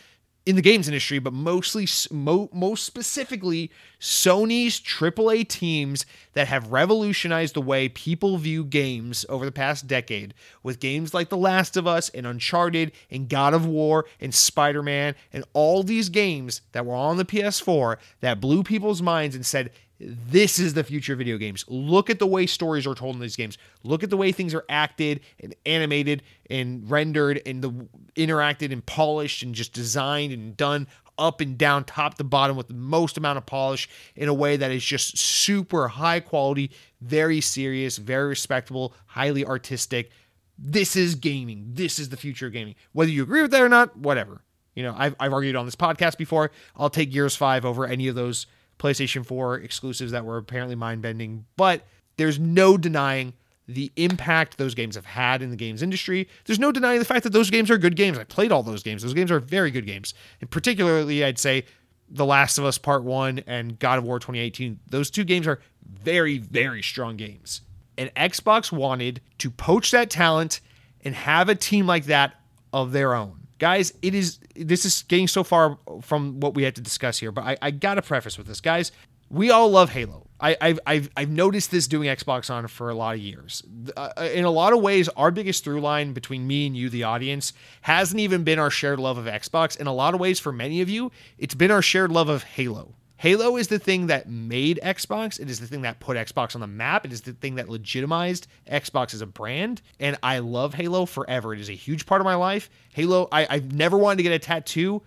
in 0.48 0.56
the 0.56 0.62
games 0.62 0.88
industry, 0.88 1.18
but 1.18 1.34
mostly, 1.34 1.86
mo- 2.10 2.48
most 2.54 2.86
specifically, 2.86 3.70
Sony's 4.00 4.80
AAA 4.80 5.46
teams 5.46 6.06
that 6.32 6.48
have 6.48 6.72
revolutionized 6.72 7.52
the 7.52 7.60
way 7.60 7.90
people 7.90 8.38
view 8.38 8.64
games 8.64 9.26
over 9.28 9.44
the 9.44 9.52
past 9.52 9.86
decade, 9.86 10.32
with 10.62 10.80
games 10.80 11.12
like 11.12 11.28
The 11.28 11.36
Last 11.36 11.76
of 11.76 11.86
Us 11.86 12.08
and 12.08 12.26
Uncharted 12.26 12.92
and 13.10 13.28
God 13.28 13.52
of 13.52 13.66
War 13.66 14.06
and 14.22 14.34
Spider 14.34 14.82
Man 14.82 15.14
and 15.34 15.44
all 15.52 15.82
these 15.82 16.08
games 16.08 16.62
that 16.72 16.86
were 16.86 16.94
on 16.94 17.18
the 17.18 17.26
PS4 17.26 17.98
that 18.20 18.40
blew 18.40 18.62
people's 18.62 19.02
minds 19.02 19.36
and 19.36 19.44
said, 19.44 19.70
this 20.00 20.58
is 20.58 20.74
the 20.74 20.84
future 20.84 21.14
of 21.14 21.18
video 21.18 21.38
games. 21.38 21.64
Look 21.68 22.08
at 22.08 22.18
the 22.18 22.26
way 22.26 22.46
stories 22.46 22.86
are 22.86 22.94
told 22.94 23.16
in 23.16 23.20
these 23.20 23.36
games. 23.36 23.58
Look 23.82 24.02
at 24.02 24.10
the 24.10 24.16
way 24.16 24.30
things 24.30 24.54
are 24.54 24.64
acted 24.68 25.20
and 25.40 25.54
animated 25.66 26.22
and 26.48 26.88
rendered 26.88 27.42
and 27.44 27.62
the 27.62 27.70
interacted 28.14 28.72
and 28.72 28.84
polished 28.84 29.42
and 29.42 29.54
just 29.54 29.72
designed 29.72 30.32
and 30.32 30.56
done 30.56 30.86
up 31.18 31.40
and 31.40 31.58
down, 31.58 31.82
top 31.82 32.14
to 32.14 32.24
bottom 32.24 32.56
with 32.56 32.68
the 32.68 32.74
most 32.74 33.18
amount 33.18 33.38
of 33.38 33.44
polish 33.46 33.88
in 34.14 34.28
a 34.28 34.34
way 34.34 34.56
that 34.56 34.70
is 34.70 34.84
just 34.84 35.18
super 35.18 35.88
high 35.88 36.20
quality, 36.20 36.70
very 37.00 37.40
serious, 37.40 37.96
very 37.96 38.28
respectable, 38.28 38.94
highly 39.06 39.44
artistic. 39.44 40.10
This 40.56 40.94
is 40.94 41.16
gaming. 41.16 41.70
This 41.72 41.98
is 41.98 42.08
the 42.08 42.16
future 42.16 42.46
of 42.46 42.52
gaming. 42.52 42.76
Whether 42.92 43.10
you 43.10 43.24
agree 43.24 43.42
with 43.42 43.50
that 43.50 43.62
or 43.62 43.68
not, 43.68 43.96
whatever. 43.96 44.42
You 44.76 44.84
know, 44.84 44.94
I've, 44.96 45.16
I've 45.18 45.32
argued 45.32 45.56
on 45.56 45.64
this 45.64 45.74
podcast 45.74 46.18
before. 46.18 46.52
I'll 46.76 46.88
take 46.88 47.10
Gears 47.10 47.34
5 47.34 47.64
over 47.64 47.84
any 47.84 48.06
of 48.06 48.14
those 48.14 48.46
PlayStation 48.78 49.24
4 49.24 49.56
exclusives 49.56 50.12
that 50.12 50.24
were 50.24 50.36
apparently 50.36 50.74
mind 50.74 51.02
bending, 51.02 51.46
but 51.56 51.82
there's 52.16 52.38
no 52.38 52.76
denying 52.76 53.32
the 53.66 53.92
impact 53.96 54.56
those 54.56 54.74
games 54.74 54.94
have 54.94 55.04
had 55.04 55.42
in 55.42 55.50
the 55.50 55.56
games 55.56 55.82
industry. 55.82 56.26
There's 56.46 56.58
no 56.58 56.72
denying 56.72 56.98
the 56.98 57.04
fact 57.04 57.22
that 57.24 57.34
those 57.34 57.50
games 57.50 57.70
are 57.70 57.76
good 57.76 57.96
games. 57.96 58.18
I 58.18 58.24
played 58.24 58.50
all 58.50 58.62
those 58.62 58.82
games. 58.82 59.02
Those 59.02 59.14
games 59.14 59.30
are 59.30 59.40
very 59.40 59.70
good 59.70 59.86
games. 59.86 60.14
And 60.40 60.50
particularly, 60.50 61.22
I'd 61.22 61.38
say 61.38 61.64
The 62.08 62.24
Last 62.24 62.56
of 62.56 62.64
Us 62.64 62.78
Part 62.78 63.04
1 63.04 63.40
and 63.46 63.78
God 63.78 63.98
of 63.98 64.04
War 64.04 64.18
2018. 64.18 64.80
Those 64.88 65.10
two 65.10 65.24
games 65.24 65.46
are 65.46 65.60
very, 65.86 66.38
very 66.38 66.82
strong 66.82 67.16
games. 67.16 67.60
And 67.98 68.14
Xbox 68.14 68.72
wanted 68.72 69.20
to 69.38 69.50
poach 69.50 69.90
that 69.90 70.08
talent 70.08 70.60
and 71.04 71.14
have 71.14 71.50
a 71.50 71.54
team 71.54 71.86
like 71.86 72.06
that 72.06 72.34
of 72.72 72.92
their 72.92 73.14
own 73.14 73.37
guys 73.58 73.92
it 74.02 74.14
is 74.14 74.38
this 74.54 74.84
is 74.84 75.02
getting 75.08 75.28
so 75.28 75.44
far 75.44 75.78
from 76.02 76.40
what 76.40 76.54
we 76.54 76.62
had 76.62 76.74
to 76.74 76.80
discuss 76.80 77.18
here 77.18 77.32
but 77.32 77.44
i, 77.44 77.56
I 77.60 77.70
gotta 77.70 78.02
preface 78.02 78.38
with 78.38 78.46
this. 78.46 78.60
Guys 78.60 78.92
we 79.30 79.50
all 79.50 79.70
love 79.70 79.90
halo. 79.90 80.26
I, 80.40 80.56
have 80.60 80.80
I've, 80.86 81.10
I've 81.16 81.30
noticed 81.30 81.70
this 81.70 81.86
doing 81.86 82.08
xbox 82.08 82.48
on 82.48 82.66
for 82.68 82.90
a 82.90 82.94
lot 82.94 83.16
of 83.16 83.20
years. 83.20 83.62
Uh, 83.96 84.10
in 84.32 84.44
a 84.44 84.50
lot 84.50 84.72
of 84.72 84.80
ways 84.80 85.08
our 85.10 85.30
biggest 85.30 85.64
through 85.64 85.80
line 85.80 86.12
between 86.12 86.46
me 86.46 86.66
and 86.66 86.76
you 86.76 86.88
the 86.88 87.02
audience 87.02 87.52
hasn't 87.82 88.20
even 88.20 88.44
been 88.44 88.58
our 88.58 88.70
shared 88.70 89.00
love 89.00 89.18
of 89.18 89.26
xbox. 89.26 89.76
In 89.76 89.86
a 89.86 89.92
lot 89.92 90.14
of 90.14 90.20
ways 90.20 90.38
for 90.38 90.52
many 90.52 90.80
of 90.80 90.88
you 90.88 91.10
it's 91.38 91.54
been 91.54 91.70
our 91.70 91.82
shared 91.82 92.12
love 92.12 92.28
of 92.28 92.42
halo 92.44 92.94
Halo 93.18 93.56
is 93.56 93.66
the 93.66 93.80
thing 93.80 94.06
that 94.06 94.28
made 94.28 94.78
Xbox. 94.80 95.40
It 95.40 95.50
is 95.50 95.58
the 95.58 95.66
thing 95.66 95.82
that 95.82 95.98
put 95.98 96.16
Xbox 96.16 96.54
on 96.54 96.60
the 96.60 96.68
map. 96.68 97.04
It 97.04 97.12
is 97.12 97.22
the 97.22 97.32
thing 97.32 97.56
that 97.56 97.68
legitimized 97.68 98.46
Xbox 98.70 99.12
as 99.12 99.20
a 99.20 99.26
brand. 99.26 99.82
And 99.98 100.16
I 100.22 100.38
love 100.38 100.74
Halo 100.74 101.04
forever. 101.04 101.52
It 101.52 101.58
is 101.58 101.68
a 101.68 101.74
huge 101.74 102.06
part 102.06 102.20
of 102.20 102.24
my 102.24 102.36
life. 102.36 102.70
Halo, 102.92 103.26
I, 103.32 103.44
I've 103.50 103.72
never 103.72 103.98
wanted 103.98 104.18
to 104.18 104.22
get 104.22 104.32
a 104.32 104.38
tattoo, 104.38 105.02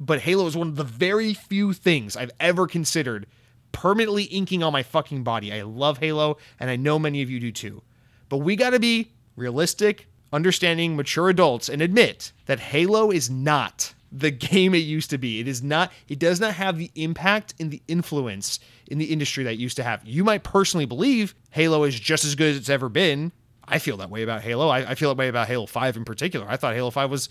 but 0.00 0.20
Halo 0.20 0.46
is 0.46 0.56
one 0.56 0.68
of 0.68 0.76
the 0.76 0.84
very 0.84 1.34
few 1.34 1.74
things 1.74 2.16
I've 2.16 2.30
ever 2.40 2.66
considered 2.66 3.26
permanently 3.72 4.24
inking 4.24 4.62
on 4.62 4.72
my 4.72 4.82
fucking 4.82 5.22
body. 5.22 5.52
I 5.52 5.60
love 5.60 5.98
Halo, 5.98 6.38
and 6.58 6.70
I 6.70 6.76
know 6.76 6.98
many 6.98 7.20
of 7.20 7.28
you 7.28 7.40
do 7.40 7.52
too. 7.52 7.82
But 8.30 8.38
we 8.38 8.56
got 8.56 8.70
to 8.70 8.80
be 8.80 9.12
realistic, 9.36 10.06
understanding, 10.32 10.96
mature 10.96 11.28
adults 11.28 11.68
and 11.68 11.82
admit 11.82 12.32
that 12.46 12.58
Halo 12.58 13.10
is 13.10 13.28
not 13.28 13.92
the 14.12 14.30
game 14.30 14.74
it 14.74 14.78
used 14.78 15.10
to 15.10 15.18
be. 15.18 15.40
It 15.40 15.48
is 15.48 15.62
not, 15.62 15.92
it 16.08 16.18
does 16.18 16.40
not 16.40 16.54
have 16.54 16.78
the 16.78 16.90
impact 16.94 17.54
and 17.60 17.70
the 17.70 17.82
influence 17.86 18.58
in 18.86 18.98
the 18.98 19.06
industry 19.06 19.44
that 19.44 19.58
used 19.58 19.76
to 19.76 19.82
have. 19.82 20.04
You 20.04 20.24
might 20.24 20.42
personally 20.42 20.86
believe 20.86 21.34
Halo 21.50 21.84
is 21.84 21.98
just 21.98 22.24
as 22.24 22.34
good 22.34 22.50
as 22.50 22.56
it's 22.56 22.68
ever 22.68 22.88
been. 22.88 23.32
I 23.66 23.78
feel 23.78 23.96
that 23.98 24.10
way 24.10 24.22
about 24.22 24.42
Halo. 24.42 24.68
I, 24.68 24.90
I 24.90 24.94
feel 24.96 25.10
that 25.10 25.18
way 25.18 25.28
about 25.28 25.46
Halo 25.46 25.66
5 25.66 25.96
in 25.96 26.04
particular. 26.04 26.46
I 26.48 26.56
thought 26.56 26.74
Halo 26.74 26.90
5 26.90 27.10
was 27.10 27.28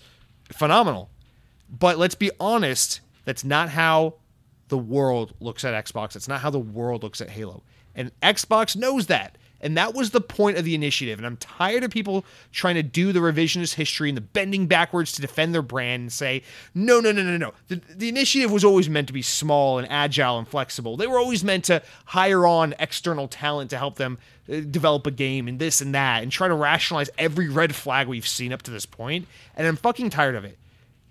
phenomenal. 0.52 1.10
But 1.68 1.98
let's 1.98 2.14
be 2.14 2.30
honest, 2.40 3.00
that's 3.24 3.44
not 3.44 3.68
how 3.68 4.14
the 4.68 4.78
world 4.78 5.34
looks 5.40 5.64
at 5.64 5.84
Xbox. 5.84 6.16
It's 6.16 6.28
not 6.28 6.40
how 6.40 6.50
the 6.50 6.58
world 6.58 7.02
looks 7.02 7.20
at 7.20 7.28
Halo. 7.28 7.62
And 7.94 8.10
Xbox 8.20 8.74
knows 8.76 9.06
that. 9.06 9.36
And 9.60 9.76
that 9.76 9.94
was 9.94 10.10
the 10.10 10.20
point 10.20 10.56
of 10.56 10.64
the 10.64 10.74
initiative. 10.74 11.18
And 11.18 11.26
I'm 11.26 11.36
tired 11.36 11.84
of 11.84 11.90
people 11.90 12.24
trying 12.52 12.76
to 12.76 12.82
do 12.82 13.12
the 13.12 13.20
revisionist 13.20 13.74
history 13.74 14.08
and 14.08 14.16
the 14.16 14.22
bending 14.22 14.66
backwards 14.66 15.12
to 15.12 15.20
defend 15.20 15.54
their 15.54 15.62
brand 15.62 16.02
and 16.02 16.12
say, 16.12 16.42
no, 16.74 17.00
no, 17.00 17.12
no, 17.12 17.22
no, 17.22 17.36
no. 17.36 17.52
The, 17.68 17.80
the 17.94 18.08
initiative 18.08 18.50
was 18.50 18.64
always 18.64 18.88
meant 18.88 19.06
to 19.08 19.12
be 19.12 19.22
small 19.22 19.78
and 19.78 19.90
agile 19.90 20.38
and 20.38 20.48
flexible. 20.48 20.96
They 20.96 21.06
were 21.06 21.18
always 21.18 21.44
meant 21.44 21.64
to 21.66 21.82
hire 22.06 22.46
on 22.46 22.74
external 22.78 23.28
talent 23.28 23.70
to 23.70 23.78
help 23.78 23.96
them 23.96 24.18
uh, 24.50 24.60
develop 24.60 25.06
a 25.06 25.10
game 25.10 25.46
and 25.48 25.58
this 25.58 25.80
and 25.80 25.94
that 25.94 26.22
and 26.22 26.32
try 26.32 26.48
to 26.48 26.54
rationalize 26.54 27.10
every 27.18 27.48
red 27.48 27.74
flag 27.74 28.08
we've 28.08 28.26
seen 28.26 28.52
up 28.52 28.62
to 28.62 28.70
this 28.70 28.86
point. 28.86 29.26
And 29.56 29.66
I'm 29.66 29.76
fucking 29.76 30.10
tired 30.10 30.36
of 30.36 30.44
it 30.44 30.58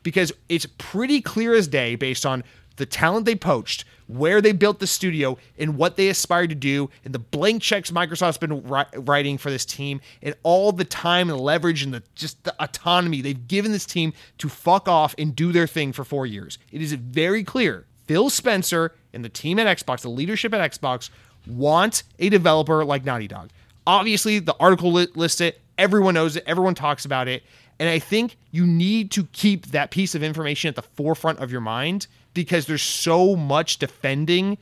because 0.01 0.31
it's 0.47 0.65
pretty 0.77 1.21
clear 1.21 1.53
as 1.53 1.67
day 1.67 1.95
based 1.95 2.25
on 2.25 2.43
the 2.79 2.85
talent 2.87 3.25
they 3.27 3.35
poached, 3.35 3.85
where 4.07 4.41
they 4.41 4.51
built 4.51 4.79
the 4.79 4.87
studio, 4.87 5.37
and 5.59 5.77
what 5.77 5.95
they 5.95 6.09
aspired 6.09 6.49
to 6.49 6.55
do, 6.55 6.89
and 7.05 7.13
the 7.13 7.19
blank 7.19 7.61
checks 7.61 7.91
Microsoft's 7.91 8.39
been 8.39 8.63
writing 8.63 9.37
for 9.37 9.51
this 9.51 9.65
team, 9.65 10.01
and 10.23 10.33
all 10.41 10.71
the 10.71 10.83
time 10.83 11.29
and 11.29 11.39
leverage 11.39 11.83
and 11.83 11.93
the 11.93 12.01
just 12.15 12.43
the 12.43 12.55
autonomy 12.61 13.21
they've 13.21 13.47
given 13.47 13.71
this 13.71 13.85
team 13.85 14.13
to 14.39 14.49
fuck 14.49 14.87
off 14.87 15.13
and 15.19 15.35
do 15.35 15.51
their 15.51 15.67
thing 15.67 15.93
for 15.93 16.03
four 16.03 16.25
years. 16.25 16.57
It 16.71 16.81
is 16.81 16.93
very 16.93 17.43
clear. 17.43 17.85
Phil 18.07 18.31
Spencer 18.31 18.95
and 19.13 19.23
the 19.23 19.29
team 19.29 19.59
at 19.59 19.77
Xbox, 19.77 20.01
the 20.01 20.09
leadership 20.09 20.51
at 20.53 20.71
Xbox, 20.71 21.11
want 21.45 22.01
a 22.17 22.29
developer 22.29 22.83
like 22.83 23.05
Naughty 23.05 23.27
Dog. 23.27 23.51
Obviously, 23.85 24.39
the 24.39 24.55
article 24.59 24.91
lists 24.91 25.41
it. 25.41 25.61
Everyone 25.77 26.15
knows 26.15 26.35
it. 26.35 26.43
Everyone 26.47 26.73
talks 26.73 27.05
about 27.05 27.27
it. 27.27 27.43
And 27.79 27.89
I 27.89 27.99
think 27.99 28.37
you 28.51 28.67
need 28.67 29.09
to 29.11 29.25
keep 29.31 29.67
that 29.67 29.89
piece 29.89 30.13
of 30.13 30.21
information 30.21 30.67
at 30.67 30.75
the 30.75 30.81
forefront 30.81 31.39
of 31.39 31.51
your 31.51 31.61
mind 31.61 32.07
because 32.33 32.65
there's 32.65 32.81
so 32.81 33.35
much 33.35 33.77
defending 33.79 34.57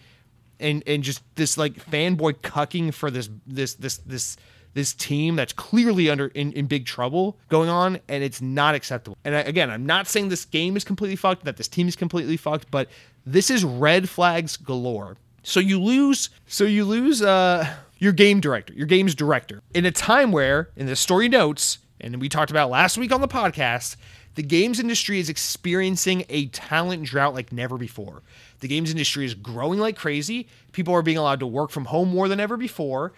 and 0.59 0.83
and 0.87 1.03
just 1.03 1.23
this 1.35 1.57
like 1.57 1.73
fanboy 1.73 2.33
cucking 2.41 2.93
for 2.93 3.11
this 3.11 3.29
this 3.45 3.73
this 3.75 3.97
this 3.97 4.37
this 4.73 4.93
team 4.93 5.35
that's 5.35 5.53
clearly 5.53 6.09
under 6.09 6.27
in, 6.27 6.51
in 6.53 6.67
big 6.67 6.85
trouble 6.85 7.37
going 7.49 7.69
on 7.69 7.99
and 8.07 8.23
it's 8.23 8.41
not 8.41 8.75
acceptable. 8.75 9.17
And 9.25 9.35
I, 9.35 9.39
again 9.39 9.69
i'm 9.69 9.85
not 9.85 10.07
saying 10.07 10.29
this 10.29 10.45
game 10.45 10.77
is 10.77 10.83
completely 10.83 11.15
fucked 11.15 11.45
that 11.45 11.57
this 11.57 11.67
team 11.67 11.87
is 11.87 11.95
completely 11.95 12.37
fucked 12.37 12.69
but 12.71 12.87
this 13.25 13.49
is 13.49 13.63
red 13.63 14.09
flags 14.09 14.57
galore. 14.57 15.17
So 15.43 15.59
you 15.59 15.81
lose 15.81 16.29
so 16.45 16.63
you 16.63 16.85
lose 16.85 17.21
uh 17.21 17.67
your 17.99 18.13
game 18.13 18.39
director 18.39 18.73
your 18.73 18.87
game's 18.87 19.15
director 19.15 19.61
in 19.73 19.85
a 19.85 19.91
time 19.91 20.31
where 20.31 20.69
in 20.75 20.85
the 20.85 20.95
story 20.95 21.29
notes 21.29 21.79
and 21.99 22.19
we 22.21 22.29
talked 22.29 22.51
about 22.51 22.69
last 22.69 22.97
week 22.97 23.11
on 23.11 23.21
the 23.21 23.27
podcast 23.27 23.95
the 24.37 24.43
games 24.43 24.79
industry 24.79 25.19
is 25.19 25.29
experiencing 25.29 26.23
a 26.29 26.45
talent 26.49 27.03
drought 27.03 27.33
like 27.33 27.51
never 27.51 27.75
before. 27.75 28.21
The 28.59 28.67
games 28.67 28.91
industry 28.91 29.25
is 29.25 29.33
growing 29.33 29.79
like 29.79 29.97
crazy. 29.97 30.47
People 30.73 30.93
are 30.93 31.01
being 31.01 31.17
allowed 31.17 31.39
to 31.39 31.47
work 31.47 31.71
from 31.71 31.85
home 31.85 32.09
more 32.09 32.27
than 32.27 32.39
ever 32.39 32.55
before. 32.55 33.13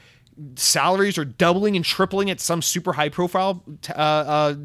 Salaries 0.56 1.18
are 1.18 1.26
doubling 1.26 1.76
and 1.76 1.84
tripling 1.84 2.30
at 2.30 2.40
some 2.40 2.62
super 2.62 2.94
high 2.94 3.10
profile 3.10 3.62
uh, 3.90 3.94
uh, 3.94 4.56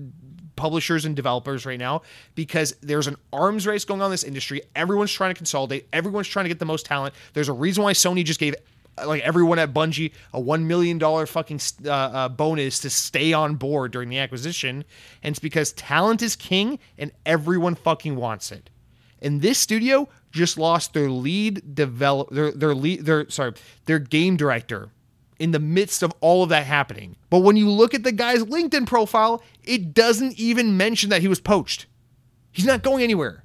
publishers 0.54 1.04
and 1.04 1.16
developers 1.16 1.66
right 1.66 1.80
now 1.80 2.02
because 2.36 2.76
there's 2.82 3.08
an 3.08 3.16
arms 3.32 3.66
race 3.66 3.84
going 3.84 4.00
on 4.00 4.06
in 4.06 4.10
this 4.12 4.22
industry. 4.22 4.62
Everyone's 4.76 5.12
trying 5.12 5.34
to 5.34 5.36
consolidate, 5.36 5.88
everyone's 5.92 6.28
trying 6.28 6.44
to 6.44 6.50
get 6.50 6.60
the 6.60 6.66
most 6.66 6.86
talent. 6.86 7.14
There's 7.32 7.48
a 7.48 7.52
reason 7.52 7.82
why 7.82 7.94
Sony 7.94 8.24
just 8.24 8.38
gave 8.38 8.54
like 9.04 9.22
everyone 9.22 9.58
at 9.58 9.72
Bungie 9.72 10.12
a 10.32 10.40
one 10.40 10.66
million 10.66 10.98
dollar 10.98 11.26
fucking 11.26 11.60
uh, 11.84 11.90
uh, 11.90 12.28
bonus 12.28 12.80
to 12.80 12.90
stay 12.90 13.32
on 13.32 13.56
board 13.56 13.92
during 13.92 14.08
the 14.08 14.18
acquisition, 14.18 14.84
and 15.22 15.32
it's 15.32 15.40
because 15.40 15.72
talent 15.72 16.22
is 16.22 16.36
king 16.36 16.78
and 16.98 17.10
everyone 17.26 17.74
fucking 17.74 18.16
wants 18.16 18.52
it. 18.52 18.70
And 19.20 19.40
this 19.40 19.58
studio 19.58 20.08
just 20.30 20.58
lost 20.58 20.92
their 20.92 21.10
lead 21.10 21.74
develop 21.74 22.30
their 22.30 22.52
their 22.52 22.74
lead 22.74 23.04
their 23.04 23.28
sorry 23.30 23.54
their 23.86 23.98
game 23.98 24.36
director 24.36 24.90
in 25.38 25.50
the 25.50 25.58
midst 25.58 26.02
of 26.02 26.12
all 26.20 26.42
of 26.42 26.48
that 26.50 26.66
happening. 26.66 27.16
But 27.30 27.40
when 27.40 27.56
you 27.56 27.68
look 27.68 27.94
at 27.94 28.04
the 28.04 28.12
guy's 28.12 28.44
LinkedIn 28.44 28.86
profile, 28.86 29.42
it 29.64 29.92
doesn't 29.94 30.38
even 30.38 30.76
mention 30.76 31.10
that 31.10 31.22
he 31.22 31.28
was 31.28 31.40
poached. 31.40 31.86
He's 32.52 32.66
not 32.66 32.82
going 32.82 33.02
anywhere 33.02 33.44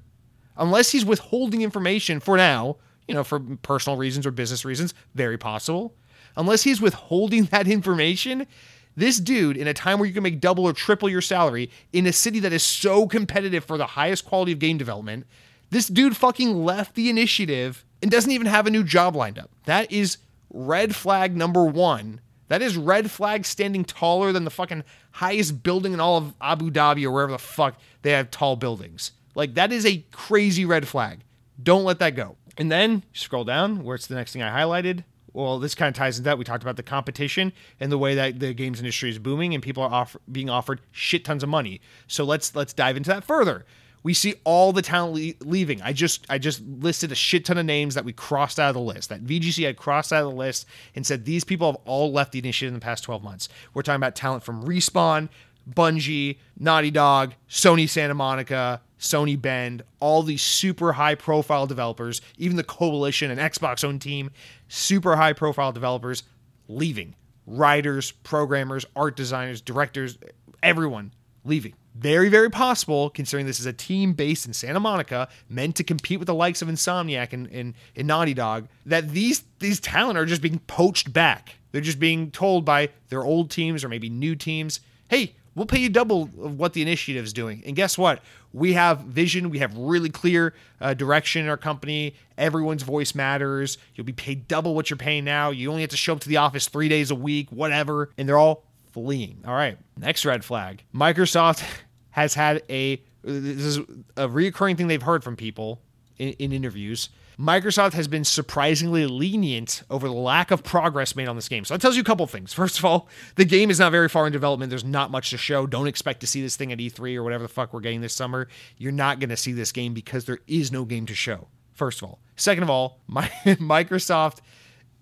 unless 0.56 0.92
he's 0.92 1.04
withholding 1.04 1.62
information 1.62 2.20
for 2.20 2.36
now 2.36 2.76
you 3.10 3.14
know, 3.16 3.24
for 3.24 3.40
personal 3.62 3.96
reasons 3.96 4.24
or 4.24 4.30
business 4.30 4.64
reasons, 4.64 4.94
very 5.16 5.36
possible. 5.36 5.92
Unless 6.36 6.62
he's 6.62 6.80
withholding 6.80 7.44
that 7.50 7.66
information, 7.66 8.46
this 8.94 9.18
dude, 9.18 9.56
in 9.56 9.66
a 9.66 9.74
time 9.74 9.98
where 9.98 10.06
you 10.06 10.14
can 10.14 10.22
make 10.22 10.40
double 10.40 10.64
or 10.64 10.72
triple 10.72 11.08
your 11.08 11.20
salary 11.20 11.70
in 11.92 12.06
a 12.06 12.12
city 12.12 12.38
that 12.38 12.52
is 12.52 12.62
so 12.62 13.08
competitive 13.08 13.64
for 13.64 13.76
the 13.76 13.86
highest 13.86 14.24
quality 14.24 14.52
of 14.52 14.60
game 14.60 14.78
development, 14.78 15.26
this 15.70 15.88
dude 15.88 16.16
fucking 16.16 16.64
left 16.64 16.94
the 16.94 17.10
initiative 17.10 17.84
and 18.00 18.12
doesn't 18.12 18.30
even 18.30 18.46
have 18.46 18.68
a 18.68 18.70
new 18.70 18.84
job 18.84 19.16
lined 19.16 19.40
up. 19.40 19.50
That 19.64 19.90
is 19.90 20.18
red 20.52 20.94
flag 20.94 21.36
number 21.36 21.64
one. 21.64 22.20
That 22.46 22.62
is 22.62 22.76
red 22.76 23.10
flag 23.10 23.44
standing 23.44 23.84
taller 23.84 24.30
than 24.30 24.44
the 24.44 24.50
fucking 24.50 24.84
highest 25.10 25.64
building 25.64 25.94
in 25.94 26.00
all 26.00 26.16
of 26.16 26.34
Abu 26.40 26.70
Dhabi 26.70 27.04
or 27.04 27.10
wherever 27.10 27.32
the 27.32 27.38
fuck 27.38 27.74
they 28.02 28.12
have 28.12 28.30
tall 28.30 28.54
buildings. 28.54 29.10
Like, 29.34 29.54
that 29.54 29.72
is 29.72 29.84
a 29.84 30.04
crazy 30.12 30.64
red 30.64 30.86
flag. 30.86 31.20
Don't 31.62 31.84
let 31.84 31.98
that 31.98 32.16
go. 32.16 32.36
And 32.58 32.70
then 32.70 33.04
scroll 33.12 33.44
down 33.44 33.84
where 33.84 33.94
it's 33.94 34.06
the 34.06 34.14
next 34.14 34.32
thing 34.32 34.42
I 34.42 34.50
highlighted. 34.62 35.04
Well, 35.32 35.58
this 35.58 35.74
kind 35.74 35.88
of 35.88 35.94
ties 35.94 36.18
into 36.18 36.24
that. 36.24 36.38
We 36.38 36.44
talked 36.44 36.62
about 36.62 36.76
the 36.76 36.82
competition 36.82 37.52
and 37.78 37.92
the 37.92 37.98
way 37.98 38.14
that 38.16 38.40
the 38.40 38.52
games 38.52 38.80
industry 38.80 39.10
is 39.10 39.18
booming 39.18 39.54
and 39.54 39.62
people 39.62 39.82
are 39.82 39.90
offer- 39.90 40.20
being 40.30 40.50
offered 40.50 40.80
shit 40.90 41.24
tons 41.24 41.42
of 41.42 41.48
money. 41.48 41.80
So 42.08 42.24
let's 42.24 42.54
let's 42.54 42.72
dive 42.72 42.96
into 42.96 43.10
that 43.10 43.24
further. 43.24 43.64
We 44.02 44.14
see 44.14 44.34
all 44.44 44.72
the 44.72 44.82
talent 44.82 45.14
le- 45.14 45.46
leaving. 45.46 45.82
I 45.82 45.92
just 45.92 46.26
I 46.28 46.38
just 46.38 46.62
listed 46.62 47.12
a 47.12 47.14
shit 47.14 47.44
ton 47.44 47.58
of 47.58 47.66
names 47.66 47.94
that 47.94 48.04
we 48.04 48.12
crossed 48.12 48.58
out 48.58 48.70
of 48.70 48.74
the 48.74 48.80
list. 48.80 49.10
That 49.10 49.24
VGC 49.24 49.64
had 49.66 49.76
crossed 49.76 50.12
out 50.12 50.24
of 50.24 50.30
the 50.30 50.36
list 50.36 50.66
and 50.94 51.06
said 51.06 51.24
these 51.24 51.44
people 51.44 51.70
have 51.70 51.80
all 51.84 52.10
left 52.12 52.32
the 52.32 52.38
initiative 52.40 52.68
in 52.68 52.74
the 52.74 52.84
past 52.84 53.04
12 53.04 53.22
months. 53.22 53.48
We're 53.72 53.82
talking 53.82 53.96
about 53.96 54.16
talent 54.16 54.42
from 54.42 54.64
Respawn, 54.64 55.28
Bungie, 55.68 56.38
Naughty 56.58 56.90
Dog, 56.90 57.34
Sony 57.48 57.88
Santa 57.88 58.14
Monica, 58.14 58.80
Sony 58.98 59.40
Bend, 59.40 59.82
all 59.98 60.22
these 60.22 60.42
super 60.42 60.92
high 60.92 61.14
profile 61.14 61.66
developers, 61.66 62.20
even 62.38 62.56
the 62.56 62.64
Coalition 62.64 63.30
and 63.30 63.40
Xbox 63.40 63.82
own 63.82 63.98
team, 63.98 64.30
super 64.68 65.16
high 65.16 65.32
profile 65.32 65.72
developers 65.72 66.22
leaving. 66.68 67.14
Writers, 67.46 68.12
programmers, 68.12 68.84
art 68.94 69.16
designers, 69.16 69.60
directors, 69.60 70.18
everyone 70.62 71.12
leaving. 71.44 71.74
Very, 71.94 72.28
very 72.28 72.50
possible, 72.50 73.10
considering 73.10 73.46
this 73.46 73.58
is 73.58 73.66
a 73.66 73.72
team 73.72 74.12
based 74.12 74.46
in 74.46 74.52
Santa 74.52 74.78
Monica, 74.78 75.28
meant 75.48 75.74
to 75.76 75.84
compete 75.84 76.18
with 76.18 76.26
the 76.26 76.34
likes 76.34 76.62
of 76.62 76.68
Insomniac 76.68 77.32
and, 77.32 77.48
and, 77.48 77.74
and 77.96 78.06
Naughty 78.06 78.34
Dog, 78.34 78.68
that 78.86 79.10
these 79.10 79.42
these 79.58 79.80
talent 79.80 80.16
are 80.16 80.26
just 80.26 80.42
being 80.42 80.60
poached 80.60 81.12
back. 81.12 81.56
They're 81.72 81.80
just 81.80 81.98
being 81.98 82.30
told 82.30 82.64
by 82.64 82.90
their 83.08 83.24
old 83.24 83.50
teams 83.50 83.82
or 83.82 83.88
maybe 83.88 84.08
new 84.08 84.36
teams, 84.36 84.80
hey, 85.08 85.34
we'll 85.54 85.66
pay 85.66 85.78
you 85.78 85.88
double 85.88 86.22
of 86.40 86.58
what 86.58 86.72
the 86.72 86.82
initiative 86.82 87.24
is 87.24 87.32
doing. 87.32 87.62
And 87.66 87.74
guess 87.76 87.98
what? 87.98 88.22
We 88.52 88.72
have 88.72 89.00
vision. 89.00 89.50
We 89.50 89.58
have 89.58 89.76
really 89.76 90.10
clear 90.10 90.54
uh, 90.80 90.94
direction 90.94 91.42
in 91.44 91.48
our 91.48 91.56
company. 91.56 92.14
Everyone's 92.36 92.82
voice 92.82 93.14
matters. 93.14 93.78
You'll 93.94 94.06
be 94.06 94.12
paid 94.12 94.48
double 94.48 94.74
what 94.74 94.90
you're 94.90 94.96
paying 94.96 95.24
now. 95.24 95.50
You 95.50 95.70
only 95.70 95.82
have 95.82 95.90
to 95.90 95.96
show 95.96 96.12
up 96.12 96.20
to 96.20 96.28
the 96.28 96.38
office 96.38 96.66
three 96.68 96.88
days 96.88 97.10
a 97.10 97.14
week, 97.14 97.50
whatever. 97.50 98.10
And 98.18 98.28
they're 98.28 98.38
all 98.38 98.64
fleeing. 98.92 99.42
All 99.46 99.54
right. 99.54 99.78
Next 99.96 100.24
red 100.24 100.44
flag 100.44 100.84
Microsoft 100.94 101.64
has 102.10 102.34
had 102.34 102.62
a, 102.68 103.02
this 103.22 103.64
is 103.64 103.78
a 104.16 104.28
reoccurring 104.28 104.76
thing 104.76 104.88
they've 104.88 105.02
heard 105.02 105.22
from 105.22 105.36
people 105.36 105.80
in, 106.18 106.30
in 106.34 106.52
interviews 106.52 107.08
Microsoft 107.40 107.94
has 107.94 108.06
been 108.06 108.24
surprisingly 108.24 109.06
lenient 109.06 109.82
over 109.88 110.06
the 110.06 110.14
lack 110.14 110.50
of 110.50 110.62
progress 110.62 111.16
made 111.16 111.26
on 111.26 111.36
this 111.36 111.48
game. 111.48 111.64
So 111.64 111.72
that 111.72 111.80
tells 111.80 111.96
you 111.96 112.02
a 112.02 112.04
couple 112.04 112.26
things. 112.26 112.52
First 112.52 112.78
of 112.78 112.84
all, 112.84 113.08
the 113.36 113.46
game 113.46 113.70
is 113.70 113.78
not 113.78 113.92
very 113.92 114.08
far 114.10 114.26
in 114.26 114.32
development. 114.32 114.68
There's 114.68 114.84
not 114.84 115.10
much 115.10 115.30
to 115.30 115.38
show. 115.38 115.66
Don't 115.66 115.86
expect 115.86 116.20
to 116.20 116.26
see 116.26 116.42
this 116.42 116.56
thing 116.56 116.70
at 116.70 116.78
E3 116.78 117.16
or 117.16 117.22
whatever 117.22 117.42
the 117.42 117.48
fuck 117.48 117.72
we're 117.72 117.80
getting 117.80 118.02
this 118.02 118.14
summer. 118.14 118.48
You're 118.76 118.92
not 118.92 119.20
going 119.20 119.30
to 119.30 119.36
see 119.38 119.52
this 119.52 119.72
game 119.72 119.94
because 119.94 120.26
there 120.26 120.40
is 120.46 120.70
no 120.70 120.84
game 120.84 121.06
to 121.06 121.14
show 121.14 121.48
First 121.80 122.02
of 122.02 122.08
all, 122.10 122.18
second 122.36 122.62
of 122.62 122.68
all, 122.68 123.00
my 123.06 123.26
Microsoft 123.46 124.40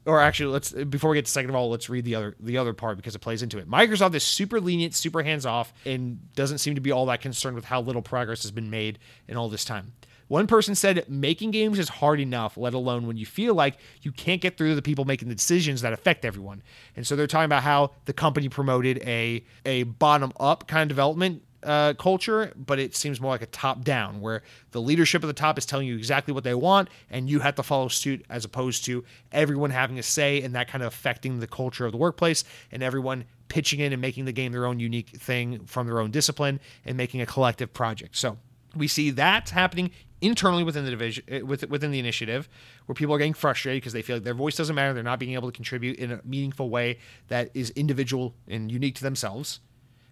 or 0.06 0.20
actually 0.20 0.52
let's 0.52 0.70
before 0.70 1.10
we 1.10 1.16
get 1.16 1.24
to 1.24 1.30
second 1.30 1.50
of 1.50 1.56
all 1.56 1.68
let's 1.68 1.90
read 1.90 2.04
the 2.04 2.14
other 2.14 2.36
the 2.38 2.56
other 2.56 2.72
part 2.72 2.96
because 2.96 3.16
it 3.16 3.18
plays 3.18 3.42
into 3.42 3.58
it 3.58 3.68
microsoft 3.68 4.14
is 4.14 4.22
super 4.22 4.60
lenient 4.60 4.94
super 4.94 5.22
hands 5.22 5.44
off 5.44 5.74
and 5.84 6.32
doesn't 6.34 6.58
seem 6.58 6.76
to 6.76 6.80
be 6.80 6.92
all 6.92 7.04
that 7.04 7.20
concerned 7.20 7.56
with 7.56 7.64
how 7.64 7.80
little 7.80 8.00
progress 8.00 8.42
has 8.42 8.52
been 8.52 8.70
made 8.70 8.98
in 9.26 9.36
all 9.36 9.48
this 9.48 9.64
time 9.64 9.92
one 10.28 10.46
person 10.46 10.74
said 10.74 11.04
making 11.08 11.50
games 11.50 11.78
is 11.78 11.88
hard 11.88 12.20
enough 12.20 12.56
let 12.56 12.74
alone 12.74 13.06
when 13.06 13.16
you 13.16 13.26
feel 13.26 13.54
like 13.54 13.78
you 14.02 14.12
can't 14.12 14.40
get 14.40 14.56
through 14.56 14.74
the 14.74 14.82
people 14.82 15.04
making 15.04 15.28
the 15.28 15.34
decisions 15.34 15.80
that 15.80 15.92
affect 15.92 16.24
everyone 16.24 16.62
and 16.96 17.06
so 17.06 17.16
they're 17.16 17.26
talking 17.26 17.46
about 17.46 17.62
how 17.62 17.90
the 18.04 18.12
company 18.12 18.48
promoted 18.48 18.98
a 19.04 19.44
a 19.64 19.82
bottom 19.84 20.32
up 20.38 20.66
kind 20.66 20.82
of 20.82 20.88
development 20.88 21.42
uh, 21.62 21.92
culture, 21.94 22.52
but 22.56 22.78
it 22.78 22.94
seems 22.94 23.20
more 23.20 23.32
like 23.32 23.42
a 23.42 23.46
top 23.46 23.82
down, 23.82 24.20
where 24.20 24.42
the 24.70 24.80
leadership 24.80 25.22
at 25.22 25.26
the 25.26 25.32
top 25.32 25.58
is 25.58 25.66
telling 25.66 25.86
you 25.86 25.96
exactly 25.96 26.32
what 26.32 26.44
they 26.44 26.54
want, 26.54 26.88
and 27.10 27.28
you 27.28 27.40
have 27.40 27.54
to 27.56 27.62
follow 27.62 27.88
suit, 27.88 28.24
as 28.30 28.44
opposed 28.44 28.84
to 28.84 29.04
everyone 29.32 29.70
having 29.70 29.98
a 29.98 30.02
say 30.02 30.40
and 30.42 30.54
that 30.54 30.68
kind 30.68 30.82
of 30.82 30.88
affecting 30.88 31.40
the 31.40 31.46
culture 31.46 31.84
of 31.84 31.92
the 31.92 31.98
workplace, 31.98 32.44
and 32.70 32.82
everyone 32.82 33.24
pitching 33.48 33.80
in 33.80 33.92
and 33.92 34.00
making 34.00 34.24
the 34.24 34.32
game 34.32 34.52
their 34.52 34.66
own 34.66 34.78
unique 34.78 35.08
thing 35.08 35.64
from 35.64 35.86
their 35.86 36.00
own 36.00 36.10
discipline 36.10 36.60
and 36.84 36.96
making 36.96 37.20
a 37.20 37.26
collective 37.26 37.72
project. 37.72 38.16
So 38.16 38.36
we 38.76 38.88
see 38.88 39.10
that 39.10 39.50
happening 39.50 39.90
internally 40.20 40.64
within 40.64 40.84
the 40.84 40.90
division 40.90 41.24
uh, 41.32 41.46
within 41.46 41.90
the 41.90 41.98
initiative 41.98 42.48
where 42.86 42.94
people 42.94 43.14
are 43.14 43.18
getting 43.18 43.34
frustrated 43.34 43.80
because 43.80 43.92
they 43.92 44.02
feel 44.02 44.16
like 44.16 44.24
their 44.24 44.34
voice 44.34 44.56
doesn't 44.56 44.74
matter 44.74 44.92
they're 44.92 45.02
not 45.02 45.20
being 45.20 45.34
able 45.34 45.48
to 45.48 45.54
contribute 45.54 45.96
in 45.96 46.10
a 46.10 46.20
meaningful 46.24 46.70
way 46.70 46.98
that 47.28 47.50
is 47.54 47.70
individual 47.70 48.34
and 48.48 48.72
unique 48.72 48.96
to 48.96 49.02
themselves 49.02 49.60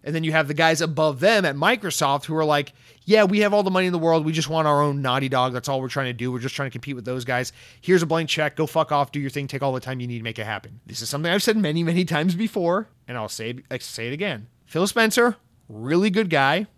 and 0.07 0.15
then 0.15 0.23
you 0.23 0.31
have 0.31 0.47
the 0.47 0.55
guys 0.55 0.81
above 0.81 1.19
them 1.19 1.45
at 1.45 1.57
Microsoft 1.57 2.27
who 2.27 2.37
are 2.37 2.45
like, 2.45 2.73
yeah, 3.05 3.25
we 3.25 3.41
have 3.41 3.53
all 3.53 3.65
the 3.65 3.73
money 3.73 3.87
in 3.87 3.93
the 3.93 3.99
world. 3.99 4.25
We 4.25 4.31
just 4.31 4.49
want 4.49 4.69
our 4.69 4.81
own 4.81 5.03
Naughty 5.03 5.29
Dog. 5.29 5.53
That's 5.53 5.69
all 5.69 5.81
we're 5.81 5.89
trying 5.89 6.07
to 6.07 6.13
do. 6.13 6.31
We're 6.31 6.39
just 6.39 6.55
trying 6.55 6.71
to 6.71 6.73
compete 6.73 6.95
with 6.95 7.05
those 7.05 7.25
guys. 7.25 7.53
Here's 7.81 8.03
a 8.03 8.07
blank 8.07 8.29
check. 8.29 8.55
Go 8.55 8.67
fuck 8.69 8.93
off. 8.93 9.11
Do 9.11 9.19
your 9.19 9.31
thing. 9.31 9.49
Take 9.49 9.65
all 9.65 9.73
the 9.73 9.81
time 9.81 9.99
you 9.99 10.07
need 10.07 10.19
to 10.19 10.25
make 10.25 10.39
it 10.39 10.47
happen. 10.47 10.81
This 10.87 11.03
is 11.03 11.09
something 11.09 11.31
I've 11.31 11.43
said 11.43 11.57
many, 11.57 11.83
many 11.83 12.05
times 12.05 12.37
before, 12.37 12.89
and 13.09 13.19
I'll 13.19 13.29
say, 13.29 13.57
say 13.81 14.07
it 14.07 14.13
again. 14.13 14.47
Phil 14.65 14.87
Spencer, 14.87 15.37
really 15.69 16.11
good 16.11 16.31
guy, 16.31 16.69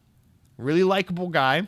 really 0.59 0.85
likable 0.85 1.29
guy 1.29 1.67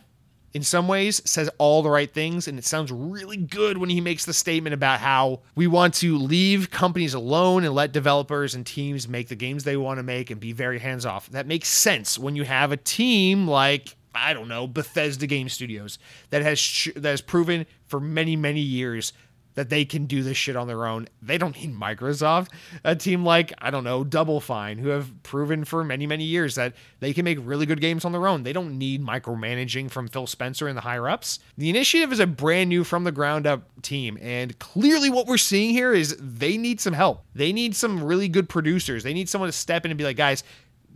in 0.53 0.63
some 0.63 0.89
ways 0.89 1.23
says 1.25 1.49
all 1.59 1.83
the 1.83 1.91
right 1.91 2.13
things 2.13 2.49
and 2.49 2.59
it 2.59 2.65
sounds 2.65 2.91
really 2.91 3.37
good 3.37 3.79
when 3.79 3.89
he 3.89 4.01
makes 4.01 4.25
the 4.25 4.33
statement 4.33 4.75
about 4.75 5.01
how 5.01 5.41
we 5.55 5.67
want 5.67 5.95
to 5.95 6.19
leave 6.19 6.71
companies 6.71 7.15
alone 7.15 7.65
and 7.65 7.75
let 7.75 7.93
developers 7.93 8.55
and 8.55 8.67
teams 8.67 9.09
make 9.09 9.29
the 9.29 9.37
games 9.37 9.65
they 9.65 9.77
want 9.77 9.99
to 9.99 10.03
make 10.03 10.31
and 10.31 10.41
be 10.41 10.53
very 10.53 10.79
hands 10.79 11.07
off. 11.07 11.29
That 11.31 11.47
makes 11.47 11.69
sense 11.69 12.19
when 12.19 12.35
you 12.37 12.45
have 12.45 12.73
a 12.73 12.77
team 12.77 13.47
like 13.47 13.97
I 14.13 14.35
don't 14.35 14.49
know 14.49 14.67
Bethesda 14.67 15.27
Game 15.27 15.49
Studios 15.49 15.99
that 16.31 16.43
has 16.43 16.89
that 16.97 17.11
has 17.11 17.21
proven 17.21 17.67
for 17.87 18.01
many 18.01 18.35
many 18.35 18.61
years 18.61 19.13
that 19.55 19.69
they 19.69 19.85
can 19.85 20.07
do 20.07 20.23
this 20.23 20.37
shit 20.37 20.57
on 20.57 20.67
their 20.67 20.87
own. 20.87 21.09
They 21.21 21.39
don't 21.39 21.57
need 21.57 21.75
Microsoft. 21.75 22.49
A 22.85 22.95
team 22.95 23.25
like, 23.25 23.53
I 23.59 23.71
don't 23.71 23.85
know, 23.85 24.05
Double 24.05 24.41
Fine, 24.41 24.79
who 24.79 24.89
have 24.89 25.23
proven 25.23 25.65
for 25.65 25.85
many, 25.85 26.07
many 26.07 26.25
years 26.25 26.55
that 26.55 26.75
they 27.01 27.13
can 27.13 27.25
make 27.25 27.39
really 27.41 27.67
good 27.67 27.81
games 27.81 28.05
on 28.05 28.13
their 28.13 28.27
own. 28.27 28.43
They 28.43 28.53
don't 28.53 28.79
need 28.79 29.03
micromanaging 29.03 29.91
from 29.91 30.09
Phil 30.09 30.27
Spencer 30.27 30.69
and 30.69 30.77
the 30.77 30.83
higher 30.83 31.09
ups. 31.09 31.41
The 31.59 31.71
initiative 31.71 32.13
is 32.13 32.21
a 32.21 32.27
brand 32.27 32.69
new 32.69 32.85
from 32.85 33.05
the 33.05 33.13
ground 33.13 33.47
up 33.47 33.63
team. 33.83 34.19
And 34.21 34.59
clearly, 34.59 35.11
what 35.11 35.27
we're 35.27 35.39
seeing 35.39 35.71
here 35.71 35.93
is 35.93 36.17
they 36.19 36.57
need 36.57 36.81
some 36.81 36.95
help. 36.95 37.25
They 37.35 37.53
need 37.53 37.75
some 37.75 38.03
really 38.03 38.29
good 38.29 38.49
producers. 38.49 39.03
They 39.03 39.15
need 39.15 39.29
someone 39.29 39.49
to 39.49 39.53
step 39.53 39.85
in 39.85 39.91
and 39.91 39.99
be 39.99 40.05
like, 40.05 40.17
guys, 40.17 40.45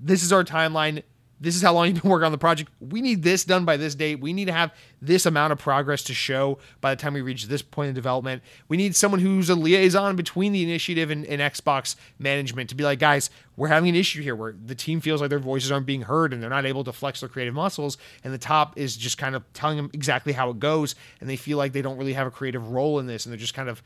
this 0.00 0.22
is 0.22 0.32
our 0.32 0.44
timeline 0.44 1.02
this 1.40 1.56
is 1.56 1.62
how 1.62 1.72
long 1.72 1.86
you've 1.86 2.00
been 2.02 2.10
working 2.10 2.26
on 2.26 2.32
the 2.32 2.38
project. 2.38 2.70
We 2.80 3.00
need 3.00 3.22
this 3.22 3.44
done 3.44 3.64
by 3.64 3.76
this 3.76 3.94
date. 3.94 4.20
We 4.20 4.32
need 4.32 4.46
to 4.46 4.52
have 4.52 4.72
this 5.02 5.26
amount 5.26 5.52
of 5.52 5.58
progress 5.58 6.02
to 6.04 6.14
show 6.14 6.58
by 6.80 6.94
the 6.94 7.00
time 7.00 7.14
we 7.14 7.20
reach 7.20 7.46
this 7.46 7.62
point 7.62 7.88
in 7.88 7.94
development. 7.94 8.42
We 8.68 8.76
need 8.76 8.96
someone 8.96 9.20
who's 9.20 9.50
a 9.50 9.54
liaison 9.54 10.16
between 10.16 10.52
the 10.52 10.62
initiative 10.62 11.10
and, 11.10 11.26
and 11.26 11.40
Xbox 11.40 11.96
management 12.18 12.70
to 12.70 12.74
be 12.74 12.84
like, 12.84 12.98
guys, 12.98 13.30
we're 13.56 13.68
having 13.68 13.88
an 13.88 13.94
issue 13.94 14.22
here 14.22 14.34
where 14.34 14.54
the 14.64 14.74
team 14.74 15.00
feels 15.00 15.20
like 15.20 15.30
their 15.30 15.38
voices 15.38 15.70
aren't 15.70 15.86
being 15.86 16.02
heard 16.02 16.32
and 16.32 16.42
they're 16.42 16.50
not 16.50 16.66
able 16.66 16.84
to 16.84 16.92
flex 16.92 17.20
their 17.20 17.28
creative 17.28 17.54
muscles. 17.54 17.98
And 18.22 18.32
the 18.32 18.38
top 18.38 18.78
is 18.78 18.96
just 18.96 19.18
kind 19.18 19.34
of 19.34 19.44
telling 19.52 19.76
them 19.76 19.90
exactly 19.92 20.32
how 20.32 20.50
it 20.50 20.58
goes. 20.58 20.94
And 21.20 21.28
they 21.28 21.36
feel 21.36 21.58
like 21.58 21.72
they 21.72 21.82
don't 21.82 21.98
really 21.98 22.14
have 22.14 22.26
a 22.26 22.30
creative 22.30 22.70
role 22.70 22.98
in 22.98 23.06
this. 23.06 23.26
And 23.26 23.32
they're 23.32 23.38
just 23.38 23.54
kind 23.54 23.68
of 23.68 23.82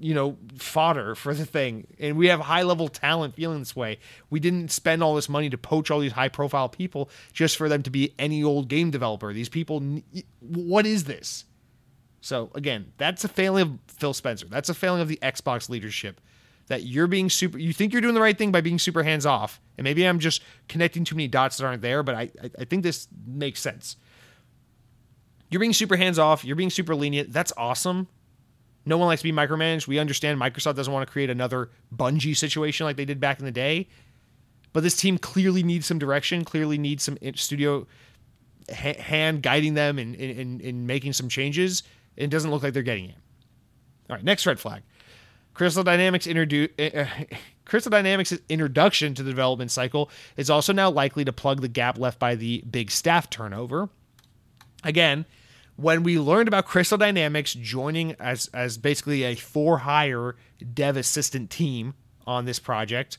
you 0.00 0.14
know, 0.14 0.36
fodder 0.56 1.14
for 1.14 1.34
the 1.34 1.44
thing. 1.44 1.86
And 1.98 2.16
we 2.16 2.28
have 2.28 2.40
high 2.40 2.62
level 2.62 2.88
talent 2.88 3.34
feeling 3.34 3.58
this 3.58 3.74
way. 3.74 3.98
We 4.30 4.40
didn't 4.40 4.70
spend 4.70 5.02
all 5.02 5.14
this 5.14 5.28
money 5.28 5.50
to 5.50 5.58
poach 5.58 5.90
all 5.90 6.00
these 6.00 6.12
high 6.12 6.28
profile 6.28 6.68
people 6.68 7.10
just 7.32 7.56
for 7.56 7.68
them 7.68 7.82
to 7.82 7.90
be 7.90 8.14
any 8.18 8.42
old 8.42 8.68
game 8.68 8.90
developer. 8.90 9.32
These 9.32 9.48
people, 9.48 9.82
what 10.40 10.86
is 10.86 11.04
this? 11.04 11.44
So 12.20 12.50
again, 12.54 12.92
that's 12.96 13.24
a 13.24 13.28
failing 13.28 13.62
of 13.62 13.78
Phil 13.88 14.14
Spencer. 14.14 14.46
That's 14.46 14.68
a 14.68 14.74
failing 14.74 15.00
of 15.00 15.08
the 15.08 15.18
Xbox 15.22 15.68
leadership. 15.68 16.20
That 16.68 16.82
you're 16.84 17.06
being 17.06 17.30
super, 17.30 17.58
you 17.58 17.72
think 17.72 17.92
you're 17.92 18.02
doing 18.02 18.14
the 18.14 18.20
right 18.20 18.36
thing 18.36 18.52
by 18.52 18.60
being 18.60 18.78
super 18.78 19.02
hands 19.02 19.24
off. 19.24 19.58
And 19.78 19.84
maybe 19.84 20.04
I'm 20.04 20.18
just 20.18 20.42
connecting 20.68 21.02
too 21.02 21.14
many 21.14 21.26
dots 21.26 21.56
that 21.56 21.64
aren't 21.64 21.80
there, 21.80 22.02
but 22.02 22.14
I, 22.14 22.30
I 22.58 22.64
think 22.64 22.82
this 22.82 23.08
makes 23.26 23.60
sense. 23.60 23.96
You're 25.50 25.60
being 25.60 25.72
super 25.72 25.96
hands 25.96 26.18
off. 26.18 26.44
You're 26.44 26.56
being 26.56 26.68
super 26.68 26.94
lenient. 26.94 27.32
That's 27.32 27.54
awesome 27.56 28.06
no 28.88 28.98
one 28.98 29.06
likes 29.06 29.20
to 29.22 29.30
be 29.30 29.32
micromanaged. 29.32 29.86
We 29.86 29.98
understand 29.98 30.40
Microsoft 30.40 30.76
doesn't 30.76 30.92
want 30.92 31.06
to 31.06 31.12
create 31.12 31.30
another 31.30 31.70
Bungie 31.94 32.36
situation 32.36 32.84
like 32.84 32.96
they 32.96 33.04
did 33.04 33.20
back 33.20 33.38
in 33.38 33.44
the 33.44 33.52
day. 33.52 33.88
But 34.72 34.82
this 34.82 34.96
team 34.96 35.18
clearly 35.18 35.62
needs 35.62 35.86
some 35.86 35.98
direction, 35.98 36.44
clearly 36.44 36.78
needs 36.78 37.02
some 37.02 37.18
studio 37.34 37.86
hand 38.68 39.42
guiding 39.42 39.74
them 39.74 39.98
and 39.98 40.14
in, 40.14 40.30
in, 40.30 40.60
in, 40.60 40.86
making 40.86 41.14
some 41.14 41.28
changes. 41.28 41.82
It 42.16 42.28
doesn't 42.28 42.50
look 42.50 42.62
like 42.62 42.74
they're 42.74 42.82
getting 42.82 43.06
it. 43.06 43.16
All 44.10 44.16
right, 44.16 44.24
next 44.24 44.46
red 44.46 44.60
flag. 44.60 44.82
Crystal 45.54 45.82
Dynamics 45.82 46.26
introduce 46.26 46.70
uh, 46.78 47.06
Crystal 47.64 47.90
Dynamics' 47.90 48.34
introduction 48.48 49.14
to 49.14 49.22
the 49.22 49.30
development 49.30 49.70
cycle 49.70 50.10
is 50.36 50.48
also 50.48 50.72
now 50.72 50.90
likely 50.90 51.24
to 51.24 51.32
plug 51.32 51.60
the 51.60 51.68
gap 51.68 51.98
left 51.98 52.18
by 52.18 52.34
the 52.34 52.62
big 52.70 52.90
staff 52.90 53.28
turnover. 53.28 53.88
Again, 54.84 55.26
when 55.78 56.02
we 56.02 56.18
learned 56.18 56.48
about 56.48 56.66
Crystal 56.66 56.98
Dynamics 56.98 57.54
joining 57.54 58.16
as 58.18 58.50
as 58.52 58.76
basically 58.76 59.22
a 59.22 59.36
for 59.36 59.78
hire 59.78 60.34
dev 60.74 60.96
assistant 60.96 61.50
team 61.50 61.94
on 62.26 62.46
this 62.46 62.58
project, 62.58 63.16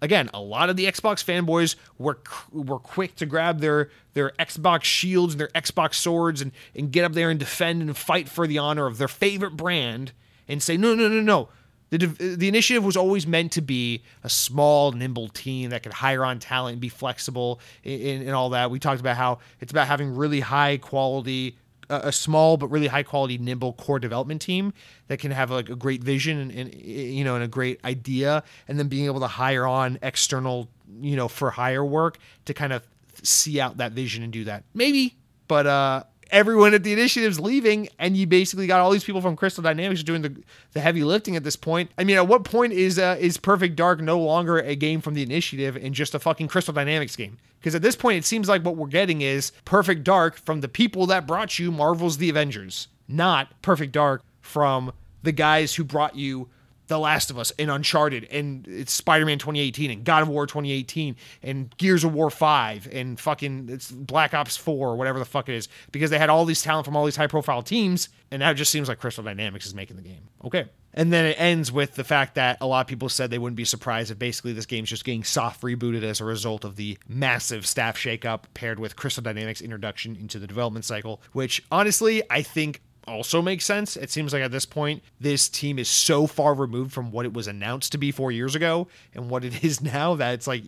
again, 0.00 0.30
a 0.32 0.40
lot 0.40 0.70
of 0.70 0.76
the 0.76 0.86
Xbox 0.86 1.22
fanboys 1.22 1.76
were 1.98 2.18
were 2.50 2.78
quick 2.78 3.14
to 3.16 3.26
grab 3.26 3.60
their 3.60 3.90
their 4.14 4.32
Xbox 4.38 4.84
shields 4.84 5.34
and 5.34 5.40
their 5.40 5.48
Xbox 5.48 5.94
swords 5.94 6.40
and 6.40 6.52
and 6.74 6.90
get 6.90 7.04
up 7.04 7.12
there 7.12 7.28
and 7.28 7.38
defend 7.38 7.82
and 7.82 7.94
fight 7.94 8.26
for 8.26 8.46
the 8.46 8.56
honor 8.56 8.86
of 8.86 8.96
their 8.96 9.06
favorite 9.06 9.56
brand 9.56 10.12
and 10.48 10.62
say 10.62 10.78
no 10.78 10.94
no 10.94 11.08
no 11.08 11.20
no. 11.20 11.50
The, 11.90 12.06
the 12.06 12.48
initiative 12.48 12.84
was 12.84 12.98
always 12.98 13.26
meant 13.26 13.52
to 13.52 13.62
be 13.62 14.02
a 14.22 14.28
small, 14.28 14.92
nimble 14.92 15.28
team 15.28 15.70
that 15.70 15.82
could 15.82 15.94
hire 15.94 16.22
on 16.22 16.38
talent 16.38 16.74
and 16.74 16.80
be 16.82 16.90
flexible 16.90 17.60
and 17.82 18.28
all 18.30 18.50
that. 18.50 18.70
We 18.70 18.78
talked 18.78 19.00
about 19.00 19.16
how 19.16 19.38
it's 19.58 19.72
about 19.72 19.86
having 19.86 20.14
really 20.14 20.40
high 20.40 20.76
quality 20.76 21.56
a, 21.90 22.12
small 22.12 22.56
but 22.56 22.68
really 22.68 22.86
high 22.86 23.02
quality, 23.02 23.38
nimble 23.38 23.72
core 23.74 23.98
development 23.98 24.42
team 24.42 24.72
that 25.08 25.18
can 25.18 25.30
have 25.30 25.50
like 25.50 25.68
a 25.68 25.76
great 25.76 26.02
vision 26.02 26.38
and, 26.38 26.52
and 26.52 26.74
you 26.74 27.24
know 27.24 27.34
and 27.34 27.44
a 27.44 27.48
great 27.48 27.80
idea, 27.84 28.42
and 28.66 28.78
then 28.78 28.88
being 28.88 29.06
able 29.06 29.20
to 29.20 29.26
hire 29.26 29.66
on 29.66 29.98
external 30.02 30.68
you 31.00 31.16
know 31.16 31.28
for 31.28 31.50
hire 31.50 31.84
work 31.84 32.18
to 32.44 32.54
kind 32.54 32.72
of 32.72 32.86
see 33.22 33.60
out 33.60 33.78
that 33.78 33.92
vision 33.92 34.22
and 34.22 34.32
do 34.32 34.44
that. 34.44 34.64
Maybe, 34.74 35.16
but 35.46 35.66
uh 35.66 36.04
everyone 36.30 36.74
at 36.74 36.82
the 36.82 36.92
initiative's 36.92 37.40
leaving, 37.40 37.88
and 37.98 38.16
you 38.16 38.26
basically 38.26 38.66
got 38.66 38.80
all 38.80 38.90
these 38.90 39.04
people 39.04 39.20
from 39.20 39.36
Crystal 39.36 39.62
Dynamics 39.62 40.02
doing 40.02 40.22
the, 40.22 40.34
the 40.72 40.80
heavy 40.80 41.04
lifting 41.04 41.36
at 41.36 41.44
this 41.44 41.56
point. 41.56 41.90
I 41.98 42.04
mean, 42.04 42.16
at 42.16 42.28
what 42.28 42.44
point 42.44 42.72
is 42.72 42.98
uh, 42.98 43.16
is 43.18 43.36
Perfect 43.36 43.76
Dark 43.76 44.00
no 44.00 44.18
longer 44.18 44.58
a 44.58 44.74
game 44.74 45.00
from 45.00 45.14
the 45.14 45.22
initiative 45.22 45.76
and 45.76 45.94
just 45.94 46.14
a 46.14 46.18
fucking 46.18 46.48
Crystal 46.48 46.74
Dynamics 46.74 47.16
game? 47.16 47.38
Because 47.58 47.74
at 47.74 47.82
this 47.82 47.96
point, 47.96 48.18
it 48.18 48.24
seems 48.24 48.48
like 48.48 48.64
what 48.64 48.76
we're 48.76 48.86
getting 48.86 49.20
is 49.20 49.52
Perfect 49.64 50.04
Dark 50.04 50.36
from 50.36 50.60
the 50.60 50.68
people 50.68 51.06
that 51.06 51.26
brought 51.26 51.58
you 51.58 51.72
Marvel's 51.72 52.18
The 52.18 52.30
Avengers, 52.30 52.88
not 53.08 53.60
Perfect 53.62 53.92
Dark 53.92 54.22
from 54.40 54.92
the 55.22 55.32
guys 55.32 55.74
who 55.74 55.84
brought 55.84 56.14
you 56.16 56.48
the 56.88 56.98
Last 56.98 57.30
of 57.30 57.38
Us 57.38 57.52
and 57.58 57.70
Uncharted 57.70 58.24
and 58.30 58.66
it's 58.66 58.92
Spider-Man 58.92 59.38
2018 59.38 59.90
and 59.90 60.04
God 60.04 60.22
of 60.22 60.28
War 60.28 60.46
2018 60.46 61.16
and 61.42 61.76
Gears 61.76 62.04
of 62.04 62.12
War 62.12 62.30
5 62.30 62.88
and 62.90 63.20
fucking 63.20 63.68
it's 63.68 63.90
Black 63.90 64.34
Ops 64.34 64.56
4 64.56 64.88
or 64.88 64.96
whatever 64.96 65.18
the 65.18 65.24
fuck 65.24 65.48
it 65.48 65.54
is 65.54 65.68
because 65.92 66.10
they 66.10 66.18
had 66.18 66.30
all 66.30 66.44
these 66.44 66.62
talent 66.62 66.84
from 66.84 66.96
all 66.96 67.04
these 67.04 67.16
high-profile 67.16 67.62
teams 67.62 68.08
and 68.30 68.40
now 68.40 68.50
it 68.50 68.54
just 68.54 68.72
seems 68.72 68.88
like 68.88 68.98
Crystal 68.98 69.24
Dynamics 69.24 69.66
is 69.66 69.74
making 69.74 69.96
the 69.96 70.02
game. 70.02 70.28
Okay. 70.44 70.66
And 70.94 71.12
then 71.12 71.26
it 71.26 71.36
ends 71.38 71.70
with 71.70 71.94
the 71.94 72.04
fact 72.04 72.34
that 72.34 72.58
a 72.60 72.66
lot 72.66 72.80
of 72.80 72.86
people 72.86 73.08
said 73.08 73.30
they 73.30 73.38
wouldn't 73.38 73.56
be 73.56 73.64
surprised 73.64 74.10
if 74.10 74.18
basically 74.18 74.52
this 74.52 74.66
game's 74.66 74.88
just 74.88 75.04
getting 75.04 75.22
soft 75.22 75.62
rebooted 75.62 76.02
as 76.02 76.20
a 76.20 76.24
result 76.24 76.64
of 76.64 76.76
the 76.76 76.98
massive 77.06 77.66
staff 77.66 77.96
shakeup 77.96 78.44
paired 78.54 78.78
with 78.78 78.96
Crystal 78.96 79.22
Dynamics' 79.22 79.60
introduction 79.60 80.16
into 80.16 80.38
the 80.38 80.46
development 80.46 80.84
cycle, 80.84 81.22
which 81.32 81.62
honestly 81.70 82.22
I 82.30 82.42
think 82.42 82.82
also 83.08 83.42
makes 83.42 83.64
sense. 83.64 83.96
It 83.96 84.10
seems 84.10 84.32
like 84.32 84.42
at 84.42 84.50
this 84.50 84.66
point, 84.66 85.02
this 85.20 85.48
team 85.48 85.78
is 85.78 85.88
so 85.88 86.26
far 86.26 86.54
removed 86.54 86.92
from 86.92 87.10
what 87.10 87.24
it 87.24 87.32
was 87.32 87.46
announced 87.46 87.92
to 87.92 87.98
be 87.98 88.12
four 88.12 88.30
years 88.30 88.54
ago 88.54 88.88
and 89.14 89.30
what 89.30 89.44
it 89.44 89.64
is 89.64 89.80
now 89.80 90.14
that 90.16 90.34
it's 90.34 90.46
like, 90.46 90.64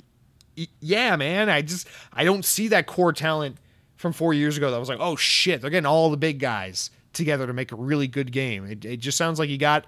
yeah, 0.80 1.16
man, 1.16 1.48
I 1.48 1.62
just 1.62 1.86
I 2.12 2.24
don't 2.24 2.44
see 2.44 2.68
that 2.68 2.86
core 2.86 3.12
talent 3.12 3.56
from 3.96 4.12
four 4.12 4.34
years 4.34 4.56
ago 4.56 4.70
that 4.70 4.78
was 4.78 4.88
like, 4.88 4.98
oh 5.00 5.16
shit, 5.16 5.60
they're 5.60 5.70
getting 5.70 5.86
all 5.86 6.10
the 6.10 6.16
big 6.16 6.38
guys. 6.38 6.90
together 7.12 7.46
to 7.46 7.52
make 7.52 7.72
a 7.72 7.76
really 7.76 8.06
good 8.06 8.32
game. 8.32 8.64
It, 8.66 8.84
it 8.84 8.96
just 8.98 9.18
sounds 9.18 9.38
like 9.38 9.48
you 9.48 9.58
got 9.58 9.86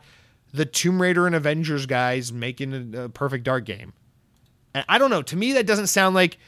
the 0.52 0.64
Tomb 0.66 1.00
Raider 1.00 1.26
and 1.26 1.34
Avengers 1.34 1.86
guys 1.86 2.32
making 2.32 2.94
a, 2.94 3.04
a 3.04 3.08
perfect 3.08 3.44
dark 3.44 3.64
game. 3.64 3.92
And 4.74 4.84
I 4.88 4.98
don't 4.98 5.10
know. 5.10 5.22
To 5.22 5.36
me, 5.36 5.52
that 5.54 5.66
doesn't 5.66 5.86
sound 5.88 6.14
like 6.14 6.38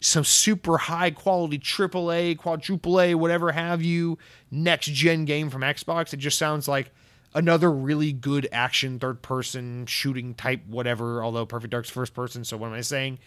some 0.00 0.24
super 0.24 0.78
high 0.78 1.10
quality 1.10 1.58
AAA, 1.58 2.38
quadruple 2.38 3.00
A, 3.00 3.14
whatever 3.14 3.52
have 3.52 3.82
you, 3.82 4.18
next 4.50 4.86
gen 4.86 5.26
game 5.26 5.50
from 5.50 5.62
Xbox. 5.62 6.14
It 6.14 6.18
just 6.18 6.38
sounds 6.38 6.66
like 6.66 6.90
another 7.34 7.70
really 7.70 8.12
good 8.12 8.48
action 8.50 8.98
third 8.98 9.22
person 9.22 9.86
shooting 9.86 10.34
type 10.34 10.66
whatever. 10.66 11.22
Although 11.22 11.46
Perfect 11.46 11.70
Dark's 11.70 11.90
first 11.90 12.14
person, 12.14 12.44
so 12.44 12.56
what 12.56 12.68
am 12.68 12.74
I 12.74 12.80
saying? 12.80 13.18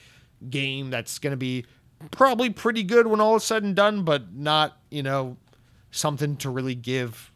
Game 0.50 0.90
that's 0.90 1.20
going 1.20 1.32
to 1.32 1.38
be 1.38 1.66
probably 2.12 2.50
pretty 2.50 2.84
good 2.84 3.08
when 3.08 3.22
all 3.22 3.36
is 3.36 3.44
said 3.44 3.64
and 3.64 3.76
done, 3.76 4.04
but 4.04 4.34
not 4.34 4.78
you 4.90 5.04
know 5.04 5.38
something 5.92 6.38
to 6.38 6.50
really 6.50 6.76
give 6.76 7.32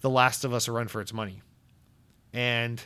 The 0.00 0.10
Last 0.10 0.44
of 0.44 0.54
Us 0.54 0.68
a 0.68 0.72
run 0.72 0.86
for 0.86 1.00
its 1.00 1.12
money. 1.12 1.42
And 2.32 2.80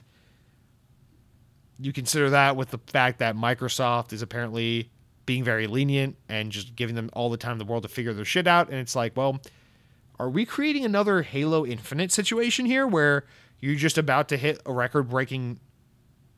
you 1.78 1.92
consider 1.92 2.30
that 2.30 2.56
with 2.56 2.70
the 2.70 2.78
fact 2.86 3.18
that 3.18 3.36
Microsoft 3.36 4.14
is 4.14 4.22
apparently 4.22 4.90
being 5.26 5.44
very 5.44 5.66
lenient 5.66 6.16
and 6.28 6.50
just 6.50 6.76
giving 6.76 6.94
them 6.94 7.10
all 7.12 7.30
the 7.30 7.36
time 7.36 7.52
in 7.52 7.58
the 7.58 7.64
world 7.64 7.82
to 7.82 7.88
figure 7.88 8.12
their 8.12 8.24
shit 8.24 8.46
out. 8.46 8.68
And 8.68 8.78
it's 8.78 8.96
like, 8.96 9.16
well, 9.16 9.40
are 10.18 10.30
we 10.30 10.44
creating 10.44 10.84
another 10.84 11.22
Halo 11.22 11.66
Infinite 11.66 12.12
situation 12.12 12.66
here 12.66 12.86
where 12.86 13.24
you're 13.60 13.76
just 13.76 13.98
about 13.98 14.28
to 14.28 14.36
hit 14.36 14.60
a 14.66 14.72
record 14.72 15.08
breaking 15.08 15.58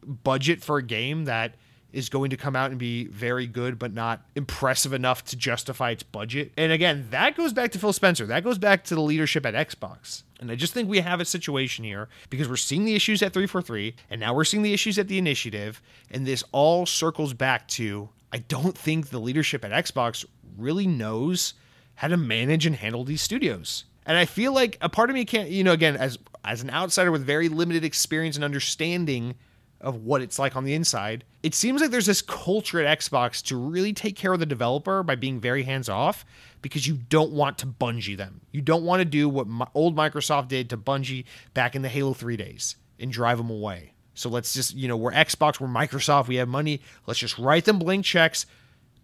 budget 0.04 0.62
for 0.62 0.78
a 0.78 0.82
game 0.82 1.24
that 1.24 1.54
is 1.92 2.08
going 2.08 2.30
to 2.30 2.36
come 2.36 2.54
out 2.54 2.70
and 2.70 2.78
be 2.78 3.06
very 3.06 3.46
good, 3.46 3.78
but 3.78 3.92
not 3.92 4.20
impressive 4.34 4.92
enough 4.92 5.24
to 5.24 5.36
justify 5.36 5.90
its 5.90 6.02
budget. 6.02 6.52
And 6.56 6.70
again, 6.70 7.06
that 7.10 7.36
goes 7.36 7.52
back 7.52 7.72
to 7.72 7.78
Phil 7.78 7.92
Spencer. 7.92 8.26
That 8.26 8.44
goes 8.44 8.58
back 8.58 8.84
to 8.84 8.94
the 8.94 9.00
leadership 9.00 9.46
at 9.46 9.54
Xbox. 9.54 10.22
And 10.38 10.50
I 10.50 10.56
just 10.56 10.74
think 10.74 10.88
we 10.88 11.00
have 11.00 11.20
a 11.20 11.24
situation 11.24 11.84
here 11.84 12.08
because 12.28 12.48
we're 12.48 12.56
seeing 12.56 12.84
the 12.84 12.94
issues 12.94 13.22
at 13.22 13.32
343, 13.32 13.94
and 14.10 14.20
now 14.20 14.34
we're 14.34 14.44
seeing 14.44 14.62
the 14.62 14.74
issues 14.74 14.98
at 14.98 15.08
the 15.08 15.16
initiative. 15.16 15.80
And 16.10 16.26
this 16.26 16.44
all 16.52 16.84
circles 16.84 17.32
back 17.32 17.66
to 17.68 18.10
I 18.32 18.38
don't 18.38 18.76
think 18.76 19.08
the 19.08 19.20
leadership 19.20 19.64
at 19.64 19.84
Xbox 19.84 20.24
really 20.56 20.86
knows 20.86 21.54
how 21.96 22.08
to 22.08 22.16
manage 22.16 22.66
and 22.66 22.76
handle 22.76 23.04
these 23.04 23.22
studios. 23.22 23.84
And 24.04 24.16
I 24.16 24.24
feel 24.24 24.52
like 24.52 24.78
a 24.80 24.88
part 24.88 25.10
of 25.10 25.14
me 25.14 25.24
can't, 25.24 25.48
you 25.48 25.64
know, 25.64 25.72
again, 25.72 25.96
as 25.96 26.18
as 26.46 26.62
an 26.62 26.70
outsider 26.70 27.10
with 27.10 27.24
very 27.24 27.48
limited 27.48 27.84
experience 27.84 28.36
and 28.36 28.44
understanding 28.44 29.34
of 29.80 29.96
what 30.04 30.22
it's 30.22 30.38
like 30.38 30.56
on 30.56 30.64
the 30.64 30.74
inside. 30.74 31.24
It 31.42 31.54
seems 31.54 31.80
like 31.80 31.90
there's 31.90 32.06
this 32.06 32.22
culture 32.22 32.80
at 32.80 32.98
Xbox 32.98 33.42
to 33.46 33.56
really 33.56 33.92
take 33.92 34.16
care 34.16 34.32
of 34.32 34.40
the 34.40 34.46
developer 34.46 35.02
by 35.02 35.16
being 35.16 35.38
very 35.38 35.64
hands 35.64 35.88
off 35.88 36.24
because 36.62 36.86
you 36.86 36.94
don't 36.94 37.32
want 37.32 37.58
to 37.58 37.66
bungee 37.66 38.16
them. 38.16 38.40
You 38.52 38.62
don't 38.62 38.84
want 38.84 39.00
to 39.00 39.04
do 39.04 39.28
what 39.28 39.46
old 39.74 39.96
Microsoft 39.96 40.48
did 40.48 40.70
to 40.70 40.76
Bungie 40.76 41.24
back 41.52 41.76
in 41.76 41.82
the 41.82 41.88
Halo 41.88 42.14
3 42.14 42.36
days 42.36 42.76
and 42.98 43.12
drive 43.12 43.38
them 43.38 43.50
away. 43.50 43.92
So 44.16 44.30
let's 44.30 44.54
just, 44.54 44.74
you 44.74 44.88
know, 44.88 44.96
we're 44.96 45.12
Xbox, 45.12 45.60
we're 45.60 45.68
Microsoft, 45.68 46.26
we 46.26 46.36
have 46.36 46.48
money. 46.48 46.80
Let's 47.06 47.20
just 47.20 47.38
write 47.38 47.66
them 47.66 47.78
blank 47.78 48.04
checks, 48.04 48.46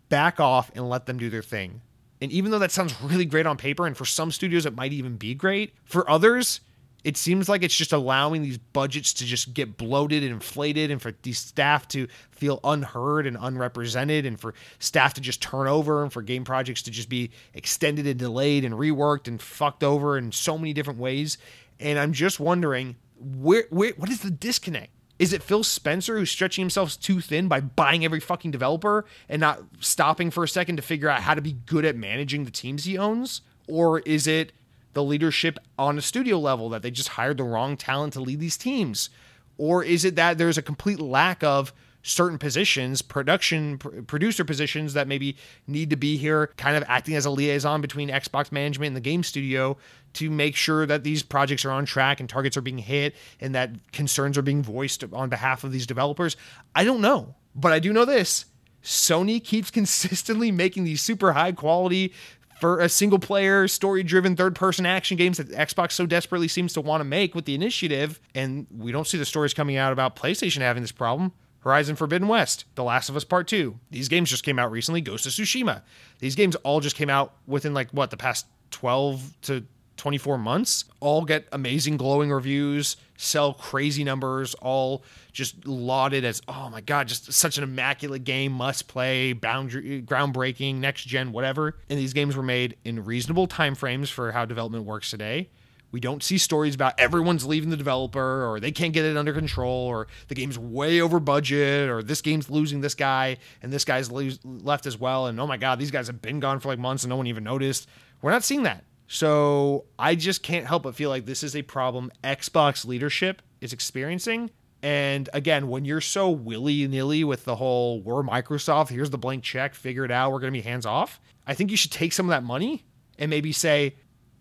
back 0.09 0.41
off, 0.41 0.73
and 0.75 0.89
let 0.89 1.07
them 1.07 1.19
do 1.19 1.31
their 1.31 1.43
thing. 1.43 1.83
And 2.21 2.33
even 2.33 2.51
though 2.51 2.59
that 2.59 2.73
sounds 2.73 3.01
really 3.03 3.27
great 3.27 3.47
on 3.47 3.57
paper, 3.57 3.87
and 3.87 3.97
for 3.97 4.07
some 4.07 4.33
studios 4.33 4.67
it 4.67 4.75
might 4.75 4.93
even 4.93 5.17
be 5.17 5.35
great, 5.35 5.75
for 5.85 6.09
others, 6.09 6.61
it 7.05 7.17
seems 7.17 7.49
like 7.49 7.63
it's 7.63 7.77
just 7.77 7.93
allowing 7.93 8.43
these 8.43 8.59
budgets 8.59 9.13
to 9.15 9.25
just 9.25 9.53
get 9.53 9.77
bloated 9.77 10.23
and 10.23 10.33
inflated 10.33 10.91
and 10.91 11.03
for 11.03 11.13
these 11.23 11.39
staff 11.39 11.87
to 11.89 12.07
feel 12.31 12.61
unheard 12.65 13.27
and 13.27 13.37
unrepresented 13.39 14.25
and 14.25 14.39
for 14.41 14.55
staff 14.79 15.15
to 15.15 15.21
just 15.21 15.43
turn 15.43 15.67
over 15.67 16.03
and 16.03 16.13
for 16.13 16.23
game 16.23 16.45
projects 16.45 16.83
to 16.83 16.91
just 16.91 17.09
be 17.09 17.31
extended 17.55 18.07
and 18.07 18.19
delayed 18.19 18.65
and 18.65 18.75
reworked 18.75 19.29
and 19.29 19.43
fucked 19.43 19.83
over 19.83 20.17
in 20.17 20.33
so 20.33 20.57
many 20.57 20.73
different 20.73 20.99
ways 20.99 21.39
and 21.81 21.99
i'm 21.99 22.13
just 22.13 22.39
wondering 22.39 22.97
where, 23.19 23.65
where 23.71 23.93
what 23.97 24.11
is 24.11 24.21
the 24.21 24.31
disconnect 24.31 24.91
is 25.23 25.33
it 25.33 25.41
Phil 25.41 25.63
Spencer 25.63 26.19
who's 26.19 26.33
stretching 26.33 26.63
himself 26.63 26.99
too 26.99 27.21
thin 27.21 27.47
by 27.47 27.61
buying 27.61 28.05
every 28.05 28.19
fucking 28.19 28.51
developer 28.51 29.05
and 29.29 29.39
not 29.39 29.63
stopping 29.79 30.33
for 30.33 30.43
a 30.43 30.49
second 30.49 30.75
to 30.75 30.83
figure 30.83 31.09
out 31.09 31.21
how 31.21 31.33
to 31.33 31.41
be 31.41 31.53
good 31.53 31.85
at 31.85 31.95
managing 31.95 32.45
the 32.45 32.51
teams 32.51 32.87
he 32.87 32.99
owns? 32.99 33.41
Or 33.69 34.01
is 34.01 34.27
it 34.27 34.51
the 34.95 35.05
leadership 35.05 35.61
on 35.79 35.97
a 35.97 36.03
studio 36.03 36.41
level 36.41 36.69
that 36.71 36.83
they 36.83 36.91
just 36.91 37.11
hired 37.11 37.37
the 37.37 37.45
wrong 37.45 37.77
talent 37.77 38.15
to 38.15 38.21
lead 38.21 38.41
these 38.41 38.57
teams? 38.57 39.11
Or 39.59 39.85
is 39.85 40.05
it 40.05 40.17
that 40.17 40.39
there's 40.39 40.59
a 40.59 40.63
complete 40.63 40.99
lack 40.99 41.45
of 41.45 41.73
certain 42.03 42.39
positions, 42.39 43.01
production 43.01 43.79
pr- 43.79 44.03
producer 44.03 44.45
positions 44.45 44.95
that 44.95 45.09
maybe 45.09 45.37
need 45.67 45.91
to 45.91 45.97
be 45.97 46.17
here, 46.17 46.49
kind 46.57 46.77
of 46.77 46.85
acting 46.89 47.15
as 47.15 47.25
a 47.25 47.31
liaison 47.31 47.81
between 47.81 48.09
Xbox 48.09 48.53
management 48.53 48.89
and 48.89 48.97
the 48.97 49.01
game 49.01 49.23
studio 49.23 49.77
to 50.15 50.31
make 50.31 50.57
sure 50.57 50.85
that 50.85 51.05
these 51.05 51.23
projects 51.23 51.65
are 51.65 51.71
on 51.71 51.85
track 51.87 52.21
and 52.21 52.29
targets 52.29 52.57
are 52.57 52.63
being 52.63 52.79
hit 52.79 53.15
and 53.41 53.55
that 53.55 53.71
concerns 53.93 54.37
are 54.37 54.43
being 54.43 54.63
voiced 54.63 55.05
on 55.13 55.29
behalf 55.29 55.65
of 55.65 55.73
these 55.73 55.87
developers? 55.87 56.37
I 56.75 56.85
don't 56.85 57.01
know, 57.01 57.35
but 57.55 57.73
I 57.73 57.79
do 57.79 57.93
know 57.93 58.05
this. 58.05 58.47
Sony 58.83 59.43
keeps 59.43 59.71
consistently 59.73 60.51
making 60.51 60.85
these 60.85 61.01
super 61.01 61.33
high 61.33 61.53
quality 61.53 62.13
for 62.61 62.79
a 62.79 62.89
single 62.89 63.19
player, 63.19 63.67
story 63.67 64.05
driven, 64.05 64.37
third 64.37 64.55
person 64.55 64.87
action 64.87 65.17
games 65.17 65.39
that 65.39 65.51
Xbox 65.51 65.93
so 65.93 66.07
desperately 66.07 66.47
seems 66.47 66.73
to 66.75 66.81
want 66.81 67.01
to 67.01 67.05
make 67.05 67.35
with 67.35 67.45
the 67.45 67.57
initiative. 67.57 68.21
And 68.37 68.69
we 68.71 68.93
don't 68.93 69.07
see 69.07 69.19
the 69.19 69.25
stories 69.25 69.53
coming 69.53 69.77
out 69.77 69.93
about 69.93 70.15
PlayStation 70.15 70.59
having 70.59 70.83
this 70.83 70.93
problem. 70.93 71.33
Horizon 71.63 71.97
Forbidden 71.97 72.29
West, 72.29 72.65
The 72.75 72.85
Last 72.85 73.09
of 73.09 73.17
Us 73.17 73.25
Part 73.25 73.47
2. 73.47 73.79
These 73.91 74.09
games 74.09 74.31
just 74.31 74.45
came 74.45 74.59
out 74.59 74.71
recently. 74.71 75.01
Ghost 75.01 75.27
of 75.27 75.33
Tsushima. 75.33 75.83
These 76.19 76.35
games 76.35 76.57
all 76.57 76.81
just 76.81 76.97
came 76.97 77.11
out 77.11 77.35
within 77.47 77.73
like 77.73 77.91
what, 77.91 78.11
the 78.11 78.17
past 78.17 78.47
12 78.73 79.37
to 79.43 79.65
24 79.97 80.39
months. 80.39 80.87
All 80.99 81.25
get 81.25 81.47
amazing 81.53 81.97
glowing 81.97 82.33
reviews, 82.33 82.97
sell 83.17 83.55
crazy 83.55 84.03
numbers, 84.03 84.55
all 84.55 85.05
just 85.33 85.65
lauded 85.65 86.25
as, 86.25 86.43
oh 86.49 86.69
my 86.71 86.81
God, 86.81 87.07
just 87.07 87.33
such 87.33 87.59
an 87.59 87.63
immaculate 87.65 88.25
game, 88.25 88.51
must 88.51 88.89
play, 88.89 89.33
boundary, 89.33 90.03
groundbreaking, 90.03 90.77
next 90.77 91.05
gen, 91.05 91.31
whatever. 91.31 91.77
And 91.89 91.97
these 91.97 92.13
games 92.13 92.37
were 92.37 92.43
made 92.43 92.77
in 92.85 93.05
reasonable 93.05 93.47
timeframes 93.47 94.09
for 94.11 94.33
how 94.33 94.45
development 94.45 94.85
works 94.85 95.11
today. 95.11 95.51
We 95.93 96.01
don't 96.01 96.23
see 96.23 96.39
stories 96.39 96.75
about 96.75 96.99
everyone's 96.99 97.47
leaving 97.47 97.71
the 97.71 97.77
developer 97.77 98.51
or 98.51 98.59
they 98.59 98.73
can't 98.73 98.95
get 98.95 99.05
it 99.05 99.17
under 99.17 99.33
control 99.33 99.87
or 99.87 100.09
the 100.29 100.35
game's 100.35 100.59
way 100.59 101.01
over 101.01 101.21
budget 101.21 101.89
or 101.89 102.03
this 102.03 102.23
game's 102.23 102.51
losing 102.51 102.81
this 102.81 102.95
guy 102.95 103.37
and 103.63 103.73
this 103.73 103.85
guy's 103.85 104.11
left 104.11 104.87
as 104.87 104.99
well. 104.99 105.27
And 105.27 105.39
oh 105.39 105.47
my 105.47 105.59
God, 105.59 105.79
these 105.79 105.91
guys 105.91 106.07
have 106.07 106.23
been 106.23 106.41
gone 106.41 106.61
for 106.61 106.69
like 106.69 106.79
months 106.79 107.05
and 107.05 107.11
no 107.11 107.17
one 107.17 107.27
even 107.27 107.45
noticed. 107.45 107.89
We're 108.23 108.33
not 108.33 108.43
seeing 108.43 108.63
that. 108.65 108.85
So 109.07 109.85
I 109.99 110.15
just 110.15 110.43
can't 110.43 110.67
help 110.67 110.85
but 110.85 110.95
feel 110.95 111.11
like 111.11 111.27
this 111.27 111.43
is 111.43 111.55
a 111.55 111.63
problem 111.63 112.11
Xbox 112.25 112.87
leadership 112.87 113.43
is 113.61 113.75
experiencing. 113.75 114.51
And 114.83 115.29
again, 115.35 115.69
when 115.69 115.85
you're 115.85 116.01
so 116.01 116.31
willy 116.31 116.89
nilly 116.89 117.23
with 117.23 117.45
the 117.45 117.57
whole, 117.57 118.01
we're 118.01 118.23
Microsoft, 118.23 118.89
here's 118.89 119.11
the 119.11 119.19
blank 119.19 119.45
check, 119.45 119.75
figure 119.75 120.05
it 120.05 120.11
out, 120.11 120.33
we're 120.33 120.41
going 120.41 120.53
to 120.53 120.59
be 120.59 120.63
hands 120.63 120.87
off, 120.87 121.21
I 121.47 121.55
think 121.55 121.71
you 121.71 121.77
should 121.77 121.93
take 121.93 122.13
some 122.13 122.27
of 122.27 122.31
that 122.31 122.43
money 122.43 122.85
and 123.19 123.29
maybe 123.29 123.53
say, 123.53 123.95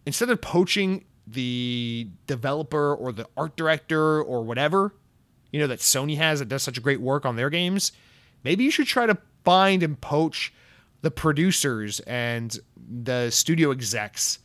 instead 0.05 0.29
of 0.29 0.41
poaching 0.41 1.05
the 1.31 2.07
developer 2.27 2.95
or 2.95 3.11
the 3.11 3.27
art 3.37 3.55
director 3.55 4.21
or 4.21 4.43
whatever, 4.43 4.93
you 5.51 5.59
know, 5.59 5.67
that 5.67 5.79
Sony 5.79 6.17
has 6.17 6.39
that 6.39 6.49
does 6.49 6.63
such 6.63 6.77
a 6.77 6.81
great 6.81 7.01
work 7.01 7.25
on 7.25 7.35
their 7.35 7.49
games, 7.49 7.91
maybe 8.43 8.63
you 8.63 8.71
should 8.71 8.87
try 8.87 9.05
to 9.05 9.17
find 9.43 9.83
and 9.83 9.99
poach 9.99 10.53
the 11.01 11.11
producers 11.11 11.99
and 12.01 12.59
the 12.75 13.29
studio 13.29 13.71
execs 13.71 14.39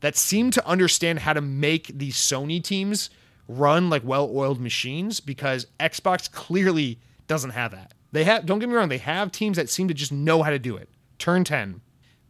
that 0.00 0.16
seem 0.16 0.50
to 0.52 0.66
understand 0.66 1.18
how 1.20 1.32
to 1.32 1.40
make 1.40 1.86
these 1.98 2.16
Sony 2.16 2.62
teams 2.62 3.10
run 3.48 3.90
like 3.90 4.04
well-oiled 4.04 4.60
machines 4.60 5.20
because 5.20 5.66
Xbox 5.80 6.30
clearly 6.30 6.98
doesn't 7.26 7.50
have 7.50 7.72
that. 7.72 7.92
They 8.12 8.24
have 8.24 8.46
don't 8.46 8.58
get 8.58 8.68
me 8.68 8.74
wrong, 8.74 8.88
they 8.88 8.98
have 8.98 9.32
teams 9.32 9.56
that 9.56 9.68
seem 9.68 9.88
to 9.88 9.94
just 9.94 10.12
know 10.12 10.42
how 10.42 10.50
to 10.50 10.58
do 10.58 10.76
it. 10.76 10.88
Turn 11.18 11.44
10, 11.44 11.80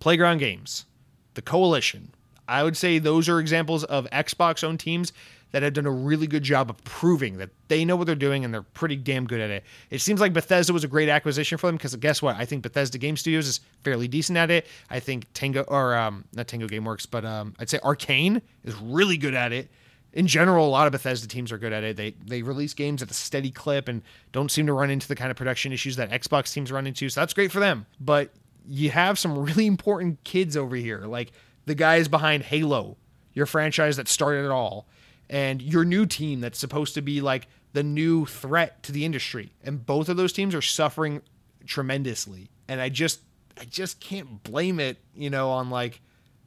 Playground 0.00 0.38
Games, 0.38 0.86
The 1.34 1.42
Coalition, 1.42 2.14
I 2.48 2.62
would 2.62 2.76
say 2.76 2.98
those 2.98 3.28
are 3.28 3.40
examples 3.40 3.84
of 3.84 4.08
Xbox 4.10 4.62
owned 4.62 4.80
teams 4.80 5.12
that 5.52 5.62
have 5.62 5.72
done 5.72 5.86
a 5.86 5.90
really 5.90 6.26
good 6.26 6.42
job 6.42 6.68
of 6.70 6.82
proving 6.84 7.38
that 7.38 7.50
they 7.68 7.84
know 7.84 7.96
what 7.96 8.06
they're 8.06 8.14
doing 8.14 8.44
and 8.44 8.52
they're 8.52 8.62
pretty 8.62 8.96
damn 8.96 9.26
good 9.26 9.40
at 9.40 9.50
it. 9.50 9.64
It 9.90 10.00
seems 10.00 10.20
like 10.20 10.32
Bethesda 10.32 10.72
was 10.72 10.84
a 10.84 10.88
great 10.88 11.08
acquisition 11.08 11.56
for 11.56 11.66
them 11.66 11.76
because 11.76 11.94
guess 11.96 12.20
what? 12.20 12.36
I 12.36 12.44
think 12.44 12.62
Bethesda 12.62 12.98
Game 12.98 13.16
Studios 13.16 13.46
is 13.46 13.60
fairly 13.84 14.08
decent 14.08 14.36
at 14.36 14.50
it. 14.50 14.66
I 14.90 15.00
think 15.00 15.26
Tango 15.34 15.62
or 15.62 15.94
um, 15.94 16.24
not 16.34 16.48
Tango 16.48 16.66
GameWorks, 16.66 17.06
but 17.10 17.24
um, 17.24 17.54
I'd 17.58 17.70
say 17.70 17.78
Arcane 17.82 18.42
is 18.64 18.74
really 18.76 19.16
good 19.16 19.34
at 19.34 19.52
it. 19.52 19.70
In 20.12 20.26
general, 20.26 20.66
a 20.66 20.70
lot 20.70 20.86
of 20.86 20.92
Bethesda 20.92 21.28
teams 21.28 21.52
are 21.52 21.58
good 21.58 21.72
at 21.72 21.84
it. 21.84 21.96
They 21.96 22.14
they 22.24 22.42
release 22.42 22.72
games 22.72 23.02
at 23.02 23.10
a 23.10 23.14
steady 23.14 23.50
clip 23.50 23.86
and 23.86 24.02
don't 24.32 24.50
seem 24.50 24.66
to 24.66 24.72
run 24.72 24.90
into 24.90 25.06
the 25.08 25.14
kind 25.14 25.30
of 25.30 25.36
production 25.36 25.72
issues 25.72 25.96
that 25.96 26.10
Xbox 26.10 26.52
teams 26.52 26.72
run 26.72 26.86
into. 26.86 27.08
So 27.10 27.20
that's 27.20 27.34
great 27.34 27.52
for 27.52 27.60
them. 27.60 27.86
But 28.00 28.30
you 28.66 28.90
have 28.90 29.18
some 29.18 29.38
really 29.38 29.66
important 29.66 30.22
kids 30.24 30.56
over 30.56 30.74
here, 30.74 31.00
like 31.00 31.32
the 31.66 31.74
guys 31.74 32.08
behind 32.08 32.44
Halo, 32.44 32.96
your 33.34 33.46
franchise 33.46 33.96
that 33.96 34.08
started 34.08 34.44
it 34.44 34.50
all, 34.50 34.86
and 35.28 35.60
your 35.60 35.84
new 35.84 36.06
team 36.06 36.40
that's 36.40 36.58
supposed 36.58 36.94
to 36.94 37.02
be 37.02 37.20
like 37.20 37.48
the 37.72 37.82
new 37.82 38.24
threat 38.24 38.82
to 38.84 38.92
the 38.92 39.04
industry. 39.04 39.52
And 39.62 39.84
both 39.84 40.08
of 40.08 40.16
those 40.16 40.32
teams 40.32 40.54
are 40.54 40.62
suffering 40.62 41.20
tremendously. 41.66 42.48
And 42.68 42.80
I 42.80 42.88
just 42.88 43.20
I 43.60 43.64
just 43.64 44.00
can't 44.00 44.42
blame 44.42 44.80
it, 44.80 44.98
you 45.14 45.30
know, 45.30 45.50
on 45.50 45.70
like 45.70 46.00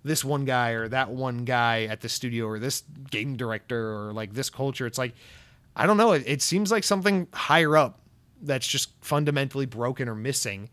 this 0.03 0.23
one 0.23 0.45
guy 0.45 0.71
or 0.71 0.87
that 0.87 1.09
one 1.09 1.45
guy 1.45 1.83
at 1.83 2.01
the 2.01 2.09
studio 2.09 2.45
or 2.45 2.59
this 2.59 2.83
game 3.09 3.35
director 3.35 3.93
or 3.93 4.13
like 4.13 4.33
this 4.33 4.49
culture. 4.49 4.85
It's 4.85 4.97
like, 4.97 5.13
I 5.75 5.85
don't 5.85 5.97
know. 5.97 6.13
It, 6.13 6.23
it 6.25 6.41
seems 6.41 6.71
like 6.71 6.83
something 6.83 7.27
higher 7.33 7.75
up 7.75 7.99
that's 8.41 8.67
just 8.67 8.91
fundamentally 9.01 9.65
broken 9.65 10.07
or 10.07 10.15
missing. 10.15 10.69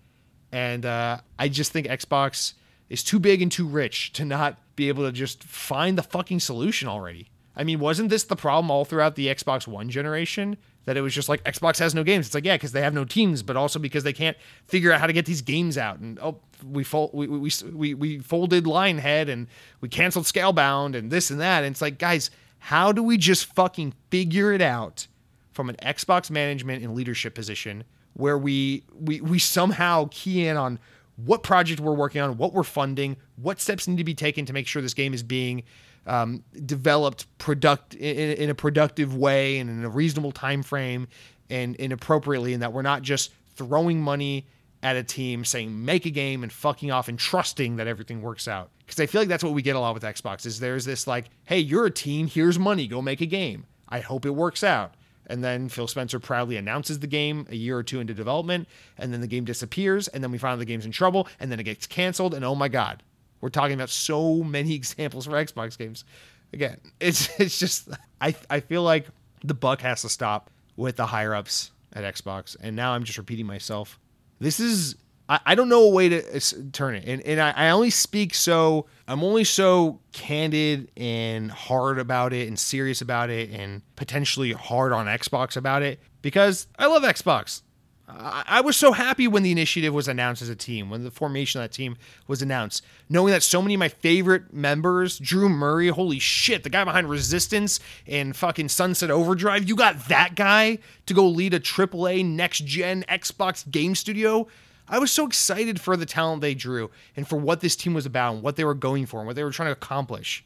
And 0.52 0.86
uh, 0.86 1.18
I 1.38 1.48
just 1.48 1.72
think 1.72 1.86
Xbox 1.86 2.54
is 2.88 3.02
too 3.02 3.18
big 3.18 3.42
and 3.42 3.50
too 3.50 3.66
rich 3.66 4.12
to 4.12 4.24
not 4.24 4.58
be 4.76 4.88
able 4.88 5.04
to 5.04 5.12
just 5.12 5.42
find 5.42 5.98
the 5.98 6.02
fucking 6.02 6.40
solution 6.40 6.88
already. 6.88 7.28
I 7.56 7.64
mean, 7.64 7.80
wasn't 7.80 8.10
this 8.10 8.24
the 8.24 8.36
problem 8.36 8.70
all 8.70 8.84
throughout 8.84 9.14
the 9.14 9.28
Xbox 9.28 9.66
One 9.66 9.88
generation? 9.88 10.56
That 10.84 10.96
it 10.96 11.00
was 11.00 11.14
just 11.14 11.28
like 11.28 11.42
Xbox 11.42 11.78
has 11.80 11.94
no 11.94 12.04
games. 12.04 12.26
It's 12.26 12.34
like, 12.34 12.44
yeah, 12.44 12.54
because 12.54 12.70
they 12.70 12.82
have 12.82 12.94
no 12.94 13.04
teams, 13.04 13.42
but 13.42 13.56
also 13.56 13.80
because 13.80 14.04
they 14.04 14.12
can't 14.12 14.36
figure 14.66 14.92
out 14.92 15.00
how 15.00 15.08
to 15.08 15.12
get 15.12 15.26
these 15.26 15.42
games 15.42 15.76
out. 15.76 15.98
And 15.98 16.16
oh, 16.20 16.38
we 16.64 16.84
fold, 16.84 17.10
we, 17.12 17.26
we, 17.26 17.50
we, 17.72 17.94
we 17.94 18.18
folded 18.20 18.64
Lionhead 18.64 19.28
and 19.28 19.48
we 19.80 19.88
canceled 19.88 20.26
Scalebound 20.26 20.94
and 20.94 21.10
this 21.10 21.30
and 21.30 21.40
that. 21.40 21.64
And 21.64 21.72
it's 21.72 21.82
like, 21.82 21.98
guys, 21.98 22.30
how 22.58 22.92
do 22.92 23.02
we 23.02 23.16
just 23.16 23.46
fucking 23.54 23.94
figure 24.10 24.52
it 24.52 24.62
out 24.62 25.08
from 25.50 25.70
an 25.70 25.76
Xbox 25.82 26.30
management 26.30 26.84
and 26.84 26.94
leadership 26.94 27.34
position 27.34 27.82
where 28.12 28.38
we 28.38 28.84
we 28.98 29.20
we 29.20 29.38
somehow 29.38 30.08
key 30.10 30.46
in 30.46 30.56
on 30.56 30.78
what 31.16 31.42
project 31.42 31.80
we're 31.80 31.94
working 31.94 32.20
on, 32.20 32.36
what 32.36 32.52
we're 32.52 32.62
funding, 32.62 33.16
what 33.36 33.60
steps 33.60 33.88
need 33.88 33.98
to 33.98 34.04
be 34.04 34.14
taken 34.14 34.46
to 34.46 34.52
make 34.52 34.66
sure 34.66 34.82
this 34.82 34.94
game 34.94 35.14
is 35.14 35.22
being 35.22 35.62
um, 36.06 36.44
developed 36.64 37.26
product 37.38 37.94
in, 37.94 38.32
in, 38.36 38.50
a 38.50 38.54
productive 38.54 39.16
way 39.16 39.58
and 39.58 39.68
in 39.68 39.84
a 39.84 39.88
reasonable 39.88 40.30
time 40.30 40.62
frame 40.62 41.08
and, 41.50 41.76
appropriately, 41.92 42.52
and 42.52 42.62
that 42.62 42.72
we're 42.72 42.82
not 42.82 43.02
just 43.02 43.32
throwing 43.54 44.00
money 44.00 44.46
at 44.82 44.94
a 44.94 45.02
team 45.02 45.44
saying 45.44 45.84
make 45.84 46.06
a 46.06 46.10
game 46.10 46.42
and 46.42 46.52
fucking 46.52 46.90
off 46.90 47.08
and 47.08 47.18
trusting 47.18 47.76
that 47.76 47.86
everything 47.86 48.22
works 48.22 48.46
out. 48.46 48.70
Because 48.78 49.00
I 49.00 49.06
feel 49.06 49.20
like 49.20 49.28
that's 49.28 49.42
what 49.42 49.52
we 49.52 49.62
get 49.62 49.74
a 49.74 49.80
lot 49.80 49.94
with 49.94 50.02
Xbox 50.04 50.46
is 50.46 50.60
there's 50.60 50.84
this 50.84 51.06
like, 51.06 51.26
hey, 51.44 51.58
you're 51.58 51.86
a 51.86 51.90
team, 51.90 52.28
here's 52.28 52.58
money, 52.58 52.86
go 52.86 53.02
make 53.02 53.20
a 53.20 53.26
game. 53.26 53.66
I 53.88 54.00
hope 54.00 54.26
it 54.26 54.30
works 54.30 54.62
out. 54.62 54.94
And 55.26 55.42
then 55.42 55.68
Phil 55.68 55.86
Spencer 55.86 56.20
proudly 56.20 56.56
announces 56.56 57.00
the 57.00 57.06
game 57.06 57.46
a 57.50 57.56
year 57.56 57.76
or 57.76 57.82
two 57.82 58.00
into 58.00 58.14
development, 58.14 58.68
and 58.96 59.12
then 59.12 59.20
the 59.20 59.26
game 59.26 59.44
disappears, 59.44 60.08
and 60.08 60.22
then 60.22 60.30
we 60.30 60.38
find 60.38 60.52
out 60.52 60.58
the 60.58 60.64
game's 60.64 60.86
in 60.86 60.92
trouble, 60.92 61.28
and 61.40 61.50
then 61.50 61.58
it 61.60 61.64
gets 61.64 61.86
canceled, 61.86 62.34
and 62.34 62.44
oh 62.44 62.54
my 62.54 62.68
god, 62.68 63.02
we're 63.40 63.48
talking 63.48 63.74
about 63.74 63.90
so 63.90 64.36
many 64.44 64.74
examples 64.74 65.26
for 65.26 65.32
Xbox 65.32 65.76
games. 65.76 66.04
Again, 66.52 66.78
it's 67.00 67.28
it's 67.40 67.58
just 67.58 67.88
I 68.20 68.34
I 68.48 68.60
feel 68.60 68.82
like 68.82 69.06
the 69.44 69.54
buck 69.54 69.80
has 69.80 70.02
to 70.02 70.08
stop 70.08 70.50
with 70.76 70.96
the 70.96 71.06
higher 71.06 71.34
ups 71.34 71.72
at 71.92 72.04
Xbox, 72.14 72.56
and 72.60 72.76
now 72.76 72.92
I'm 72.92 73.04
just 73.04 73.18
repeating 73.18 73.46
myself. 73.46 73.98
This 74.38 74.60
is 74.60 74.96
I, 75.28 75.40
I 75.46 75.54
don't 75.54 75.68
know 75.68 75.82
a 75.82 75.90
way 75.90 76.08
to 76.08 76.70
turn 76.72 76.94
it, 76.94 77.04
and 77.06 77.22
and 77.22 77.40
I, 77.40 77.50
I 77.52 77.70
only 77.70 77.90
speak 77.90 78.34
so 78.34 78.86
I'm 79.08 79.22
only 79.22 79.44
so 79.44 80.00
candid 80.12 80.90
and 80.96 81.50
hard 81.50 81.98
about 81.98 82.32
it, 82.32 82.48
and 82.48 82.58
serious 82.58 83.00
about 83.00 83.30
it, 83.30 83.50
and 83.50 83.82
potentially 83.96 84.52
hard 84.52 84.92
on 84.92 85.06
Xbox 85.06 85.56
about 85.56 85.82
it 85.82 86.00
because 86.22 86.66
I 86.78 86.86
love 86.86 87.02
Xbox. 87.02 87.62
I 88.08 88.60
was 88.60 88.76
so 88.76 88.92
happy 88.92 89.26
when 89.26 89.42
the 89.42 89.50
initiative 89.50 89.92
was 89.92 90.06
announced 90.06 90.40
as 90.40 90.48
a 90.48 90.54
team, 90.54 90.90
when 90.90 91.02
the 91.02 91.10
formation 91.10 91.60
of 91.60 91.64
that 91.64 91.74
team 91.74 91.96
was 92.28 92.40
announced, 92.40 92.84
knowing 93.08 93.32
that 93.32 93.42
so 93.42 93.60
many 93.60 93.74
of 93.74 93.80
my 93.80 93.88
favorite 93.88 94.52
members, 94.52 95.18
Drew 95.18 95.48
Murray, 95.48 95.88
holy 95.88 96.20
shit, 96.20 96.62
the 96.62 96.70
guy 96.70 96.84
behind 96.84 97.10
Resistance 97.10 97.80
and 98.06 98.36
fucking 98.36 98.68
Sunset 98.68 99.10
Overdrive, 99.10 99.68
you 99.68 99.74
got 99.74 100.06
that 100.08 100.36
guy 100.36 100.78
to 101.06 101.14
go 101.14 101.26
lead 101.26 101.52
a 101.52 101.58
AAA 101.58 102.24
next 102.24 102.64
gen 102.64 103.04
Xbox 103.08 103.68
game 103.68 103.96
studio. 103.96 104.46
I 104.88 104.98
was 104.98 105.10
so 105.10 105.26
excited 105.26 105.80
for 105.80 105.96
the 105.96 106.06
talent 106.06 106.40
they 106.42 106.54
drew 106.54 106.90
and 107.16 107.26
for 107.26 107.36
what 107.36 107.60
this 107.60 107.76
team 107.76 107.94
was 107.94 108.06
about 108.06 108.34
and 108.34 108.42
what 108.42 108.56
they 108.56 108.64
were 108.64 108.74
going 108.74 109.06
for 109.06 109.18
and 109.18 109.26
what 109.26 109.36
they 109.36 109.44
were 109.44 109.50
trying 109.50 109.68
to 109.68 109.72
accomplish. 109.72 110.44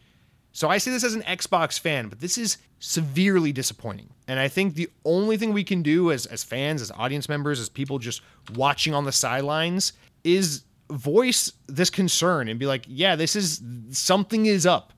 So 0.52 0.68
I 0.68 0.78
say 0.78 0.90
this 0.90 1.04
as 1.04 1.14
an 1.14 1.22
Xbox 1.22 1.78
fan, 1.78 2.08
but 2.08 2.20
this 2.20 2.36
is 2.36 2.58
severely 2.80 3.52
disappointing. 3.52 4.08
And 4.26 4.40
I 4.40 4.48
think 4.48 4.74
the 4.74 4.90
only 5.04 5.36
thing 5.36 5.52
we 5.52 5.64
can 5.64 5.82
do 5.82 6.10
as, 6.10 6.26
as 6.26 6.42
fans, 6.42 6.82
as 6.82 6.90
audience 6.92 7.28
members, 7.28 7.60
as 7.60 7.68
people 7.68 7.98
just 7.98 8.22
watching 8.54 8.94
on 8.94 9.04
the 9.04 9.12
sidelines 9.12 9.92
is 10.24 10.64
voice 10.90 11.52
this 11.68 11.90
concern 11.90 12.48
and 12.48 12.58
be 12.58 12.66
like, 12.66 12.84
yeah, 12.88 13.14
this 13.14 13.36
is 13.36 13.62
something 13.90 14.46
is 14.46 14.66
up. 14.66 14.92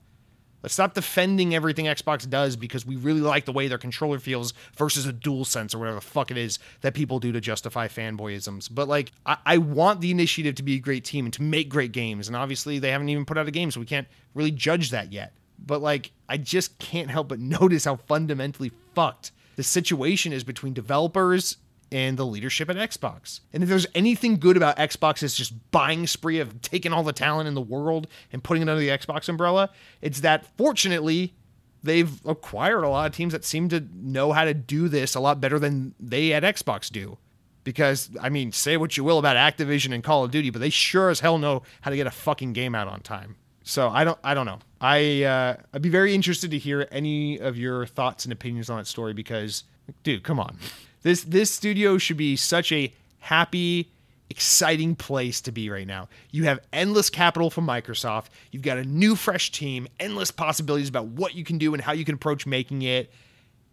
Let's 0.62 0.74
stop 0.74 0.94
defending 0.94 1.55
everything 1.55 1.86
Xbox 1.86 2.28
does 2.28 2.56
because 2.56 2.86
we 2.86 2.97
really 2.97 3.20
like 3.20 3.44
the 3.44 3.52
way 3.52 3.68
their 3.68 3.78
controller 3.78 4.18
feels 4.18 4.55
versus 4.76 5.06
a 5.06 5.12
dual 5.12 5.44
sense 5.44 5.74
or 5.74 5.78
whatever 5.78 5.97
the 5.97 6.02
fuck 6.02 6.30
it 6.30 6.36
is 6.36 6.59
that 6.82 6.94
people 6.94 7.18
do 7.18 7.32
to 7.32 7.40
justify 7.40 7.89
fanboyisms. 7.89 8.68
But 8.70 8.89
like, 8.89 9.12
I, 9.26 9.36
I 9.44 9.59
want 9.59 10.01
the 10.01 10.10
initiative 10.10 10.55
to 10.56 10.62
be 10.62 10.76
a 10.76 10.80
great 10.80 11.05
team 11.05 11.26
and 11.26 11.34
to 11.34 11.43
make 11.43 11.68
great 11.68 11.93
games. 11.93 12.28
And 12.28 12.36
obviously, 12.36 12.78
they 12.78 12.90
haven't 12.90 13.09
even 13.09 13.24
put 13.24 13.39
out 13.39 13.48
a 13.48 13.51
game, 13.51 13.70
so 13.70 13.80
we 13.80 13.86
can't 13.86 14.09
really 14.34 14.51
judge 14.51 14.90
that 14.90 15.12
yet 15.12 15.32
but 15.64 15.80
like 15.80 16.10
I 16.28 16.36
just 16.36 16.78
can't 16.78 17.10
help 17.10 17.28
but 17.28 17.39
notice 17.40 17.84
how 17.84 17.97
fundamentally 17.97 18.72
fucked 18.94 19.32
the 19.56 19.62
situation 19.62 20.32
is 20.32 20.44
between 20.44 20.72
developers 20.72 21.59
and 21.93 22.16
the 22.16 22.27
leadership 22.27 22.70
at 22.70 22.77
Xbox. 22.77 23.40
And 23.52 23.62
if 23.62 23.69
there's 23.69 23.86
anything 23.94 24.39
good 24.39 24.56
about 24.56 24.78
Xbox 24.78 25.23
is 25.23 25.35
just 25.35 25.52
buying 25.70 26.06
spree 26.06 26.40
of 26.40 26.62
taking 26.62 26.93
all 26.93 27.02
the 27.02 27.12
talent 27.12 27.47
in 27.47 27.55
the 27.55 27.60
world 27.60 28.09
and 28.32 28.43
putting 28.43 28.62
it 28.62 28.69
under 28.69 28.81
the 28.81 28.89
Xbox 28.89 29.28
umbrella, 29.28 29.70
it's 30.01 30.20
that 30.20 30.47
fortunately 30.56 31.35
they've 31.82 32.24
acquired 32.24 32.82
a 32.82 32.89
lot 32.89 33.06
of 33.06 33.14
teams 33.14 33.32
that 33.32 33.44
seem 33.44 33.69
to 33.69 33.86
know 33.94 34.32
how 34.32 34.44
to 34.44 34.55
do 34.55 34.89
this 34.89 35.14
a 35.14 35.20
lot 35.20 35.40
better 35.40 35.59
than 35.59 35.94
they 36.01 36.32
at 36.32 36.43
Xbox 36.43 36.90
do. 36.90 37.19
Because 37.64 38.10
I 38.20 38.28
mean, 38.28 38.51
say 38.51 38.77
what 38.77 38.97
you 38.97 39.05
will 39.05 39.19
about 39.19 39.36
Activision 39.36 39.94
and 39.94 40.02
Call 40.02 40.24
of 40.24 40.32
Duty, 40.32 40.51
but 40.51 40.60
they 40.60 40.70
sure 40.70 41.10
as 41.10 41.20
hell 41.20 41.39
know 41.39 41.62
how 41.82 41.90
to 41.90 41.97
get 41.97 42.09
a 42.09 42.10
fucking 42.10 42.55
game 42.55 42.74
out 42.74 42.89
on 42.89 43.01
time. 43.01 43.36
So 43.62 43.89
I 43.89 44.02
don't 44.02 44.19
I 44.24 44.35
don't 44.35 44.47
know. 44.47 44.59
I 44.81 45.23
uh, 45.23 45.56
I'd 45.73 45.82
be 45.82 45.89
very 45.89 46.14
interested 46.14 46.51
to 46.51 46.59
hear 46.59 46.89
any 46.90 47.39
of 47.39 47.56
your 47.56 47.86
thoughts 47.86 48.24
and 48.24 48.32
opinions 48.32 48.69
on 48.69 48.78
that 48.78 48.86
story 48.86 49.12
because 49.12 49.62
dude, 50.02 50.24
come 50.24 50.40
on. 50.40 50.56
This 51.03 51.23
this 51.24 51.51
studio 51.51 51.99
should 51.99 52.16
be 52.16 52.37
such 52.37 52.73
a 52.73 52.93
happy, 53.19 53.91
exciting 54.31 54.97
place 54.97 55.41
to 55.43 55.53
be 55.53 55.70
right 55.70 55.87
now. 55.87 56.09
You 56.31 56.45
have 56.45 56.61
endless 56.73 57.11
capital 57.11 57.51
from 57.51 57.66
Microsoft. 57.66 58.27
You've 58.51 58.62
got 58.62 58.79
a 58.79 58.85
new 58.85 59.16
fresh 59.16 59.51
team, 59.51 59.89
endless 60.01 60.31
possibilities 60.31 60.89
about 60.89 61.07
what 61.07 61.35
you 61.35 61.45
can 61.45 61.59
do 61.59 61.74
and 61.74 61.83
how 61.83 61.93
you 61.93 62.05
can 62.05 62.15
approach 62.15 62.47
making 62.47 62.83
it, 62.83 63.12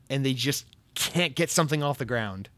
and 0.10 0.26
they 0.26 0.34
just 0.34 0.66
can't 0.96 1.36
get 1.36 1.50
something 1.50 1.82
off 1.84 1.98
the 1.98 2.06
ground. 2.06 2.50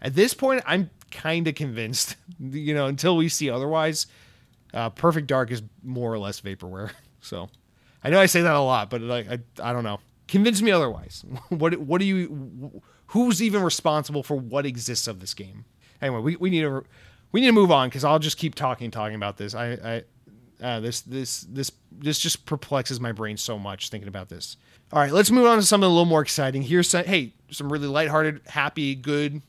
At 0.00 0.14
this 0.14 0.34
point, 0.34 0.62
I'm 0.66 0.90
kind 1.10 1.48
of 1.48 1.54
convinced, 1.54 2.16
you 2.40 2.74
know, 2.74 2.86
until 2.86 3.16
we 3.16 3.28
see 3.28 3.50
otherwise, 3.50 4.06
uh, 4.74 4.90
Perfect 4.90 5.26
Dark 5.26 5.50
is 5.50 5.62
more 5.82 6.12
or 6.12 6.18
less 6.18 6.40
vaporware. 6.40 6.90
So 7.22 7.48
I 8.04 8.10
know 8.10 8.20
I 8.20 8.26
say 8.26 8.42
that 8.42 8.54
a 8.54 8.60
lot, 8.60 8.88
but 8.88 9.00
like 9.00 9.28
I, 9.28 9.40
I 9.60 9.72
don't 9.72 9.82
know. 9.82 9.98
Convince 10.28 10.62
me 10.62 10.70
otherwise. 10.70 11.24
what 11.48 11.76
what 11.76 11.98
do 11.98 12.04
you? 12.06 12.82
Who's 13.08 13.42
even 13.42 13.62
responsible 13.62 14.22
for 14.22 14.36
what 14.36 14.66
exists 14.66 15.06
of 15.06 15.20
this 15.20 15.34
game? 15.34 15.64
Anyway, 16.02 16.20
we, 16.20 16.36
we 16.36 16.50
need 16.50 16.62
to 16.62 16.84
we 17.32 17.40
need 17.40 17.48
to 17.48 17.52
move 17.52 17.70
on 17.70 17.88
because 17.88 18.04
I'll 18.04 18.18
just 18.18 18.38
keep 18.38 18.54
talking 18.54 18.90
talking 18.90 19.16
about 19.16 19.36
this. 19.36 19.54
I, 19.54 19.72
I 19.72 20.02
uh, 20.62 20.80
this 20.80 21.02
this 21.02 21.42
this 21.42 21.70
this 21.92 22.18
just 22.18 22.46
perplexes 22.46 23.00
my 23.00 23.12
brain 23.12 23.36
so 23.36 23.58
much 23.58 23.90
thinking 23.90 24.08
about 24.08 24.28
this. 24.28 24.56
All 24.92 25.00
right, 25.00 25.12
let's 25.12 25.30
move 25.30 25.46
on 25.46 25.58
to 25.58 25.64
something 25.64 25.86
a 25.86 25.90
little 25.90 26.04
more 26.04 26.22
exciting. 26.22 26.62
Here's 26.62 26.88
some, 26.88 27.04
hey 27.04 27.32
some 27.50 27.72
really 27.72 27.88
lighthearted, 27.88 28.40
happy, 28.46 28.94
good, 28.94 29.42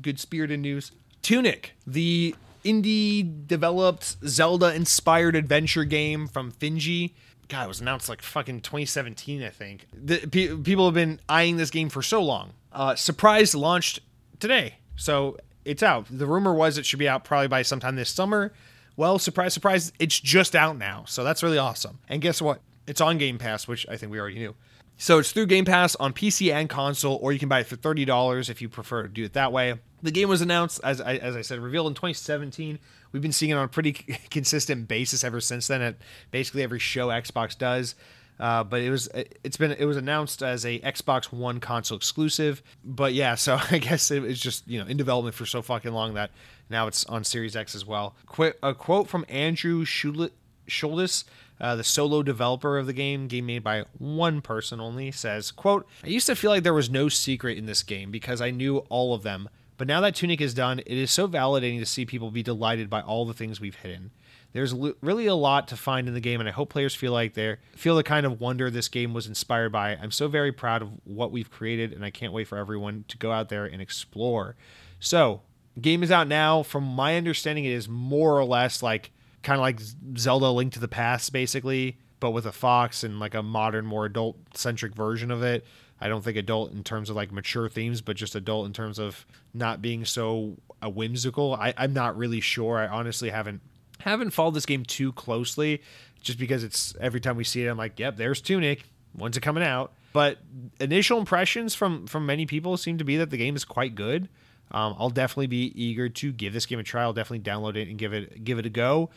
good 0.00 0.18
spirited 0.18 0.60
news. 0.60 0.92
Tunic, 1.22 1.72
the 1.86 2.34
indie 2.64 3.46
developed 3.46 4.16
Zelda 4.26 4.74
inspired 4.74 5.36
adventure 5.36 5.84
game 5.84 6.26
from 6.26 6.52
Finji. 6.52 7.14
God, 7.48 7.64
it 7.64 7.68
was 7.68 7.80
announced 7.80 8.08
like 8.08 8.22
fucking 8.22 8.60
2017, 8.60 9.42
I 9.42 9.48
think. 9.48 9.86
The, 9.92 10.18
pe- 10.26 10.56
people 10.56 10.84
have 10.84 10.94
been 10.94 11.20
eyeing 11.28 11.56
this 11.56 11.70
game 11.70 11.88
for 11.88 12.02
so 12.02 12.22
long. 12.22 12.52
Uh, 12.72 12.94
Surprise 12.94 13.54
launched 13.54 14.00
today, 14.40 14.76
so 14.96 15.36
it's 15.64 15.82
out. 15.82 16.06
The 16.10 16.26
rumor 16.26 16.54
was 16.54 16.78
it 16.78 16.86
should 16.86 16.98
be 16.98 17.08
out 17.08 17.24
probably 17.24 17.48
by 17.48 17.62
sometime 17.62 17.96
this 17.96 18.10
summer. 18.10 18.52
Well, 18.96 19.18
surprise, 19.18 19.54
surprise, 19.54 19.92
it's 19.98 20.18
just 20.18 20.56
out 20.56 20.76
now, 20.76 21.04
so 21.06 21.22
that's 21.22 21.42
really 21.42 21.58
awesome. 21.58 22.00
And 22.08 22.20
guess 22.20 22.42
what? 22.42 22.60
It's 22.86 23.00
on 23.00 23.18
Game 23.18 23.38
Pass, 23.38 23.68
which 23.68 23.86
I 23.88 23.96
think 23.96 24.10
we 24.10 24.18
already 24.18 24.38
knew. 24.38 24.54
So 24.96 25.18
it's 25.20 25.30
through 25.30 25.46
Game 25.46 25.64
Pass 25.64 25.94
on 25.96 26.12
PC 26.12 26.52
and 26.52 26.68
console, 26.68 27.18
or 27.22 27.32
you 27.32 27.38
can 27.38 27.48
buy 27.48 27.60
it 27.60 27.66
for 27.66 27.76
thirty 27.76 28.04
dollars 28.04 28.50
if 28.50 28.60
you 28.60 28.68
prefer 28.68 29.02
to 29.02 29.08
do 29.08 29.24
it 29.24 29.34
that 29.34 29.52
way. 29.52 29.74
The 30.02 30.10
game 30.10 30.28
was 30.28 30.40
announced, 30.40 30.80
as 30.82 31.00
I, 31.00 31.16
as 31.16 31.36
I 31.36 31.42
said, 31.42 31.58
revealed 31.60 31.88
in 31.88 31.94
2017. 31.94 32.78
We've 33.10 33.22
been 33.22 33.32
seeing 33.32 33.50
it 33.50 33.54
on 33.54 33.64
a 33.64 33.68
pretty 33.68 33.92
consistent 34.30 34.88
basis 34.88 35.24
ever 35.24 35.40
since 35.40 35.66
then 35.66 35.82
at 35.82 35.96
basically 36.30 36.62
every 36.62 36.78
show 36.78 37.08
Xbox 37.08 37.56
does. 37.56 37.94
Uh, 38.38 38.62
but 38.64 38.80
it 38.80 38.90
was 38.90 39.08
it's 39.14 39.56
been 39.56 39.72
it 39.72 39.84
was 39.84 39.96
announced 39.96 40.42
as 40.42 40.64
a 40.64 40.78
Xbox 40.80 41.32
One 41.32 41.60
console 41.60 41.96
exclusive. 41.96 42.62
But 42.84 43.14
yeah, 43.14 43.34
so 43.34 43.58
I 43.70 43.78
guess 43.78 44.10
it 44.10 44.22
was 44.22 44.40
just 44.40 44.66
you 44.68 44.78
know 44.80 44.86
in 44.86 44.96
development 44.96 45.34
for 45.34 45.46
so 45.46 45.62
fucking 45.62 45.92
long 45.92 46.14
that 46.14 46.30
now 46.70 46.86
it's 46.86 47.04
on 47.06 47.24
Series 47.24 47.56
X 47.56 47.74
as 47.74 47.84
well. 47.84 48.14
Qu- 48.26 48.52
a 48.62 48.74
quote 48.74 49.08
from 49.08 49.24
Andrew 49.28 49.84
Shouldice 49.84 51.24
uh, 51.60 51.76
the 51.76 51.84
solo 51.84 52.22
developer 52.22 52.78
of 52.78 52.86
the 52.86 52.92
game, 52.92 53.26
game 53.26 53.46
made 53.46 53.64
by 53.64 53.84
one 53.98 54.40
person 54.40 54.80
only, 54.80 55.10
says, 55.10 55.50
quote, 55.50 55.86
I 56.04 56.08
used 56.08 56.26
to 56.26 56.36
feel 56.36 56.50
like 56.50 56.62
there 56.62 56.74
was 56.74 56.90
no 56.90 57.08
secret 57.08 57.58
in 57.58 57.66
this 57.66 57.82
game 57.82 58.10
because 58.10 58.40
I 58.40 58.50
knew 58.50 58.78
all 58.88 59.14
of 59.14 59.22
them, 59.22 59.48
But 59.76 59.86
now 59.86 60.00
that 60.00 60.16
Tunic 60.16 60.40
is 60.40 60.54
done, 60.54 60.80
it 60.80 60.86
is 60.88 61.10
so 61.10 61.28
validating 61.28 61.78
to 61.78 61.86
see 61.86 62.04
people 62.04 62.30
be 62.30 62.42
delighted 62.42 62.90
by 62.90 63.00
all 63.00 63.24
the 63.24 63.34
things 63.34 63.60
we've 63.60 63.76
hidden. 63.76 64.10
There's 64.52 64.74
really 65.02 65.26
a 65.26 65.34
lot 65.34 65.68
to 65.68 65.76
find 65.76 66.08
in 66.08 66.14
the 66.14 66.20
game, 66.20 66.40
and 66.40 66.48
I 66.48 66.52
hope 66.52 66.70
players 66.70 66.94
feel 66.94 67.12
like 67.12 67.34
they 67.34 67.56
feel 67.76 67.96
the 67.96 68.02
kind 68.02 68.24
of 68.24 68.40
wonder 68.40 68.70
this 68.70 68.88
game 68.88 69.12
was 69.12 69.26
inspired 69.26 69.70
by. 69.70 69.90
I'm 69.90 70.10
so 70.10 70.26
very 70.26 70.52
proud 70.52 70.80
of 70.80 70.90
what 71.04 71.30
we've 71.30 71.50
created, 71.50 71.92
and 71.92 72.04
I 72.04 72.10
can't 72.10 72.32
wait 72.32 72.48
for 72.48 72.56
everyone 72.56 73.04
to 73.08 73.18
go 73.18 73.30
out 73.30 73.50
there 73.50 73.66
and 73.66 73.82
explore. 73.82 74.56
So, 75.00 75.42
game 75.80 76.02
is 76.02 76.10
out 76.10 76.28
now. 76.28 76.62
From 76.62 76.84
my 76.84 77.16
understanding, 77.16 77.66
it 77.66 77.72
is 77.72 77.88
more 77.88 78.38
or 78.38 78.44
less 78.44 78.82
like 78.82 79.12
kind 79.42 79.58
of 79.58 79.62
like 79.62 79.80
Zelda 80.16 80.50
Link 80.50 80.72
to 80.72 80.80
the 80.80 80.88
Past, 80.88 81.32
basically, 81.32 81.98
but 82.18 82.30
with 82.30 82.46
a 82.46 82.52
fox 82.52 83.04
and 83.04 83.20
like 83.20 83.34
a 83.34 83.42
modern, 83.42 83.84
more 83.84 84.06
adult 84.06 84.38
centric 84.54 84.94
version 84.94 85.30
of 85.30 85.42
it. 85.42 85.64
I 86.00 86.08
don't 86.08 86.22
think 86.22 86.36
adult 86.36 86.72
in 86.72 86.84
terms 86.84 87.10
of 87.10 87.16
like 87.16 87.32
mature 87.32 87.68
themes, 87.68 88.00
but 88.00 88.16
just 88.16 88.34
adult 88.34 88.66
in 88.66 88.72
terms 88.72 88.98
of 88.98 89.26
not 89.52 89.82
being 89.82 90.04
so 90.04 90.56
whimsical. 90.82 91.54
I, 91.54 91.74
I'm 91.76 91.92
not 91.92 92.16
really 92.16 92.40
sure. 92.40 92.78
I 92.78 92.86
honestly 92.86 93.30
haven't 93.30 93.60
haven't 93.98 94.30
followed 94.30 94.54
this 94.54 94.66
game 94.66 94.84
too 94.84 95.12
closely, 95.12 95.82
just 96.20 96.38
because 96.38 96.64
it's 96.64 96.94
every 97.00 97.20
time 97.20 97.36
we 97.36 97.44
see 97.44 97.64
it, 97.64 97.68
I'm 97.68 97.78
like, 97.78 97.98
yep, 97.98 98.16
there's 98.16 98.40
Tunic. 98.40 98.84
When's 99.12 99.36
it 99.36 99.40
coming 99.40 99.62
out? 99.62 99.92
But 100.12 100.38
initial 100.80 101.18
impressions 101.18 101.74
from 101.74 102.06
from 102.06 102.26
many 102.26 102.46
people 102.46 102.76
seem 102.76 102.98
to 102.98 103.04
be 103.04 103.16
that 103.18 103.30
the 103.30 103.36
game 103.36 103.56
is 103.56 103.64
quite 103.64 103.94
good. 103.94 104.28
Um, 104.70 104.94
I'll 104.98 105.10
definitely 105.10 105.46
be 105.46 105.72
eager 105.82 106.08
to 106.08 106.32
give 106.32 106.52
this 106.52 106.66
game 106.66 106.78
a 106.78 106.82
try. 106.82 107.02
I'll 107.02 107.12
definitely 107.12 107.40
download 107.50 107.76
it 107.76 107.88
and 107.88 107.98
give 107.98 108.12
it 108.12 108.44
give 108.44 108.58
it 108.58 108.66
a 108.66 108.70
go. 108.70 109.10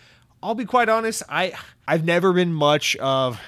I'll 0.44 0.56
be 0.56 0.66
quite 0.66 0.90
honest. 0.90 1.24
I 1.30 1.54
I've 1.88 2.06
never 2.06 2.34
been 2.34 2.54
much 2.54 2.96
of 2.98 3.40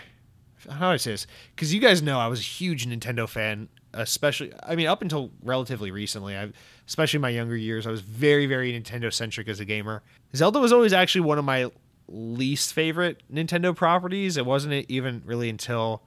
how 0.70 0.90
do 0.90 0.94
I 0.94 0.98
say 0.98 1.12
this 1.12 1.28
because 1.56 1.74
you 1.74 1.80
guys 1.80 2.02
know 2.02 2.20
I 2.20 2.28
was 2.28 2.40
a 2.40 2.44
huge 2.44 2.88
Nintendo 2.88 3.28
fan, 3.28 3.70
especially 3.94 4.52
I 4.64 4.76
mean 4.76 4.88
up 4.88 5.02
until 5.02 5.32
relatively 5.44 5.92
recently. 5.92 6.38
I 6.38 6.52
especially 6.88 7.20
my 7.20 7.30
younger 7.30 7.56
years, 7.56 7.88
I 7.88 7.92
was 7.92 8.02
very 8.02 8.46
very 8.46 8.74
Nintendo 8.80 9.12
centric 9.12 9.48
as 9.48 9.60
a 9.60 9.66
gamer. 9.66 10.04
Zelda 10.36 10.60
was 10.60 10.74
always 10.74 10.94
actually 10.94 11.22
one 11.22 11.38
of 11.38 11.46
my 11.46 11.70
least 12.08 12.74
favorite 12.74 13.22
Nintendo 13.32 13.76
properties. 13.76 14.38
It 14.38 14.46
wasn't 14.46 14.86
even 14.90 15.22
really 15.26 15.50
until 15.50 16.04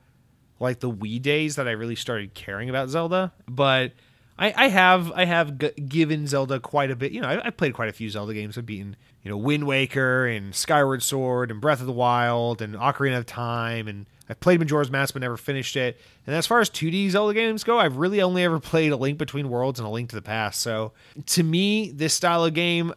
like 0.58 0.80
the 0.80 0.90
Wii 0.90 1.20
days 1.20 1.56
that 1.56 1.68
I 1.68 1.72
really 1.72 1.96
started 1.96 2.34
caring 2.34 2.70
about 2.70 2.88
Zelda, 2.88 3.32
but 3.46 3.92
I, 4.38 4.52
I 4.56 4.68
have 4.68 5.12
I 5.12 5.24
have 5.24 5.58
g- 5.58 5.70
given 5.72 6.26
Zelda 6.26 6.60
quite 6.60 6.90
a 6.90 6.96
bit. 6.96 7.12
You 7.12 7.20
know, 7.20 7.28
I, 7.28 7.44
have 7.44 7.56
played 7.56 7.74
quite 7.74 7.88
a 7.88 7.92
few 7.92 8.10
Zelda 8.10 8.34
games. 8.34 8.58
I've 8.58 8.66
beaten 8.66 8.96
you 9.22 9.30
know 9.30 9.36
Wind 9.36 9.66
Waker 9.66 10.26
and 10.26 10.54
Skyward 10.54 11.02
Sword 11.02 11.50
and 11.50 11.60
Breath 11.60 11.80
of 11.80 11.86
the 11.86 11.92
Wild 11.92 12.60
and 12.60 12.74
Ocarina 12.74 13.18
of 13.18 13.26
Time 13.26 13.88
and 13.88 14.06
I've 14.28 14.40
played 14.40 14.58
Majora's 14.58 14.90
Mask 14.90 15.14
but 15.14 15.22
never 15.22 15.36
finished 15.36 15.76
it. 15.76 16.00
And 16.26 16.34
as 16.34 16.46
far 16.46 16.60
as 16.60 16.68
2D 16.70 17.10
Zelda 17.10 17.34
games 17.34 17.64
go, 17.64 17.78
I've 17.78 17.96
really 17.96 18.20
only 18.22 18.42
ever 18.42 18.58
played 18.58 18.92
A 18.92 18.96
Link 18.96 19.18
Between 19.18 19.48
Worlds 19.48 19.78
and 19.78 19.86
A 19.86 19.90
Link 19.90 20.10
to 20.10 20.16
the 20.16 20.22
Past. 20.22 20.60
So 20.60 20.92
to 21.26 21.42
me, 21.42 21.90
this 21.90 22.14
style 22.14 22.44
of 22.44 22.54
game 22.54 22.92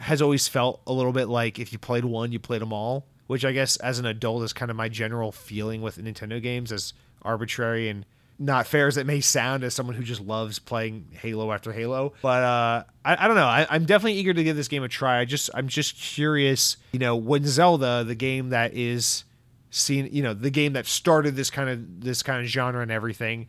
has 0.00 0.20
always 0.22 0.48
felt 0.48 0.80
a 0.86 0.92
little 0.92 1.12
bit 1.12 1.28
like 1.28 1.58
if 1.58 1.72
you 1.72 1.78
played 1.78 2.04
one, 2.04 2.32
you 2.32 2.38
played 2.38 2.62
them 2.62 2.72
all. 2.72 3.06
Which 3.26 3.44
I 3.44 3.52
guess 3.52 3.76
as 3.76 4.00
an 4.00 4.06
adult 4.06 4.42
is 4.42 4.52
kind 4.52 4.72
of 4.72 4.76
my 4.76 4.88
general 4.88 5.30
feeling 5.30 5.82
with 5.82 5.98
Nintendo 5.98 6.42
games, 6.42 6.72
as 6.72 6.94
arbitrary 7.22 7.88
and 7.88 8.04
not 8.40 8.66
fair 8.66 8.88
as 8.88 8.96
it 8.96 9.06
may 9.06 9.20
sound 9.20 9.62
as 9.62 9.74
someone 9.74 9.94
who 9.94 10.02
just 10.02 10.22
loves 10.22 10.58
playing 10.58 11.06
Halo 11.12 11.52
after 11.52 11.72
Halo. 11.72 12.14
But 12.22 12.42
uh, 12.42 12.84
I, 13.04 13.24
I, 13.24 13.28
don't 13.28 13.36
know. 13.36 13.46
I, 13.46 13.76
am 13.76 13.84
definitely 13.84 14.14
eager 14.14 14.32
to 14.32 14.42
give 14.42 14.56
this 14.56 14.66
game 14.66 14.82
a 14.82 14.88
try. 14.88 15.20
I 15.20 15.26
just 15.26 15.50
I'm 15.54 15.68
just 15.68 15.94
curious. 15.94 16.78
You 16.92 16.98
know, 16.98 17.14
when 17.14 17.46
Zelda, 17.46 18.02
the 18.02 18.14
game 18.14 18.48
that 18.48 18.74
is 18.74 19.24
seen, 19.70 20.08
you 20.12 20.22
know, 20.22 20.34
the 20.34 20.50
game 20.50 20.72
that 20.74 20.86
started 20.86 21.36
this 21.36 21.50
kind 21.50 21.70
of 21.70 22.00
this 22.02 22.22
kind 22.22 22.42
of 22.42 22.46
genre 22.46 22.82
and 22.82 22.90
everything, 22.90 23.48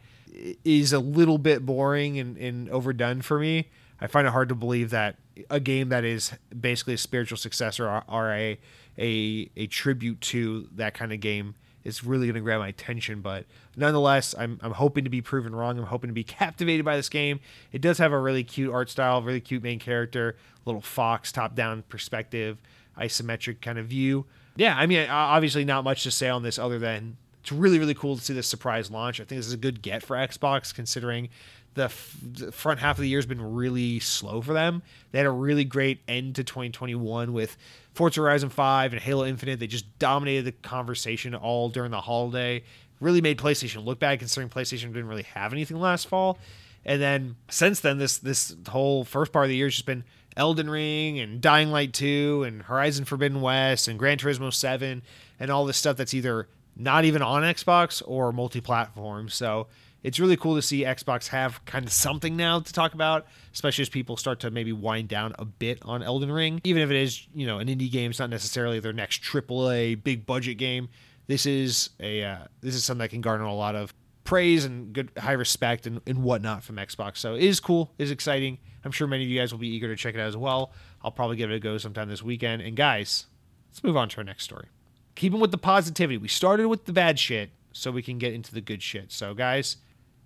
is 0.63 0.93
a 0.93 0.99
little 0.99 1.37
bit 1.37 1.65
boring 1.65 2.19
and, 2.19 2.37
and 2.37 2.69
overdone 2.69 3.21
for 3.21 3.39
me. 3.39 3.69
I 3.99 4.07
find 4.07 4.25
it 4.25 4.31
hard 4.31 4.49
to 4.49 4.55
believe 4.55 4.89
that 4.91 5.17
a 5.49 5.59
game 5.59 5.89
that 5.89 6.03
is 6.03 6.33
basically 6.59 6.95
a 6.95 6.97
spiritual 6.97 7.37
successor 7.37 7.87
or, 8.07 8.31
a, 8.31 8.59
a 8.97 9.49
a 9.55 9.67
tribute 9.67 10.21
to 10.21 10.67
that 10.75 10.93
kind 10.93 11.13
of 11.13 11.19
game 11.19 11.55
is 11.83 12.03
really 12.03 12.27
going 12.27 12.35
to 12.35 12.41
grab 12.41 12.59
my 12.59 12.67
attention. 12.67 13.21
But 13.21 13.45
nonetheless, 13.75 14.35
I'm, 14.37 14.59
I'm 14.61 14.73
hoping 14.73 15.03
to 15.03 15.09
be 15.09 15.21
proven 15.21 15.55
wrong. 15.55 15.77
I'm 15.77 15.85
hoping 15.85 16.09
to 16.09 16.13
be 16.13 16.23
captivated 16.39 16.85
by 16.85 16.95
this 16.95 17.09
game. 17.09 17.39
It 17.71 17.81
does 17.81 17.97
have 17.97 18.11
a 18.11 18.19
really 18.19 18.43
cute 18.43 18.73
art 18.73 18.89
style, 18.89 19.21
really 19.21 19.41
cute 19.41 19.63
main 19.63 19.79
character, 19.79 20.35
little 20.65 20.81
fox 20.81 21.31
top 21.31 21.55
down 21.55 21.83
perspective, 21.89 22.57
isometric 22.97 23.61
kind 23.61 23.79
of 23.79 23.87
view. 23.87 24.25
Yeah, 24.55 24.75
I 24.77 24.85
mean, 24.85 25.09
obviously 25.09 25.65
not 25.65 25.83
much 25.83 26.03
to 26.03 26.11
say 26.11 26.29
on 26.29 26.43
this 26.43 26.59
other 26.59 26.79
than 26.79 27.17
it's 27.41 27.51
really, 27.51 27.79
really 27.79 27.93
cool 27.93 28.15
to 28.15 28.21
see 28.21 28.33
this 28.33 28.47
surprise 28.47 28.91
launch. 28.91 29.19
I 29.19 29.23
think 29.23 29.39
this 29.39 29.47
is 29.47 29.53
a 29.53 29.57
good 29.57 29.81
get 29.81 30.03
for 30.03 30.15
Xbox 30.15 30.73
considering 30.73 31.29
the, 31.73 31.85
f- 31.85 32.17
the, 32.21 32.51
front 32.51 32.79
half 32.79 32.97
of 32.97 33.01
the 33.01 33.09
year 33.09 33.17
has 33.17 33.25
been 33.25 33.41
really 33.41 33.99
slow 33.99 34.41
for 34.41 34.53
them. 34.53 34.83
They 35.11 35.19
had 35.19 35.25
a 35.25 35.31
really 35.31 35.63
great 35.63 36.01
end 36.07 36.35
to 36.35 36.43
2021 36.43 37.33
with 37.33 37.57
Forza 37.93 38.21
Horizon 38.21 38.49
5 38.49 38.93
and 38.93 39.01
Halo 39.01 39.25
Infinite. 39.25 39.59
They 39.59 39.67
just 39.67 39.97
dominated 39.97 40.45
the 40.45 40.51
conversation 40.51 41.33
all 41.33 41.69
during 41.69 41.91
the 41.91 42.01
holiday. 42.01 42.63
Really 42.99 43.21
made 43.21 43.39
PlayStation 43.39 43.85
look 43.85 43.99
bad 43.99 44.19
considering 44.19 44.49
PlayStation 44.49 44.87
didn't 44.87 45.07
really 45.07 45.23
have 45.23 45.53
anything 45.53 45.79
last 45.79 46.07
fall. 46.07 46.37
And 46.85 47.01
then 47.01 47.35
since 47.49 47.79
then, 47.79 47.99
this 47.99 48.17
this 48.17 48.55
whole 48.67 49.03
first 49.03 49.31
part 49.31 49.45
of 49.45 49.49
the 49.49 49.55
year 49.55 49.67
has 49.67 49.73
just 49.73 49.85
been 49.85 50.03
Elden 50.37 50.69
Ring 50.69 51.19
and 51.19 51.41
Dying 51.41 51.71
Light 51.71 51.93
2 51.93 52.43
and 52.43 52.63
Horizon 52.63 53.05
Forbidden 53.05 53.41
West 53.41 53.87
and 53.87 53.99
Gran 53.99 54.17
Turismo 54.17 54.53
7 54.53 55.01
and 55.39 55.51
all 55.51 55.65
this 55.65 55.77
stuff 55.77 55.97
that's 55.97 56.13
either 56.13 56.47
not 56.75 57.05
even 57.05 57.21
on 57.21 57.43
Xbox 57.43 58.01
or 58.05 58.31
multi-platform. 58.31 59.29
So 59.29 59.67
it's 60.03 60.19
really 60.19 60.37
cool 60.37 60.55
to 60.55 60.61
see 60.61 60.83
Xbox 60.83 61.27
have 61.27 61.63
kind 61.65 61.85
of 61.85 61.91
something 61.91 62.35
now 62.35 62.59
to 62.59 62.73
talk 62.73 62.93
about, 62.93 63.27
especially 63.53 63.83
as 63.83 63.89
people 63.89 64.17
start 64.17 64.39
to 64.41 64.51
maybe 64.51 64.71
wind 64.71 65.09
down 65.09 65.33
a 65.37 65.45
bit 65.45 65.79
on 65.83 66.01
Elden 66.01 66.31
Ring. 66.31 66.61
Even 66.63 66.81
if 66.81 66.89
it 66.89 66.97
is, 66.97 67.27
you 67.33 67.45
know, 67.45 67.59
an 67.59 67.67
indie 67.67 67.91
game, 67.91 68.09
it's 68.09 68.19
not 68.19 68.29
necessarily 68.29 68.79
their 68.79 68.93
next 68.93 69.21
AAA 69.21 70.03
big 70.03 70.25
budget 70.25 70.57
game. 70.57 70.89
This 71.27 71.45
is 71.45 71.91
a 71.99 72.23
uh, 72.23 72.37
this 72.61 72.75
is 72.75 72.83
something 72.83 72.99
that 73.01 73.09
can 73.09 73.21
garner 73.21 73.43
a 73.43 73.53
lot 73.53 73.75
of 73.75 73.93
praise 74.23 74.65
and 74.65 74.93
good 74.93 75.11
high 75.17 75.31
respect 75.33 75.87
and, 75.87 76.01
and 76.05 76.23
whatnot 76.23 76.63
from 76.63 76.77
Xbox. 76.77 77.17
So 77.17 77.35
it 77.35 77.43
is 77.43 77.59
cool, 77.59 77.93
it 77.97 78.03
is 78.03 78.11
exciting. 78.11 78.57
I'm 78.83 78.91
sure 78.91 79.07
many 79.07 79.23
of 79.23 79.29
you 79.29 79.39
guys 79.39 79.51
will 79.51 79.59
be 79.59 79.69
eager 79.69 79.87
to 79.87 79.95
check 79.95 80.15
it 80.15 80.19
out 80.19 80.27
as 80.27 80.37
well. 80.37 80.73
I'll 81.03 81.11
probably 81.11 81.35
give 81.35 81.51
it 81.51 81.55
a 81.55 81.59
go 81.59 81.77
sometime 81.77 82.09
this 82.09 82.23
weekend. 82.23 82.61
And 82.61 82.75
guys, 82.75 83.27
let's 83.69 83.83
move 83.83 83.95
on 83.95 84.09
to 84.09 84.17
our 84.17 84.23
next 84.23 84.43
story. 84.43 84.67
Keeping 85.15 85.39
with 85.39 85.51
the 85.51 85.57
positivity, 85.57 86.17
we 86.17 86.27
started 86.27 86.67
with 86.67 86.85
the 86.85 86.93
bad 86.93 87.19
shit 87.19 87.51
so 87.73 87.91
we 87.91 88.01
can 88.01 88.17
get 88.17 88.33
into 88.33 88.53
the 88.53 88.61
good 88.61 88.81
shit. 88.81 89.11
So 89.11 89.33
guys, 89.33 89.77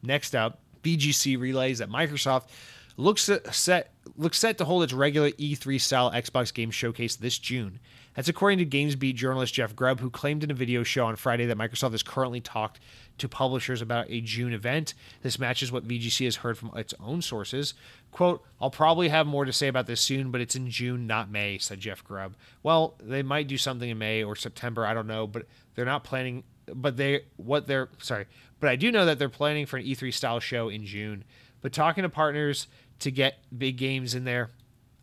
Next 0.06 0.36
up, 0.36 0.60
VGC 0.84 1.40
relays 1.40 1.80
that 1.80 1.90
Microsoft 1.90 2.50
looks 2.98 3.30
set 3.52 3.92
looks 4.16 4.38
set 4.38 4.58
to 4.60 4.66
hold 4.66 4.84
its 4.84 4.94
regular 4.94 5.32
E3 5.32 5.82
style 5.82 6.12
Xbox 6.12 6.54
game 6.54 6.72
showcase 6.72 7.16
this 7.16 7.38
June. 7.38 7.80
That's 8.16 8.30
according 8.30 8.60
to 8.60 8.66
GamesBeat 8.66 9.16
journalist 9.16 9.54
Jeff 9.54 9.76
Grubb, 9.76 10.00
who 10.00 10.10
claimed 10.10 10.44
in 10.44 10.52
a 10.52 10.54
video 10.54 10.84
show 10.84 11.06
on 11.06 11.18
Friday 11.18 11.46
that 11.48 11.58
Microsoft 11.58 11.94
is 11.94 12.04
currently 12.04 12.40
talked 12.40 12.80
to 13.18 13.30
publishers 13.30 13.82
about 13.82 14.08
a 14.10 14.22
June 14.22 14.54
event. 14.54 14.94
This 15.22 15.40
matches 15.40 15.72
what 15.72 15.88
VGC 15.88 16.26
has 16.26 16.38
heard 16.38 16.58
from 16.58 16.72
its 16.76 16.94
own 17.00 17.22
sources. 17.22 17.74
Quote, 18.12 18.44
I'll 18.60 18.70
probably 18.70 19.10
have 19.10 19.28
more 19.28 19.46
to 19.46 19.54
say 19.54 19.68
about 19.68 19.88
this 19.88 20.02
soon, 20.02 20.32
but 20.32 20.42
it's 20.42 20.56
in 20.56 20.70
June, 20.70 21.08
not 21.08 21.30
May, 21.30 21.58
said 21.58 21.80
Jeff 21.80 22.04
Grubb. 22.04 22.36
Well, 22.64 22.96
they 23.02 23.24
might 23.24 23.48
do 23.48 23.58
something 23.58 23.90
in 23.90 23.98
May 23.98 24.24
or 24.24 24.36
September, 24.36 24.86
I 24.86 24.94
don't 24.94 25.08
know, 25.08 25.28
but 25.28 25.46
they're 25.76 25.86
not 25.86 26.04
planning 26.04 26.44
but 26.74 26.98
they 26.98 27.22
what 27.38 27.68
they're 27.68 27.90
sorry, 28.00 28.26
but 28.60 28.70
I 28.70 28.76
do 28.76 28.92
know 28.92 29.06
that 29.06 29.20
they're 29.20 29.30
planning 29.30 29.66
for 29.66 29.78
an 29.78 29.86
E3 29.86 30.14
style 30.14 30.40
show 30.40 30.70
in 30.70 30.86
June. 30.86 31.24
But 31.62 31.74
talking 31.74 32.04
to 32.04 32.10
partners 32.10 32.68
to 33.00 33.12
get 33.12 33.38
big 33.56 33.78
games 33.78 34.16
in 34.16 34.24
there, 34.24 34.52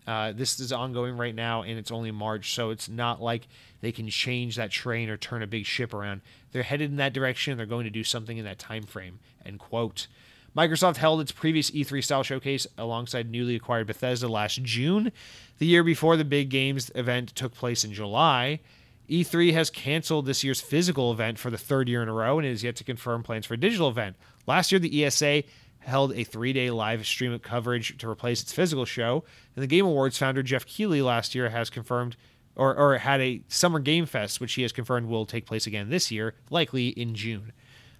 uh, 0.06 0.32
this 0.32 0.58
is 0.58 0.72
ongoing 0.72 1.16
right 1.16 1.34
now, 1.34 1.62
and 1.62 1.78
it's 1.78 1.90
only 1.90 2.10
March, 2.10 2.54
so 2.54 2.70
it's 2.70 2.88
not 2.88 3.22
like 3.22 3.46
they 3.80 3.92
can 3.92 4.08
change 4.08 4.56
that 4.56 4.70
train 4.70 5.08
or 5.08 5.16
turn 5.16 5.42
a 5.42 5.46
big 5.46 5.64
ship 5.64 5.94
around. 5.94 6.22
They're 6.50 6.62
headed 6.62 6.90
in 6.90 6.96
that 6.96 7.12
direction. 7.12 7.56
They're 7.56 7.66
going 7.66 7.84
to 7.84 7.90
do 7.90 8.04
something 8.04 8.36
in 8.36 8.44
that 8.44 8.58
time 8.58 8.84
frame. 8.84 9.20
End 9.44 9.58
quote. 9.58 10.08
Microsoft 10.56 10.96
held 10.96 11.20
its 11.20 11.32
previous 11.32 11.70
E3 11.70 12.04
style 12.04 12.22
showcase 12.22 12.66
alongside 12.76 13.30
newly 13.30 13.54
acquired 13.54 13.86
Bethesda 13.86 14.28
last 14.28 14.62
June. 14.62 15.12
The 15.58 15.66
year 15.66 15.82
before 15.82 16.16
the 16.16 16.24
big 16.24 16.50
games 16.50 16.90
event 16.94 17.34
took 17.34 17.54
place 17.54 17.84
in 17.84 17.94
July. 17.94 18.60
E3 19.08 19.52
has 19.52 19.70
canceled 19.70 20.26
this 20.26 20.44
year's 20.44 20.60
physical 20.60 21.10
event 21.10 21.38
for 21.38 21.50
the 21.50 21.58
third 21.58 21.88
year 21.88 22.02
in 22.02 22.08
a 22.08 22.12
row 22.12 22.38
and 22.38 22.46
is 22.46 22.62
yet 22.62 22.76
to 22.76 22.84
confirm 22.84 23.22
plans 23.22 23.46
for 23.46 23.54
a 23.54 23.58
digital 23.58 23.88
event. 23.88 24.16
Last 24.46 24.72
year, 24.72 24.78
the 24.78 25.04
ESA 25.04 25.44
held 25.84 26.12
a 26.12 26.24
three 26.24 26.52
day 26.52 26.70
live 26.70 27.06
stream 27.06 27.32
of 27.32 27.42
coverage 27.42 27.96
to 27.98 28.08
replace 28.08 28.42
its 28.42 28.52
physical 28.52 28.84
show. 28.84 29.24
And 29.54 29.62
the 29.62 29.66
Game 29.66 29.86
Awards 29.86 30.18
founder 30.18 30.42
Geoff 30.42 30.66
Keighley 30.66 31.02
last 31.02 31.34
year 31.34 31.50
has 31.50 31.70
confirmed 31.70 32.16
or, 32.56 32.74
or 32.76 32.98
had 32.98 33.20
a 33.20 33.42
Summer 33.48 33.78
Game 33.78 34.06
Fest, 34.06 34.40
which 34.40 34.54
he 34.54 34.62
has 34.62 34.72
confirmed 34.72 35.08
will 35.08 35.26
take 35.26 35.46
place 35.46 35.66
again 35.66 35.90
this 35.90 36.10
year, 36.10 36.34
likely 36.50 36.88
in 36.88 37.14
June. 37.14 37.52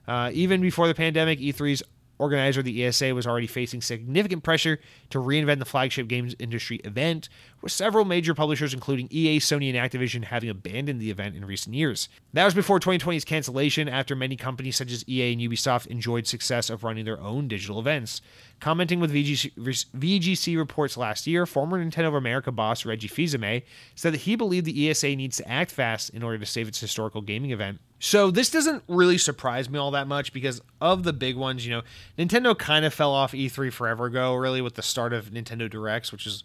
Uh, 0.07 0.31
even 0.33 0.61
before 0.61 0.87
the 0.87 0.95
pandemic, 0.95 1.39
E3's 1.39 1.83
organizer, 2.19 2.63
the 2.63 2.85
ESA 2.85 3.15
was 3.15 3.27
already 3.27 3.47
facing 3.47 3.81
significant 3.81 4.43
pressure 4.43 4.79
to 5.11 5.19
reinvent 5.19 5.59
the 5.59 5.65
flagship 5.65 6.07
games 6.09 6.35
industry 6.39 6.81
event, 6.85 7.29
with 7.63 7.73
several 7.73 8.05
major 8.05 8.35
publishers, 8.35 8.75
including 8.75 9.09
EA, 9.11 9.39
Sony, 9.39 9.73
and 9.73 9.91
Activision, 9.91 10.25
having 10.25 10.51
abandoned 10.51 11.01
the 11.01 11.11
event 11.11 11.37
in 11.37 11.45
recent 11.45 11.75
years. 11.75 12.09
That 12.33 12.45
was 12.45 12.55
before 12.55 12.81
2020's 12.81 13.25
cancellation, 13.25 13.89
after 13.89 14.15
many 14.17 14.37
companies 14.37 14.77
such 14.77 14.91
as 14.91 15.09
EA 15.09 15.33
and 15.33 15.41
Ubisoft 15.41 15.87
enjoyed 15.87 16.27
success 16.27 16.69
of 16.69 16.85
running 16.85 17.05
their 17.05 17.21
own 17.21 17.49
digital 17.49 17.79
events. 17.79 18.21
Commenting 18.61 19.01
with 19.01 19.13
VGC, 19.13 19.53
VGC 19.97 20.57
reports 20.57 20.97
last 20.97 21.27
year, 21.27 21.47
former 21.47 21.83
Nintendo 21.83 22.09
of 22.09 22.15
America 22.15 22.53
boss 22.53 22.85
Reggie 22.85 23.09
Fils-Aimé 23.09 23.63
said 23.95 24.13
that 24.13 24.23
he 24.23 24.37
believed 24.37 24.67
the 24.67 24.91
ESA 24.91 25.17
needs 25.17 25.37
to 25.37 25.49
act 25.49 25.71
fast 25.71 26.11
in 26.11 26.23
order 26.23 26.39
to 26.39 26.47
save 26.47 26.69
its 26.69 26.81
historical 26.81 27.23
gaming 27.23 27.51
event. 27.51 27.79
So 27.99 28.33
this 28.33 28.51
doesn't 28.51 28.83
really 28.89 29.19
surprise 29.19 29.71
me 29.71 29.79
all 29.79 29.93
that 29.93 30.09
much 30.09 30.33
because 30.33 30.61
of 30.81 31.05
the 31.05 31.13
big 31.13 31.37
ones, 31.37 31.65
you 31.65 31.73
know, 31.73 31.83
Nintendo 32.19 32.59
kind 32.59 32.85
of 32.85 32.93
fell 32.93 33.13
off 33.13 33.33
E3 33.33 33.73
forever 33.73 34.07
ago, 34.07 34.35
really 34.35 34.61
with 34.61 34.75
the 34.75 34.83
start 34.83 35.13
of 35.13 35.27
Nintendo 35.27 35.71
Directs, 35.71 36.11
which 36.11 36.27
is 36.27 36.43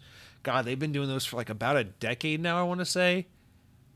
God, 0.48 0.64
they've 0.64 0.78
been 0.78 0.92
doing 0.92 1.08
those 1.08 1.26
for 1.26 1.36
like 1.36 1.50
about 1.50 1.76
a 1.76 1.84
decade 1.84 2.40
now, 2.40 2.58
I 2.58 2.62
want 2.62 2.80
to 2.80 2.86
say. 2.86 3.26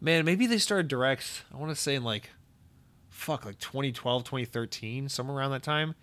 Man, 0.02 0.26
maybe 0.26 0.46
they 0.46 0.58
started 0.58 0.86
Directs, 0.86 1.40
I 1.50 1.56
want 1.56 1.70
to 1.74 1.80
say 1.80 1.94
in 1.94 2.04
like 2.04 2.28
fuck, 3.08 3.46
like 3.46 3.58
2012, 3.58 4.22
2013, 4.22 5.08
somewhere 5.08 5.38
around 5.38 5.52
that 5.52 5.62
time. 5.62 5.94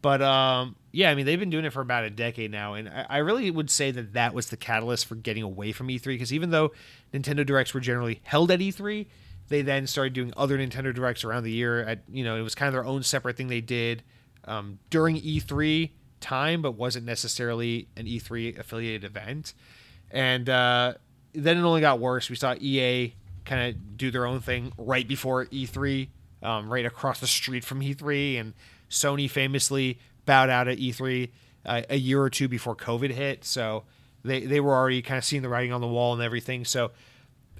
But 0.00 0.22
um, 0.22 0.76
yeah, 0.92 1.10
I 1.10 1.16
mean, 1.16 1.26
they've 1.26 1.40
been 1.40 1.50
doing 1.50 1.64
it 1.64 1.72
for 1.72 1.80
about 1.80 2.04
a 2.04 2.10
decade 2.10 2.52
now, 2.52 2.74
and 2.74 2.88
I, 2.88 3.06
I 3.08 3.18
really 3.18 3.50
would 3.50 3.70
say 3.70 3.90
that 3.90 4.12
that 4.12 4.34
was 4.34 4.50
the 4.50 4.56
catalyst 4.56 5.06
for 5.06 5.16
getting 5.16 5.42
away 5.42 5.72
from 5.72 5.88
E3. 5.88 6.04
Because 6.04 6.32
even 6.32 6.50
though 6.50 6.70
Nintendo 7.12 7.44
Directs 7.44 7.74
were 7.74 7.80
generally 7.80 8.20
held 8.22 8.52
at 8.52 8.60
E3, 8.60 9.08
they 9.48 9.62
then 9.62 9.88
started 9.88 10.12
doing 10.12 10.32
other 10.36 10.56
Nintendo 10.56 10.94
Directs 10.94 11.24
around 11.24 11.42
the 11.42 11.50
year. 11.50 11.82
At 11.82 12.02
you 12.08 12.22
know, 12.22 12.36
it 12.36 12.42
was 12.42 12.54
kind 12.54 12.68
of 12.68 12.72
their 12.72 12.84
own 12.84 13.02
separate 13.02 13.36
thing 13.36 13.48
they 13.48 13.60
did 13.60 14.04
um, 14.44 14.78
during 14.90 15.16
E3 15.16 15.90
time, 16.22 16.62
but 16.62 16.72
wasn't 16.72 17.04
necessarily 17.04 17.88
an 17.96 18.06
E3 18.06 18.58
affiliated 18.58 19.04
event. 19.04 19.54
And 20.10 20.48
uh, 20.48 20.94
then 21.34 21.58
it 21.58 21.62
only 21.62 21.80
got 21.80 21.98
worse. 21.98 22.30
We 22.30 22.36
saw 22.36 22.54
EA 22.54 23.14
kind 23.44 23.68
of 23.70 23.96
do 23.96 24.10
their 24.10 24.26
own 24.26 24.40
thing 24.40 24.72
right 24.78 25.06
before 25.06 25.46
E3, 25.46 26.08
um, 26.42 26.72
right 26.72 26.86
across 26.86 27.20
the 27.20 27.26
street 27.26 27.64
from 27.64 27.80
E3, 27.80 28.40
and 28.40 28.54
Sony 28.90 29.28
famously 29.28 29.98
bowed 30.26 30.50
out 30.50 30.68
at 30.68 30.78
E3 30.78 31.30
uh, 31.66 31.82
a 31.90 31.96
year 31.96 32.22
or 32.22 32.30
two 32.30 32.48
before 32.48 32.76
COVID 32.76 33.10
hit. 33.10 33.44
So 33.44 33.84
they, 34.24 34.40
they 34.40 34.60
were 34.60 34.74
already 34.74 35.02
kind 35.02 35.18
of 35.18 35.24
seeing 35.24 35.42
the 35.42 35.48
writing 35.48 35.72
on 35.72 35.80
the 35.80 35.88
wall 35.88 36.12
and 36.12 36.22
everything. 36.22 36.64
So 36.64 36.92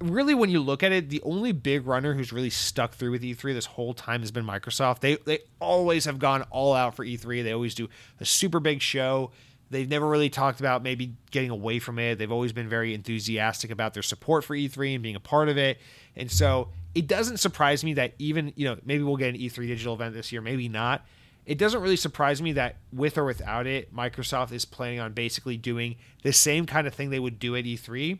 really, 0.02 0.34
when 0.34 0.50
you 0.50 0.60
look 0.60 0.82
at 0.82 0.92
it, 0.92 1.08
the 1.08 1.22
only 1.22 1.52
big 1.52 1.86
runner 1.86 2.14
who's 2.14 2.32
really 2.32 2.50
stuck 2.50 2.94
through 2.94 3.12
with 3.12 3.22
E3 3.22 3.54
this 3.54 3.66
whole 3.66 3.94
time 3.94 4.20
has 4.20 4.30
been 4.30 4.44
Microsoft. 4.44 5.00
They 5.00 5.16
they 5.16 5.40
always 5.60 6.04
have 6.04 6.18
gone 6.18 6.42
all 6.50 6.74
out 6.74 6.94
for 6.94 7.04
E3. 7.04 7.42
They 7.42 7.52
always 7.52 7.74
do 7.74 7.88
a 8.20 8.24
super 8.24 8.60
big 8.60 8.80
show. 8.80 9.30
They've 9.70 9.88
never 9.88 10.06
really 10.06 10.28
talked 10.28 10.60
about 10.60 10.82
maybe 10.82 11.14
getting 11.30 11.50
away 11.50 11.78
from 11.78 11.98
it. 11.98 12.18
They've 12.18 12.30
always 12.30 12.52
been 12.52 12.68
very 12.68 12.92
enthusiastic 12.92 13.70
about 13.70 13.94
their 13.94 14.02
support 14.02 14.44
for 14.44 14.54
E3 14.54 14.94
and 14.94 15.02
being 15.02 15.16
a 15.16 15.20
part 15.20 15.48
of 15.48 15.56
it. 15.56 15.78
And 16.14 16.30
so 16.30 16.68
it 16.94 17.06
doesn't 17.06 17.38
surprise 17.38 17.82
me 17.82 17.94
that 17.94 18.12
even, 18.18 18.52
you 18.54 18.66
know, 18.66 18.76
maybe 18.84 19.02
we'll 19.02 19.16
get 19.16 19.34
an 19.34 19.40
E3 19.40 19.66
digital 19.66 19.94
event 19.94 20.14
this 20.14 20.30
year, 20.30 20.42
maybe 20.42 20.68
not 20.68 21.06
it 21.44 21.58
doesn't 21.58 21.80
really 21.80 21.96
surprise 21.96 22.40
me 22.40 22.52
that 22.52 22.76
with 22.92 23.18
or 23.18 23.24
without 23.24 23.66
it, 23.66 23.94
Microsoft 23.94 24.52
is 24.52 24.64
planning 24.64 25.00
on 25.00 25.12
basically 25.12 25.56
doing 25.56 25.96
the 26.22 26.32
same 26.32 26.66
kind 26.66 26.86
of 26.86 26.94
thing 26.94 27.10
they 27.10 27.18
would 27.18 27.38
do 27.38 27.56
at 27.56 27.64
E3 27.64 28.18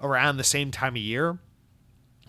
around 0.00 0.36
the 0.36 0.44
same 0.44 0.70
time 0.70 0.94
of 0.94 1.02
year, 1.02 1.38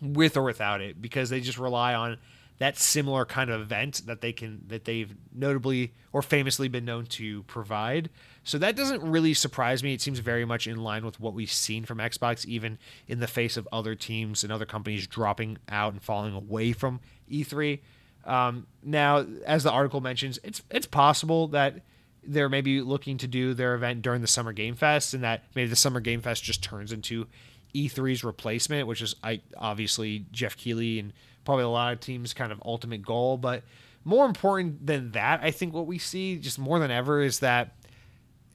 with 0.02 0.38
or 0.38 0.44
without 0.44 0.82
it, 0.82 1.02
because 1.02 1.30
they 1.30 1.40
just 1.40 1.58
rely 1.58 1.94
on 1.94 2.18
that 2.58 2.78
similar 2.78 3.26
kind 3.26 3.50
of 3.50 3.62
event 3.62 4.02
that 4.06 4.22
they 4.22 4.32
can 4.32 4.62
that 4.68 4.86
they've 4.86 5.14
notably 5.34 5.94
or 6.14 6.22
famously 6.22 6.68
been 6.68 6.86
known 6.86 7.06
to 7.06 7.44
provide. 7.44 8.10
So 8.44 8.58
that 8.60 8.76
doesn't 8.76 9.02
really 9.02 9.34
surprise 9.34 9.84
me. 9.84 9.94
It 9.94 10.02
seems 10.02 10.20
very 10.20 10.46
much 10.46 10.68
in 10.68 10.78
line 10.78 11.06
with 11.06 11.20
what 11.20 11.34
we've 11.34 11.52
seen 11.52 11.84
from 11.84 11.98
Xbox, 11.98 12.46
even 12.46 12.78
in 13.08 13.20
the 13.20 13.28
face 13.28 13.58
of 13.58 13.68
other 13.74 13.96
teams 13.96 14.44
and 14.44 14.54
other 14.54 14.66
companies 14.66 15.08
dropping 15.08 15.58
out 15.68 15.94
and 15.94 16.02
falling 16.02 16.34
away 16.34 16.72
from 16.72 17.02
E3. 17.30 17.82
Um, 18.24 18.68
now, 18.82 19.26
as 19.46 19.64
the 19.64 19.72
article 19.72 20.00
mentions, 20.00 20.40
it's 20.44 20.62
it's 20.72 20.88
possible 20.88 21.50
that 21.50 21.82
they're 22.24 22.50
maybe 22.50 22.82
looking 22.82 23.18
to 23.20 23.28
do 23.28 23.54
their 23.54 23.76
event 23.76 24.02
during 24.02 24.22
the 24.22 24.28
Summer 24.28 24.54
Game 24.54 24.76
Fest, 24.76 25.14
and 25.14 25.24
that 25.24 25.44
maybe 25.56 25.70
the 25.70 25.76
Summer 25.76 26.00
Game 26.00 26.22
Fest 26.22 26.44
just 26.44 26.64
turns 26.64 26.92
into 26.92 27.28
E3's 27.76 28.24
replacement, 28.24 28.88
which 28.88 29.02
is 29.02 29.16
I 29.24 29.42
obviously 29.58 30.26
Geoff 30.32 30.58
Keighley 30.58 31.00
and 31.00 31.14
probably 31.44 31.66
a 31.66 31.70
lot 31.70 31.94
of 31.94 32.00
teams' 32.00 32.34
kind 32.34 32.52
of 32.52 32.62
ultimate 32.66 33.02
goal. 33.02 33.38
But 33.38 33.64
more 34.04 34.26
important 34.26 34.86
than 34.86 35.12
that, 35.12 35.42
I 35.44 35.52
think 35.52 35.74
what 35.74 35.88
we 35.88 35.98
see 35.98 36.38
just 36.38 36.58
more 36.58 36.80
than 36.80 36.92
ever 36.92 37.22
is 37.22 37.40
that, 37.40 37.76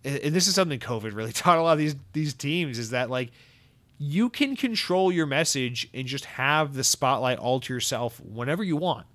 and 0.05 0.35
this 0.35 0.49
is 0.49 0.55
something 0.55 0.81
COVID 0.81 1.15
really 1.15 1.33
taught 1.35 1.59
a 1.59 1.63
lot 1.63 1.73
of 1.73 1.79
these 1.79 1.97
these 2.13 2.35
teams 2.35 2.79
is 2.79 2.91
that 2.91 3.11
like 3.11 3.31
you 3.99 4.31
can 4.31 4.57
control 4.57 5.13
your 5.13 5.27
message 5.27 5.87
and 5.93 6.07
just 6.07 6.25
have 6.25 6.73
the 6.73 6.83
spotlight 6.83 7.39
all 7.39 7.61
to 7.61 7.73
yourself 7.73 8.19
whenever 8.21 8.65
you 8.65 8.77
want. 8.77 9.07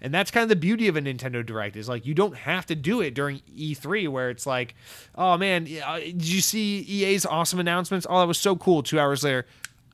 And 0.00 0.14
that's 0.14 0.30
kind 0.30 0.42
of 0.42 0.48
the 0.48 0.56
beauty 0.56 0.88
of 0.88 0.96
a 0.96 1.00
Nintendo 1.00 1.44
Direct 1.44 1.76
is 1.76 1.88
like 1.88 2.06
you 2.06 2.14
don't 2.14 2.36
have 2.36 2.66
to 2.66 2.74
do 2.74 3.00
it 3.00 3.14
during 3.14 3.40
E3 3.56 4.08
where 4.08 4.30
it's 4.30 4.46
like, 4.46 4.74
oh 5.14 5.36
man, 5.36 5.68
uh, 5.84 5.98
did 5.98 6.28
you 6.28 6.40
see 6.40 6.80
EA's 6.80 7.26
awesome 7.26 7.58
announcements? 7.58 8.06
Oh, 8.08 8.20
that 8.20 8.28
was 8.28 8.38
so 8.38 8.54
cool. 8.56 8.82
Two 8.82 9.00
hours 9.00 9.24
later, 9.24 9.46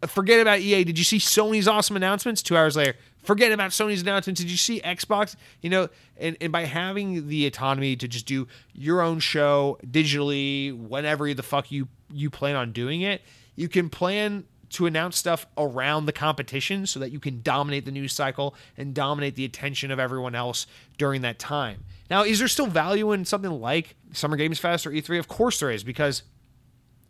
uh, 0.03 0.07
forget 0.07 0.41
about 0.41 0.61
EA. 0.61 0.85
Did 0.85 0.99
you 0.99 1.05
see 1.05 1.19
Sony's 1.19 1.67
awesome 1.67 1.97
announcements? 1.97 2.43
Two 2.43 2.57
hours 2.57 2.77
later, 2.77 2.95
forget 3.23 3.51
about 3.51 3.71
Sony's 3.71 4.03
announcements. 4.03 4.41
Did 4.41 4.51
you 4.51 4.59
see 4.59 4.81
Xbox? 4.83 5.37
You 5.63 5.71
know, 5.71 5.89
and, 6.19 6.37
and 6.41 6.53
by 6.53 6.65
having 6.65 7.29
the 7.29 7.47
autonomy 7.47 7.97
to 7.97 8.07
just 8.07 8.27
do 8.27 8.47
your 8.75 9.01
own 9.01 9.21
show 9.21 9.79
digitally, 9.87 10.77
whenever 10.77 11.33
the 11.33 11.43
fuck 11.43 11.73
you 11.73 11.89
you 12.13 12.29
plan 12.29 12.57
on 12.57 12.73
doing 12.73 13.01
it, 13.01 13.23
you 13.57 13.69
can 13.69 13.89
plan 13.89 14.45
to 14.75 14.87
announce 14.87 15.17
stuff 15.17 15.47
around 15.57 16.07
the 16.07 16.13
competition 16.13 16.87
so 16.87 17.01
that 17.01 17.11
you 17.11 17.21
can 17.21 17.43
dominate 17.43 17.85
the 17.85 17.91
news 17.91 18.13
cycle 18.13 18.55
and 18.77 18.95
dominate 18.95 19.35
the 19.35 19.45
attention 19.45 19.91
of 19.91 19.99
everyone 19.99 20.35
else 20.35 20.67
during 20.99 21.23
that 21.23 21.39
time. 21.39 21.85
Now, 22.11 22.23
is 22.25 22.39
there 22.39 22.49
still 22.49 22.67
value 22.67 23.13
in 23.13 23.25
something 23.25 23.61
like 23.61 23.97
Summer 24.13 24.37
Games 24.37 24.59
Fest 24.59 24.87
or 24.87 24.91
E3? 24.91 25.19
Of 25.19 25.29
course 25.29 25.61
there 25.61 25.71
is, 25.71 25.83
because 25.85 26.23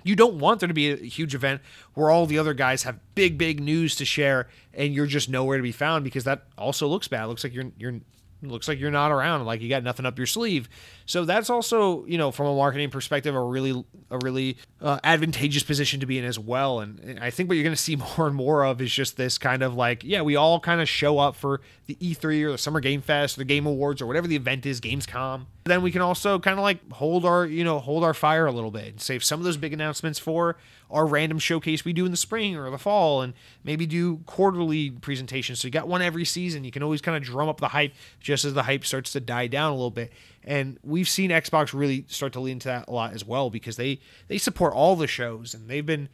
you 0.05 0.15
don't 0.15 0.39
want 0.39 0.61
there 0.61 0.69
to 0.69 0.74
be 0.74 0.91
a 0.91 0.97
huge 0.97 1.35
event 1.35 1.62
where 1.95 2.11
all 2.11 2.27
the 2.27 2.39
other 2.39 2.55
guys 2.55 2.82
have 2.85 3.01
big, 3.15 3.39
big 3.39 3.61
news 3.61 3.97
to 3.97 4.05
share 4.05 4.49
and 4.74 4.95
you're 4.95 5.07
just 5.07 5.28
nowhere 5.28 5.57
to 5.57 5.62
be 5.62 5.73
found 5.73 6.05
because 6.05 6.24
that 6.24 6.45
also 6.59 6.86
looks 6.86 7.09
bad. 7.09 7.24
It 7.24 7.28
looks 7.28 7.43
like 7.45 7.55
you're 7.55 7.73
you're 7.78 8.01
looks 8.49 8.69
like 8.69 8.79
you're 8.79 8.91
not 8.91 9.11
around 9.11 9.45
like 9.45 9.61
you 9.61 9.69
got 9.69 9.83
nothing 9.83 10.07
up 10.07 10.19
your 10.19 10.27
sleeve. 10.27 10.69
So 11.07 11.25
that's 11.25 11.51
also 11.51 12.05
you 12.07 12.19
know 12.19 12.31
from 12.31 12.47
a 12.47 12.55
marketing 12.55 12.91
perspective 12.91 13.35
a 13.35 13.43
really 13.43 13.85
a 14.11 14.19
really 14.19 14.57
uh, 14.81 14.99
advantageous 15.05 15.62
position 15.62 16.01
to 16.01 16.07
be 16.07 16.19
in 16.19 16.25
as 16.25 16.39
well. 16.39 16.81
And, 16.81 17.01
and 17.01 17.21
i 17.21 17.31
think 17.31 17.49
what 17.49 17.55
you're 17.57 17.65
going 17.65 17.77
to 17.77 17.83
see 17.83 17.97
more 18.16 18.27
and 18.27 18.37
more 18.37 18.65
of 18.65 18.81
is 18.81 18.93
just 18.93 19.16
this 19.16 19.39
kind 19.39 19.62
of 19.62 19.75
like 19.75 20.05
yeah 20.05 20.23
we 20.23 20.37
all 20.37 20.61
kind 20.61 20.81
of 20.81 20.89
show 20.89 21.19
up 21.19 21.37
for 21.37 21.61
the 21.87 21.97
e3 21.97 22.45
or 22.45 22.53
the 22.53 22.59
summer 22.59 22.81
game 22.81 23.01
fest 23.01 23.37
or 23.37 23.41
the 23.41 23.45
game 23.45 23.66
awards 23.66 24.01
or 24.01 24.07
whatever 24.07 24.27
the 24.27 24.37
event 24.37 24.66
is 24.66 24.81
gamescom. 24.81 25.47
Then 25.65 25.83
we 25.83 25.91
can 25.91 26.03
also 26.03 26.39
kind 26.39 26.59
of 26.59 26.62
like 26.62 26.93
hold 26.93 27.25
our 27.25 27.47
you 27.47 27.65
know 27.65 27.79
hold 27.79 28.05
our 28.05 28.15
fire 28.15 28.47
a 28.47 28.53
little 28.53 28.71
bit 28.71 28.87
and 28.87 29.01
save 29.01 29.25
some 29.25 29.41
of 29.41 29.45
those 29.45 29.57
big 29.57 29.73
announcements 29.73 30.19
for 30.19 30.57
our 30.95 31.07
random 31.07 31.41
showcase 31.41 31.85
we 31.85 31.93
do 31.93 32.07
in 32.07 32.12
the 32.12 32.16
spring 32.16 32.57
or 32.57 32.71
the 32.71 32.79
fall 32.79 33.21
and 33.21 33.35
maybe 33.65 33.85
do 33.85 34.19
quarterly 34.27 34.91
presentations. 34.91 35.59
So 35.59 35.66
you 35.66 35.73
got 35.73 35.89
one 35.89 36.01
every 36.01 36.25
season. 36.25 36.62
You 36.62 36.71
can 36.71 36.85
always 36.85 37.01
kind 37.01 37.16
of 37.16 37.25
drum 37.25 37.49
up 37.49 37.61
the 37.61 37.69
hype 37.69 37.93
just 38.21 38.45
as 38.45 38.55
the 38.55 38.62
hype 38.62 38.87
starts 38.87 39.11
to 39.12 39.21
die 39.21 39.49
down 39.49 39.73
a 39.73 39.75
little 39.75 39.91
bit. 39.91 40.12
And 40.45 40.79
we've 40.85 41.09
seen 41.09 41.31
xbox 41.31 41.75
really 41.75 42.05
start 42.07 42.33
to 42.35 42.41
lean 42.41 42.55
into 42.55 42.69
that 42.69 42.87
a 42.87 42.93
lot 42.93 43.12
as 43.12 43.25
well 43.25 43.51
because 43.51 43.77
they 43.77 43.99
they 44.29 44.39
support 44.39 44.73
all 44.73 44.95
the 44.95 45.09
shows 45.09 45.53
and 45.53 45.69
they've 45.69 45.85
been 45.85 46.09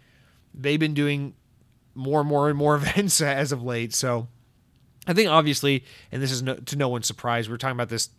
they've 0.54 0.80
been 0.80 0.94
doing 0.94 1.34
more 1.94 2.20
and 2.20 2.28
more 2.28 2.48
and 2.48 2.56
more 2.56 2.74
events 2.76 3.20
as 3.20 3.52
of 3.52 3.62
late. 3.62 3.92
So 3.92 4.28
i 5.06 5.14
think 5.14 5.30
obviously 5.30 5.82
and 6.12 6.22
this 6.22 6.30
is 6.30 6.42
no, 6.42 6.54
to 6.56 6.76
no 6.76 6.86
one's 6.86 7.06
surprise 7.06 7.48
we 7.48 7.54
are 7.54 7.58
talking 7.58 7.74
about 7.74 7.88
this 7.88 8.10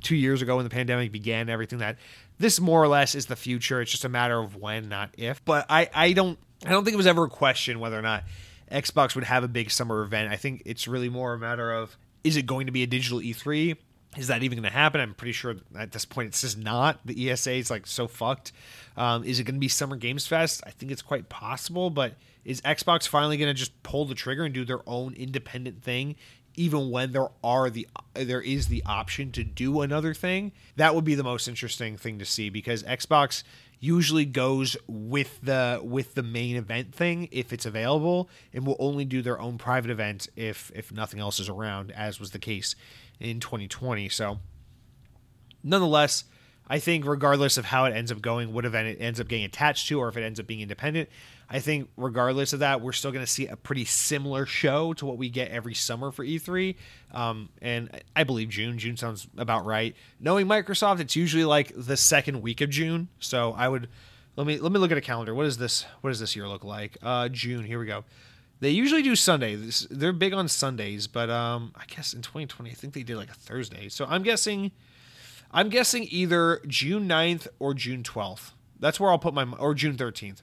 two 0.00 0.16
years 0.16 0.42
ago 0.42 0.56
when 0.56 0.64
the 0.64 0.70
pandemic 0.70 1.12
began 1.12 1.48
everything 1.48 1.78
that 1.78 1.96
this 2.38 2.60
more 2.60 2.82
or 2.82 2.88
less 2.88 3.14
is 3.14 3.26
the 3.26 3.36
future 3.36 3.80
it's 3.80 3.90
just 3.90 4.04
a 4.04 4.08
matter 4.08 4.38
of 4.38 4.56
when 4.56 4.88
not 4.88 5.10
if 5.16 5.44
but 5.44 5.64
i 5.70 5.88
i 5.94 6.12
don't 6.12 6.38
i 6.64 6.70
don't 6.70 6.84
think 6.84 6.94
it 6.94 6.98
was 6.98 7.06
ever 7.06 7.24
a 7.24 7.30
question 7.30 7.80
whether 7.80 7.98
or 7.98 8.02
not 8.02 8.24
xbox 8.70 9.14
would 9.14 9.24
have 9.24 9.42
a 9.42 9.48
big 9.48 9.70
summer 9.70 10.02
event 10.02 10.30
i 10.30 10.36
think 10.36 10.62
it's 10.66 10.86
really 10.86 11.08
more 11.08 11.32
a 11.34 11.38
matter 11.38 11.72
of 11.72 11.96
is 12.24 12.36
it 12.36 12.46
going 12.46 12.66
to 12.66 12.72
be 12.72 12.82
a 12.82 12.86
digital 12.86 13.20
e3 13.20 13.76
is 14.16 14.28
that 14.28 14.42
even 14.42 14.56
going 14.56 14.70
to 14.70 14.76
happen? 14.76 15.00
I'm 15.00 15.14
pretty 15.14 15.32
sure 15.32 15.56
at 15.78 15.92
this 15.92 16.04
point 16.04 16.28
it's 16.28 16.40
just 16.40 16.56
not. 16.56 17.00
The 17.04 17.30
ESA 17.30 17.52
is 17.52 17.70
like 17.70 17.86
so 17.86 18.08
fucked. 18.08 18.52
Um, 18.96 19.24
is 19.24 19.38
it 19.38 19.44
going 19.44 19.56
to 19.56 19.60
be 19.60 19.68
Summer 19.68 19.96
Games 19.96 20.26
Fest? 20.26 20.62
I 20.66 20.70
think 20.70 20.90
it's 20.90 21.02
quite 21.02 21.28
possible, 21.28 21.90
but 21.90 22.14
is 22.44 22.60
Xbox 22.62 23.06
finally 23.06 23.36
going 23.36 23.48
to 23.48 23.54
just 23.54 23.82
pull 23.82 24.06
the 24.06 24.14
trigger 24.14 24.44
and 24.44 24.54
do 24.54 24.64
their 24.64 24.80
own 24.86 25.12
independent 25.14 25.82
thing 25.82 26.16
even 26.56 26.90
when 26.90 27.12
there 27.12 27.28
are 27.44 27.70
the 27.70 27.86
there 28.14 28.40
is 28.40 28.68
the 28.68 28.82
option 28.84 29.30
to 29.32 29.44
do 29.44 29.80
another 29.80 30.14
thing 30.14 30.52
that 30.76 30.94
would 30.94 31.04
be 31.04 31.14
the 31.14 31.24
most 31.24 31.48
interesting 31.48 31.96
thing 31.96 32.18
to 32.18 32.24
see 32.24 32.48
because 32.48 32.82
xbox 32.84 33.42
usually 33.78 34.24
goes 34.24 34.76
with 34.86 35.38
the 35.42 35.80
with 35.82 36.14
the 36.14 36.22
main 36.22 36.56
event 36.56 36.94
thing 36.94 37.28
if 37.30 37.52
it's 37.52 37.66
available 37.66 38.28
and 38.52 38.66
will 38.66 38.76
only 38.78 39.04
do 39.04 39.20
their 39.20 39.38
own 39.40 39.58
private 39.58 39.90
event 39.90 40.28
if 40.34 40.72
if 40.74 40.90
nothing 40.90 41.20
else 41.20 41.38
is 41.38 41.48
around 41.48 41.90
as 41.92 42.18
was 42.18 42.30
the 42.30 42.38
case 42.38 42.74
in 43.20 43.38
2020 43.38 44.08
so 44.08 44.38
nonetheless, 45.66 46.24
I 46.68 46.78
think 46.78 47.04
regardless 47.04 47.58
of 47.58 47.66
how 47.66 47.84
it 47.84 47.94
ends 47.94 48.10
up 48.10 48.22
going, 48.22 48.52
what 48.52 48.64
event 48.64 48.88
it 48.88 49.00
ends 49.00 49.20
up 49.20 49.28
getting 49.28 49.44
attached 49.44 49.88
to, 49.88 50.00
or 50.00 50.08
if 50.08 50.16
it 50.16 50.22
ends 50.22 50.40
up 50.40 50.46
being 50.46 50.60
independent, 50.60 51.08
I 51.48 51.60
think 51.60 51.88
regardless 51.96 52.52
of 52.52 52.60
that, 52.60 52.80
we're 52.80 52.92
still 52.92 53.12
going 53.12 53.24
to 53.24 53.30
see 53.30 53.46
a 53.46 53.56
pretty 53.56 53.84
similar 53.84 54.46
show 54.46 54.92
to 54.94 55.06
what 55.06 55.16
we 55.16 55.28
get 55.28 55.50
every 55.50 55.74
summer 55.74 56.10
for 56.10 56.24
E3. 56.24 56.74
Um, 57.12 57.50
and 57.62 58.02
I 58.16 58.24
believe 58.24 58.48
June. 58.48 58.78
June 58.78 58.96
sounds 58.96 59.28
about 59.38 59.64
right. 59.64 59.94
Knowing 60.18 60.46
Microsoft, 60.46 61.00
it's 61.00 61.14
usually 61.14 61.44
like 61.44 61.72
the 61.76 61.96
second 61.96 62.42
week 62.42 62.60
of 62.60 62.70
June. 62.70 63.08
So 63.20 63.52
I 63.52 63.68
would 63.68 63.88
let 64.34 64.46
me 64.46 64.58
let 64.58 64.72
me 64.72 64.78
look 64.78 64.90
at 64.90 64.98
a 64.98 65.02
calendar. 65.02 65.34
What 65.34 65.46
is 65.46 65.58
this? 65.58 65.86
What 66.00 66.10
does 66.10 66.20
this 66.20 66.34
year 66.34 66.48
look 66.48 66.64
like? 66.64 66.98
Uh, 67.00 67.28
June. 67.28 67.64
Here 67.64 67.78
we 67.78 67.86
go. 67.86 68.04
They 68.58 68.70
usually 68.70 69.02
do 69.02 69.14
Sunday. 69.14 69.56
They're 69.90 70.12
big 70.14 70.32
on 70.32 70.48
Sundays, 70.48 71.06
but 71.06 71.28
um, 71.28 71.72
I 71.76 71.84
guess 71.86 72.14
in 72.14 72.22
2020, 72.22 72.70
I 72.70 72.72
think 72.72 72.94
they 72.94 73.02
did 73.02 73.18
like 73.18 73.30
a 73.30 73.34
Thursday. 73.34 73.90
So 73.90 74.06
I'm 74.08 74.22
guessing, 74.22 74.72
I'm 75.52 75.68
guessing 75.68 76.06
either 76.10 76.62
June 76.66 77.06
9th 77.06 77.48
or 77.58 77.74
June 77.74 78.02
12th. 78.02 78.52
That's 78.80 78.98
where 78.98 79.10
I'll 79.10 79.18
put 79.18 79.34
my 79.34 79.44
or 79.58 79.74
June 79.74 79.96
13th 79.96 80.40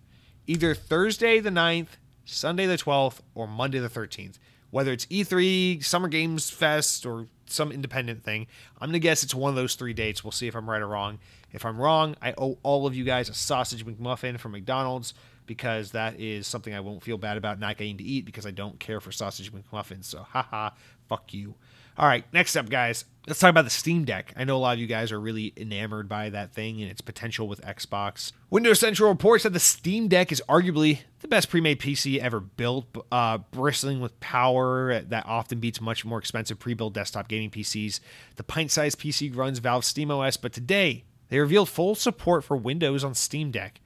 either 0.48 0.76
Thursday 0.76 1.40
the 1.40 1.50
9th, 1.50 1.90
Sunday 2.26 2.66
the 2.66 2.78
12th, 2.78 3.20
or 3.36 3.48
Monday 3.48 3.80
the 3.80 3.90
13th. 3.90 4.40
Whether 4.72 4.92
it's 4.92 5.06
E3, 5.06 5.84
Summer 5.84 6.08
Games 6.08 6.50
Fest, 6.50 7.06
or 7.06 7.28
some 7.46 7.72
independent 7.72 8.24
thing, 8.24 8.48
I'm 8.80 8.90
going 8.90 8.94
to 8.94 9.00
guess 9.00 9.24
it's 9.24 9.36
one 9.36 9.50
of 9.50 9.56
those 9.56 9.76
three 9.76 9.94
dates. 9.94 10.24
We'll 10.24 10.32
see 10.32 10.48
if 10.48 10.56
I'm 10.56 10.70
right 10.70 10.82
or 10.82 10.88
wrong. 10.88 11.20
If 11.52 11.66
I'm 11.66 11.80
wrong, 11.80 12.16
I 12.22 12.34
owe 12.38 12.58
all 12.64 12.88
of 12.88 12.96
you 12.96 13.04
guys 13.04 13.30
a 13.30 13.34
sausage 13.34 13.86
McMuffin 13.86 14.40
from 14.40 14.54
McDonald's 14.54 15.14
because 15.46 15.92
that 15.92 16.20
is 16.20 16.48
something 16.48 16.74
I 16.74 16.80
won't 16.80 17.04
feel 17.04 17.18
bad 17.18 17.38
about 17.38 17.60
not 17.60 17.78
getting 17.78 17.98
to 17.98 18.04
eat 18.04 18.26
because 18.26 18.46
I 18.46 18.52
don't 18.52 18.80
care 18.80 19.00
for 19.00 19.12
sausage 19.12 19.52
McMuffins. 19.54 20.06
So, 20.06 20.24
haha, 20.24 20.72
fuck 21.08 21.34
you. 21.34 21.56
All 21.96 22.08
right, 22.08 22.26
next 22.34 22.56
up, 22.56 22.70
guys, 22.70 23.06
let's 23.28 23.40
talk 23.40 23.52
about 23.52 23.66
the 23.66 23.70
Steam 23.70 24.04
Deck. 24.04 24.34
I 24.36 24.46
know 24.46 24.56
a 24.56 24.58
lot 24.58 24.74
of 24.74 24.80
you 24.80 24.88
guys 24.88 25.12
are 25.12 25.20
really 25.20 25.54
enamored 25.56 26.10
by 26.10 26.30
that 26.30 26.52
thing 26.52 26.82
and 26.82 26.90
its 26.90 27.02
potential 27.02 27.48
with 27.48 27.62
Xbox. 27.62 28.32
Windows 28.50 28.80
Central 28.80 29.12
reports 29.12 29.44
that 29.44 29.52
the 29.54 29.60
Steam 29.60 30.08
Deck 30.08 30.32
is 30.32 30.42
arguably 30.50 31.02
the 31.20 31.28
best 31.28 31.52
pre 31.52 31.62
made 31.62 31.80
PC 31.80 32.18
ever 32.18 32.40
built, 32.40 32.88
uh, 33.12 33.38
bristling 33.38 34.02
with 34.02 34.20
power 34.20 35.02
that 35.02 35.28
often 35.28 35.60
beats 35.60 35.80
much 35.80 36.04
more 36.04 36.18
expensive 36.18 36.58
pre 36.58 36.74
built 36.74 36.96
desktop 36.96 37.28
gaming 37.28 37.52
PCs. 37.52 38.00
The 38.38 38.44
pint 38.44 38.72
sized 38.72 39.00
PC 39.00 39.36
runs 39.36 39.60
Valve 39.60 39.84
SteamOS, 39.84 40.42
but 40.42 40.52
today 40.52 41.04
they 41.30 41.40
revealed 41.40 41.70
full 41.70 41.94
support 41.94 42.44
for 42.44 42.58
Windows 42.58 43.04
on 43.04 43.14
Steam 43.14 43.52
Deck 43.52 43.82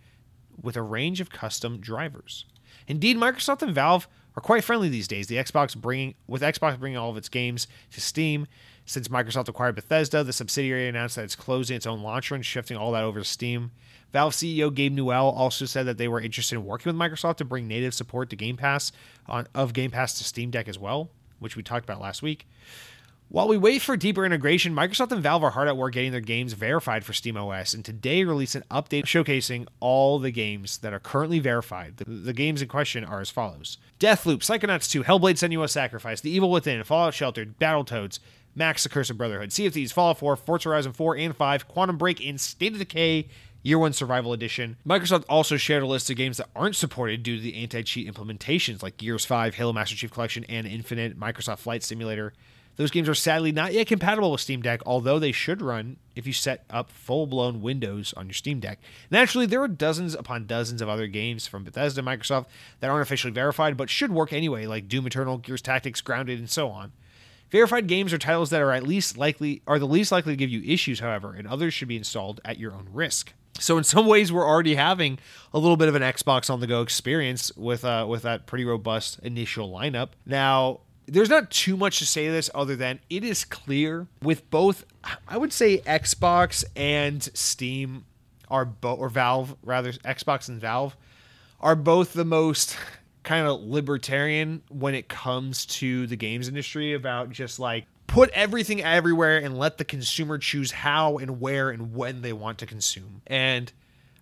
with 0.61 0.77
a 0.77 0.81
range 0.81 1.19
of 1.19 1.29
custom 1.29 1.81
drivers. 1.81 2.45
Indeed, 2.87 3.17
Microsoft 3.17 3.61
and 3.61 3.75
Valve 3.75 4.07
are 4.37 4.41
quite 4.41 4.63
friendly 4.63 4.87
these 4.87 5.07
days. 5.07 5.27
The 5.27 5.37
Xbox 5.37 5.75
bringing 5.75 6.13
with 6.27 6.43
Xbox 6.43 6.79
bringing 6.79 6.97
all 6.97 7.09
of 7.09 7.17
its 7.17 7.27
games 7.27 7.67
to 7.91 7.99
Steam. 7.99 8.47
Since 8.85 9.09
Microsoft 9.09 9.49
acquired 9.49 9.75
Bethesda, 9.75 10.23
the 10.23 10.31
subsidiary 10.31 10.87
announced 10.87 11.17
that 11.17 11.25
it's 11.25 11.35
closing 11.35 11.75
its 11.75 11.87
own 11.87 12.03
launcher 12.03 12.35
and 12.35 12.45
shifting 12.45 12.77
all 12.77 12.93
that 12.93 13.03
over 13.03 13.19
to 13.19 13.25
Steam. 13.25 13.71
Valve 14.13 14.31
CEO 14.31 14.73
Gabe 14.73 14.93
Newell 14.93 15.29
also 15.31 15.65
said 15.65 15.85
that 15.87 15.97
they 15.97 16.07
were 16.07 16.21
interested 16.21 16.55
in 16.55 16.63
working 16.63 16.89
with 16.93 17.01
Microsoft 17.01 17.37
to 17.37 17.45
bring 17.45 17.67
native 17.67 17.93
support 17.93 18.29
to 18.29 18.37
Game 18.37 18.55
Pass 18.55 18.93
on, 19.27 19.47
of 19.53 19.73
Game 19.73 19.91
Pass 19.91 20.17
to 20.19 20.23
Steam 20.23 20.51
Deck 20.51 20.69
as 20.69 20.79
well, 20.79 21.09
which 21.39 21.57
we 21.57 21.63
talked 21.63 21.83
about 21.83 21.99
last 21.99 22.21
week. 22.21 22.47
While 23.29 23.49
we 23.49 23.57
wait 23.57 23.81
for 23.81 23.97
deeper 23.97 24.25
integration, 24.25 24.73
Microsoft 24.73 25.11
and 25.11 25.21
Valve 25.21 25.43
are 25.43 25.49
hard 25.49 25.67
at 25.67 25.75
work 25.75 25.95
getting 25.95 26.13
their 26.13 26.21
games 26.21 26.53
verified 26.53 27.03
for 27.03 27.11
SteamOS, 27.11 27.73
and 27.73 27.83
today 27.83 28.23
released 28.23 28.55
an 28.55 28.63
update 28.71 29.03
showcasing 29.03 29.67
all 29.81 30.17
the 30.17 30.31
games 30.31 30.77
that 30.77 30.93
are 30.93 30.99
currently 30.99 31.39
verified. 31.39 31.97
The, 31.97 32.05
the 32.05 32.31
games 32.31 32.61
in 32.61 32.69
question 32.69 33.03
are 33.03 33.19
as 33.19 33.29
follows 33.29 33.79
Deathloop, 33.99 34.39
Psychonauts 34.39 34.89
2, 34.89 35.03
Hellblade 35.03 35.35
Senua's 35.35 35.73
Sacrifice, 35.73 36.21
The 36.21 36.31
Evil 36.31 36.49
Within, 36.49 36.81
Fallout 36.85 37.13
Sheltered, 37.13 37.59
Battletoads, 37.59 38.19
Max 38.55 38.83
the 38.83 38.89
Curse 38.89 39.09
of 39.09 39.17
Brotherhood, 39.17 39.51
Sea 39.51 39.65
of 39.65 39.73
Thieves, 39.73 39.91
Fallout 39.91 40.19
4, 40.19 40.37
Forza 40.37 40.69
Horizon 40.69 40.93
4 40.93 41.17
and 41.17 41.35
5, 41.35 41.67
Quantum 41.67 41.97
Break, 41.97 42.25
and 42.25 42.39
State 42.39 42.71
of 42.71 42.79
Decay 42.79 43.27
Year 43.61 43.77
One 43.77 43.91
Survival 43.91 44.31
Edition. 44.31 44.77
Microsoft 44.87 45.25
also 45.27 45.57
shared 45.57 45.83
a 45.83 45.87
list 45.87 46.09
of 46.09 46.15
games 46.15 46.37
that 46.37 46.47
aren't 46.55 46.77
supported 46.77 47.23
due 47.23 47.35
to 47.35 47.43
the 47.43 47.55
anti 47.55 47.81
cheat 47.81 48.07
implementations 48.09 48.81
like 48.81 48.95
Gears 48.95 49.25
5, 49.25 49.55
Halo 49.55 49.73
Master 49.73 49.97
Chief 49.97 50.11
Collection, 50.11 50.45
and 50.45 50.65
Infinite, 50.65 51.19
Microsoft 51.19 51.59
Flight 51.59 51.83
Simulator. 51.83 52.31
Those 52.77 52.91
games 52.91 53.09
are 53.09 53.15
sadly 53.15 53.51
not 53.51 53.73
yet 53.73 53.87
compatible 53.87 54.31
with 54.31 54.41
Steam 54.41 54.61
Deck, 54.61 54.81
although 54.85 55.19
they 55.19 55.31
should 55.31 55.61
run 55.61 55.97
if 56.15 56.25
you 56.25 56.33
set 56.33 56.63
up 56.69 56.89
full 56.89 57.27
blown 57.27 57.61
Windows 57.61 58.13
on 58.15 58.27
your 58.27 58.33
Steam 58.33 58.59
Deck. 58.59 58.79
Naturally, 59.11 59.47
there 59.47 59.61
are 59.61 59.67
dozens 59.67 60.13
upon 60.13 60.45
dozens 60.45 60.81
of 60.81 60.87
other 60.87 61.07
games 61.07 61.47
from 61.47 61.63
Bethesda 61.63 61.99
and 61.99 62.07
Microsoft 62.07 62.45
that 62.79 62.89
aren't 62.89 63.01
officially 63.01 63.33
verified 63.33 63.77
but 63.77 63.89
should 63.89 64.11
work 64.11 64.31
anyway, 64.31 64.65
like 64.67 64.87
Doom 64.87 65.07
Eternal, 65.07 65.39
Gears 65.39 65.61
Tactics, 65.61 66.01
Grounded, 66.01 66.39
and 66.39 66.49
so 66.49 66.69
on. 66.69 66.91
Verified 67.49 67.87
games 67.87 68.13
are 68.13 68.17
titles 68.17 68.49
that 68.51 68.61
are 68.61 68.71
at 68.71 68.83
least 68.83 69.17
likely 69.17 69.61
are 69.65 69.79
the 69.79 69.87
least 69.87 70.11
likely 70.11 70.33
to 70.33 70.37
give 70.37 70.49
you 70.49 70.61
issues, 70.71 70.99
however, 70.99 71.33
and 71.33 71.47
others 71.47 71.73
should 71.73 71.87
be 71.87 71.97
installed 71.97 72.41
at 72.45 72.59
your 72.59 72.73
own 72.73 72.89
risk. 72.91 73.33
So 73.59 73.77
in 73.77 73.83
some 73.83 74.05
ways, 74.05 74.31
we're 74.31 74.47
already 74.47 74.75
having 74.75 75.17
a 75.51 75.57
little 75.57 75.77
bit 75.77 75.87
of 75.87 75.95
an 75.95 76.03
Xbox 76.03 76.49
on 76.49 76.59
the 76.59 76.67
go 76.67 76.81
experience 76.81 77.51
with 77.55 77.83
uh, 77.83 78.05
with 78.07 78.21
that 78.21 78.45
pretty 78.45 78.65
robust 78.65 79.19
initial 79.23 79.71
lineup. 79.71 80.09
Now, 80.25 80.81
there's 81.07 81.29
not 81.29 81.49
too 81.49 81.77
much 81.77 81.99
to 81.99 82.05
say 82.05 82.25
to 82.25 82.31
this 82.31 82.49
other 82.53 82.75
than 82.75 82.99
it 83.09 83.23
is 83.23 83.45
clear 83.45 84.07
with 84.21 84.49
both 84.49 84.85
I 85.27 85.37
would 85.37 85.53
say 85.53 85.79
Xbox 85.79 86.65
and 86.75 87.23
Steam 87.33 88.05
are 88.49 88.65
both 88.65 88.99
or 88.99 89.09
Valve 89.09 89.55
rather 89.63 89.91
Xbox 89.91 90.49
and 90.49 90.59
Valve 90.59 90.95
are 91.59 91.75
both 91.75 92.13
the 92.13 92.25
most 92.25 92.77
kind 93.23 93.47
of 93.47 93.61
libertarian 93.61 94.61
when 94.69 94.95
it 94.95 95.09
comes 95.09 95.65
to 95.65 96.07
the 96.07 96.15
games 96.15 96.47
industry 96.47 96.93
about 96.93 97.29
just 97.29 97.59
like 97.59 97.85
put 98.07 98.29
everything 98.29 98.81
everywhere 98.81 99.37
and 99.37 99.57
let 99.57 99.77
the 99.77 99.85
consumer 99.85 100.37
choose 100.37 100.71
how 100.71 101.17
and 101.17 101.41
where 101.41 101.69
and 101.69 101.93
when 101.93 102.21
they 102.21 102.31
want 102.31 102.59
to 102.59 102.65
consume. 102.65 103.21
And 103.27 103.71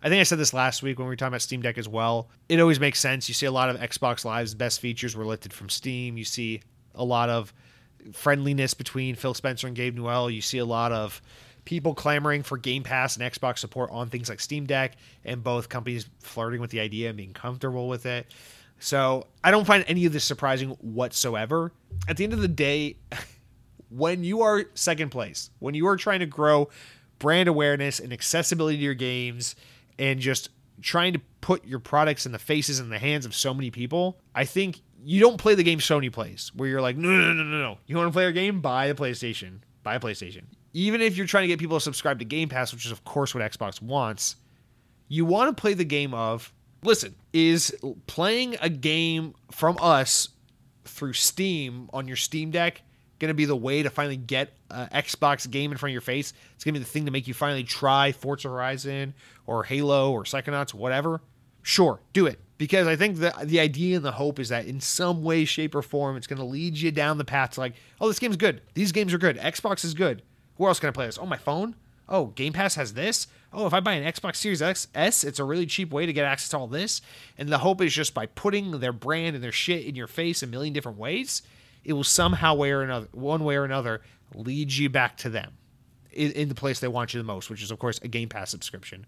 I 0.02 0.10
think 0.10 0.20
I 0.20 0.24
said 0.24 0.40
this 0.40 0.54
last 0.54 0.82
week 0.82 0.98
when 0.98 1.08
we 1.08 1.12
were 1.12 1.16
talking 1.16 1.30
about 1.30 1.44
Steam 1.44 1.62
Deck 1.62 1.78
as 1.78 1.88
well. 1.88 2.30
It 2.50 2.60
always 2.60 2.80
makes 2.80 3.00
sense. 3.00 3.28
You 3.28 3.36
see 3.36 3.46
a 3.46 3.52
lot 3.52 3.70
of 3.70 3.78
Xbox 3.78 4.26
Live's 4.26 4.56
best 4.56 4.80
features 4.80 5.16
were 5.16 5.26
lifted 5.26 5.54
from 5.54 5.70
Steam. 5.70 6.18
You 6.18 6.26
see 6.26 6.62
a 6.96 7.04
lot 7.04 7.30
of 7.30 7.54
friendliness 8.14 8.74
between 8.74 9.16
Phil 9.16 9.34
Spencer 9.34 9.68
and 9.68 9.76
Gabe 9.76 9.96
Newell. 9.96 10.30
You 10.30 10.42
see 10.42 10.58
a 10.58 10.66
lot 10.66 10.92
of 10.92 11.22
people 11.66 11.96
clamoring 11.96 12.44
for 12.44 12.58
Game 12.58 12.84
Pass 12.84 13.18
and 13.18 13.32
Xbox 13.32 13.60
support 13.60 13.90
on 13.92 14.10
things 14.10 14.30
like 14.30 14.40
Steam 14.40 14.66
Deck, 14.66 14.96
and 15.24 15.44
both 15.44 15.70
companies 15.70 16.08
flirting 16.20 16.62
with 16.62 16.72
the 16.72 16.80
idea 16.80 17.10
and 17.10 17.18
being 17.18 17.34
comfortable 17.34 17.88
with 17.88 18.06
it. 18.06 18.28
So 18.80 19.28
I 19.44 19.52
don't 19.52 19.66
find 19.66 19.84
any 19.88 20.06
of 20.06 20.14
this 20.14 20.24
surprising 20.24 20.70
whatsoever. 20.82 21.72
At 22.08 22.18
the 22.18 22.24
end 22.24 22.34
of 22.34 22.42
the 22.42 22.48
day, 22.48 22.98
when 23.90 24.24
you 24.24 24.42
are 24.42 24.66
second 24.74 25.10
place, 25.10 25.50
when 25.60 25.74
you 25.76 25.88
are 25.88 25.98
trying 25.98 26.20
to 26.20 26.26
grow 26.26 26.70
brand 27.20 27.50
awareness 27.50 28.00
and 28.00 28.12
accessibility 28.12 28.78
to 28.78 28.84
your 28.84 28.94
games 28.94 29.56
and 29.98 30.20
just 30.20 30.50
trying 30.82 31.14
to 31.14 31.22
put 31.42 31.66
your 31.66 31.80
products 31.80 32.26
in 32.26 32.32
the 32.32 32.40
faces 32.40 32.80
and 32.80 32.92
the 32.92 33.00
hands 33.00 33.26
of 33.26 33.34
so 33.34 33.54
many 33.54 33.72
people, 33.72 34.20
I 34.34 34.46
think 34.46 34.82
you 35.06 35.20
don't 35.20 35.38
play 35.38 35.54
the 35.54 35.64
game 35.64 35.78
Sony 35.78 36.12
plays, 36.12 36.52
where 36.56 36.68
you're 36.68 36.82
like, 36.82 36.98
no, 36.98 37.08
no, 37.08 37.32
no, 37.32 37.44
no, 37.44 37.60
no. 37.60 37.78
You 37.86 37.96
want 37.96 38.08
to 38.08 38.12
play 38.12 38.26
a 38.26 38.32
game? 38.32 38.60
Buy 38.60 38.88
a 38.88 38.96
PlayStation. 38.96 39.60
Buy 39.84 39.96
a 39.96 40.00
PlayStation. 40.00 40.46
Even 40.74 41.00
if 41.00 41.16
you're 41.16 41.28
trying 41.28 41.44
to 41.44 41.48
get 41.48 41.60
people 41.60 41.78
to 41.78 41.82
subscribe 41.82 42.18
to 42.20 42.26
Game 42.26 42.50
Pass, 42.50 42.74
which 42.74 42.88
is, 42.88 42.92
of 42.92 43.04
course, 43.04 43.36
what 43.36 43.44
Xbox 43.44 43.80
wants, 43.80 44.36
you 45.08 45.24
want 45.24 45.56
to 45.56 45.62
play 45.62 45.76
the 45.76 45.86
game 45.86 46.16
of, 46.16 46.52
listen, 46.84 47.14
is 47.34 47.74
playing 48.08 48.58
a 48.62 48.70
game 48.70 49.36
from 49.52 49.78
us 49.80 50.30
through 50.86 51.14
Steam 51.14 51.88
on 51.94 52.08
your 52.08 52.18
Steam 52.18 52.50
Deck 52.50 52.82
going 53.20 53.30
to 53.30 53.36
be 53.36 53.46
the 53.46 53.56
way 53.56 53.82
to 53.82 53.90
finally 53.90 54.18
get 54.18 54.54
an 54.72 54.90
Xbox 54.90 55.50
game 55.50 55.72
in 55.72 55.78
front 55.78 55.92
of 55.92 55.94
your 55.94 56.02
face? 56.02 56.34
It's 56.56 56.64
going 56.64 56.74
to 56.74 56.80
be 56.80 56.84
the 56.84 56.90
thing 56.90 57.06
to 57.06 57.12
make 57.12 57.28
you 57.28 57.34
finally 57.34 57.64
try 57.64 58.12
Forza 58.12 58.50
Horizon 58.50 59.14
or 59.46 59.64
Halo 59.64 60.12
or 60.12 60.24
Psychonauts, 60.24 60.74
whatever. 60.74 61.22
Sure, 61.62 62.02
do 62.12 62.26
it 62.26 62.40
because 62.58 62.88
I 62.88 62.96
think 62.96 63.18
the 63.18 63.34
the 63.44 63.60
idea 63.60 63.98
and 63.98 64.06
the 64.06 64.14
hope 64.14 64.40
is 64.40 64.50
that 64.50 64.66
in 64.66 64.80
some 64.80 65.24
way, 65.24 65.46
shape, 65.46 65.76
or 65.76 65.82
form, 65.82 66.16
it's 66.18 66.28
going 66.28 66.40
to 66.40 66.46
lead 66.46 66.78
you 66.78 66.92
down 66.92 67.18
the 67.18 67.26
path 67.26 67.52
to 67.52 67.60
like, 67.60 67.74
oh, 68.00 68.08
this 68.08 68.20
game's 68.20 68.38
good. 68.38 68.62
These 68.74 68.92
games 68.92 69.14
are 69.14 69.18
good. 69.18 69.38
Xbox 69.38 69.84
is 69.84 69.94
good. 69.94 70.22
Where 70.58 70.70
else 70.70 70.80
can 70.80 70.90
I 70.90 70.92
play 70.92 71.06
this? 71.06 71.18
Oh, 71.18 71.26
my 71.26 71.38
phone. 71.38 71.76
Oh, 72.08 72.28
Game 72.28 72.54
Pass 72.54 72.76
has 72.76 72.94
this. 72.94 73.28
Oh, 73.52 73.66
if 73.66 73.74
I 73.74 73.80
buy 73.80 73.94
an 73.94 74.12
Xbox 74.12 74.36
Series 74.38 74.62
X, 74.62 74.88
S, 74.94 75.24
it's 75.24 75.40
a 75.40 75.44
really 75.44 75.66
cheap 75.66 75.92
way 75.92 76.06
to 76.06 76.14
get 76.14 76.26
access 76.26 76.50
to 76.50 76.58
all 76.58 76.68
this. 76.68 77.02
And 77.38 77.50
the 77.50 77.58
hope 77.58 77.82
is 77.82 77.94
just 77.94 78.14
by 78.14 78.28
putting 78.28 78.80
their 78.80 78.94
brand 78.94 79.36
and 79.36 79.44
their 79.44 79.52
shit 79.52 79.86
in 79.86 79.96
your 79.96 80.08
face 80.08 80.44
a 80.44 80.48
million 80.48 80.74
different 80.74 80.98
ways, 80.98 81.42
it 81.84 81.94
will 81.94 82.04
somehow 82.04 82.54
way 82.56 82.72
or 82.72 82.82
another, 82.82 83.08
one 83.12 83.44
way 83.44 83.56
or 83.56 83.66
another, 83.66 84.02
lead 84.34 84.72
you 84.72 84.90
back 84.90 85.18
to 85.18 85.30
them 85.30 85.54
in, 86.12 86.32
in 86.32 86.50
the 86.50 86.56
place 86.56 86.80
they 86.80 86.88
want 86.88 87.14
you 87.14 87.20
the 87.20 87.26
most, 87.26 87.50
which 87.50 87.64
is 87.64 87.72
of 87.72 87.80
course 87.80 88.00
a 88.02 88.08
Game 88.08 88.30
Pass 88.30 88.50
subscription 88.52 89.06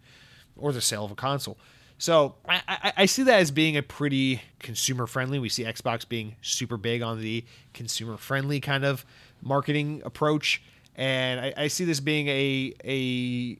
or 0.55 0.71
the 0.71 0.81
sale 0.81 1.05
of 1.05 1.11
a 1.11 1.15
console. 1.15 1.57
So 1.97 2.35
I, 2.47 2.61
I, 2.67 2.93
I, 2.97 3.05
see 3.07 3.23
that 3.23 3.39
as 3.39 3.49
being 3.49 3.75
a 3.75 3.81
pretty 3.81 4.41
consumer 4.59 5.07
friendly. 5.07 5.39
We 5.39 5.49
see 5.49 5.63
Xbox 5.63 6.07
being 6.07 6.35
super 6.41 6.77
big 6.77 7.01
on 7.01 7.19
the 7.19 7.43
consumer 7.73 8.17
friendly 8.17 8.59
kind 8.59 8.85
of 8.85 9.03
marketing 9.41 10.03
approach, 10.05 10.61
and 10.95 11.39
I, 11.39 11.53
I 11.57 11.67
see 11.67 11.85
this 11.85 11.99
being 11.99 12.27
a 12.27 12.73
a 12.85 13.59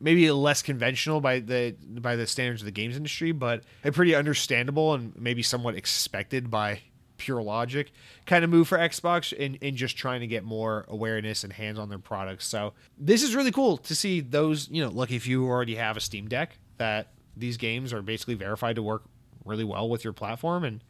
maybe 0.00 0.30
less 0.32 0.62
conventional 0.62 1.20
by 1.20 1.38
the 1.38 1.76
by 1.88 2.16
the 2.16 2.26
standards 2.26 2.62
of 2.62 2.66
the 2.66 2.72
games 2.72 2.96
industry, 2.96 3.30
but 3.30 3.62
a 3.84 3.92
pretty 3.92 4.16
understandable 4.16 4.94
and 4.94 5.12
maybe 5.16 5.42
somewhat 5.42 5.76
expected 5.76 6.50
by 6.50 6.80
pure 7.18 7.42
logic 7.42 7.92
kind 8.24 8.42
of 8.42 8.50
move 8.50 8.66
for 8.66 8.78
Xbox 8.78 9.32
and, 9.38 9.58
and 9.60 9.76
just 9.76 9.94
trying 9.96 10.20
to 10.20 10.26
get 10.26 10.42
more 10.42 10.86
awareness 10.88 11.44
and 11.44 11.52
hands 11.52 11.78
on 11.78 11.90
their 11.90 11.98
products. 11.98 12.46
So 12.46 12.72
this 12.98 13.22
is 13.22 13.36
really 13.36 13.52
cool 13.52 13.76
to 13.76 13.94
see 13.94 14.20
those, 14.20 14.70
you 14.70 14.82
know, 14.82 14.88
lucky 14.88 15.16
if 15.16 15.26
you 15.26 15.46
already 15.46 15.74
have 15.74 15.98
a 15.98 16.00
Steam 16.00 16.28
Deck 16.28 16.58
that 16.78 17.08
these 17.36 17.56
games 17.56 17.92
are 17.92 18.02
basically 18.02 18.34
verified 18.34 18.76
to 18.76 18.82
work 18.82 19.04
really 19.44 19.64
well 19.64 19.88
with 19.88 20.04
your 20.04 20.12
platform 20.12 20.64
and 20.64 20.82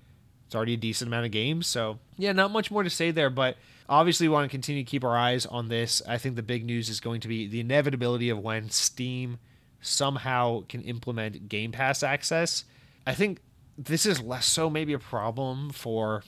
it's 0.47 0.55
already 0.57 0.75
a 0.75 0.77
decent 0.77 1.09
amount 1.09 1.27
of 1.27 1.31
games. 1.31 1.69
So 1.69 2.01
yeah, 2.19 2.33
not 2.33 2.51
much 2.51 2.71
more 2.71 2.83
to 2.83 2.91
say 2.91 3.13
there, 3.13 3.31
but 3.31 3.57
obviously 3.89 4.27
we 4.27 4.35
want 4.35 4.51
to 4.51 4.53
continue 4.53 4.83
to 4.83 4.91
keep 4.91 5.05
our 5.05 5.17
eyes 5.17 5.47
on 5.47 5.69
this. 5.69 6.03
I 6.09 6.19
think 6.19 6.35
the 6.35 6.43
big 6.43 6.65
news 6.65 6.89
is 6.89 6.99
going 6.99 7.21
to 7.21 7.29
be 7.29 7.47
the 7.47 7.61
inevitability 7.61 8.31
of 8.31 8.39
when 8.41 8.69
Steam 8.71 9.39
somehow 9.81 10.65
can 10.69 10.83
implement 10.83 11.49
Game 11.49 11.71
Pass 11.71 12.03
access. 12.03 12.65
I 13.07 13.15
think 13.15 13.41
this 13.79 14.05
is 14.05 14.21
less 14.21 14.45
so 14.45 14.69
maybe 14.69 14.93
a 14.93 14.99
problem 14.99 15.71
for 15.71 16.25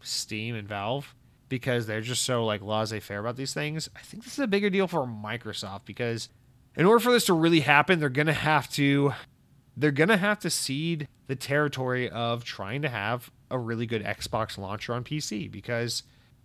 Steam 0.00 0.54
and 0.54 0.68
Valve 0.68 1.14
because 1.48 1.86
they're 1.86 2.00
just 2.00 2.22
so 2.22 2.44
like 2.44 2.62
laissez-faire 2.62 3.18
about 3.18 3.36
these 3.36 3.54
things. 3.54 3.88
I 3.96 4.00
think 4.00 4.24
this 4.24 4.34
is 4.34 4.38
a 4.38 4.46
bigger 4.46 4.70
deal 4.70 4.86
for 4.86 5.06
Microsoft 5.06 5.80
because 5.84 6.28
in 6.76 6.86
order 6.86 7.00
for 7.00 7.12
this 7.12 7.26
to 7.26 7.34
really 7.34 7.60
happen, 7.60 7.98
they're 7.98 8.08
going 8.08 8.26
to 8.26 8.32
have 8.32 8.70
to 8.74 9.12
they're 9.76 9.90
going 9.90 10.08
to 10.08 10.16
have 10.16 10.38
to 10.40 10.50
cede 10.50 11.08
the 11.26 11.36
territory 11.36 12.08
of 12.08 12.44
trying 12.44 12.82
to 12.82 12.88
have 12.88 13.30
a 13.50 13.58
really 13.58 13.86
good 13.86 14.04
Xbox 14.04 14.58
launcher 14.58 14.94
on 14.94 15.04
PC 15.04 15.50
because 15.50 16.02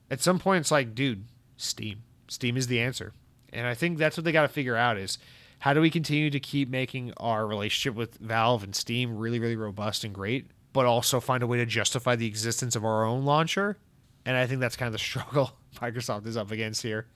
at 0.09 0.21
some 0.21 0.39
point 0.39 0.61
it's 0.61 0.71
like, 0.71 0.95
dude, 0.95 1.25
Steam. 1.57 2.03
Steam 2.27 2.57
is 2.57 2.67
the 2.67 2.79
answer. 2.79 3.13
And 3.51 3.67
I 3.67 3.73
think 3.73 3.97
that's 3.97 4.17
what 4.17 4.23
they 4.23 4.31
got 4.31 4.43
to 4.43 4.47
figure 4.47 4.75
out 4.75 4.97
is 4.97 5.17
how 5.59 5.73
do 5.73 5.81
we 5.81 5.89
continue 5.89 6.29
to 6.29 6.39
keep 6.39 6.69
making 6.69 7.13
our 7.17 7.45
relationship 7.45 7.95
with 7.95 8.17
Valve 8.17 8.63
and 8.63 8.75
Steam 8.75 9.17
really, 9.17 9.39
really 9.39 9.55
robust 9.55 10.03
and 10.03 10.13
great, 10.13 10.47
but 10.73 10.85
also 10.85 11.19
find 11.19 11.43
a 11.43 11.47
way 11.47 11.57
to 11.57 11.65
justify 11.65 12.15
the 12.15 12.27
existence 12.27 12.75
of 12.75 12.85
our 12.85 13.03
own 13.03 13.25
launcher? 13.25 13.77
And 14.25 14.37
I 14.37 14.45
think 14.45 14.59
that's 14.61 14.75
kind 14.75 14.87
of 14.87 14.93
the 14.93 14.99
struggle 15.03 15.51
Microsoft 15.75 16.25
is 16.27 16.37
up 16.37 16.51
against 16.51 16.81
here. 16.81 17.07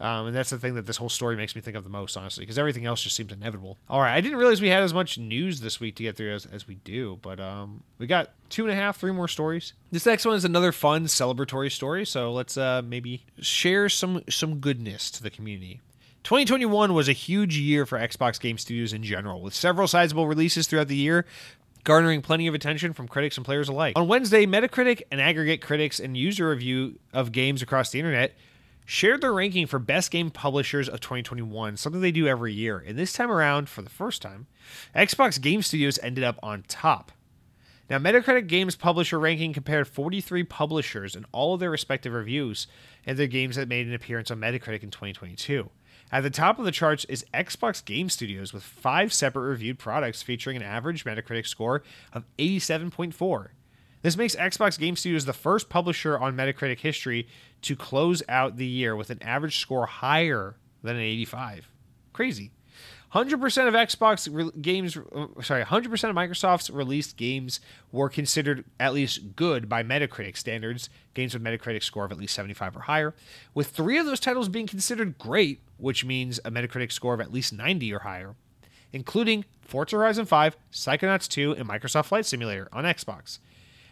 Um, 0.00 0.28
and 0.28 0.36
that's 0.36 0.50
the 0.50 0.58
thing 0.58 0.74
that 0.74 0.86
this 0.86 0.96
whole 0.96 1.08
story 1.08 1.34
makes 1.36 1.56
me 1.56 1.60
think 1.60 1.76
of 1.76 1.82
the 1.82 1.90
most, 1.90 2.16
honestly, 2.16 2.42
because 2.42 2.58
everything 2.58 2.86
else 2.86 3.02
just 3.02 3.16
seems 3.16 3.32
inevitable. 3.32 3.78
All 3.88 4.00
right, 4.00 4.14
I 4.14 4.20
didn't 4.20 4.38
realize 4.38 4.60
we 4.60 4.68
had 4.68 4.82
as 4.82 4.94
much 4.94 5.18
news 5.18 5.60
this 5.60 5.80
week 5.80 5.96
to 5.96 6.04
get 6.04 6.16
through 6.16 6.34
as, 6.34 6.46
as 6.46 6.68
we 6.68 6.76
do, 6.76 7.18
but 7.20 7.40
um, 7.40 7.82
we 7.98 8.06
got 8.06 8.30
two 8.48 8.62
and 8.62 8.72
a 8.72 8.76
half, 8.76 8.98
three 8.98 9.12
more 9.12 9.26
stories. 9.26 9.72
This 9.90 10.06
next 10.06 10.24
one 10.24 10.36
is 10.36 10.44
another 10.44 10.70
fun 10.70 11.06
celebratory 11.06 11.72
story, 11.72 12.06
so 12.06 12.32
let's 12.32 12.56
uh, 12.56 12.80
maybe 12.84 13.24
share 13.40 13.88
some 13.88 14.22
some 14.28 14.60
goodness 14.60 15.10
to 15.12 15.22
the 15.22 15.30
community. 15.30 15.80
2021 16.24 16.92
was 16.94 17.08
a 17.08 17.12
huge 17.12 17.56
year 17.56 17.86
for 17.86 17.98
Xbox 17.98 18.38
Game 18.38 18.58
Studios 18.58 18.92
in 18.92 19.02
general, 19.02 19.40
with 19.40 19.54
several 19.54 19.88
sizable 19.88 20.26
releases 20.26 20.66
throughout 20.66 20.88
the 20.88 20.96
year, 20.96 21.24
garnering 21.84 22.22
plenty 22.22 22.46
of 22.46 22.54
attention 22.54 22.92
from 22.92 23.08
critics 23.08 23.36
and 23.36 23.46
players 23.46 23.68
alike. 23.68 23.94
On 23.96 24.06
Wednesday, 24.06 24.44
Metacritic 24.44 25.02
and 25.10 25.20
aggregate 25.20 25.62
critics 25.62 25.98
and 25.98 26.16
user 26.16 26.50
review 26.50 26.98
of 27.12 27.32
games 27.32 27.62
across 27.62 27.90
the 27.90 27.98
internet 27.98 28.34
shared 28.88 29.20
their 29.20 29.34
ranking 29.34 29.66
for 29.66 29.78
best 29.78 30.10
game 30.10 30.30
publishers 30.30 30.88
of 30.88 30.98
2021, 30.98 31.76
something 31.76 32.00
they 32.00 32.10
do 32.10 32.26
every 32.26 32.54
year. 32.54 32.78
And 32.78 32.98
this 32.98 33.12
time 33.12 33.30
around, 33.30 33.68
for 33.68 33.82
the 33.82 33.90
first 33.90 34.22
time, 34.22 34.46
Xbox 34.96 35.38
Game 35.38 35.60
Studios 35.60 35.98
ended 36.02 36.24
up 36.24 36.38
on 36.42 36.64
top. 36.68 37.12
Now, 37.90 37.98
Metacritic 37.98 38.46
Games 38.46 38.76
Publisher 38.76 39.18
ranking 39.18 39.52
compared 39.52 39.88
43 39.88 40.42
publishers 40.44 41.14
and 41.14 41.26
all 41.32 41.52
of 41.52 41.60
their 41.60 41.70
respective 41.70 42.14
reviews 42.14 42.66
and 43.04 43.18
their 43.18 43.26
games 43.26 43.56
that 43.56 43.68
made 43.68 43.86
an 43.86 43.92
appearance 43.92 44.30
on 44.30 44.40
Metacritic 44.40 44.82
in 44.82 44.90
2022. 44.90 45.68
At 46.10 46.22
the 46.22 46.30
top 46.30 46.58
of 46.58 46.64
the 46.64 46.72
charts 46.72 47.04
is 47.10 47.26
Xbox 47.34 47.84
Game 47.84 48.08
Studios 48.08 48.54
with 48.54 48.62
five 48.62 49.12
separate 49.12 49.50
reviewed 49.50 49.78
products 49.78 50.22
featuring 50.22 50.56
an 50.56 50.62
average 50.62 51.04
Metacritic 51.04 51.46
score 51.46 51.82
of 52.14 52.24
87.4. 52.38 53.48
This 54.08 54.16
makes 54.16 54.34
Xbox 54.34 54.78
Game 54.78 54.96
Studios 54.96 55.26
the 55.26 55.34
first 55.34 55.68
publisher 55.68 56.18
on 56.18 56.34
Metacritic 56.34 56.78
history 56.78 57.28
to 57.60 57.76
close 57.76 58.22
out 58.26 58.56
the 58.56 58.64
year 58.64 58.96
with 58.96 59.10
an 59.10 59.22
average 59.22 59.58
score 59.58 59.84
higher 59.84 60.56
than 60.82 60.96
an 60.96 61.02
85. 61.02 61.68
Crazy. 62.14 62.50
100% 63.12 63.34
of 63.68 63.74
Xbox 63.74 64.26
re- 64.32 64.50
games, 64.62 64.96
uh, 64.96 65.26
sorry, 65.42 65.62
100% 65.62 65.86
of 66.08 66.16
Microsoft's 66.16 66.70
released 66.70 67.18
games 67.18 67.60
were 67.92 68.08
considered 68.08 68.64
at 68.80 68.94
least 68.94 69.36
good 69.36 69.68
by 69.68 69.82
Metacritic 69.82 70.38
standards, 70.38 70.88
games 71.12 71.34
with 71.34 71.44
Metacritic 71.44 71.82
score 71.82 72.06
of 72.06 72.10
at 72.10 72.16
least 72.16 72.34
75 72.34 72.78
or 72.78 72.80
higher, 72.80 73.14
with 73.52 73.66
three 73.66 73.98
of 73.98 74.06
those 74.06 74.20
titles 74.20 74.48
being 74.48 74.66
considered 74.66 75.18
great, 75.18 75.60
which 75.76 76.06
means 76.06 76.40
a 76.46 76.50
Metacritic 76.50 76.92
score 76.92 77.12
of 77.12 77.20
at 77.20 77.30
least 77.30 77.52
90 77.52 77.92
or 77.92 77.98
higher, 77.98 78.36
including 78.90 79.44
Forza 79.60 79.96
Horizon 79.96 80.24
5, 80.24 80.56
Psychonauts 80.72 81.28
2, 81.28 81.52
and 81.56 81.68
Microsoft 81.68 82.06
Flight 82.06 82.24
Simulator 82.24 82.70
on 82.72 82.84
Xbox. 82.84 83.38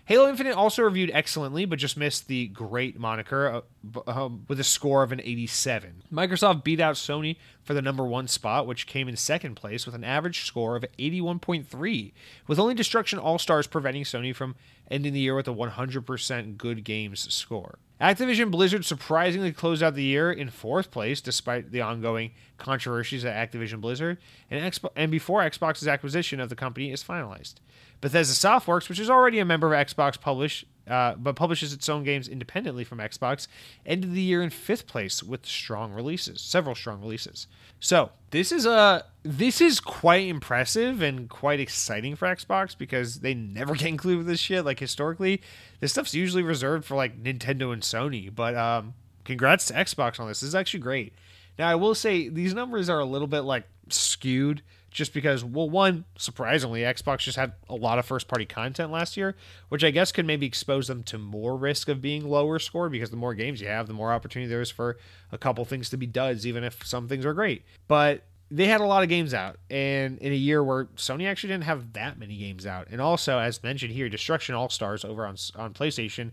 Halo 0.07 0.29
Infinite 0.29 0.55
also 0.55 0.85
reviewed 0.85 1.11
excellently, 1.13 1.65
but 1.65 1.81
just 1.81 1.97
missed 1.97 2.29
the 2.29 2.47
great 2.47 2.97
moniker 2.97 3.63
uh, 3.97 4.01
um, 4.07 4.45
with 4.47 4.61
a 4.61 4.65
score 4.65 5.03
of 5.03 5.11
an 5.11 5.21
87. 5.21 6.05
Microsoft 6.13 6.63
beat 6.63 6.79
out 6.79 6.95
Sony 6.95 7.39
for 7.65 7.75
the 7.75 7.83
number 7.83 8.05
one 8.05 8.29
spot, 8.29 8.69
which 8.69 8.87
came 8.87 9.09
in 9.09 9.17
second 9.17 9.57
place 9.57 9.85
with 9.85 9.97
an 9.97 10.05
average 10.05 10.45
score 10.45 10.77
of 10.77 10.85
81.3, 10.97 12.13
with 12.47 12.59
only 12.61 12.73
Destruction 12.73 13.19
All 13.19 13.37
Stars 13.37 13.67
preventing 13.67 14.05
Sony 14.05 14.33
from 14.33 14.55
ending 14.89 15.13
the 15.13 15.19
year 15.19 15.35
with 15.35 15.49
a 15.49 15.53
100% 15.53 16.57
good 16.57 16.85
games 16.85 17.35
score. 17.35 17.81
Activision 18.01 18.51
Blizzard 18.51 18.85
surprisingly 18.85 19.51
closed 19.51 19.83
out 19.83 19.95
the 19.95 20.05
year 20.05 20.31
in 20.31 20.51
fourth 20.51 20.91
place 20.93 21.21
despite 21.21 21.73
the 21.73 21.81
ongoing 21.81 22.31
controversies 22.59 23.25
at 23.25 23.51
Activision 23.51 23.81
Blizzard 23.81 24.19
and, 24.51 24.73
Xbox, 24.73 24.91
and 24.95 25.11
before 25.11 25.41
Xbox's 25.43 25.89
acquisition 25.89 26.39
of 26.39 26.49
the 26.49 26.55
company 26.55 26.93
is 26.93 27.03
finalized. 27.03 27.55
Bethesda 28.01 28.35
Softworks, 28.35 28.89
which 28.89 29.01
is 29.01 29.11
already 29.11 29.39
a 29.39 29.45
member 29.45 29.73
of 29.73 29.87
Xbox 29.87 30.21
Publish, 30.21 30.65
uh, 30.89 31.15
but 31.15 31.35
publishes 31.35 31.73
its 31.73 31.89
own 31.89 32.05
games 32.05 32.29
independently 32.29 32.85
from 32.85 32.99
Xbox, 32.99 33.49
ended 33.85 34.13
the 34.13 34.21
year 34.21 34.43
in 34.43 34.51
fifth 34.51 34.87
place 34.87 35.23
with 35.23 35.45
strong 35.45 35.93
releases, 35.93 36.41
several 36.41 36.75
strong 36.75 37.01
releases. 37.01 37.47
So 37.81 38.11
this 38.31 38.53
is 38.53 38.67
a 38.67 39.05
this 39.23 39.61
is 39.61 39.81
quite 39.81 40.29
impressive 40.29 41.03
and 41.03 41.29
quite 41.29 41.59
exciting 41.59 42.15
for 42.15 42.27
Xbox 42.27 42.77
because 42.77 43.21
they 43.21 43.35
never 43.35 43.75
get 43.77 43.89
included 43.89 44.19
with 44.19 44.27
this 44.29 44.41
shit. 44.41 44.65
Like 44.65 44.79
historically, 44.79 45.43
this 45.81 45.93
stuff's 45.93 46.15
usually 46.15 46.43
reserved 46.43 46.85
for 46.85 46.95
like 46.95 47.23
Nintendo 47.23 47.73
and 47.73 47.83
Sony. 47.83 48.33
But 48.33 48.55
um, 48.55 48.95
congrats 49.25 49.67
to 49.67 49.75
Xbox 49.75 50.21
on 50.21 50.29
this. 50.29 50.41
This 50.41 50.49
is 50.49 50.55
actually 50.55 50.81
great. 50.81 51.15
Now 51.59 51.69
I 51.69 51.75
will 51.75 51.95
say 51.95 52.29
these 52.29 52.55
numbers 52.55 52.89
are 52.89 53.01
a 53.01 53.05
little 53.05 53.29
bit 53.29 53.41
like 53.41 53.65
skewed 53.89 54.63
just 54.97 55.13
because, 55.13 55.45
well, 55.45 55.69
one, 55.69 56.07
surprisingly, 56.17 56.81
Xbox 56.81 57.19
just 57.19 57.37
had 57.37 57.53
a 57.69 57.75
lot 57.75 57.99
of 57.99 58.07
first 58.07 58.29
party 58.29 58.47
content 58.47 58.91
last 58.91 59.15
year, 59.15 59.37
which 59.69 59.85
I 59.85 59.91
guess 59.91 60.11
could 60.11 60.25
maybe 60.25 60.47
expose 60.47 60.89
them 60.89 61.03
to 61.03 61.19
more 61.19 61.55
risk 61.55 61.91
of 61.91 62.01
being 62.01 62.27
lower 62.27 62.59
score 62.59 62.89
because 62.89 63.11
the 63.11 63.17
more 63.19 63.35
games 63.35 63.61
you 63.61 63.69
have, 63.69 63.89
the 63.89 63.93
more 63.93 64.11
opportunity 64.11 64.49
there 64.49 64.63
is 64.63 64.71
for 64.71 64.97
a 65.31 65.37
couple 65.37 65.67
things 65.67 65.91
to 65.91 65.99
be 65.99 66.07
duds, 66.07 66.47
even 66.47 66.65
if 66.65 66.87
some 66.87 67.09
things 67.09 67.27
are 67.27 67.35
great. 67.35 67.63
But 67.89 68.23
they 68.51 68.69
had 68.69 68.81
a 68.81 68.87
lot 68.87 69.03
of 69.03 69.11
games 69.11 69.35
out, 69.35 69.59
and 69.69 70.17
in 70.17 70.33
a 70.33 70.37
year 70.37 70.65
where 70.65 70.87
Sony 70.97 71.27
actually 71.27 71.53
didn't 71.53 71.65
have 71.65 71.93
that 71.93 72.19
many 72.19 72.39
games 72.39 72.65
out. 72.65 72.89
And 72.91 72.99
also, 72.99 73.39
as 73.39 73.63
mentioned 73.63 73.93
here, 73.93 74.09
Destruction 74.09 74.55
All 74.55 74.71
Stars 74.71 75.05
over 75.05 75.27
on, 75.27 75.37
on 75.57 75.75
PlayStation 75.75 76.31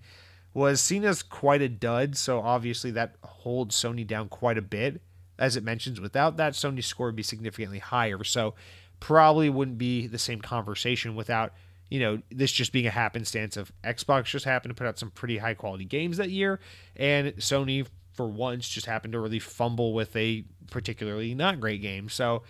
was 0.53 0.79
seen 0.79 1.03
as 1.03 1.21
quite 1.21 1.61
a 1.61 1.67
dud, 1.67 2.15
so 2.15 2.39
obviously 2.39 2.91
that 2.91 3.15
holds 3.25 3.75
Sony 3.75 4.07
down 4.07 4.29
quite 4.29 4.57
a 4.57 4.61
bit 4.61 5.01
as 5.39 5.55
it 5.55 5.63
mentions, 5.63 5.99
without 5.99 6.37
that, 6.37 6.53
Sony's 6.53 6.85
score 6.85 7.07
would 7.07 7.15
be 7.15 7.23
significantly 7.23 7.79
higher. 7.79 8.23
So 8.23 8.55
probably 8.99 9.49
wouldn't 9.49 9.77
be 9.77 10.07
the 10.07 10.19
same 10.19 10.41
conversation 10.41 11.15
without, 11.15 11.53
you 11.89 11.99
know, 11.99 12.21
this 12.31 12.51
just 12.51 12.71
being 12.71 12.87
a 12.87 12.91
happenstance 12.91 13.57
of 13.57 13.71
Xbox 13.83 14.25
just 14.25 14.45
happened 14.45 14.71
to 14.71 14.75
put 14.75 14.87
out 14.87 14.97
some 14.97 15.11
pretty 15.11 15.37
high 15.37 15.53
quality 15.53 15.85
games 15.85 16.17
that 16.17 16.29
year, 16.29 16.59
and 16.95 17.33
Sony 17.37 17.85
for 18.13 18.27
once 18.27 18.69
just 18.69 18.85
happened 18.85 19.13
to 19.13 19.19
really 19.19 19.39
fumble 19.39 19.93
with 19.93 20.15
a 20.15 20.45
particularly 20.71 21.33
not 21.33 21.59
great 21.59 21.81
game. 21.81 22.09
So 22.09 22.43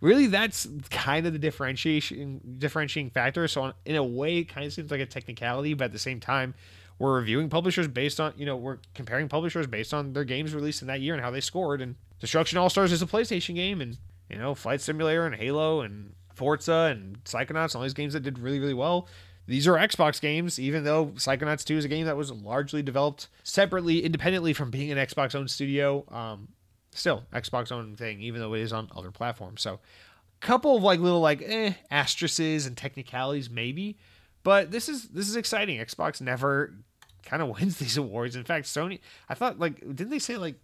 really 0.00 0.26
that's 0.26 0.68
kind 0.90 1.26
of 1.26 1.32
the 1.32 1.38
differentiation 1.38 2.56
differentiating 2.58 3.10
factor. 3.10 3.48
So 3.48 3.72
in 3.84 3.96
a 3.96 4.04
way 4.04 4.38
it 4.38 4.44
kind 4.44 4.66
of 4.66 4.72
seems 4.72 4.90
like 4.90 5.00
a 5.00 5.06
technicality, 5.06 5.74
but 5.74 5.86
at 5.86 5.92
the 5.92 5.98
same 5.98 6.20
time, 6.20 6.54
we're 6.98 7.16
reviewing 7.16 7.48
publishers 7.48 7.88
based 7.88 8.20
on 8.20 8.34
you 8.36 8.46
know 8.46 8.56
we're 8.56 8.78
comparing 8.94 9.28
publishers 9.28 9.66
based 9.66 9.94
on 9.94 10.12
their 10.12 10.24
games 10.24 10.54
released 10.54 10.82
in 10.82 10.88
that 10.88 11.00
year 11.00 11.14
and 11.14 11.22
how 11.22 11.30
they 11.30 11.40
scored 11.40 11.80
and 11.80 11.96
destruction 12.24 12.58
all 12.58 12.70
stars 12.70 12.92
is 12.92 13.02
a 13.02 13.06
playstation 13.06 13.54
game 13.54 13.80
and 13.80 13.98
you 14.28 14.36
know 14.36 14.54
flight 14.54 14.80
simulator 14.80 15.26
and 15.26 15.34
halo 15.34 15.80
and 15.80 16.12
forza 16.34 16.88
and 16.90 17.22
psychonauts 17.24 17.74
all 17.76 17.82
these 17.82 17.94
games 17.94 18.12
that 18.12 18.20
did 18.20 18.38
really 18.38 18.58
really 18.58 18.74
well 18.74 19.08
these 19.46 19.68
are 19.68 19.74
xbox 19.74 20.20
games 20.20 20.58
even 20.58 20.84
though 20.84 21.06
psychonauts 21.16 21.64
2 21.64 21.76
is 21.76 21.84
a 21.84 21.88
game 21.88 22.06
that 22.06 22.16
was 22.16 22.32
largely 22.32 22.82
developed 22.82 23.28
separately 23.42 24.04
independently 24.04 24.52
from 24.52 24.70
being 24.70 24.90
an 24.90 24.98
xbox 24.98 25.34
owned 25.34 25.50
studio 25.50 26.04
um, 26.10 26.48
still 26.92 27.24
xbox 27.34 27.70
owned 27.70 27.98
thing 27.98 28.20
even 28.20 28.40
though 28.40 28.54
it 28.54 28.60
is 28.60 28.72
on 28.72 28.88
other 28.96 29.10
platforms 29.10 29.62
so 29.62 29.74
a 29.74 30.46
couple 30.46 30.76
of 30.76 30.82
like 30.82 30.98
little 31.00 31.20
like 31.20 31.42
eh 31.44 31.72
asterisks 31.90 32.66
and 32.66 32.76
technicalities 32.76 33.50
maybe 33.50 33.96
but 34.44 34.70
this 34.70 34.88
is 34.88 35.08
this 35.08 35.28
is 35.28 35.34
exciting. 35.34 35.78
Xbox 35.78 36.20
never 36.20 36.72
kind 37.24 37.42
of 37.42 37.48
wins 37.58 37.78
these 37.78 37.96
awards. 37.96 38.36
In 38.36 38.44
fact, 38.44 38.66
Sony, 38.66 39.00
I 39.28 39.34
thought 39.34 39.58
like 39.58 39.80
didn't 39.80 40.10
they 40.10 40.20
say 40.20 40.36
like 40.36 40.60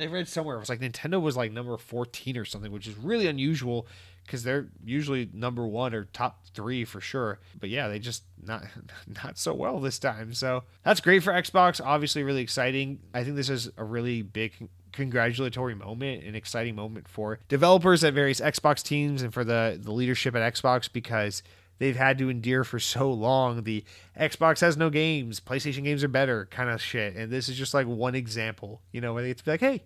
I 0.00 0.06
read 0.06 0.28
somewhere 0.28 0.56
it 0.56 0.60
was 0.60 0.68
like 0.68 0.80
Nintendo 0.80 1.20
was 1.20 1.36
like 1.36 1.52
number 1.52 1.76
14 1.76 2.36
or 2.36 2.44
something, 2.44 2.72
which 2.72 2.86
is 2.86 2.96
really 2.96 3.26
unusual 3.26 3.86
because 4.24 4.42
they're 4.42 4.68
usually 4.84 5.30
number 5.32 5.66
one 5.66 5.94
or 5.94 6.04
top 6.04 6.44
three 6.52 6.84
for 6.84 7.00
sure. 7.00 7.40
But 7.58 7.70
yeah, 7.70 7.88
they 7.88 7.98
just 7.98 8.24
not 8.42 8.64
not 9.24 9.38
so 9.38 9.54
well 9.54 9.80
this 9.80 9.98
time. 9.98 10.34
So 10.34 10.64
that's 10.84 11.00
great 11.00 11.22
for 11.22 11.32
Xbox. 11.32 11.80
Obviously, 11.84 12.22
really 12.22 12.42
exciting. 12.42 13.00
I 13.14 13.24
think 13.24 13.36
this 13.36 13.50
is 13.50 13.70
a 13.76 13.84
really 13.84 14.22
big 14.22 14.68
congratulatory 14.92 15.74
moment, 15.74 16.24
an 16.24 16.34
exciting 16.34 16.74
moment 16.74 17.08
for 17.08 17.40
developers 17.48 18.04
at 18.04 18.14
various 18.14 18.40
Xbox 18.40 18.82
teams 18.82 19.22
and 19.22 19.32
for 19.32 19.44
the 19.44 19.78
the 19.80 19.92
leadership 19.92 20.34
at 20.34 20.54
Xbox 20.54 20.92
because 20.92 21.42
they've 21.78 21.96
had 21.96 22.18
to 22.18 22.28
endure 22.28 22.64
for 22.64 22.78
so 22.78 23.10
long 23.10 23.62
the 23.62 23.84
Xbox 24.18 24.60
has 24.60 24.76
no 24.76 24.90
games, 24.90 25.40
PlayStation 25.40 25.84
games 25.84 26.04
are 26.04 26.08
better 26.08 26.46
kind 26.46 26.70
of 26.70 26.82
shit. 26.82 27.16
And 27.16 27.32
this 27.32 27.48
is 27.48 27.56
just 27.56 27.74
like 27.74 27.86
one 27.86 28.14
example, 28.14 28.82
you 28.92 29.00
know, 29.00 29.14
where 29.14 29.22
they 29.22 29.30
get 29.30 29.38
to 29.38 29.44
be 29.44 29.50
like, 29.52 29.60
hey, 29.60 29.84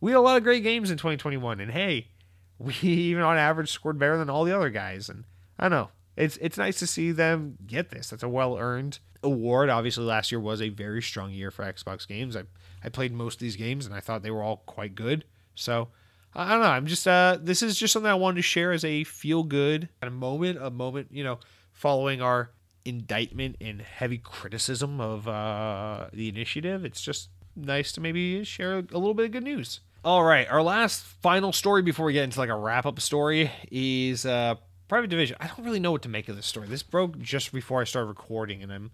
we 0.00 0.10
had 0.10 0.18
a 0.18 0.20
lot 0.20 0.36
of 0.36 0.44
great 0.44 0.62
games 0.62 0.90
in 0.90 0.98
2021, 0.98 1.60
and 1.60 1.70
hey, 1.70 2.08
we 2.58 2.74
even 2.74 3.22
on 3.22 3.36
average 3.36 3.70
scored 3.70 3.98
better 3.98 4.16
than 4.16 4.30
all 4.30 4.44
the 4.44 4.54
other 4.54 4.70
guys. 4.70 5.08
And 5.08 5.24
I 5.58 5.64
don't 5.64 5.72
know. 5.72 5.90
It's 6.16 6.36
it's 6.36 6.56
nice 6.56 6.78
to 6.78 6.86
see 6.86 7.10
them 7.10 7.58
get 7.66 7.90
this. 7.90 8.10
That's 8.10 8.22
a 8.22 8.28
well 8.28 8.56
earned 8.56 9.00
award. 9.22 9.68
Obviously, 9.68 10.04
last 10.04 10.30
year 10.30 10.40
was 10.40 10.62
a 10.62 10.68
very 10.68 11.02
strong 11.02 11.32
year 11.32 11.50
for 11.50 11.64
Xbox 11.64 12.06
games. 12.06 12.36
I 12.36 12.44
I 12.84 12.90
played 12.90 13.12
most 13.12 13.34
of 13.34 13.40
these 13.40 13.56
games 13.56 13.86
and 13.86 13.94
I 13.94 14.00
thought 14.00 14.22
they 14.22 14.30
were 14.30 14.42
all 14.42 14.58
quite 14.58 14.94
good. 14.94 15.24
So 15.54 15.88
I 16.34 16.50
don't 16.50 16.60
know. 16.60 16.68
I'm 16.68 16.86
just 16.86 17.06
uh 17.06 17.38
this 17.40 17.62
is 17.62 17.78
just 17.78 17.92
something 17.92 18.10
I 18.10 18.14
wanted 18.14 18.36
to 18.36 18.42
share 18.42 18.72
as 18.72 18.84
a 18.84 19.04
feel 19.04 19.42
good 19.44 19.88
kind 20.00 20.12
of 20.12 20.18
moment, 20.18 20.58
a 20.60 20.70
moment, 20.70 21.08
you 21.10 21.22
know, 21.22 21.38
following 21.72 22.20
our 22.20 22.50
indictment 22.84 23.56
and 23.60 23.80
heavy 23.80 24.18
criticism 24.18 25.00
of 25.00 25.28
uh 25.28 26.08
the 26.12 26.28
initiative. 26.28 26.84
It's 26.84 27.00
just 27.00 27.28
nice 27.56 27.92
to 27.92 28.00
maybe 28.00 28.42
share 28.44 28.78
a 28.78 28.80
little 28.82 29.14
bit 29.14 29.26
of 29.26 29.32
good 29.32 29.44
news. 29.44 29.80
All 30.04 30.24
right, 30.24 30.46
our 30.50 30.62
last 30.62 31.02
final 31.02 31.52
story 31.52 31.82
before 31.82 32.04
we 32.04 32.12
get 32.12 32.24
into 32.24 32.38
like 32.38 32.50
a 32.50 32.56
wrap 32.56 32.84
up 32.84 33.00
story 33.00 33.50
is 33.70 34.26
uh 34.26 34.56
private 34.88 35.08
division. 35.10 35.36
I 35.40 35.46
don't 35.46 35.64
really 35.64 35.80
know 35.80 35.92
what 35.92 36.02
to 36.02 36.08
make 36.08 36.28
of 36.28 36.36
this 36.36 36.46
story. 36.46 36.68
This 36.68 36.82
broke 36.82 37.18
just 37.20 37.52
before 37.52 37.80
I 37.80 37.84
started 37.84 38.08
recording, 38.08 38.62
and 38.62 38.72
I'm 38.72 38.90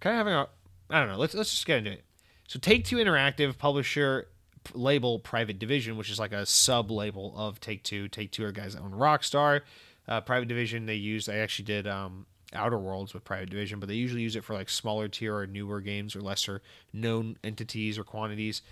kind 0.00 0.14
of 0.14 0.18
having 0.18 0.34
a 0.34 0.48
I 0.90 1.00
don't 1.00 1.08
know. 1.08 1.18
Let's 1.18 1.34
let's 1.34 1.50
just 1.50 1.66
get 1.66 1.78
into 1.78 1.92
it. 1.92 2.04
So 2.48 2.58
Take 2.58 2.84
Two 2.84 2.96
Interactive, 2.96 3.56
publisher 3.56 4.28
label 4.74 5.18
Private 5.18 5.58
Division, 5.58 5.96
which 5.96 6.10
is 6.10 6.18
like 6.18 6.32
a 6.32 6.46
sub 6.46 6.90
label 6.90 7.34
of 7.36 7.60
Take 7.60 7.82
Two. 7.82 8.08
Take 8.08 8.32
Two 8.32 8.44
are 8.44 8.52
guys 8.52 8.74
that 8.74 8.82
own 8.82 8.92
Rockstar. 8.92 9.62
Uh, 10.08 10.20
Private 10.20 10.48
Division 10.48 10.86
they 10.86 10.94
use. 10.94 11.28
I 11.28 11.36
actually 11.36 11.66
did 11.66 11.86
um, 11.86 12.26
Outer 12.54 12.78
Worlds 12.78 13.14
with 13.14 13.24
Private 13.24 13.50
Division, 13.50 13.80
but 13.80 13.88
they 13.88 13.94
usually 13.94 14.22
use 14.22 14.36
it 14.36 14.44
for 14.44 14.54
like 14.54 14.68
smaller 14.68 15.08
tier 15.08 15.36
or 15.36 15.46
newer 15.46 15.80
games 15.80 16.16
or 16.16 16.20
lesser 16.20 16.62
known 16.92 17.36
entities 17.44 17.98
or 17.98 18.04
quantities. 18.04 18.62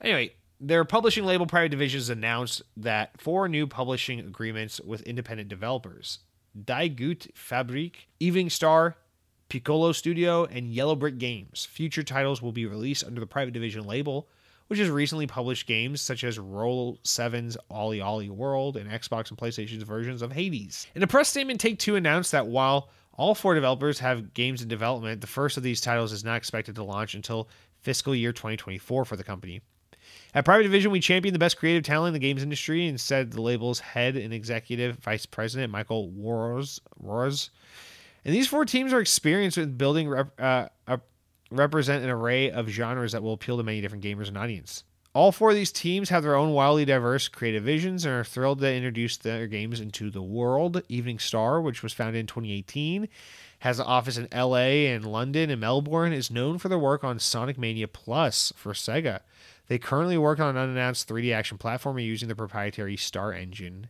Anyway, 0.00 0.32
their 0.60 0.84
publishing 0.84 1.24
label 1.24 1.46
Private 1.46 1.70
Division 1.70 1.98
has 1.98 2.10
announced 2.10 2.62
that 2.76 3.20
four 3.20 3.48
new 3.48 3.66
publishing 3.66 4.20
agreements 4.20 4.80
with 4.80 5.02
independent 5.02 5.48
developers 5.48 6.20
Die 6.64 6.88
Gute 6.88 7.28
Fabrik, 7.34 8.08
Evening 8.18 8.50
Star, 8.50 8.96
Piccolo 9.48 9.92
Studio, 9.92 10.44
and 10.44 10.72
Yellow 10.72 10.96
Brick 10.96 11.18
Games. 11.18 11.64
Future 11.64 12.02
titles 12.02 12.42
will 12.42 12.52
be 12.52 12.66
released 12.66 13.04
under 13.04 13.20
the 13.20 13.26
Private 13.26 13.52
Division 13.52 13.86
label, 13.86 14.28
which 14.70 14.78
has 14.78 14.88
recently 14.88 15.26
published 15.26 15.66
games 15.66 16.00
such 16.00 16.22
as 16.22 16.38
Roll 16.38 16.96
7's 17.02 17.56
OlliOlli 17.72 18.30
World 18.30 18.76
and 18.76 18.88
Xbox 18.88 19.28
and 19.30 19.36
PlayStation's 19.36 19.82
versions 19.82 20.22
of 20.22 20.30
Hades. 20.30 20.86
In 20.94 21.02
a 21.02 21.08
press 21.08 21.28
statement, 21.28 21.60
Take 21.60 21.80
Two 21.80 21.96
announced 21.96 22.30
that 22.30 22.46
while 22.46 22.88
all 23.14 23.34
four 23.34 23.56
developers 23.56 23.98
have 23.98 24.32
games 24.32 24.62
in 24.62 24.68
development, 24.68 25.22
the 25.22 25.26
first 25.26 25.56
of 25.56 25.64
these 25.64 25.80
titles 25.80 26.12
is 26.12 26.22
not 26.22 26.36
expected 26.36 26.76
to 26.76 26.84
launch 26.84 27.16
until 27.16 27.48
fiscal 27.80 28.14
year 28.14 28.32
2024 28.32 29.04
for 29.04 29.16
the 29.16 29.24
company. 29.24 29.60
At 30.34 30.44
Private 30.44 30.62
Division, 30.62 30.92
we 30.92 31.00
champion 31.00 31.32
the 31.32 31.40
best 31.40 31.56
creative 31.56 31.82
talent 31.82 32.10
in 32.10 32.12
the 32.12 32.24
games 32.24 32.44
industry 32.44 32.86
and 32.86 33.00
said 33.00 33.32
the 33.32 33.42
label's 33.42 33.80
head 33.80 34.16
and 34.16 34.32
executive 34.32 34.98
vice 34.98 35.26
president, 35.26 35.72
Michael 35.72 36.10
Wars. 36.10 36.80
Wars. 36.96 37.50
And 38.24 38.32
these 38.32 38.46
four 38.46 38.64
teams 38.64 38.92
are 38.92 39.00
experienced 39.00 39.56
with 39.56 39.76
building 39.76 40.08
rep, 40.08 40.30
uh, 40.38 40.68
represent 41.50 42.04
an 42.04 42.10
array 42.10 42.50
of 42.50 42.68
genres 42.68 43.12
that 43.12 43.22
will 43.22 43.32
appeal 43.32 43.56
to 43.56 43.62
many 43.62 43.80
different 43.80 44.04
gamers 44.04 44.28
and 44.28 44.38
audience. 44.38 44.84
All 45.12 45.32
four 45.32 45.50
of 45.50 45.56
these 45.56 45.72
teams 45.72 46.10
have 46.10 46.22
their 46.22 46.36
own 46.36 46.52
wildly 46.52 46.84
diverse 46.84 47.26
creative 47.26 47.64
visions 47.64 48.04
and 48.04 48.14
are 48.14 48.22
thrilled 48.22 48.60
to 48.60 48.72
introduce 48.72 49.16
their 49.16 49.48
games 49.48 49.80
into 49.80 50.08
the 50.08 50.22
world. 50.22 50.82
Evening 50.88 51.18
Star, 51.18 51.60
which 51.60 51.82
was 51.82 51.92
founded 51.92 52.20
in 52.20 52.26
2018, 52.26 53.08
has 53.60 53.80
an 53.80 53.86
office 53.86 54.16
in 54.16 54.28
LA 54.32 54.86
and 54.86 55.04
London 55.04 55.50
and 55.50 55.60
Melbourne, 55.60 56.12
is 56.12 56.30
known 56.30 56.58
for 56.58 56.68
their 56.68 56.78
work 56.78 57.02
on 57.02 57.18
Sonic 57.18 57.58
Mania 57.58 57.88
Plus 57.88 58.52
for 58.54 58.72
Sega. 58.72 59.20
They 59.66 59.78
currently 59.78 60.16
work 60.16 60.38
on 60.38 60.56
an 60.56 60.62
unannounced 60.62 61.08
3D 61.08 61.34
action 61.34 61.58
platformer 61.58 62.04
using 62.04 62.28
the 62.28 62.36
proprietary 62.36 62.96
Star 62.96 63.32
engine. 63.32 63.88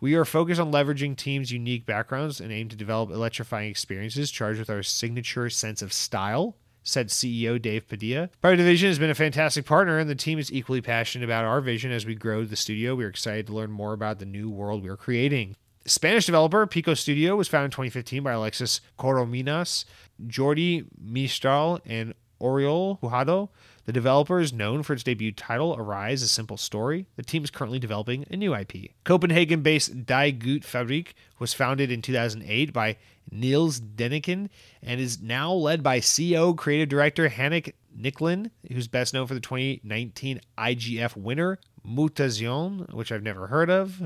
We 0.00 0.14
are 0.14 0.24
focused 0.24 0.60
on 0.60 0.72
leveraging 0.72 1.16
teams' 1.16 1.52
unique 1.52 1.86
backgrounds 1.86 2.40
and 2.40 2.52
aim 2.52 2.68
to 2.68 2.76
develop 2.76 3.10
electrifying 3.10 3.70
experiences 3.70 4.30
charged 4.30 4.58
with 4.58 4.70
our 4.70 4.82
signature 4.82 5.50
sense 5.50 5.82
of 5.82 5.92
style, 5.92 6.56
said 6.88 7.08
CEO 7.08 7.60
Dave 7.60 7.86
Padilla. 7.86 8.30
Private 8.40 8.56
Division 8.56 8.88
has 8.88 8.98
been 8.98 9.10
a 9.10 9.14
fantastic 9.14 9.66
partner, 9.66 9.98
and 9.98 10.08
the 10.08 10.14
team 10.14 10.38
is 10.38 10.50
equally 10.50 10.80
passionate 10.80 11.24
about 11.24 11.44
our 11.44 11.60
vision 11.60 11.92
as 11.92 12.06
we 12.06 12.14
grow 12.14 12.44
the 12.44 12.56
studio. 12.56 12.94
We 12.94 13.04
are 13.04 13.08
excited 13.08 13.46
to 13.48 13.52
learn 13.52 13.70
more 13.70 13.92
about 13.92 14.18
the 14.18 14.24
new 14.24 14.48
world 14.48 14.82
we 14.82 14.88
are 14.88 14.96
creating. 14.96 15.56
Spanish 15.84 16.26
developer 16.26 16.66
Pico 16.66 16.94
Studio 16.94 17.36
was 17.36 17.48
founded 17.48 17.66
in 17.66 17.70
2015 17.72 18.22
by 18.22 18.32
Alexis 18.32 18.80
Corominas, 18.98 19.84
Jordi 20.26 20.86
Mistral, 20.98 21.80
and 21.84 22.14
Oriol 22.40 22.98
Pujado. 23.00 23.50
The 23.88 23.92
developer 23.94 24.38
is 24.38 24.52
known 24.52 24.82
for 24.82 24.92
its 24.92 25.02
debut 25.02 25.32
title, 25.32 25.74
Arise, 25.74 26.20
A 26.20 26.28
Simple 26.28 26.58
Story. 26.58 27.06
The 27.16 27.22
team 27.22 27.42
is 27.42 27.50
currently 27.50 27.78
developing 27.78 28.26
a 28.30 28.36
new 28.36 28.54
IP. 28.54 28.90
Copenhagen 29.04 29.62
based 29.62 30.04
Die 30.04 30.32
Fabrik 30.32 31.14
was 31.38 31.54
founded 31.54 31.90
in 31.90 32.02
2008 32.02 32.70
by 32.74 32.98
Nils 33.30 33.80
Deneken 33.80 34.50
and 34.82 35.00
is 35.00 35.22
now 35.22 35.54
led 35.54 35.82
by 35.82 36.00
CEO 36.00 36.54
creative 36.54 36.90
director 36.90 37.30
Henrik 37.30 37.76
Nicklin, 37.98 38.50
who's 38.70 38.88
best 38.88 39.14
known 39.14 39.26
for 39.26 39.32
the 39.32 39.40
2019 39.40 40.42
IGF 40.58 41.16
winner 41.16 41.58
Mutazione, 41.88 42.92
which 42.92 43.10
I've 43.10 43.22
never 43.22 43.46
heard 43.46 43.70
of. 43.70 44.02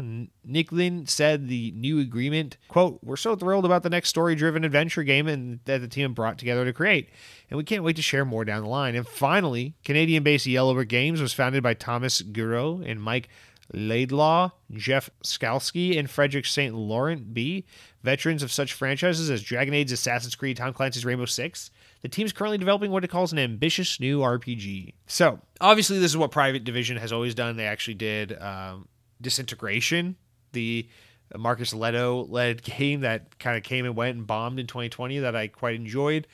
Nicklin 0.47 1.09
said 1.09 1.49
the 1.49 1.73
new 1.73 1.99
agreement, 1.99 2.57
quote, 2.69 3.01
We're 3.03 3.17
so 3.17 3.35
thrilled 3.35 3.65
about 3.65 3.83
the 3.83 3.91
next 3.91 4.09
story 4.09 4.35
driven 4.35 4.65
adventure 4.65 5.03
game 5.03 5.27
and 5.27 5.61
that 5.65 5.81
the 5.81 5.89
team 5.89 6.15
brought 6.15 6.39
together 6.39 6.65
to 6.65 6.73
create. 6.73 7.11
And 7.51 7.59
we 7.59 7.65
can't 7.65 7.83
wait 7.83 7.97
to 7.97 8.03
share 8.03 8.25
more 8.25 8.45
down 8.45 8.63
the 8.63 8.69
line. 8.69 8.95
And 8.95 9.07
finally, 9.07 9.75
Canadian 9.85 10.23
based 10.23 10.47
Yellow 10.47 10.75
Brick 10.75 10.89
Games 10.89 11.21
was 11.21 11.33
founded 11.33 11.63
by 11.63 11.75
Thomas 11.75 12.23
Guro 12.23 12.89
and 12.89 13.03
Mike 13.03 13.29
Laidlaw, 13.73 14.51
Jeff 14.71 15.11
Skalski, 15.25 15.99
and 15.99 16.11
Frederick 16.11 16.47
St. 16.47 16.75
Laurent 16.75 17.33
B., 17.33 17.65
veterans 18.03 18.43
of 18.43 18.53
such 18.53 18.73
franchises 18.73 19.31
as 19.31 19.43
Dragon 19.43 19.75
Age, 19.75 19.93
Assassin's 19.93 20.35
Creed, 20.35 20.57
Tom 20.57 20.73
Clancy's 20.73 21.05
Rainbow 21.05 21.25
Six. 21.25 21.71
The 22.03 22.09
team's 22.09 22.33
currently 22.33 22.59
developing 22.59 22.91
what 22.91 23.05
it 23.05 23.09
calls 23.09 23.33
an 23.33 23.39
ambitious 23.39 24.01
new 24.01 24.20
RPG. 24.20 24.95
So, 25.07 25.41
obviously, 25.61 25.99
this 25.99 26.11
is 26.11 26.16
what 26.16 26.31
Private 26.33 26.65
Division 26.65 26.97
has 26.97 27.12
always 27.12 27.35
done. 27.35 27.57
They 27.57 27.66
actually 27.66 27.95
did 27.95 28.41
um, 28.41 28.89
Disintegration, 29.20 30.16
the 30.53 30.89
Marcus 31.37 31.73
Lehto 31.73 32.29
led 32.29 32.62
game 32.62 33.01
that 33.01 33.39
kind 33.39 33.57
of 33.57 33.62
came 33.62 33.85
and 33.85 33.97
went 33.97 34.16
and 34.16 34.27
bombed 34.27 34.59
in 34.59 34.66
2020 34.66 35.20
that 35.20 35.37
I 35.37 35.49
quite 35.49 35.77
enjoyed. 35.77 36.27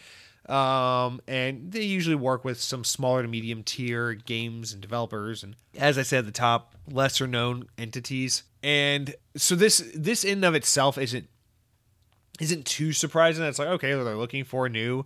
Um, 0.49 1.21
and 1.29 1.71
they 1.71 1.83
usually 1.83 2.17
work 2.17 2.45
with 2.45 2.59
some 2.59 2.83
smaller 2.83 3.23
to 3.23 3.29
medium 3.29 3.63
tier 3.63 4.15
games 4.15 4.73
and 4.73 4.81
developers, 4.81 5.43
and 5.43 5.55
as 5.77 5.99
I 5.99 6.03
said 6.03 6.21
at 6.21 6.25
the 6.25 6.33
top, 6.33 6.75
lesser 6.91 7.27
known 7.27 7.67
entities. 7.77 8.45
And 8.63 9.15
so 9.37 9.55
this 9.55 9.83
this 9.95 10.25
in 10.25 10.39
and 10.39 10.45
of 10.47 10.55
itself 10.55 10.97
isn't 10.97 11.29
isn't 12.41 12.65
too 12.65 12.95
surprising. 12.95 13.45
It's 13.45 13.59
like 13.59 13.69
okay, 13.69 13.93
they're 13.93 14.17
looking 14.17 14.45
for 14.45 14.65
a 14.65 14.71
new, 14.71 15.05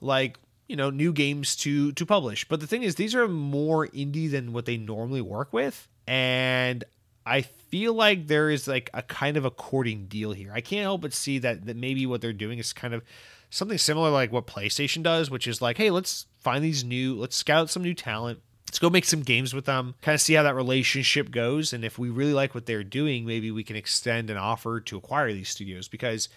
like 0.00 0.38
you 0.68 0.74
know, 0.74 0.90
new 0.90 1.12
games 1.12 1.54
to 1.56 1.92
to 1.92 2.06
publish. 2.06 2.46
But 2.48 2.60
the 2.60 2.66
thing 2.66 2.82
is, 2.82 2.96
these 2.96 3.14
are 3.14 3.28
more 3.28 3.86
indie 3.88 4.30
than 4.30 4.52
what 4.52 4.66
they 4.66 4.76
normally 4.76 5.20
work 5.20 5.52
with, 5.52 5.88
and 6.06 6.84
I 7.24 7.42
feel 7.42 7.94
like 7.94 8.26
there 8.26 8.50
is 8.50 8.68
like 8.68 8.90
a 8.94 9.02
kind 9.02 9.36
of 9.36 9.44
a 9.44 9.50
courting 9.50 10.06
deal 10.06 10.32
here. 10.32 10.52
I 10.52 10.60
can't 10.60 10.82
help 10.82 11.02
but 11.02 11.12
see 11.12 11.38
that 11.40 11.66
that 11.66 11.76
maybe 11.76 12.06
what 12.06 12.20
they're 12.20 12.32
doing 12.32 12.58
is 12.58 12.72
kind 12.72 12.94
of 12.94 13.02
something 13.50 13.78
similar 13.78 14.10
like 14.10 14.32
what 14.32 14.46
PlayStation 14.46 15.02
does, 15.02 15.30
which 15.30 15.46
is 15.46 15.62
like, 15.62 15.76
hey, 15.76 15.90
let's 15.90 16.26
find 16.38 16.64
these 16.64 16.84
new, 16.84 17.14
let's 17.14 17.36
scout 17.36 17.70
some 17.70 17.82
new 17.82 17.94
talent. 17.94 18.40
Let's 18.68 18.78
go 18.78 18.90
make 18.90 19.04
some 19.04 19.22
games 19.22 19.54
with 19.54 19.64
them, 19.64 19.94
kind 20.02 20.14
of 20.14 20.20
see 20.20 20.34
how 20.34 20.42
that 20.42 20.56
relationship 20.56 21.30
goes. 21.30 21.72
And 21.72 21.84
if 21.84 21.98
we 21.98 22.10
really 22.10 22.32
like 22.32 22.54
what 22.54 22.66
they're 22.66 22.84
doing, 22.84 23.24
maybe 23.24 23.50
we 23.52 23.62
can 23.62 23.76
extend 23.76 24.28
an 24.28 24.36
offer 24.36 24.80
to 24.80 24.96
acquire 24.96 25.32
these 25.32 25.48
studios 25.48 25.86
because 25.86 26.28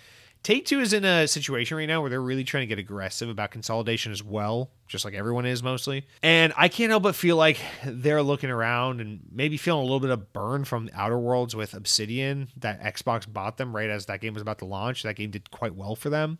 Take 0.41 0.66
Two 0.66 0.80
is 0.80 0.94
in 0.94 1.03
a 1.03 1.28
situation 1.28 1.78
right 1.78 1.86
now 1.86 2.02
where 2.02 2.10
they're 2.10 2.22
really 2.22 2.44
trying 2.44 2.61
to 2.61 2.68
get 2.68 2.80
aggressive 2.80 3.28
about 3.30 3.52
consolidation 3.52 4.11
as 4.11 4.24
well, 4.24 4.72
just 4.88 5.03
like 5.03 5.14
everyone 5.14 5.45
is 5.45 5.61
mostly. 5.61 6.06
And 6.24 6.53
I 6.56 6.70
can't 6.70 6.90
help 6.90 7.03
but 7.03 7.16
feel 7.16 7.36
like 7.36 7.60
they're 7.86 8.24
looking 8.24 8.49
around 8.49 9.02
and 9.02 9.20
maybe 9.32 9.57
feeling 9.57 9.82
a 9.82 9.84
little 9.84 9.99
bit 9.99 10.11
of 10.11 10.32
burn 10.32 10.64
from 10.64 10.90
Outer 10.94 11.20
Worlds 11.20 11.56
with 11.56 11.74
Obsidian 11.74 12.48
that 12.57 12.82
Xbox 12.82 13.32
bought 13.32 13.57
them 13.57 13.76
right 13.76 13.90
as 13.90 14.06
that 14.06 14.22
game 14.22 14.34
was 14.34 14.41
about 14.41 14.60
to 14.60 14.66
launch. 14.66 15.03
That 15.03 15.18
game 15.18 15.32
did 15.32 15.52
quite 15.52 15.76
well 15.76 15.95
for 15.95 16.10
them 16.10 16.40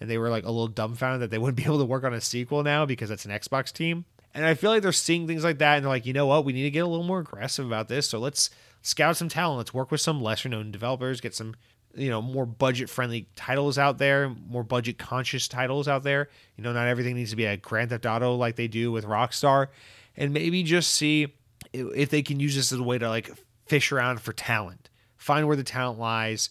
and 0.00 0.10
they 0.10 0.18
were 0.18 0.30
like 0.30 0.44
a 0.44 0.50
little 0.50 0.68
dumbfounded 0.68 1.20
that 1.22 1.30
they 1.30 1.38
wouldn't 1.38 1.56
be 1.62 1.64
able 1.64 1.78
to 1.78 1.84
work 1.84 2.04
on 2.04 2.14
a 2.14 2.20
sequel 2.20 2.62
now 2.62 2.86
because 2.86 3.10
it's 3.10 3.24
an 3.24 3.30
Xbox 3.30 3.72
team. 3.72 4.04
And 4.34 4.44
I 4.44 4.54
feel 4.54 4.70
like 4.70 4.82
they're 4.82 4.92
seeing 4.92 5.26
things 5.26 5.44
like 5.44 5.58
that 5.58 5.76
and 5.76 5.84
they're 5.84 5.90
like, 5.90 6.06
you 6.06 6.12
know 6.12 6.26
what, 6.26 6.44
we 6.44 6.52
need 6.52 6.64
to 6.64 6.70
get 6.70 6.80
a 6.80 6.88
little 6.88 7.04
more 7.04 7.20
aggressive 7.20 7.66
about 7.66 7.88
this. 7.88 8.08
So 8.08 8.18
let's 8.18 8.50
scout 8.82 9.16
some 9.16 9.28
talent. 9.28 9.58
Let's 9.58 9.72
work 9.74 9.92
with 9.92 10.00
some 10.00 10.20
lesser 10.20 10.48
known 10.48 10.72
developers, 10.72 11.20
get 11.20 11.34
some, 11.34 11.54
you 11.94 12.10
know, 12.10 12.20
more 12.20 12.46
budget 12.46 12.90
friendly 12.90 13.28
titles 13.36 13.78
out 13.78 13.98
there, 13.98 14.34
more 14.48 14.62
budget 14.64 14.98
conscious 14.98 15.48
titles 15.48 15.88
out 15.88 16.02
there. 16.02 16.28
You 16.56 16.64
know, 16.64 16.72
not 16.72 16.88
everything 16.88 17.14
needs 17.14 17.30
to 17.30 17.36
be 17.36 17.44
a 17.44 17.56
Grand 17.56 17.90
Theft 17.90 18.06
Auto 18.06 18.34
like 18.34 18.56
they 18.56 18.68
do 18.68 18.92
with 18.92 19.04
Rockstar. 19.04 19.68
And 20.16 20.32
maybe 20.32 20.62
just 20.62 20.92
see 20.92 21.34
if 21.72 22.10
they 22.10 22.22
can 22.22 22.40
use 22.40 22.54
this 22.54 22.72
as 22.72 22.78
a 22.78 22.82
way 22.82 22.98
to 22.98 23.08
like 23.08 23.30
fish 23.66 23.92
around 23.92 24.20
for 24.20 24.32
talent, 24.32 24.90
find 25.16 25.46
where 25.46 25.56
the 25.56 25.64
talent 25.64 25.98
lies, 25.98 26.50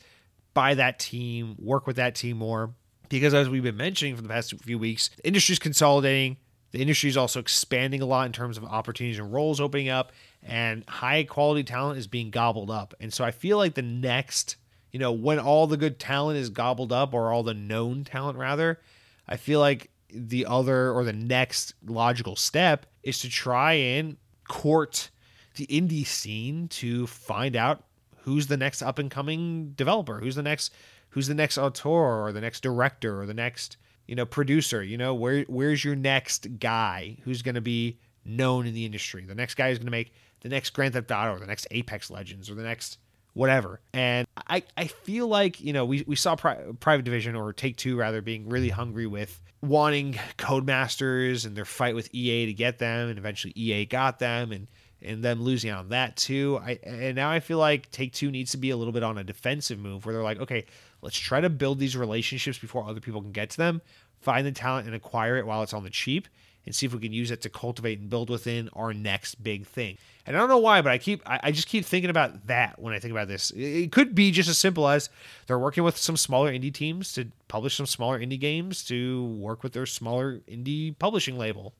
buy 0.53 0.73
that 0.75 0.99
team, 0.99 1.55
work 1.59 1.87
with 1.87 1.95
that 1.97 2.15
team 2.15 2.37
more. 2.37 2.73
Because 3.09 3.33
as 3.33 3.49
we've 3.49 3.63
been 3.63 3.77
mentioning 3.77 4.15
for 4.15 4.21
the 4.21 4.29
past 4.29 4.53
few 4.61 4.79
weeks, 4.79 5.09
the 5.17 5.27
industry's 5.27 5.59
consolidating 5.59 6.37
the 6.73 6.81
industry 6.81 7.07
is 7.07 7.17
also 7.17 7.39
expanding 7.39 8.01
a 8.01 8.05
lot 8.05 8.25
in 8.25 8.31
terms 8.31 8.57
of 8.57 8.65
opportunities 8.65 9.19
and 9.19 9.31
roles 9.31 9.61
opening 9.61 9.89
up, 9.89 10.11
and 10.41 10.83
high 10.89 11.23
quality 11.23 11.63
talent 11.63 11.99
is 11.99 12.07
being 12.07 12.31
gobbled 12.31 12.71
up. 12.71 12.95
And 12.99 13.13
so 13.13 13.23
I 13.23 13.29
feel 13.29 13.57
like 13.57 13.75
the 13.75 13.83
next, 13.83 14.55
you 14.93 14.99
know, 14.99 15.11
when 15.11 15.39
all 15.39 15.67
the 15.67 15.75
good 15.75 15.99
talent 15.99 16.39
is 16.39 16.49
gobbled 16.49 16.93
up, 16.93 17.13
or 17.13 17.31
all 17.31 17.43
the 17.43 17.53
known 17.53 18.05
talent 18.05 18.37
rather, 18.37 18.79
I 19.27 19.35
feel 19.35 19.59
like 19.59 19.89
the 20.09 20.45
other 20.45 20.91
or 20.91 21.03
the 21.03 21.11
next 21.11 21.73
logical 21.85 22.35
step 22.35 22.85
is 23.01 23.19
to 23.19 23.29
try 23.29 23.73
and 23.73 24.15
court 24.47 25.09
the 25.55 25.67
indie 25.67 26.05
scene 26.05 26.67
to 26.67 27.07
find 27.07 27.55
out 27.55 27.83
who's 28.21 28.47
the 28.47 28.57
next 28.57 28.81
up 28.81 28.99
and 28.99 29.11
coming 29.11 29.73
developer, 29.75 30.19
who's 30.19 30.35
the 30.35 30.43
next 30.43 30.71
who's 31.09 31.27
the 31.27 31.33
next 31.33 31.57
auteur 31.57 32.25
or 32.25 32.31
the 32.31 32.41
next 32.41 32.61
director 32.61 33.21
or 33.21 33.25
the 33.25 33.33
next 33.33 33.77
you 34.07 34.15
know, 34.15 34.25
producer, 34.25 34.83
you 34.83 34.97
know, 34.97 35.13
where 35.13 35.43
where's 35.43 35.83
your 35.83 35.95
next 35.95 36.59
guy 36.59 37.17
who's 37.23 37.41
going 37.41 37.55
to 37.55 37.61
be 37.61 37.99
known 38.25 38.67
in 38.67 38.73
the 38.73 38.85
industry? 38.85 39.25
The 39.25 39.35
next 39.35 39.55
guy 39.55 39.69
who's 39.69 39.77
going 39.77 39.87
to 39.87 39.91
make 39.91 40.13
the 40.41 40.49
next 40.49 40.71
Grand 40.71 40.93
Theft 40.93 41.11
Auto 41.11 41.35
or 41.35 41.39
the 41.39 41.47
next 41.47 41.67
Apex 41.71 42.11
Legends 42.11 42.49
or 42.49 42.55
the 42.55 42.63
next 42.63 42.97
whatever. 43.33 43.79
And 43.93 44.27
I, 44.47 44.63
I 44.77 44.87
feel 44.87 45.27
like, 45.27 45.61
you 45.61 45.73
know, 45.73 45.85
we, 45.85 46.03
we 46.07 46.15
saw 46.15 46.35
Pri- 46.35 46.63
Private 46.79 47.03
Division 47.03 47.35
or 47.35 47.53
Take 47.53 47.77
Two 47.77 47.95
rather 47.95 48.21
being 48.21 48.49
really 48.49 48.69
hungry 48.69 49.07
with 49.07 49.39
wanting 49.61 50.13
Codemasters 50.37 51.45
and 51.45 51.55
their 51.55 51.65
fight 51.65 51.95
with 51.95 52.13
EA 52.13 52.45
to 52.47 52.53
get 52.53 52.79
them. 52.79 53.09
And 53.09 53.17
eventually 53.17 53.53
EA 53.55 53.85
got 53.85 54.19
them 54.19 54.51
and, 54.51 54.67
and 55.01 55.23
them 55.23 55.41
losing 55.41 55.71
on 55.71 55.89
that 55.89 56.15
too. 56.15 56.59
I, 56.63 56.79
and 56.83 57.15
now 57.15 57.29
I 57.29 57.39
feel 57.39 57.57
like 57.57 57.91
Take 57.91 58.13
Two 58.13 58.31
needs 58.31 58.51
to 58.51 58.57
be 58.57 58.69
a 58.69 58.77
little 58.77 58.93
bit 58.93 59.03
on 59.03 59.17
a 59.17 59.23
defensive 59.23 59.79
move 59.79 60.05
where 60.05 60.13
they're 60.13 60.23
like, 60.23 60.39
okay, 60.39 60.65
Let's 61.03 61.19
try 61.19 61.41
to 61.41 61.49
build 61.49 61.79
these 61.79 61.97
relationships 61.97 62.57
before 62.57 62.87
other 62.87 63.01
people 63.01 63.21
can 63.21 63.33
get 63.33 63.49
to 63.51 63.57
them, 63.57 63.81
find 64.21 64.47
the 64.47 64.53
talent 64.53 64.87
and 64.87 64.95
acquire 64.95 65.35
it 65.35 65.45
while 65.45 65.61
it's 65.61 65.73
on 65.73 65.83
the 65.83 65.89
cheap, 65.89 66.29
and 66.65 66.73
see 66.73 66.85
if 66.85 66.93
we 66.93 66.99
can 66.99 67.13
use 67.13 67.31
it 67.31 67.41
to 67.41 67.49
cultivate 67.49 67.99
and 67.99 68.09
build 68.09 68.29
within 68.29 68.69
our 68.73 68.93
next 68.93 69.43
big 69.43 69.65
thing. 69.65 69.97
And 70.25 70.35
I 70.35 70.39
don't 70.39 70.49
know 70.49 70.57
why, 70.57 70.81
but 70.81 70.91
I 70.91 70.97
keep 70.97 71.21
I, 71.25 71.51
just 71.51 71.67
keep 71.67 71.85
thinking 71.85 72.09
about 72.09 72.47
that 72.47 72.79
when 72.79 72.93
I 72.93 72.99
think 72.99 73.11
about 73.11 73.27
this. 73.27 73.51
It 73.51 73.91
could 73.91 74.15
be 74.15 74.31
just 74.31 74.49
as 74.49 74.57
simple 74.57 74.87
as 74.87 75.09
they're 75.47 75.59
working 75.59 75.83
with 75.83 75.97
some 75.97 76.15
smaller 76.15 76.51
indie 76.51 76.73
teams 76.73 77.13
to 77.13 77.29
publish 77.49 77.75
some 77.75 77.85
smaller 77.85 78.19
indie 78.19 78.39
games 78.39 78.85
to 78.85 79.25
work 79.25 79.63
with 79.63 79.73
their 79.73 79.85
smaller 79.85 80.39
indie 80.47 80.97
publishing 80.97 81.37
label. 81.37 81.73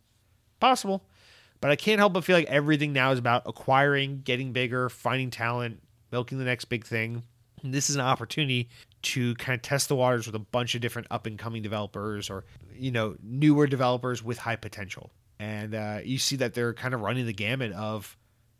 Possible. 0.60 1.03
But 1.61 1.72
I 1.72 1.77
can't 1.77 1.99
help 1.99 2.11
but 2.11 2.26
feel 2.26 2.35
like 2.35 2.47
everything 2.47 2.91
now 2.91 3.11
is 3.11 3.19
about 3.19 3.43
acquiring, 3.45 4.22
getting 4.26 4.51
bigger, 4.51 4.89
finding 4.89 5.30
talent, 5.30 5.81
milking 6.11 6.38
the 6.38 6.43
next 6.43 6.65
big 6.65 6.85
thing. 6.85 7.23
This 7.64 7.90
is 7.90 7.95
an 7.95 8.02
opportunity 8.02 8.69
to 9.03 9.35
kind 9.35 9.56
of 9.56 9.61
test 9.61 9.90
the 9.90 9.95
waters 9.95 10.26
with 10.26 10.35
a 10.35 10.40
bunch 10.40 10.76
of 10.76 10.81
different 10.81 11.07
up 11.11 11.26
and 11.26 11.38
coming 11.38 11.61
developers 11.61 12.30
or 12.30 12.45
you 12.73 12.91
know 12.91 13.15
newer 13.22 13.68
developers 13.68 14.23
with 14.23 14.38
high 14.38 14.56
potential. 14.56 15.11
And 15.40 15.76
uh, 15.76 15.99
you 16.03 16.18
see 16.18 16.35
that 16.38 16.53
they're 16.53 16.73
kind 16.73 16.94
of 16.94 17.02
running 17.02 17.26
the 17.26 17.34
gamut 17.34 17.73
of 17.73 18.18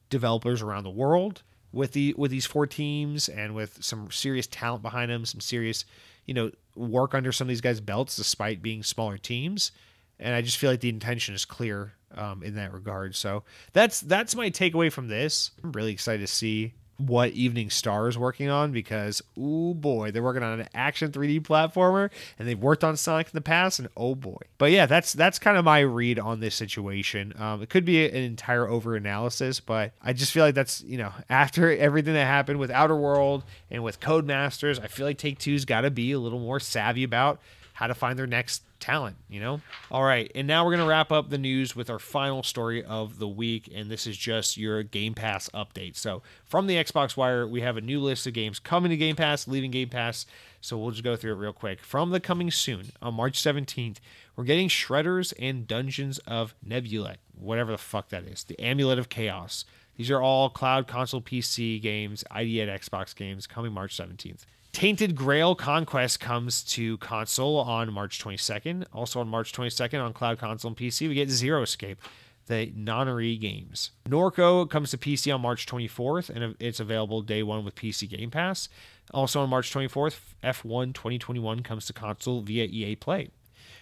developers 0.10 0.62
around 0.62 0.84
the 0.84 0.90
world 0.90 1.44
with 1.72 1.94
the 1.94 2.14
with 2.18 2.32
these 2.32 2.46
four 2.46 2.68
teams 2.68 3.30
and 3.30 3.56
with 3.56 3.84
some 3.84 4.12
serious 4.12 4.48
talent 4.48 4.84
behind 4.84 5.10
them 5.10 5.26
some 5.26 5.42
serious 5.42 5.86
you 6.26 6.34
know 6.34 6.52
work 6.76 7.16
under 7.16 7.32
some 7.32 7.46
of 7.46 7.50
these 7.50 7.62
guys 7.62 7.82
belts 7.82 8.16
despite 8.16 8.62
being 8.62 8.84
smaller 8.84 9.18
teams. 9.18 9.72
And 10.20 10.36
i 10.36 10.42
just 10.42 10.58
feel 10.58 10.70
like 10.70 10.80
the 10.80 10.90
intention 10.90 11.36
is 11.36 11.44
clear 11.44 11.94
um, 12.16 12.44
in 12.44 12.56
that 12.56 12.74
regard. 12.74 13.16
So 13.16 13.44
that's 13.74 14.02
that's 14.02 14.36
my 14.36 14.50
takeaway 14.50 14.92
from 14.92 15.08
this. 15.08 15.52
I'm 15.64 15.72
really 15.72 15.92
excited 15.92 16.26
to 16.26 16.32
see 16.32 16.74
what 16.98 17.32
Evening 17.32 17.70
Star 17.70 18.08
is 18.08 18.18
working 18.18 18.50
on 18.50 18.72
because 18.72 19.22
oh 19.38 19.74
boy, 19.74 20.12
they're 20.12 20.24
working 20.24 20.44
on 20.44 20.60
an 20.60 20.70
action 20.74 21.12
3D 21.12 21.42
platformer 21.42 22.10
and 22.38 22.48
they've 22.48 22.60
worked 22.60 22.84
on 22.84 22.98
Sonic 22.98 23.28
in 23.28 23.32
the 23.34 23.42
past 23.42 23.80
and 23.80 23.88
oh 23.98 24.16
boy. 24.16 24.42
But 24.58 24.72
yeah, 24.72 24.86
that's 24.86 25.14
that's 25.14 25.40
kind 25.40 25.58
of 25.58 25.66
my 25.66 25.80
read 25.80 26.20
on 26.20 26.40
this 26.40 26.56
situation. 26.56 27.34
Um, 27.38 27.62
it 27.62 27.70
could 27.70 27.86
be 27.86 28.06
an 28.06 28.16
entire 28.16 28.68
over 28.68 28.96
analysis, 28.96 29.60
but 29.60 29.94
I 30.02 30.14
just 30.14 30.32
feel 30.32 30.44
like 30.44 30.56
that's 30.56 30.82
you 30.84 30.98
know 30.98 31.12
after 31.30 31.76
everything 31.76 32.14
that 32.14 32.26
happened 32.26 32.60
with 32.60 32.72
Outer 32.72 32.96
World 32.96 33.44
and 33.72 33.84
with 33.84 34.00
Codemasters, 34.00 34.82
I 34.82 34.88
feel 34.88 35.06
like 35.06 35.18
Take 35.18 35.40
Two's 35.40 35.66
got 35.66 35.82
to 35.82 35.92
be 35.92 36.12
a 36.12 36.20
little 36.20 36.40
more 36.40 36.60
savvy 36.60 37.04
about 37.04 37.40
how 37.74 37.88
to 37.88 37.94
find 37.94 38.18
their 38.18 38.28
next 38.28 38.64
talent, 38.80 39.16
you 39.30 39.40
know? 39.40 39.62
All 39.92 40.04
right, 40.04 40.32
and 40.36 40.48
now 40.48 40.64
we're 40.64 40.72
going 40.72 40.84
to 40.84 40.90
wrap 40.90 41.12
up 41.12 41.30
the 41.30 41.38
news 41.38 41.76
with 41.76 41.90
our 41.90 42.00
final 42.00 42.44
story 42.44 42.84
of 42.84 43.20
the 43.20 43.28
week, 43.28 43.70
and 43.74 43.90
this 43.90 44.06
is 44.06 44.16
just 44.18 44.58
your 44.58 44.84
Game 44.84 45.14
Pass 45.14 45.50
update. 45.50 45.96
So, 45.96 46.22
from 46.46 46.68
the 46.68 46.76
Xbox 46.76 47.18
Wire, 47.18 47.48
we 47.48 47.62
have 47.62 47.78
a 47.78 47.82
new 47.82 48.00
list 48.00 48.28
of 48.28 48.34
games 48.34 48.60
coming 48.60 48.90
to 48.92 48.98
Game 48.98 49.16
Pass, 49.16 49.48
leaving 49.48 49.72
Game 49.72 49.90
Pass. 49.90 50.26
So, 50.62 50.78
we'll 50.78 50.92
just 50.92 51.04
go 51.04 51.16
through 51.16 51.34
it 51.34 51.38
real 51.38 51.54
quick. 51.54 51.82
From 51.82 52.12
the 52.12 52.20
coming 52.20 52.52
soon, 52.52 52.92
on 53.02 53.16
March 53.16 53.42
17th, 53.42 53.98
we're 54.36 54.44
getting 54.44 54.70
Shredders 54.70 55.34
and 55.40 55.68
Dungeons 55.68 56.20
of 56.20 56.56
Nebulet, 56.68 57.18
whatever 57.38 57.72
the 57.72 57.78
fuck 57.78 58.10
that 58.10 58.24
is, 58.24 58.44
the 58.44 58.60
Amulet 58.60 59.00
of 59.00 59.10
Chaos. 59.10 59.66
These 59.96 60.10
are 60.10 60.22
all 60.22 60.50
cloud 60.50 60.88
console 60.88 61.22
PC 61.22 61.82
games, 61.82 62.24
ID 62.32 62.62
at 62.62 62.82
Xbox 62.82 63.16
games 63.16 63.46
coming 63.46 63.72
March 63.72 63.96
17th. 63.96 64.46
Tainted 64.74 65.16
Grail 65.16 65.54
Conquest 65.54 66.20
comes 66.20 66.64
to 66.64 66.98
console 66.98 67.58
on 67.60 67.94
March 67.94 68.22
22nd. 68.22 68.86
Also 68.92 69.20
on 69.20 69.28
March 69.28 69.54
22nd 69.54 70.04
on 70.04 70.14
cloud 70.14 70.40
console 70.40 70.70
and 70.70 70.78
PC, 70.78 71.08
we 71.08 71.14
get 71.14 71.30
Zero 71.30 71.62
Escape, 71.62 72.02
the 72.48 72.72
Nonary 72.76 73.40
games. 73.40 73.92
Norco 74.10 74.68
comes 74.68 74.90
to 74.90 74.98
PC 74.98 75.34
on 75.34 75.42
March 75.42 75.68
24th, 75.68 76.30
and 76.32 76.56
it's 76.60 76.80
available 76.80 77.22
day 77.22 77.44
one 77.44 77.64
with 77.64 77.76
PC 77.76 78.10
Game 78.10 78.32
Pass. 78.32 78.68
Also 79.14 79.42
on 79.42 79.50
March 79.50 79.72
24th, 79.72 80.20
F1 80.44 80.94
2021 80.96 81.62
comes 81.62 81.86
to 81.86 81.94
console 81.94 82.42
via 82.42 82.66
EA 82.66 82.96
Play. 82.96 83.30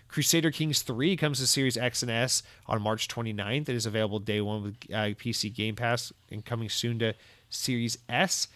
Crusader 0.09 0.51
Kings 0.51 0.81
3 0.81 1.15
comes 1.15 1.39
to 1.39 1.47
Series 1.47 1.77
X 1.77 2.01
and 2.01 2.11
S 2.11 2.43
on 2.67 2.81
March 2.81 3.07
29th. 3.07 3.69
It 3.69 3.75
is 3.75 3.85
available 3.85 4.19
day 4.19 4.41
one 4.41 4.61
with 4.61 4.75
uh, 4.91 5.15
PC 5.15 5.53
Game 5.53 5.77
Pass 5.77 6.11
and 6.29 6.43
coming 6.43 6.67
soon 6.67 6.99
to 6.99 7.15
Series 7.49 7.97
S. 8.09 8.49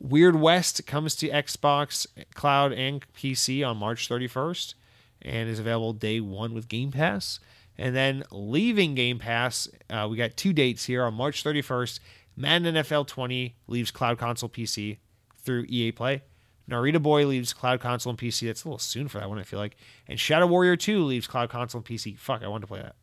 Weird 0.00 0.36
West 0.36 0.86
comes 0.86 1.16
to 1.16 1.28
Xbox, 1.28 2.06
Cloud, 2.34 2.72
and 2.72 3.04
PC 3.14 3.66
on 3.66 3.76
March 3.76 4.08
31st 4.08 4.74
and 5.22 5.48
is 5.48 5.58
available 5.58 5.92
day 5.92 6.20
one 6.20 6.54
with 6.54 6.68
Game 6.68 6.92
Pass. 6.92 7.40
And 7.76 7.94
then 7.94 8.24
leaving 8.30 8.94
Game 8.94 9.18
Pass, 9.18 9.68
uh, 9.90 10.06
we 10.10 10.16
got 10.16 10.36
two 10.36 10.52
dates 10.52 10.84
here 10.84 11.04
on 11.04 11.14
March 11.14 11.42
31st. 11.42 12.00
Madden 12.36 12.74
NFL 12.74 13.06
20 13.08 13.56
leaves 13.66 13.90
Cloud 13.90 14.18
Console 14.18 14.48
PC 14.48 14.98
through 15.36 15.64
EA 15.68 15.92
Play. 15.92 16.22
Narita 16.70 17.02
Boy 17.02 17.26
leaves 17.26 17.52
Cloud 17.52 17.80
Console 17.80 18.10
and 18.10 18.18
PC. 18.18 18.46
That's 18.46 18.64
a 18.64 18.68
little 18.68 18.78
soon 18.78 19.08
for 19.08 19.18
that 19.18 19.28
one, 19.28 19.38
I 19.38 19.42
feel 19.42 19.58
like. 19.58 19.76
And 20.06 20.20
Shadow 20.20 20.46
Warrior 20.46 20.76
2 20.76 21.02
leaves 21.04 21.26
Cloud 21.26 21.50
Console 21.50 21.80
and 21.80 21.86
PC. 21.86 22.18
Fuck, 22.18 22.42
I 22.42 22.48
wanted 22.48 22.62
to 22.62 22.66
play 22.66 22.82
that. 22.82 22.94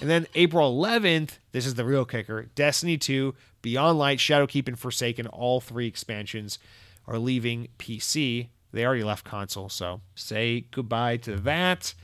And 0.00 0.08
then 0.08 0.26
April 0.34 0.78
11th, 0.78 1.38
this 1.52 1.66
is 1.66 1.74
the 1.74 1.84
real 1.84 2.04
kicker 2.04 2.44
Destiny 2.54 2.96
2, 2.96 3.34
Beyond 3.62 3.98
Light, 3.98 4.18
Shadowkeep, 4.18 4.68
and 4.68 4.78
Forsaken, 4.78 5.26
all 5.26 5.60
three 5.60 5.86
expansions 5.86 6.58
are 7.06 7.18
leaving 7.18 7.68
PC. 7.78 8.48
They 8.72 8.86
already 8.86 9.02
left 9.02 9.24
console, 9.24 9.68
so 9.68 10.00
say 10.14 10.66
goodbye 10.70 11.16
to 11.18 11.36
that. 11.36 11.94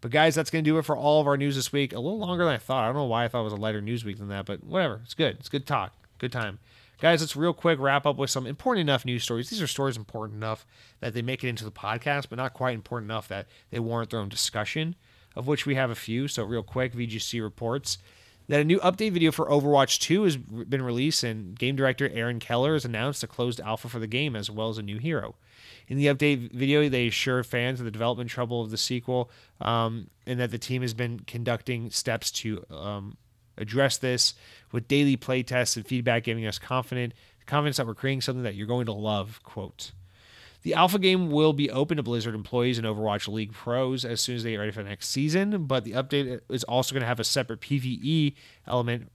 But 0.00 0.10
guys, 0.10 0.34
that's 0.34 0.50
going 0.50 0.64
to 0.64 0.70
do 0.70 0.78
it 0.78 0.84
for 0.84 0.96
all 0.96 1.20
of 1.20 1.26
our 1.26 1.36
news 1.36 1.56
this 1.56 1.72
week. 1.72 1.92
A 1.92 1.98
little 1.98 2.18
longer 2.18 2.44
than 2.44 2.54
I 2.54 2.58
thought. 2.58 2.84
I 2.84 2.86
don't 2.86 2.96
know 2.96 3.04
why 3.04 3.24
I 3.24 3.28
thought 3.28 3.40
it 3.40 3.44
was 3.44 3.52
a 3.52 3.56
lighter 3.56 3.80
news 3.80 4.04
week 4.04 4.18
than 4.18 4.28
that, 4.28 4.46
but 4.46 4.64
whatever. 4.64 5.00
It's 5.04 5.14
good. 5.14 5.36
It's 5.38 5.48
good 5.48 5.66
talk. 5.66 5.92
Good 6.18 6.32
time. 6.32 6.58
Guys, 7.00 7.20
let's 7.20 7.36
real 7.36 7.54
quick 7.54 7.78
wrap 7.78 8.04
up 8.04 8.16
with 8.16 8.30
some 8.30 8.46
important 8.46 8.82
enough 8.82 9.06
news 9.06 9.24
stories. 9.24 9.48
These 9.48 9.62
are 9.62 9.66
stories 9.66 9.96
important 9.96 10.36
enough 10.36 10.66
that 11.00 11.14
they 11.14 11.22
make 11.22 11.42
it 11.42 11.48
into 11.48 11.64
the 11.64 11.72
podcast, 11.72 12.28
but 12.28 12.36
not 12.36 12.52
quite 12.52 12.74
important 12.74 13.10
enough 13.10 13.28
that 13.28 13.46
they 13.70 13.78
warrant 13.78 14.10
their 14.10 14.20
own 14.20 14.28
discussion 14.28 14.96
of 15.36 15.46
which 15.46 15.66
we 15.66 15.74
have 15.74 15.90
a 15.90 15.94
few. 15.94 16.28
So, 16.28 16.44
real 16.44 16.62
quick, 16.62 16.94
VGC 16.94 17.42
reports 17.42 17.98
that 18.48 18.60
a 18.60 18.64
new 18.64 18.80
update 18.80 19.12
video 19.12 19.30
for 19.30 19.46
Overwatch 19.46 20.00
2 20.00 20.24
has 20.24 20.36
been 20.36 20.82
released, 20.82 21.22
and 21.22 21.56
game 21.56 21.76
director 21.76 22.10
Aaron 22.12 22.40
Keller 22.40 22.72
has 22.74 22.84
announced 22.84 23.22
a 23.22 23.28
closed 23.28 23.60
alpha 23.60 23.88
for 23.88 24.00
the 24.00 24.08
game 24.08 24.34
as 24.34 24.50
well 24.50 24.68
as 24.68 24.78
a 24.78 24.82
new 24.82 24.98
hero. 24.98 25.36
In 25.86 25.96
the 25.96 26.06
update 26.06 26.52
video, 26.52 26.88
they 26.88 27.06
assure 27.06 27.44
fans 27.44 27.78
of 27.78 27.84
the 27.84 27.92
development 27.92 28.28
trouble 28.28 28.60
of 28.60 28.70
the 28.70 28.76
sequel 28.76 29.30
um, 29.60 30.08
and 30.26 30.40
that 30.40 30.50
the 30.50 30.58
team 30.58 30.82
has 30.82 30.94
been 30.94 31.20
conducting 31.20 31.90
steps 31.90 32.30
to 32.32 32.64
um, 32.70 33.16
address 33.56 33.98
this 33.98 34.34
with 34.72 34.88
daily 34.88 35.16
playtests 35.16 35.76
and 35.76 35.86
feedback, 35.86 36.24
giving 36.24 36.46
us 36.46 36.58
confident 36.58 37.12
confidence 37.46 37.78
that 37.78 37.86
we're 37.86 37.94
creating 37.94 38.20
something 38.20 38.44
that 38.44 38.54
you're 38.54 38.66
going 38.66 38.86
to 38.86 38.92
love. 38.92 39.40
Quote. 39.42 39.92
The 40.62 40.74
alpha 40.74 40.98
game 40.98 41.30
will 41.30 41.52
be 41.52 41.70
open 41.70 41.96
to 41.96 42.02
Blizzard 42.02 42.34
employees 42.34 42.76
and 42.76 42.86
Overwatch 42.86 43.28
League 43.28 43.52
pros 43.52 44.04
as 44.04 44.20
soon 44.20 44.36
as 44.36 44.42
they 44.42 44.50
get 44.50 44.58
ready 44.58 44.72
for 44.72 44.82
the 44.82 44.88
next 44.88 45.08
season, 45.08 45.66
but 45.66 45.84
the 45.84 45.92
update 45.92 46.40
is 46.50 46.64
also 46.64 46.92
going 46.92 47.00
to 47.00 47.06
have 47.06 47.20
a 47.20 47.24
separate 47.24 47.60
PvE 47.60 48.34
element 48.66 49.10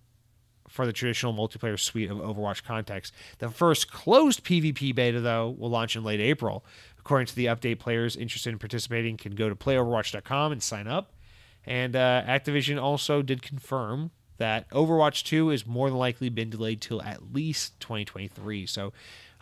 for 0.68 0.86
the 0.86 0.94
traditional 0.94 1.34
multiplayer 1.34 1.80
suite 1.80 2.10
of 2.10 2.18
Overwatch 2.18 2.64
context. 2.64 3.14
The 3.38 3.50
first 3.50 3.92
closed 3.92 4.44
PvP 4.44 4.96
beta, 4.96 5.22
though, 5.22 5.56
will 5.58 5.70
launch 5.70 5.96
in 5.96 6.04
late 6.04 6.20
April. 6.20 6.66
According 7.00 7.28
to 7.28 7.36
the 7.36 7.46
update, 7.46 7.80
players 7.80 8.16
interested 8.16 8.52
in 8.52 8.60
participating 8.60 9.16
can 9.16 9.36
go 9.36 9.48
to 9.48 9.56
playoverwatch.com 9.56 10.52
and 10.52 10.64
sign 10.64 10.88
up. 10.88 11.14
And 11.66 11.96
uh, 11.96 12.24
Activision 12.28 12.82
also 12.82 13.22
did 13.22 13.42
confirm 13.42 14.12
that 14.38 14.70
Overwatch 14.72 15.24
2 15.24 15.52
is 15.52 15.66
more 15.66 15.90
than 15.90 15.98
likely 15.98 16.30
been 16.30 16.50
delayed 16.50 16.82
till 16.82 17.02
at 17.02 17.34
least 17.34 17.80
2023. 17.80 18.66
So 18.66 18.92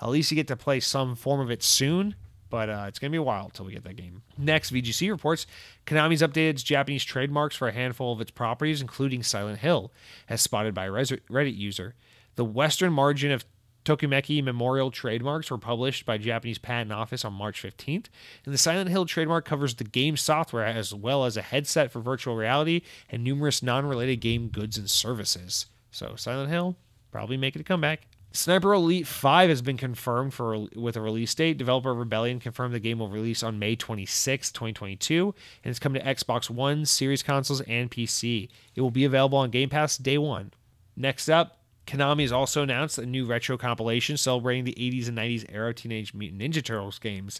at 0.06 0.12
least 0.12 0.32
you 0.32 0.36
get 0.36 0.48
to 0.48 0.56
play 0.56 0.80
some 0.80 1.16
form 1.16 1.40
of 1.40 1.52
it 1.52 1.64
soon, 1.64 2.16
but 2.50 2.70
uh, 2.70 2.86
it's 2.88 3.00
going 3.00 3.12
to 3.12 3.16
be 3.16 3.18
a 3.18 3.24
while 3.24 3.50
till 3.50 3.66
we 3.66 3.74
get 3.74 3.84
that 3.84 3.96
game. 3.96 4.22
Next, 4.38 4.72
VGC 4.72 5.10
reports 5.10 5.48
Konami's 5.86 6.22
updated 6.22 6.64
Japanese 6.64 7.04
trademarks 7.04 7.56
for 7.56 7.68
a 7.68 7.74
handful 7.74 8.14
of 8.14 8.22
its 8.22 8.32
properties, 8.32 8.82
including 8.82 9.24
Silent 9.24 9.60
Hill, 9.60 9.92
as 10.30 10.42
spotted 10.42 10.74
by 10.74 10.86
a 10.86 10.92
Reddit 10.92 11.58
user. 11.58 11.96
The 12.36 12.46
western 12.46 12.94
margin 12.94 13.32
of 13.32 13.46
Tokimeki 13.86 14.44
Memorial 14.44 14.92
trademarks 14.92 15.52
were 15.52 15.58
published 15.58 16.06
by 16.06 16.18
Japanese 16.18 16.58
Patent 16.58 16.92
Office 16.92 17.26
on 17.26 17.34
March 17.34 17.62
15th, 17.62 18.06
and 18.46 18.54
the 18.54 18.58
Silent 18.58 18.90
Hill 18.90 19.06
trademark 19.06 19.46
covers 19.46 19.76
the 19.76 19.84
game 19.84 20.16
software 20.16 20.66
as 20.66 20.94
well 20.94 21.26
as 21.26 21.36
a 21.36 21.42
headset 21.42 21.92
for 21.92 22.00
virtual 22.00 22.36
reality 22.36 22.82
and 23.10 23.24
numerous 23.24 23.62
non-related 23.62 24.18
game 24.18 24.48
goods 24.48 24.78
and 24.78 24.90
services. 24.90 25.66
So 25.92 26.16
Silent 26.16 26.50
Hill 26.50 26.76
probably 27.12 27.38
making 27.38 27.62
a 27.62 27.66
comeback. 27.66 28.08
Sniper 28.36 28.74
Elite 28.74 29.06
5 29.06 29.50
has 29.50 29.62
been 29.62 29.78
confirmed 29.78 30.34
for 30.34 30.66
with 30.76 30.98
a 30.98 31.02
release 31.02 31.36
date. 31.36 31.60
Developer 31.60 31.94
Rebellion 31.94 32.40
confirmed 32.40 32.74
the 32.74 32.80
game 32.80 32.98
will 32.98 33.08
release 33.08 33.44
on 33.44 33.60
May 33.60 33.76
26, 33.76 34.52
2022, 34.52 35.36
and 35.64 35.70
it's 35.70 35.78
coming 35.78 36.02
to 36.02 36.08
Xbox 36.08 36.50
One, 36.50 36.84
Series 36.88 37.22
consoles, 37.22 37.62
and 37.62 37.92
PC. 37.92 38.50
It 38.76 38.82
will 38.82 38.90
be 38.90 39.06
available 39.06 39.38
on 39.38 39.52
Game 39.52 39.70
Pass 39.70 39.98
day 39.98 40.18
one. 40.18 40.52
Next 40.98 41.30
up, 41.30 41.60
Konami 41.86 42.22
has 42.24 42.32
also 42.32 42.64
announced 42.64 42.98
a 42.98 43.06
new 43.06 43.28
retro 43.28 43.56
compilation 43.56 44.18
celebrating 44.18 44.64
the 44.64 44.74
80s 44.74 45.08
and 45.08 45.18
90s 45.18 45.46
era 45.50 45.72
Teenage 45.72 46.16
Mutant 46.16 46.42
Ninja 46.42 46.64
Turtles 46.64 46.98
games. 46.98 47.40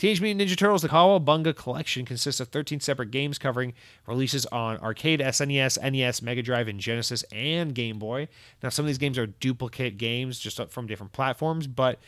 Teenage 0.00 0.22
Mutant 0.22 0.48
Ninja 0.48 0.56
Turtles 0.56 0.80
The 0.80 0.88
Cowabunga 0.88 1.54
Collection 1.54 2.06
consists 2.06 2.40
of 2.40 2.48
13 2.48 2.80
separate 2.80 3.10
games 3.10 3.36
covering 3.36 3.74
releases 4.06 4.46
on 4.46 4.78
arcade, 4.78 5.20
SNES, 5.20 5.92
NES, 5.92 6.22
Mega 6.22 6.40
Drive, 6.40 6.68
and 6.68 6.80
Genesis 6.80 7.22
and 7.30 7.74
Game 7.74 7.98
Boy. 7.98 8.28
Now, 8.62 8.70
some 8.70 8.86
of 8.86 8.86
these 8.86 8.96
games 8.96 9.18
are 9.18 9.26
duplicate 9.26 9.98
games 9.98 10.38
just 10.38 10.58
from 10.70 10.86
different 10.86 11.12
platforms, 11.12 11.66
but 11.66 11.98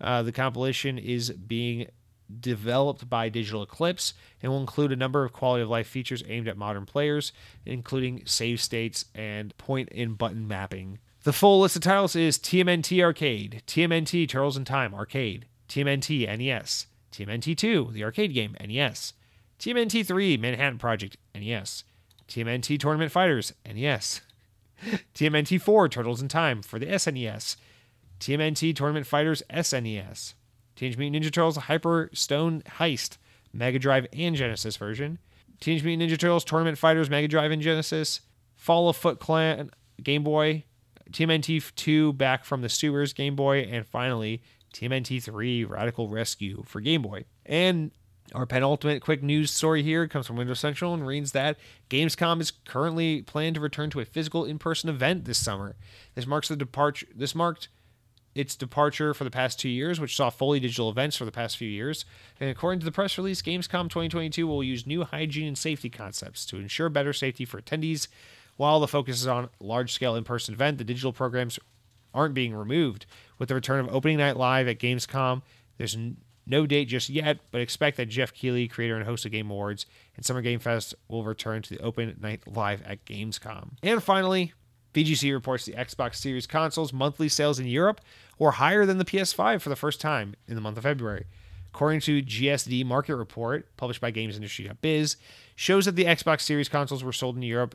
uh, 0.00 0.22
the 0.22 0.32
compilation 0.32 0.96
is 0.96 1.28
being 1.28 1.88
developed 2.40 3.10
by 3.10 3.28
Digital 3.28 3.62
Eclipse 3.62 4.14
and 4.42 4.50
will 4.50 4.60
include 4.60 4.90
a 4.90 4.96
number 4.96 5.22
of 5.22 5.34
quality 5.34 5.62
of 5.62 5.68
life 5.68 5.86
features 5.86 6.24
aimed 6.28 6.48
at 6.48 6.56
modern 6.56 6.86
players, 6.86 7.32
including 7.66 8.22
save 8.24 8.62
states 8.62 9.04
and 9.14 9.54
point 9.58 9.90
and 9.94 10.16
button 10.16 10.48
mapping. 10.48 11.00
The 11.24 11.34
full 11.34 11.60
list 11.60 11.76
of 11.76 11.82
titles 11.82 12.16
is 12.16 12.38
TMNT 12.38 13.02
Arcade, 13.02 13.62
TMNT 13.66 14.26
Turtles 14.26 14.56
in 14.56 14.64
Time 14.64 14.94
Arcade, 14.94 15.44
TMNT 15.68 16.26
NES, 16.38 16.86
TMNT 17.12 17.56
2, 17.56 17.90
the 17.92 18.02
arcade 18.02 18.32
game, 18.32 18.56
NES, 18.60 19.12
TMNT 19.58 20.06
3, 20.06 20.36
Manhattan 20.38 20.78
Project, 20.78 21.16
NES, 21.34 21.84
TMNT 22.26 22.80
Tournament 22.80 23.12
Fighters, 23.12 23.52
NES, 23.66 24.22
TMNT 25.14 25.60
4, 25.60 25.88
Turtles 25.88 26.22
in 26.22 26.28
Time 26.28 26.62
for 26.62 26.78
the 26.78 26.86
SNES, 26.86 27.56
TMNT 28.18 28.74
Tournament 28.74 29.06
Fighters, 29.06 29.42
SNES, 29.50 30.34
Teenage 30.74 30.96
Mutant 30.96 31.22
Ninja 31.22 31.32
Turtles 31.32 31.56
Hyper 31.56 32.10
Stone 32.12 32.62
Heist, 32.62 33.18
Mega 33.52 33.78
Drive 33.78 34.06
and 34.12 34.34
Genesis 34.34 34.76
version, 34.76 35.18
Teenage 35.60 35.84
Mutant 35.84 36.10
Ninja 36.10 36.18
Turtles 36.18 36.44
Tournament 36.44 36.78
Fighters, 36.78 37.10
Mega 37.10 37.28
Drive 37.28 37.50
and 37.50 37.62
Genesis, 37.62 38.20
Fall 38.56 38.88
of 38.88 38.96
Foot 38.96 39.20
Clan, 39.20 39.70
Game 40.02 40.24
Boy, 40.24 40.64
TMNT 41.10 41.74
2 41.74 42.14
back 42.14 42.44
from 42.44 42.62
the 42.62 42.68
sewers 42.68 43.12
Game 43.12 43.36
Boy, 43.36 43.60
and 43.60 43.86
finally 43.86 44.42
TMNT 44.72 45.22
3 45.22 45.64
Radical 45.64 46.08
Rescue 46.08 46.62
for 46.66 46.80
Game 46.80 47.02
Boy. 47.02 47.24
And 47.44 47.90
our 48.34 48.46
penultimate 48.46 49.02
quick 49.02 49.22
news 49.22 49.50
story 49.50 49.82
here 49.82 50.06
comes 50.08 50.26
from 50.26 50.36
Windows 50.36 50.60
Central 50.60 50.94
and 50.94 51.06
reads 51.06 51.32
that 51.32 51.58
Gamescom 51.90 52.40
is 52.40 52.50
currently 52.50 53.22
planned 53.22 53.56
to 53.56 53.60
return 53.60 53.90
to 53.90 54.00
a 54.00 54.04
physical 54.04 54.44
in-person 54.44 54.88
event 54.88 55.24
this 55.24 55.38
summer. 55.38 55.76
This 56.14 56.26
marks 56.26 56.48
the 56.48 56.56
departure. 56.56 57.06
This 57.14 57.34
marked 57.34 57.68
its 58.34 58.56
departure 58.56 59.12
for 59.12 59.24
the 59.24 59.30
past 59.30 59.60
two 59.60 59.68
years, 59.68 60.00
which 60.00 60.16
saw 60.16 60.30
fully 60.30 60.58
digital 60.58 60.88
events 60.88 61.16
for 61.16 61.26
the 61.26 61.32
past 61.32 61.58
few 61.58 61.68
years. 61.68 62.06
And 62.40 62.48
according 62.48 62.80
to 62.80 62.86
the 62.86 62.92
press 62.92 63.18
release, 63.18 63.42
Gamescom 63.42 63.90
2022 63.90 64.46
will 64.46 64.64
use 64.64 64.86
new 64.86 65.04
hygiene 65.04 65.48
and 65.48 65.58
safety 65.58 65.90
concepts 65.90 66.46
to 66.46 66.56
ensure 66.56 66.88
better 66.88 67.12
safety 67.12 67.44
for 67.44 67.60
attendees 67.60 68.08
while 68.56 68.80
the 68.80 68.88
focus 68.88 69.20
is 69.20 69.26
on 69.26 69.48
large 69.60 69.92
scale 69.92 70.14
in 70.14 70.24
person 70.24 70.54
event, 70.54 70.78
the 70.78 70.84
digital 70.84 71.12
programs 71.12 71.58
aren't 72.14 72.34
being 72.34 72.54
removed. 72.54 73.06
With 73.38 73.48
the 73.48 73.54
return 73.54 73.80
of 73.80 73.94
Opening 73.94 74.18
Night 74.18 74.36
Live 74.36 74.68
at 74.68 74.78
Gamescom, 74.78 75.42
there's 75.78 75.96
no 76.46 76.66
date 76.66 76.86
just 76.86 77.08
yet, 77.08 77.38
but 77.50 77.60
expect 77.60 77.96
that 77.96 78.08
Geoff 78.08 78.32
Keighley, 78.32 78.68
creator 78.68 78.96
and 78.96 79.04
host 79.04 79.24
of 79.24 79.32
Game 79.32 79.50
Awards 79.50 79.86
and 80.16 80.24
Summer 80.24 80.42
Game 80.42 80.58
Fest, 80.58 80.94
will 81.08 81.24
return 81.24 81.62
to 81.62 81.74
the 81.74 81.82
Open 81.82 82.16
Night 82.20 82.42
Live 82.46 82.82
at 82.82 83.04
Gamescom. 83.04 83.72
And 83.82 84.02
finally, 84.02 84.52
VGC 84.94 85.32
reports 85.32 85.64
the 85.64 85.72
Xbox 85.72 86.16
Series 86.16 86.46
consoles 86.46 86.92
monthly 86.92 87.28
sales 87.28 87.58
in 87.58 87.66
Europe 87.66 88.00
were 88.38 88.52
higher 88.52 88.84
than 88.84 88.98
the 88.98 89.04
PS5 89.04 89.60
for 89.60 89.68
the 89.68 89.76
first 89.76 90.00
time 90.00 90.34
in 90.46 90.54
the 90.54 90.60
month 90.60 90.76
of 90.76 90.82
February. 90.82 91.26
According 91.74 92.00
to 92.00 92.22
GSD 92.22 92.84
Market 92.84 93.16
Report, 93.16 93.66
published 93.76 94.00
by 94.00 94.12
GamesIndustry.biz, 94.12 95.16
shows 95.56 95.86
that 95.86 95.96
the 95.96 96.04
Xbox 96.04 96.42
Series 96.42 96.68
consoles 96.68 97.02
were 97.02 97.12
sold 97.12 97.36
in 97.36 97.42
Europe 97.42 97.74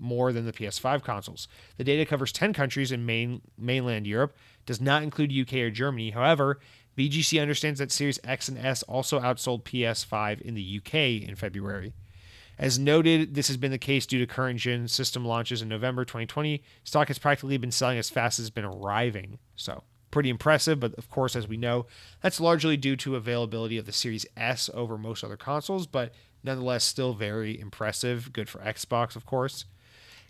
more 0.00 0.32
than 0.32 0.46
the 0.46 0.52
PS5 0.52 1.02
consoles. 1.02 1.46
The 1.76 1.84
data 1.84 2.04
covers 2.04 2.32
10 2.32 2.52
countries 2.52 2.90
in 2.90 3.06
main, 3.06 3.42
mainland 3.58 4.06
Europe, 4.06 4.36
does 4.66 4.80
not 4.80 5.02
include 5.02 5.32
UK 5.32 5.54
or 5.54 5.70
Germany. 5.70 6.10
However, 6.10 6.58
VGC 6.96 7.40
understands 7.40 7.78
that 7.78 7.92
Series 7.92 8.18
X 8.24 8.48
and 8.48 8.58
S 8.58 8.82
also 8.84 9.20
outsold 9.20 9.62
PS5 9.64 10.40
in 10.40 10.54
the 10.54 10.80
UK 10.80 11.28
in 11.28 11.36
February. 11.36 11.92
As 12.58 12.78
noted, 12.78 13.34
this 13.34 13.48
has 13.48 13.56
been 13.56 13.70
the 13.70 13.78
case 13.78 14.04
due 14.04 14.18
to 14.18 14.26
current 14.26 14.58
gen 14.58 14.86
system 14.86 15.24
launches 15.24 15.62
in 15.62 15.68
November 15.68 16.04
2020. 16.04 16.62
Stock 16.84 17.08
has 17.08 17.18
practically 17.18 17.56
been 17.56 17.70
selling 17.70 17.96
as 17.96 18.10
fast 18.10 18.38
as 18.38 18.46
it's 18.46 18.54
been 18.54 18.66
arriving. 18.66 19.38
So, 19.56 19.84
pretty 20.10 20.28
impressive, 20.28 20.78
but 20.78 20.92
of 20.94 21.08
course, 21.08 21.34
as 21.34 21.48
we 21.48 21.56
know, 21.56 21.86
that's 22.20 22.40
largely 22.40 22.76
due 22.76 22.96
to 22.96 23.16
availability 23.16 23.78
of 23.78 23.86
the 23.86 23.92
Series 23.92 24.26
S 24.36 24.68
over 24.74 24.98
most 24.98 25.24
other 25.24 25.38
consoles, 25.38 25.86
but 25.86 26.12
nonetheless, 26.44 26.84
still 26.84 27.14
very 27.14 27.58
impressive. 27.58 28.30
Good 28.32 28.48
for 28.48 28.58
Xbox, 28.58 29.16
of 29.16 29.24
course. 29.24 29.64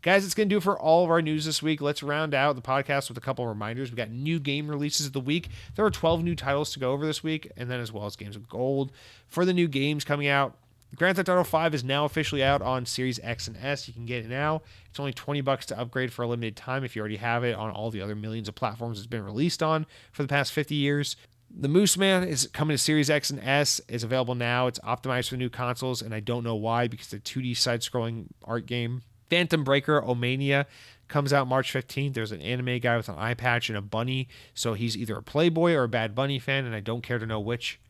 Guys, 0.03 0.25
it's 0.25 0.33
going 0.33 0.49
to 0.49 0.55
do 0.55 0.61
for 0.61 0.81
all 0.81 1.05
of 1.05 1.11
our 1.11 1.21
news 1.21 1.45
this 1.45 1.63
week. 1.63 1.83
Let's 1.83 2.03
round 2.03 2.33
out 2.33 2.57
the 2.57 2.63
podcast 2.63 3.11
with 3.11 3.19
a 3.19 3.21
couple 3.21 3.47
reminders. 3.47 3.91
We 3.91 3.99
got 3.99 4.11
new 4.11 4.41
game 4.41 4.67
releases 4.67 5.07
of 5.07 5.13
the 5.13 5.21
week. 5.21 5.51
There 5.75 5.85
are 5.85 5.91
12 5.91 6.25
new 6.25 6.35
titles 6.35 6.73
to 6.73 6.81
go 6.81 6.93
over 6.93 7.05
this 7.05 7.23
week, 7.23 7.53
and 7.55 7.71
then 7.71 7.81
as 7.81 7.93
well 7.93 8.07
as 8.07 8.17
games 8.17 8.35
of 8.35 8.49
gold. 8.49 8.93
For 9.27 9.45
the 9.45 9.53
new 9.53 9.69
games 9.69 10.03
coming 10.05 10.27
out, 10.27 10.57
Grand 10.97 11.17
Theft 11.17 11.29
Auto 11.29 11.45
5 11.45 11.75
is 11.75 11.85
now 11.85 12.07
officially 12.07 12.43
out 12.43 12.63
on 12.63 12.87
Series 12.87 13.21
X 13.23 13.47
and 13.47 13.59
S. 13.59 13.89
You 13.89 13.93
can 13.93 14.07
get 14.07 14.25
it 14.25 14.31
now. 14.31 14.63
It's 14.89 14.99
only 14.99 15.13
20 15.13 15.43
bucks 15.43 15.67
to 15.67 15.79
upgrade 15.79 16.15
for 16.15 16.23
a 16.23 16.27
limited 16.27 16.57
time 16.57 16.83
if 16.83 16.97
you 16.97 17.01
already 17.01 17.17
have 17.17 17.45
it 17.45 17.55
on 17.55 17.71
all 17.71 17.91
the 17.91 18.01
other 18.01 18.17
millions 18.17 18.49
of 18.49 18.55
platforms 18.55 18.97
it's 18.97 19.07
been 19.07 19.23
released 19.23 19.63
on 19.63 19.85
for 20.13 20.23
the 20.23 20.29
past 20.29 20.51
50 20.51 20.75
years. 20.75 21.15
The 21.55 21.69
Moose 21.69 21.99
Man 21.99 22.27
is 22.27 22.49
coming 22.55 22.73
to 22.75 22.79
Series 22.79 23.11
X 23.11 23.29
and 23.29 23.41
S. 23.45 23.83
is 23.87 24.03
available 24.03 24.35
now. 24.35 24.67
It's 24.67 24.79
optimized 24.79 25.29
for 25.29 25.37
new 25.37 25.51
consoles, 25.51 26.01
and 26.01 26.15
I 26.15 26.21
don't 26.21 26.43
know 26.43 26.55
why 26.55 26.89
because 26.89 27.09
the 27.09 27.19
2D 27.19 27.55
side-scrolling 27.55 28.29
art 28.45 28.65
game 28.65 29.03
Phantom 29.31 29.65
Breaker 29.65 30.03
Omnia 30.03 30.67
comes 31.09 31.33
out 31.33 31.47
March 31.47 31.73
15th. 31.73 32.15
There's 32.15 32.33
an 32.33 32.41
anime 32.43 32.79
guy 32.79 32.97
with 32.97 33.09
an 33.09 33.17
eye 33.17 33.35
patch 33.35 33.69
and 33.69 33.79
a 33.79 33.83
bunny, 33.83 34.29
so 34.55 34.75
he's 34.75 34.97
either 34.97 35.17
a 35.17 35.23
Playboy 35.23 35.73
or 35.73 35.85
a 35.85 35.89
Bad 35.89 36.15
Bunny 36.15 36.39
fan, 36.39 36.65
and 36.65 36.75
I 36.75 36.81
don't 36.81 37.03
care 37.03 37.19
to 37.19 37.27
know 37.27 37.41
which. 37.41 37.81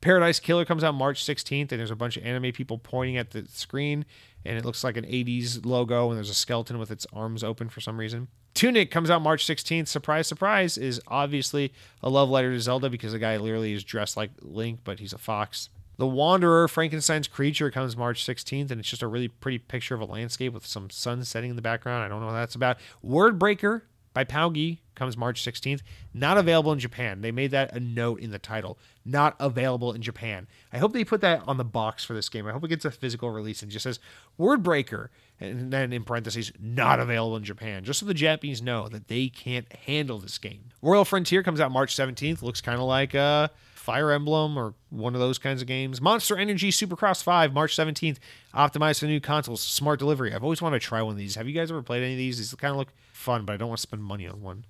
Paradise 0.00 0.40
Killer 0.40 0.64
comes 0.64 0.82
out 0.82 0.94
March 0.94 1.24
16th, 1.24 1.72
and 1.72 1.78
there's 1.78 1.90
a 1.90 1.96
bunch 1.96 2.16
of 2.16 2.24
anime 2.24 2.52
people 2.52 2.78
pointing 2.78 3.18
at 3.18 3.30
the 3.30 3.46
screen, 3.48 4.06
and 4.44 4.56
it 4.56 4.64
looks 4.64 4.82
like 4.82 4.96
an 4.96 5.04
80s 5.04 5.64
logo, 5.66 6.08
and 6.08 6.16
there's 6.16 6.30
a 6.30 6.34
skeleton 6.34 6.78
with 6.78 6.90
its 6.90 7.06
arms 7.12 7.44
open 7.44 7.68
for 7.68 7.80
some 7.80 7.98
reason. 7.98 8.28
Tunic 8.54 8.90
comes 8.90 9.10
out 9.10 9.22
March 9.22 9.46
16th. 9.46 9.88
Surprise, 9.88 10.26
surprise, 10.26 10.78
is 10.78 11.00
obviously 11.06 11.72
a 12.02 12.08
love 12.08 12.30
letter 12.30 12.50
to 12.52 12.60
Zelda 12.60 12.88
because 12.88 13.12
the 13.12 13.18
guy 13.18 13.36
literally 13.36 13.72
is 13.72 13.84
dressed 13.84 14.16
like 14.16 14.30
Link, 14.40 14.80
but 14.84 15.00
he's 15.00 15.12
a 15.12 15.18
fox. 15.18 15.68
The 16.00 16.06
Wanderer, 16.06 16.66
Frankenstein's 16.66 17.28
Creature, 17.28 17.72
comes 17.72 17.94
March 17.94 18.24
16th, 18.24 18.70
and 18.70 18.80
it's 18.80 18.88
just 18.88 19.02
a 19.02 19.06
really 19.06 19.28
pretty 19.28 19.58
picture 19.58 19.94
of 19.94 20.00
a 20.00 20.06
landscape 20.06 20.54
with 20.54 20.64
some 20.64 20.88
sun 20.88 21.22
setting 21.24 21.50
in 21.50 21.56
the 21.56 21.62
background. 21.62 22.02
I 22.02 22.08
don't 22.08 22.20
know 22.20 22.28
what 22.28 22.32
that's 22.32 22.54
about. 22.54 22.78
Wordbreaker 23.04 23.82
by 24.14 24.24
POWGI 24.24 24.78
comes 24.94 25.18
March 25.18 25.44
16th. 25.44 25.82
Not 26.14 26.38
available 26.38 26.72
in 26.72 26.78
Japan. 26.78 27.20
They 27.20 27.30
made 27.30 27.50
that 27.50 27.76
a 27.76 27.80
note 27.80 28.20
in 28.20 28.30
the 28.30 28.38
title. 28.38 28.78
Not 29.04 29.36
available 29.38 29.92
in 29.92 30.00
Japan. 30.00 30.46
I 30.72 30.78
hope 30.78 30.94
they 30.94 31.04
put 31.04 31.20
that 31.20 31.42
on 31.46 31.58
the 31.58 31.64
box 31.64 32.02
for 32.02 32.14
this 32.14 32.30
game. 32.30 32.46
I 32.46 32.52
hope 32.52 32.64
it 32.64 32.68
gets 32.68 32.86
a 32.86 32.90
physical 32.90 33.28
release 33.28 33.60
and 33.60 33.70
just 33.70 33.82
says 33.82 34.00
Wordbreaker, 34.38 35.08
and 35.38 35.70
then 35.70 35.92
in 35.92 36.04
parentheses, 36.04 36.50
not 36.58 36.98
available 36.98 37.36
in 37.36 37.44
Japan, 37.44 37.84
just 37.84 38.00
so 38.00 38.06
the 38.06 38.14
Japanese 38.14 38.62
know 38.62 38.88
that 38.88 39.08
they 39.08 39.28
can't 39.28 39.70
handle 39.84 40.18
this 40.18 40.38
game. 40.38 40.70
Royal 40.80 41.04
Frontier 41.04 41.42
comes 41.42 41.60
out 41.60 41.70
March 41.70 41.94
17th. 41.94 42.40
Looks 42.40 42.62
kind 42.62 42.78
of 42.78 42.86
like 42.86 43.14
uh, 43.14 43.48
Fire 43.90 44.12
Emblem 44.12 44.56
or 44.56 44.74
one 44.90 45.14
of 45.14 45.20
those 45.20 45.36
kinds 45.36 45.60
of 45.60 45.66
games. 45.66 46.00
Monster 46.00 46.36
Energy 46.36 46.70
Supercross 46.70 47.24
5, 47.24 47.52
March 47.52 47.74
17th, 47.74 48.18
optimized 48.54 49.00
for 49.00 49.06
new 49.06 49.18
consoles, 49.18 49.60
smart 49.60 49.98
delivery. 49.98 50.32
I've 50.32 50.44
always 50.44 50.62
wanted 50.62 50.80
to 50.80 50.86
try 50.86 51.02
one 51.02 51.10
of 51.10 51.18
these. 51.18 51.34
Have 51.34 51.48
you 51.48 51.54
guys 51.54 51.72
ever 51.72 51.82
played 51.82 52.04
any 52.04 52.12
of 52.12 52.18
these? 52.18 52.38
These 52.38 52.54
kind 52.54 52.70
of 52.70 52.76
look 52.76 52.92
fun, 53.12 53.44
but 53.44 53.54
I 53.54 53.56
don't 53.56 53.66
want 53.68 53.78
to 53.78 53.82
spend 53.82 54.04
money 54.04 54.28
on 54.28 54.42
one. 54.42 54.64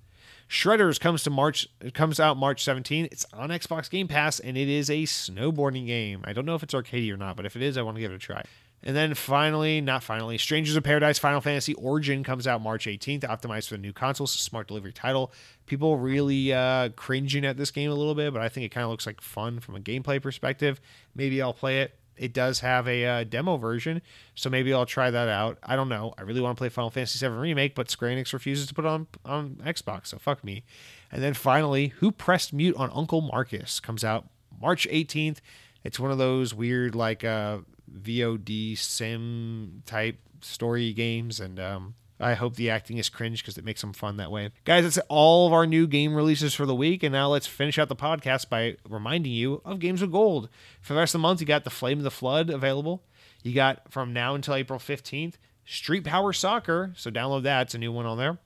Shredders 0.49 0.99
comes 0.99 1.21
to 1.21 1.29
March 1.29 1.67
it 1.81 1.93
comes 1.93 2.19
out 2.19 2.35
March 2.35 2.65
17th. 2.65 3.09
It's 3.11 3.27
on 3.31 3.49
Xbox 3.49 3.91
Game 3.91 4.07
Pass 4.07 4.39
and 4.39 4.57
it 4.57 4.67
is 4.67 4.89
a 4.89 5.03
snowboarding 5.03 5.85
game. 5.85 6.21
I 6.23 6.33
don't 6.33 6.47
know 6.47 6.55
if 6.55 6.63
it's 6.63 6.73
arcade 6.73 7.13
or 7.13 7.17
not, 7.17 7.35
but 7.35 7.45
if 7.45 7.55
it 7.55 7.61
is, 7.61 7.77
I 7.77 7.83
want 7.83 7.97
to 7.97 8.01
give 8.01 8.11
it 8.11 8.15
a 8.15 8.17
try. 8.17 8.43
And 8.83 8.95
then 8.95 9.13
finally, 9.13 9.79
not 9.79 10.03
finally, 10.03 10.37
Strangers 10.37 10.75
of 10.75 10.83
Paradise 10.83 11.19
Final 11.19 11.41
Fantasy 11.41 11.73
Origin 11.75 12.23
comes 12.23 12.47
out 12.47 12.61
March 12.61 12.87
18th, 12.87 13.21
optimized 13.21 13.67
for 13.67 13.75
the 13.75 13.81
new 13.81 13.93
consoles, 13.93 14.31
smart 14.31 14.67
delivery 14.67 14.91
title. 14.91 15.31
People 15.67 15.97
really 15.97 16.51
uh, 16.51 16.89
cringing 16.95 17.45
at 17.45 17.57
this 17.57 17.69
game 17.69 17.91
a 17.91 17.95
little 17.95 18.15
bit, 18.15 18.33
but 18.33 18.41
I 18.41 18.49
think 18.49 18.65
it 18.65 18.69
kind 18.69 18.83
of 18.83 18.89
looks 18.89 19.05
like 19.05 19.21
fun 19.21 19.59
from 19.59 19.75
a 19.75 19.79
gameplay 19.79 20.21
perspective. 20.21 20.81
Maybe 21.13 21.41
I'll 21.41 21.53
play 21.53 21.81
it. 21.81 21.95
It 22.17 22.33
does 22.33 22.59
have 22.59 22.87
a 22.87 23.05
uh, 23.05 23.23
demo 23.23 23.57
version, 23.57 24.01
so 24.35 24.49
maybe 24.49 24.73
I'll 24.73 24.85
try 24.85 25.09
that 25.09 25.27
out. 25.27 25.57
I 25.63 25.75
don't 25.75 25.89
know. 25.89 26.13
I 26.17 26.21
really 26.21 26.41
want 26.41 26.55
to 26.55 26.59
play 26.59 26.69
Final 26.69 26.91
Fantasy 26.91 27.25
VII 27.25 27.33
Remake, 27.33 27.73
but 27.73 27.89
Square 27.89 28.11
Enix 28.11 28.33
refuses 28.33 28.67
to 28.67 28.73
put 28.73 28.85
on 28.85 29.07
on 29.25 29.61
Xbox, 29.65 30.07
so 30.07 30.17
fuck 30.17 30.43
me. 30.43 30.63
And 31.11 31.23
then 31.23 31.33
finally, 31.33 31.87
Who 31.97 32.11
Pressed 32.11 32.53
Mute 32.53 32.75
on 32.75 32.91
Uncle 32.93 33.21
Marcus 33.21 33.79
comes 33.79 34.03
out 34.03 34.27
March 34.61 34.87
18th. 34.91 35.37
It's 35.83 35.99
one 35.99 36.11
of 36.11 36.19
those 36.19 36.53
weird 36.53 36.93
like 36.93 37.23
uh, 37.23 37.59
VOD 37.99 38.77
sim 38.77 39.83
type 39.85 40.17
story 40.41 40.93
games, 40.93 41.39
and 41.39 41.59
um, 41.59 41.95
I 42.19 42.35
hope 42.35 42.55
the 42.55 42.69
acting 42.69 42.97
is 42.97 43.09
cringe 43.09 43.41
because 43.41 43.57
it 43.57 43.65
makes 43.65 43.81
them 43.81 43.93
fun 43.93 44.17
that 44.17 44.31
way. 44.31 44.51
Guys, 44.65 44.83
that's 44.83 45.05
all 45.09 45.47
of 45.47 45.53
our 45.53 45.65
new 45.65 45.87
game 45.87 46.13
releases 46.13 46.53
for 46.53 46.65
the 46.65 46.75
week, 46.75 47.03
and 47.03 47.11
now 47.13 47.29
let's 47.29 47.47
finish 47.47 47.79
out 47.79 47.89
the 47.89 47.95
podcast 47.95 48.49
by 48.49 48.77
reminding 48.87 49.31
you 49.31 49.61
of 49.65 49.79
Games 49.79 50.01
of 50.01 50.11
Gold. 50.11 50.49
For 50.81 50.93
the 50.93 50.99
rest 50.99 51.15
of 51.15 51.19
the 51.19 51.23
month, 51.23 51.41
you 51.41 51.47
got 51.47 51.63
The 51.63 51.69
Flame 51.69 51.97
of 51.97 52.03
the 52.03 52.11
Flood 52.11 52.49
available. 52.49 53.03
You 53.43 53.53
got 53.53 53.91
from 53.91 54.13
now 54.13 54.35
until 54.35 54.55
April 54.55 54.79
15th, 54.79 55.35
Street 55.65 56.03
Power 56.03 56.31
Soccer, 56.31 56.93
so 56.95 57.09
download 57.09 57.43
that. 57.43 57.63
It's 57.63 57.75
a 57.75 57.79
new 57.79 57.91
one 57.91 58.05
on 58.05 58.17
there. 58.17 58.37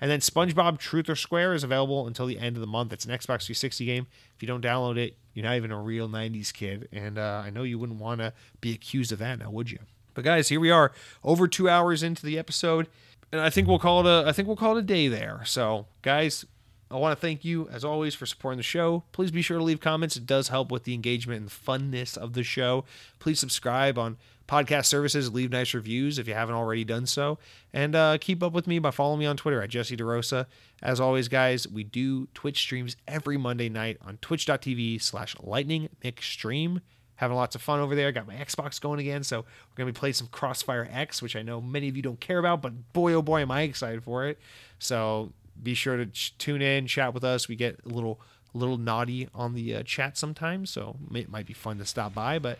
And 0.00 0.10
then 0.10 0.18
SpongeBob 0.18 0.78
Truth 0.78 1.08
or 1.08 1.14
Square 1.14 1.54
is 1.54 1.62
available 1.62 2.08
until 2.08 2.26
the 2.26 2.40
end 2.40 2.56
of 2.56 2.60
the 2.60 2.66
month. 2.66 2.92
It's 2.92 3.04
an 3.04 3.12
Xbox 3.12 3.46
360 3.46 3.84
game. 3.84 4.08
If 4.34 4.42
you 4.42 4.48
don't 4.48 4.64
download 4.64 4.98
it, 4.98 5.16
you're 5.34 5.44
not 5.44 5.56
even 5.56 5.70
a 5.70 5.80
real 5.80 6.08
90s 6.08 6.52
kid. 6.52 6.88
And 6.92 7.18
uh, 7.18 7.42
I 7.44 7.50
know 7.50 7.62
you 7.62 7.78
wouldn't 7.78 8.00
want 8.00 8.20
to 8.20 8.32
be 8.60 8.72
accused 8.72 9.12
of 9.12 9.18
that 9.18 9.38
now, 9.38 9.50
would 9.50 9.70
you? 9.70 9.78
But 10.14 10.24
guys, 10.24 10.48
here 10.48 10.60
we 10.60 10.70
are, 10.70 10.92
over 11.24 11.48
two 11.48 11.68
hours 11.68 12.02
into 12.02 12.26
the 12.26 12.38
episode, 12.38 12.88
and 13.30 13.40
I 13.40 13.48
think 13.48 13.66
we'll 13.66 13.78
call 13.78 14.06
it 14.06 14.06
a 14.06 14.28
I 14.28 14.32
think 14.32 14.46
we'll 14.46 14.58
call 14.58 14.76
it 14.76 14.80
a 14.80 14.86
day 14.86 15.08
there. 15.08 15.40
So, 15.46 15.86
guys, 16.02 16.44
I 16.90 16.96
want 16.96 17.16
to 17.16 17.20
thank 17.20 17.44
you 17.44 17.66
as 17.70 17.84
always 17.84 18.14
for 18.14 18.26
supporting 18.26 18.58
the 18.58 18.62
show. 18.62 19.04
Please 19.12 19.30
be 19.30 19.40
sure 19.40 19.56
to 19.56 19.64
leave 19.64 19.80
comments. 19.80 20.16
It 20.16 20.26
does 20.26 20.48
help 20.48 20.70
with 20.70 20.84
the 20.84 20.92
engagement 20.92 21.40
and 21.40 21.50
funness 21.50 22.18
of 22.18 22.34
the 22.34 22.42
show. 22.42 22.84
Please 23.18 23.40
subscribe 23.40 23.96
on 23.96 24.18
podcast 24.52 24.84
services. 24.84 25.32
Leave 25.32 25.50
nice 25.50 25.72
reviews 25.72 26.18
if 26.18 26.28
you 26.28 26.34
haven't 26.34 26.54
already 26.54 26.84
done 26.84 27.06
so. 27.06 27.38
And 27.72 27.94
uh, 27.96 28.18
keep 28.20 28.42
up 28.42 28.52
with 28.52 28.66
me 28.66 28.78
by 28.78 28.90
following 28.90 29.20
me 29.20 29.26
on 29.26 29.38
Twitter 29.38 29.62
at 29.62 29.70
Jesse 29.70 29.96
DeRosa. 29.96 30.44
As 30.82 31.00
always, 31.00 31.28
guys, 31.28 31.66
we 31.66 31.84
do 31.84 32.28
Twitch 32.34 32.58
streams 32.58 32.96
every 33.08 33.38
Monday 33.38 33.70
night 33.70 33.96
on 34.04 34.18
twitch.tv 34.18 35.00
slash 35.00 35.34
lightning 35.42 35.88
McStream. 36.04 36.82
Having 37.16 37.36
lots 37.36 37.54
of 37.54 37.62
fun 37.62 37.80
over 37.80 37.94
there. 37.94 38.12
Got 38.12 38.26
my 38.26 38.34
Xbox 38.34 38.78
going 38.78 39.00
again, 39.00 39.22
so 39.22 39.38
we're 39.38 39.76
going 39.76 39.86
to 39.86 39.92
be 39.92 39.98
playing 39.98 40.14
some 40.14 40.26
Crossfire 40.26 40.88
X, 40.92 41.22
which 41.22 41.34
I 41.34 41.42
know 41.42 41.60
many 41.62 41.88
of 41.88 41.96
you 41.96 42.02
don't 42.02 42.20
care 42.20 42.38
about, 42.38 42.60
but 42.60 42.92
boy, 42.92 43.14
oh 43.14 43.22
boy, 43.22 43.40
am 43.40 43.50
I 43.50 43.62
excited 43.62 44.02
for 44.02 44.26
it. 44.26 44.38
So 44.78 45.32
be 45.62 45.72
sure 45.72 45.96
to 45.96 46.06
ch- 46.06 46.36
tune 46.36 46.60
in, 46.60 46.86
chat 46.86 47.14
with 47.14 47.24
us. 47.24 47.48
We 47.48 47.56
get 47.56 47.80
a 47.86 47.88
little 47.88 48.20
a 48.54 48.58
little 48.58 48.76
naughty 48.76 49.28
on 49.34 49.54
the 49.54 49.76
uh, 49.76 49.82
chat 49.82 50.18
sometimes, 50.18 50.68
so 50.68 50.96
it 51.14 51.30
might 51.30 51.46
be 51.46 51.54
fun 51.54 51.78
to 51.78 51.86
stop 51.86 52.12
by. 52.12 52.38
But 52.38 52.58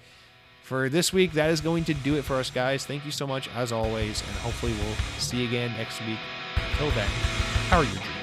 for 0.73 0.89
this 0.89 1.13
week, 1.13 1.33
that 1.33 1.51
is 1.51 1.61
going 1.61 1.85
to 1.85 1.93
do 1.93 2.17
it 2.17 2.23
for 2.23 2.37
us, 2.37 2.49
guys. 2.49 2.87
Thank 2.87 3.05
you 3.05 3.11
so 3.11 3.27
much, 3.27 3.47
as 3.55 3.73
always, 3.73 4.23
and 4.23 4.31
hopefully 4.39 4.73
we'll 4.73 4.97
see 5.19 5.43
you 5.43 5.47
again 5.47 5.71
next 5.77 6.01
week. 6.07 6.19
Until 6.57 6.91
then, 6.93 7.09
how 7.69 7.81
are 7.81 7.85
your 7.85 8.22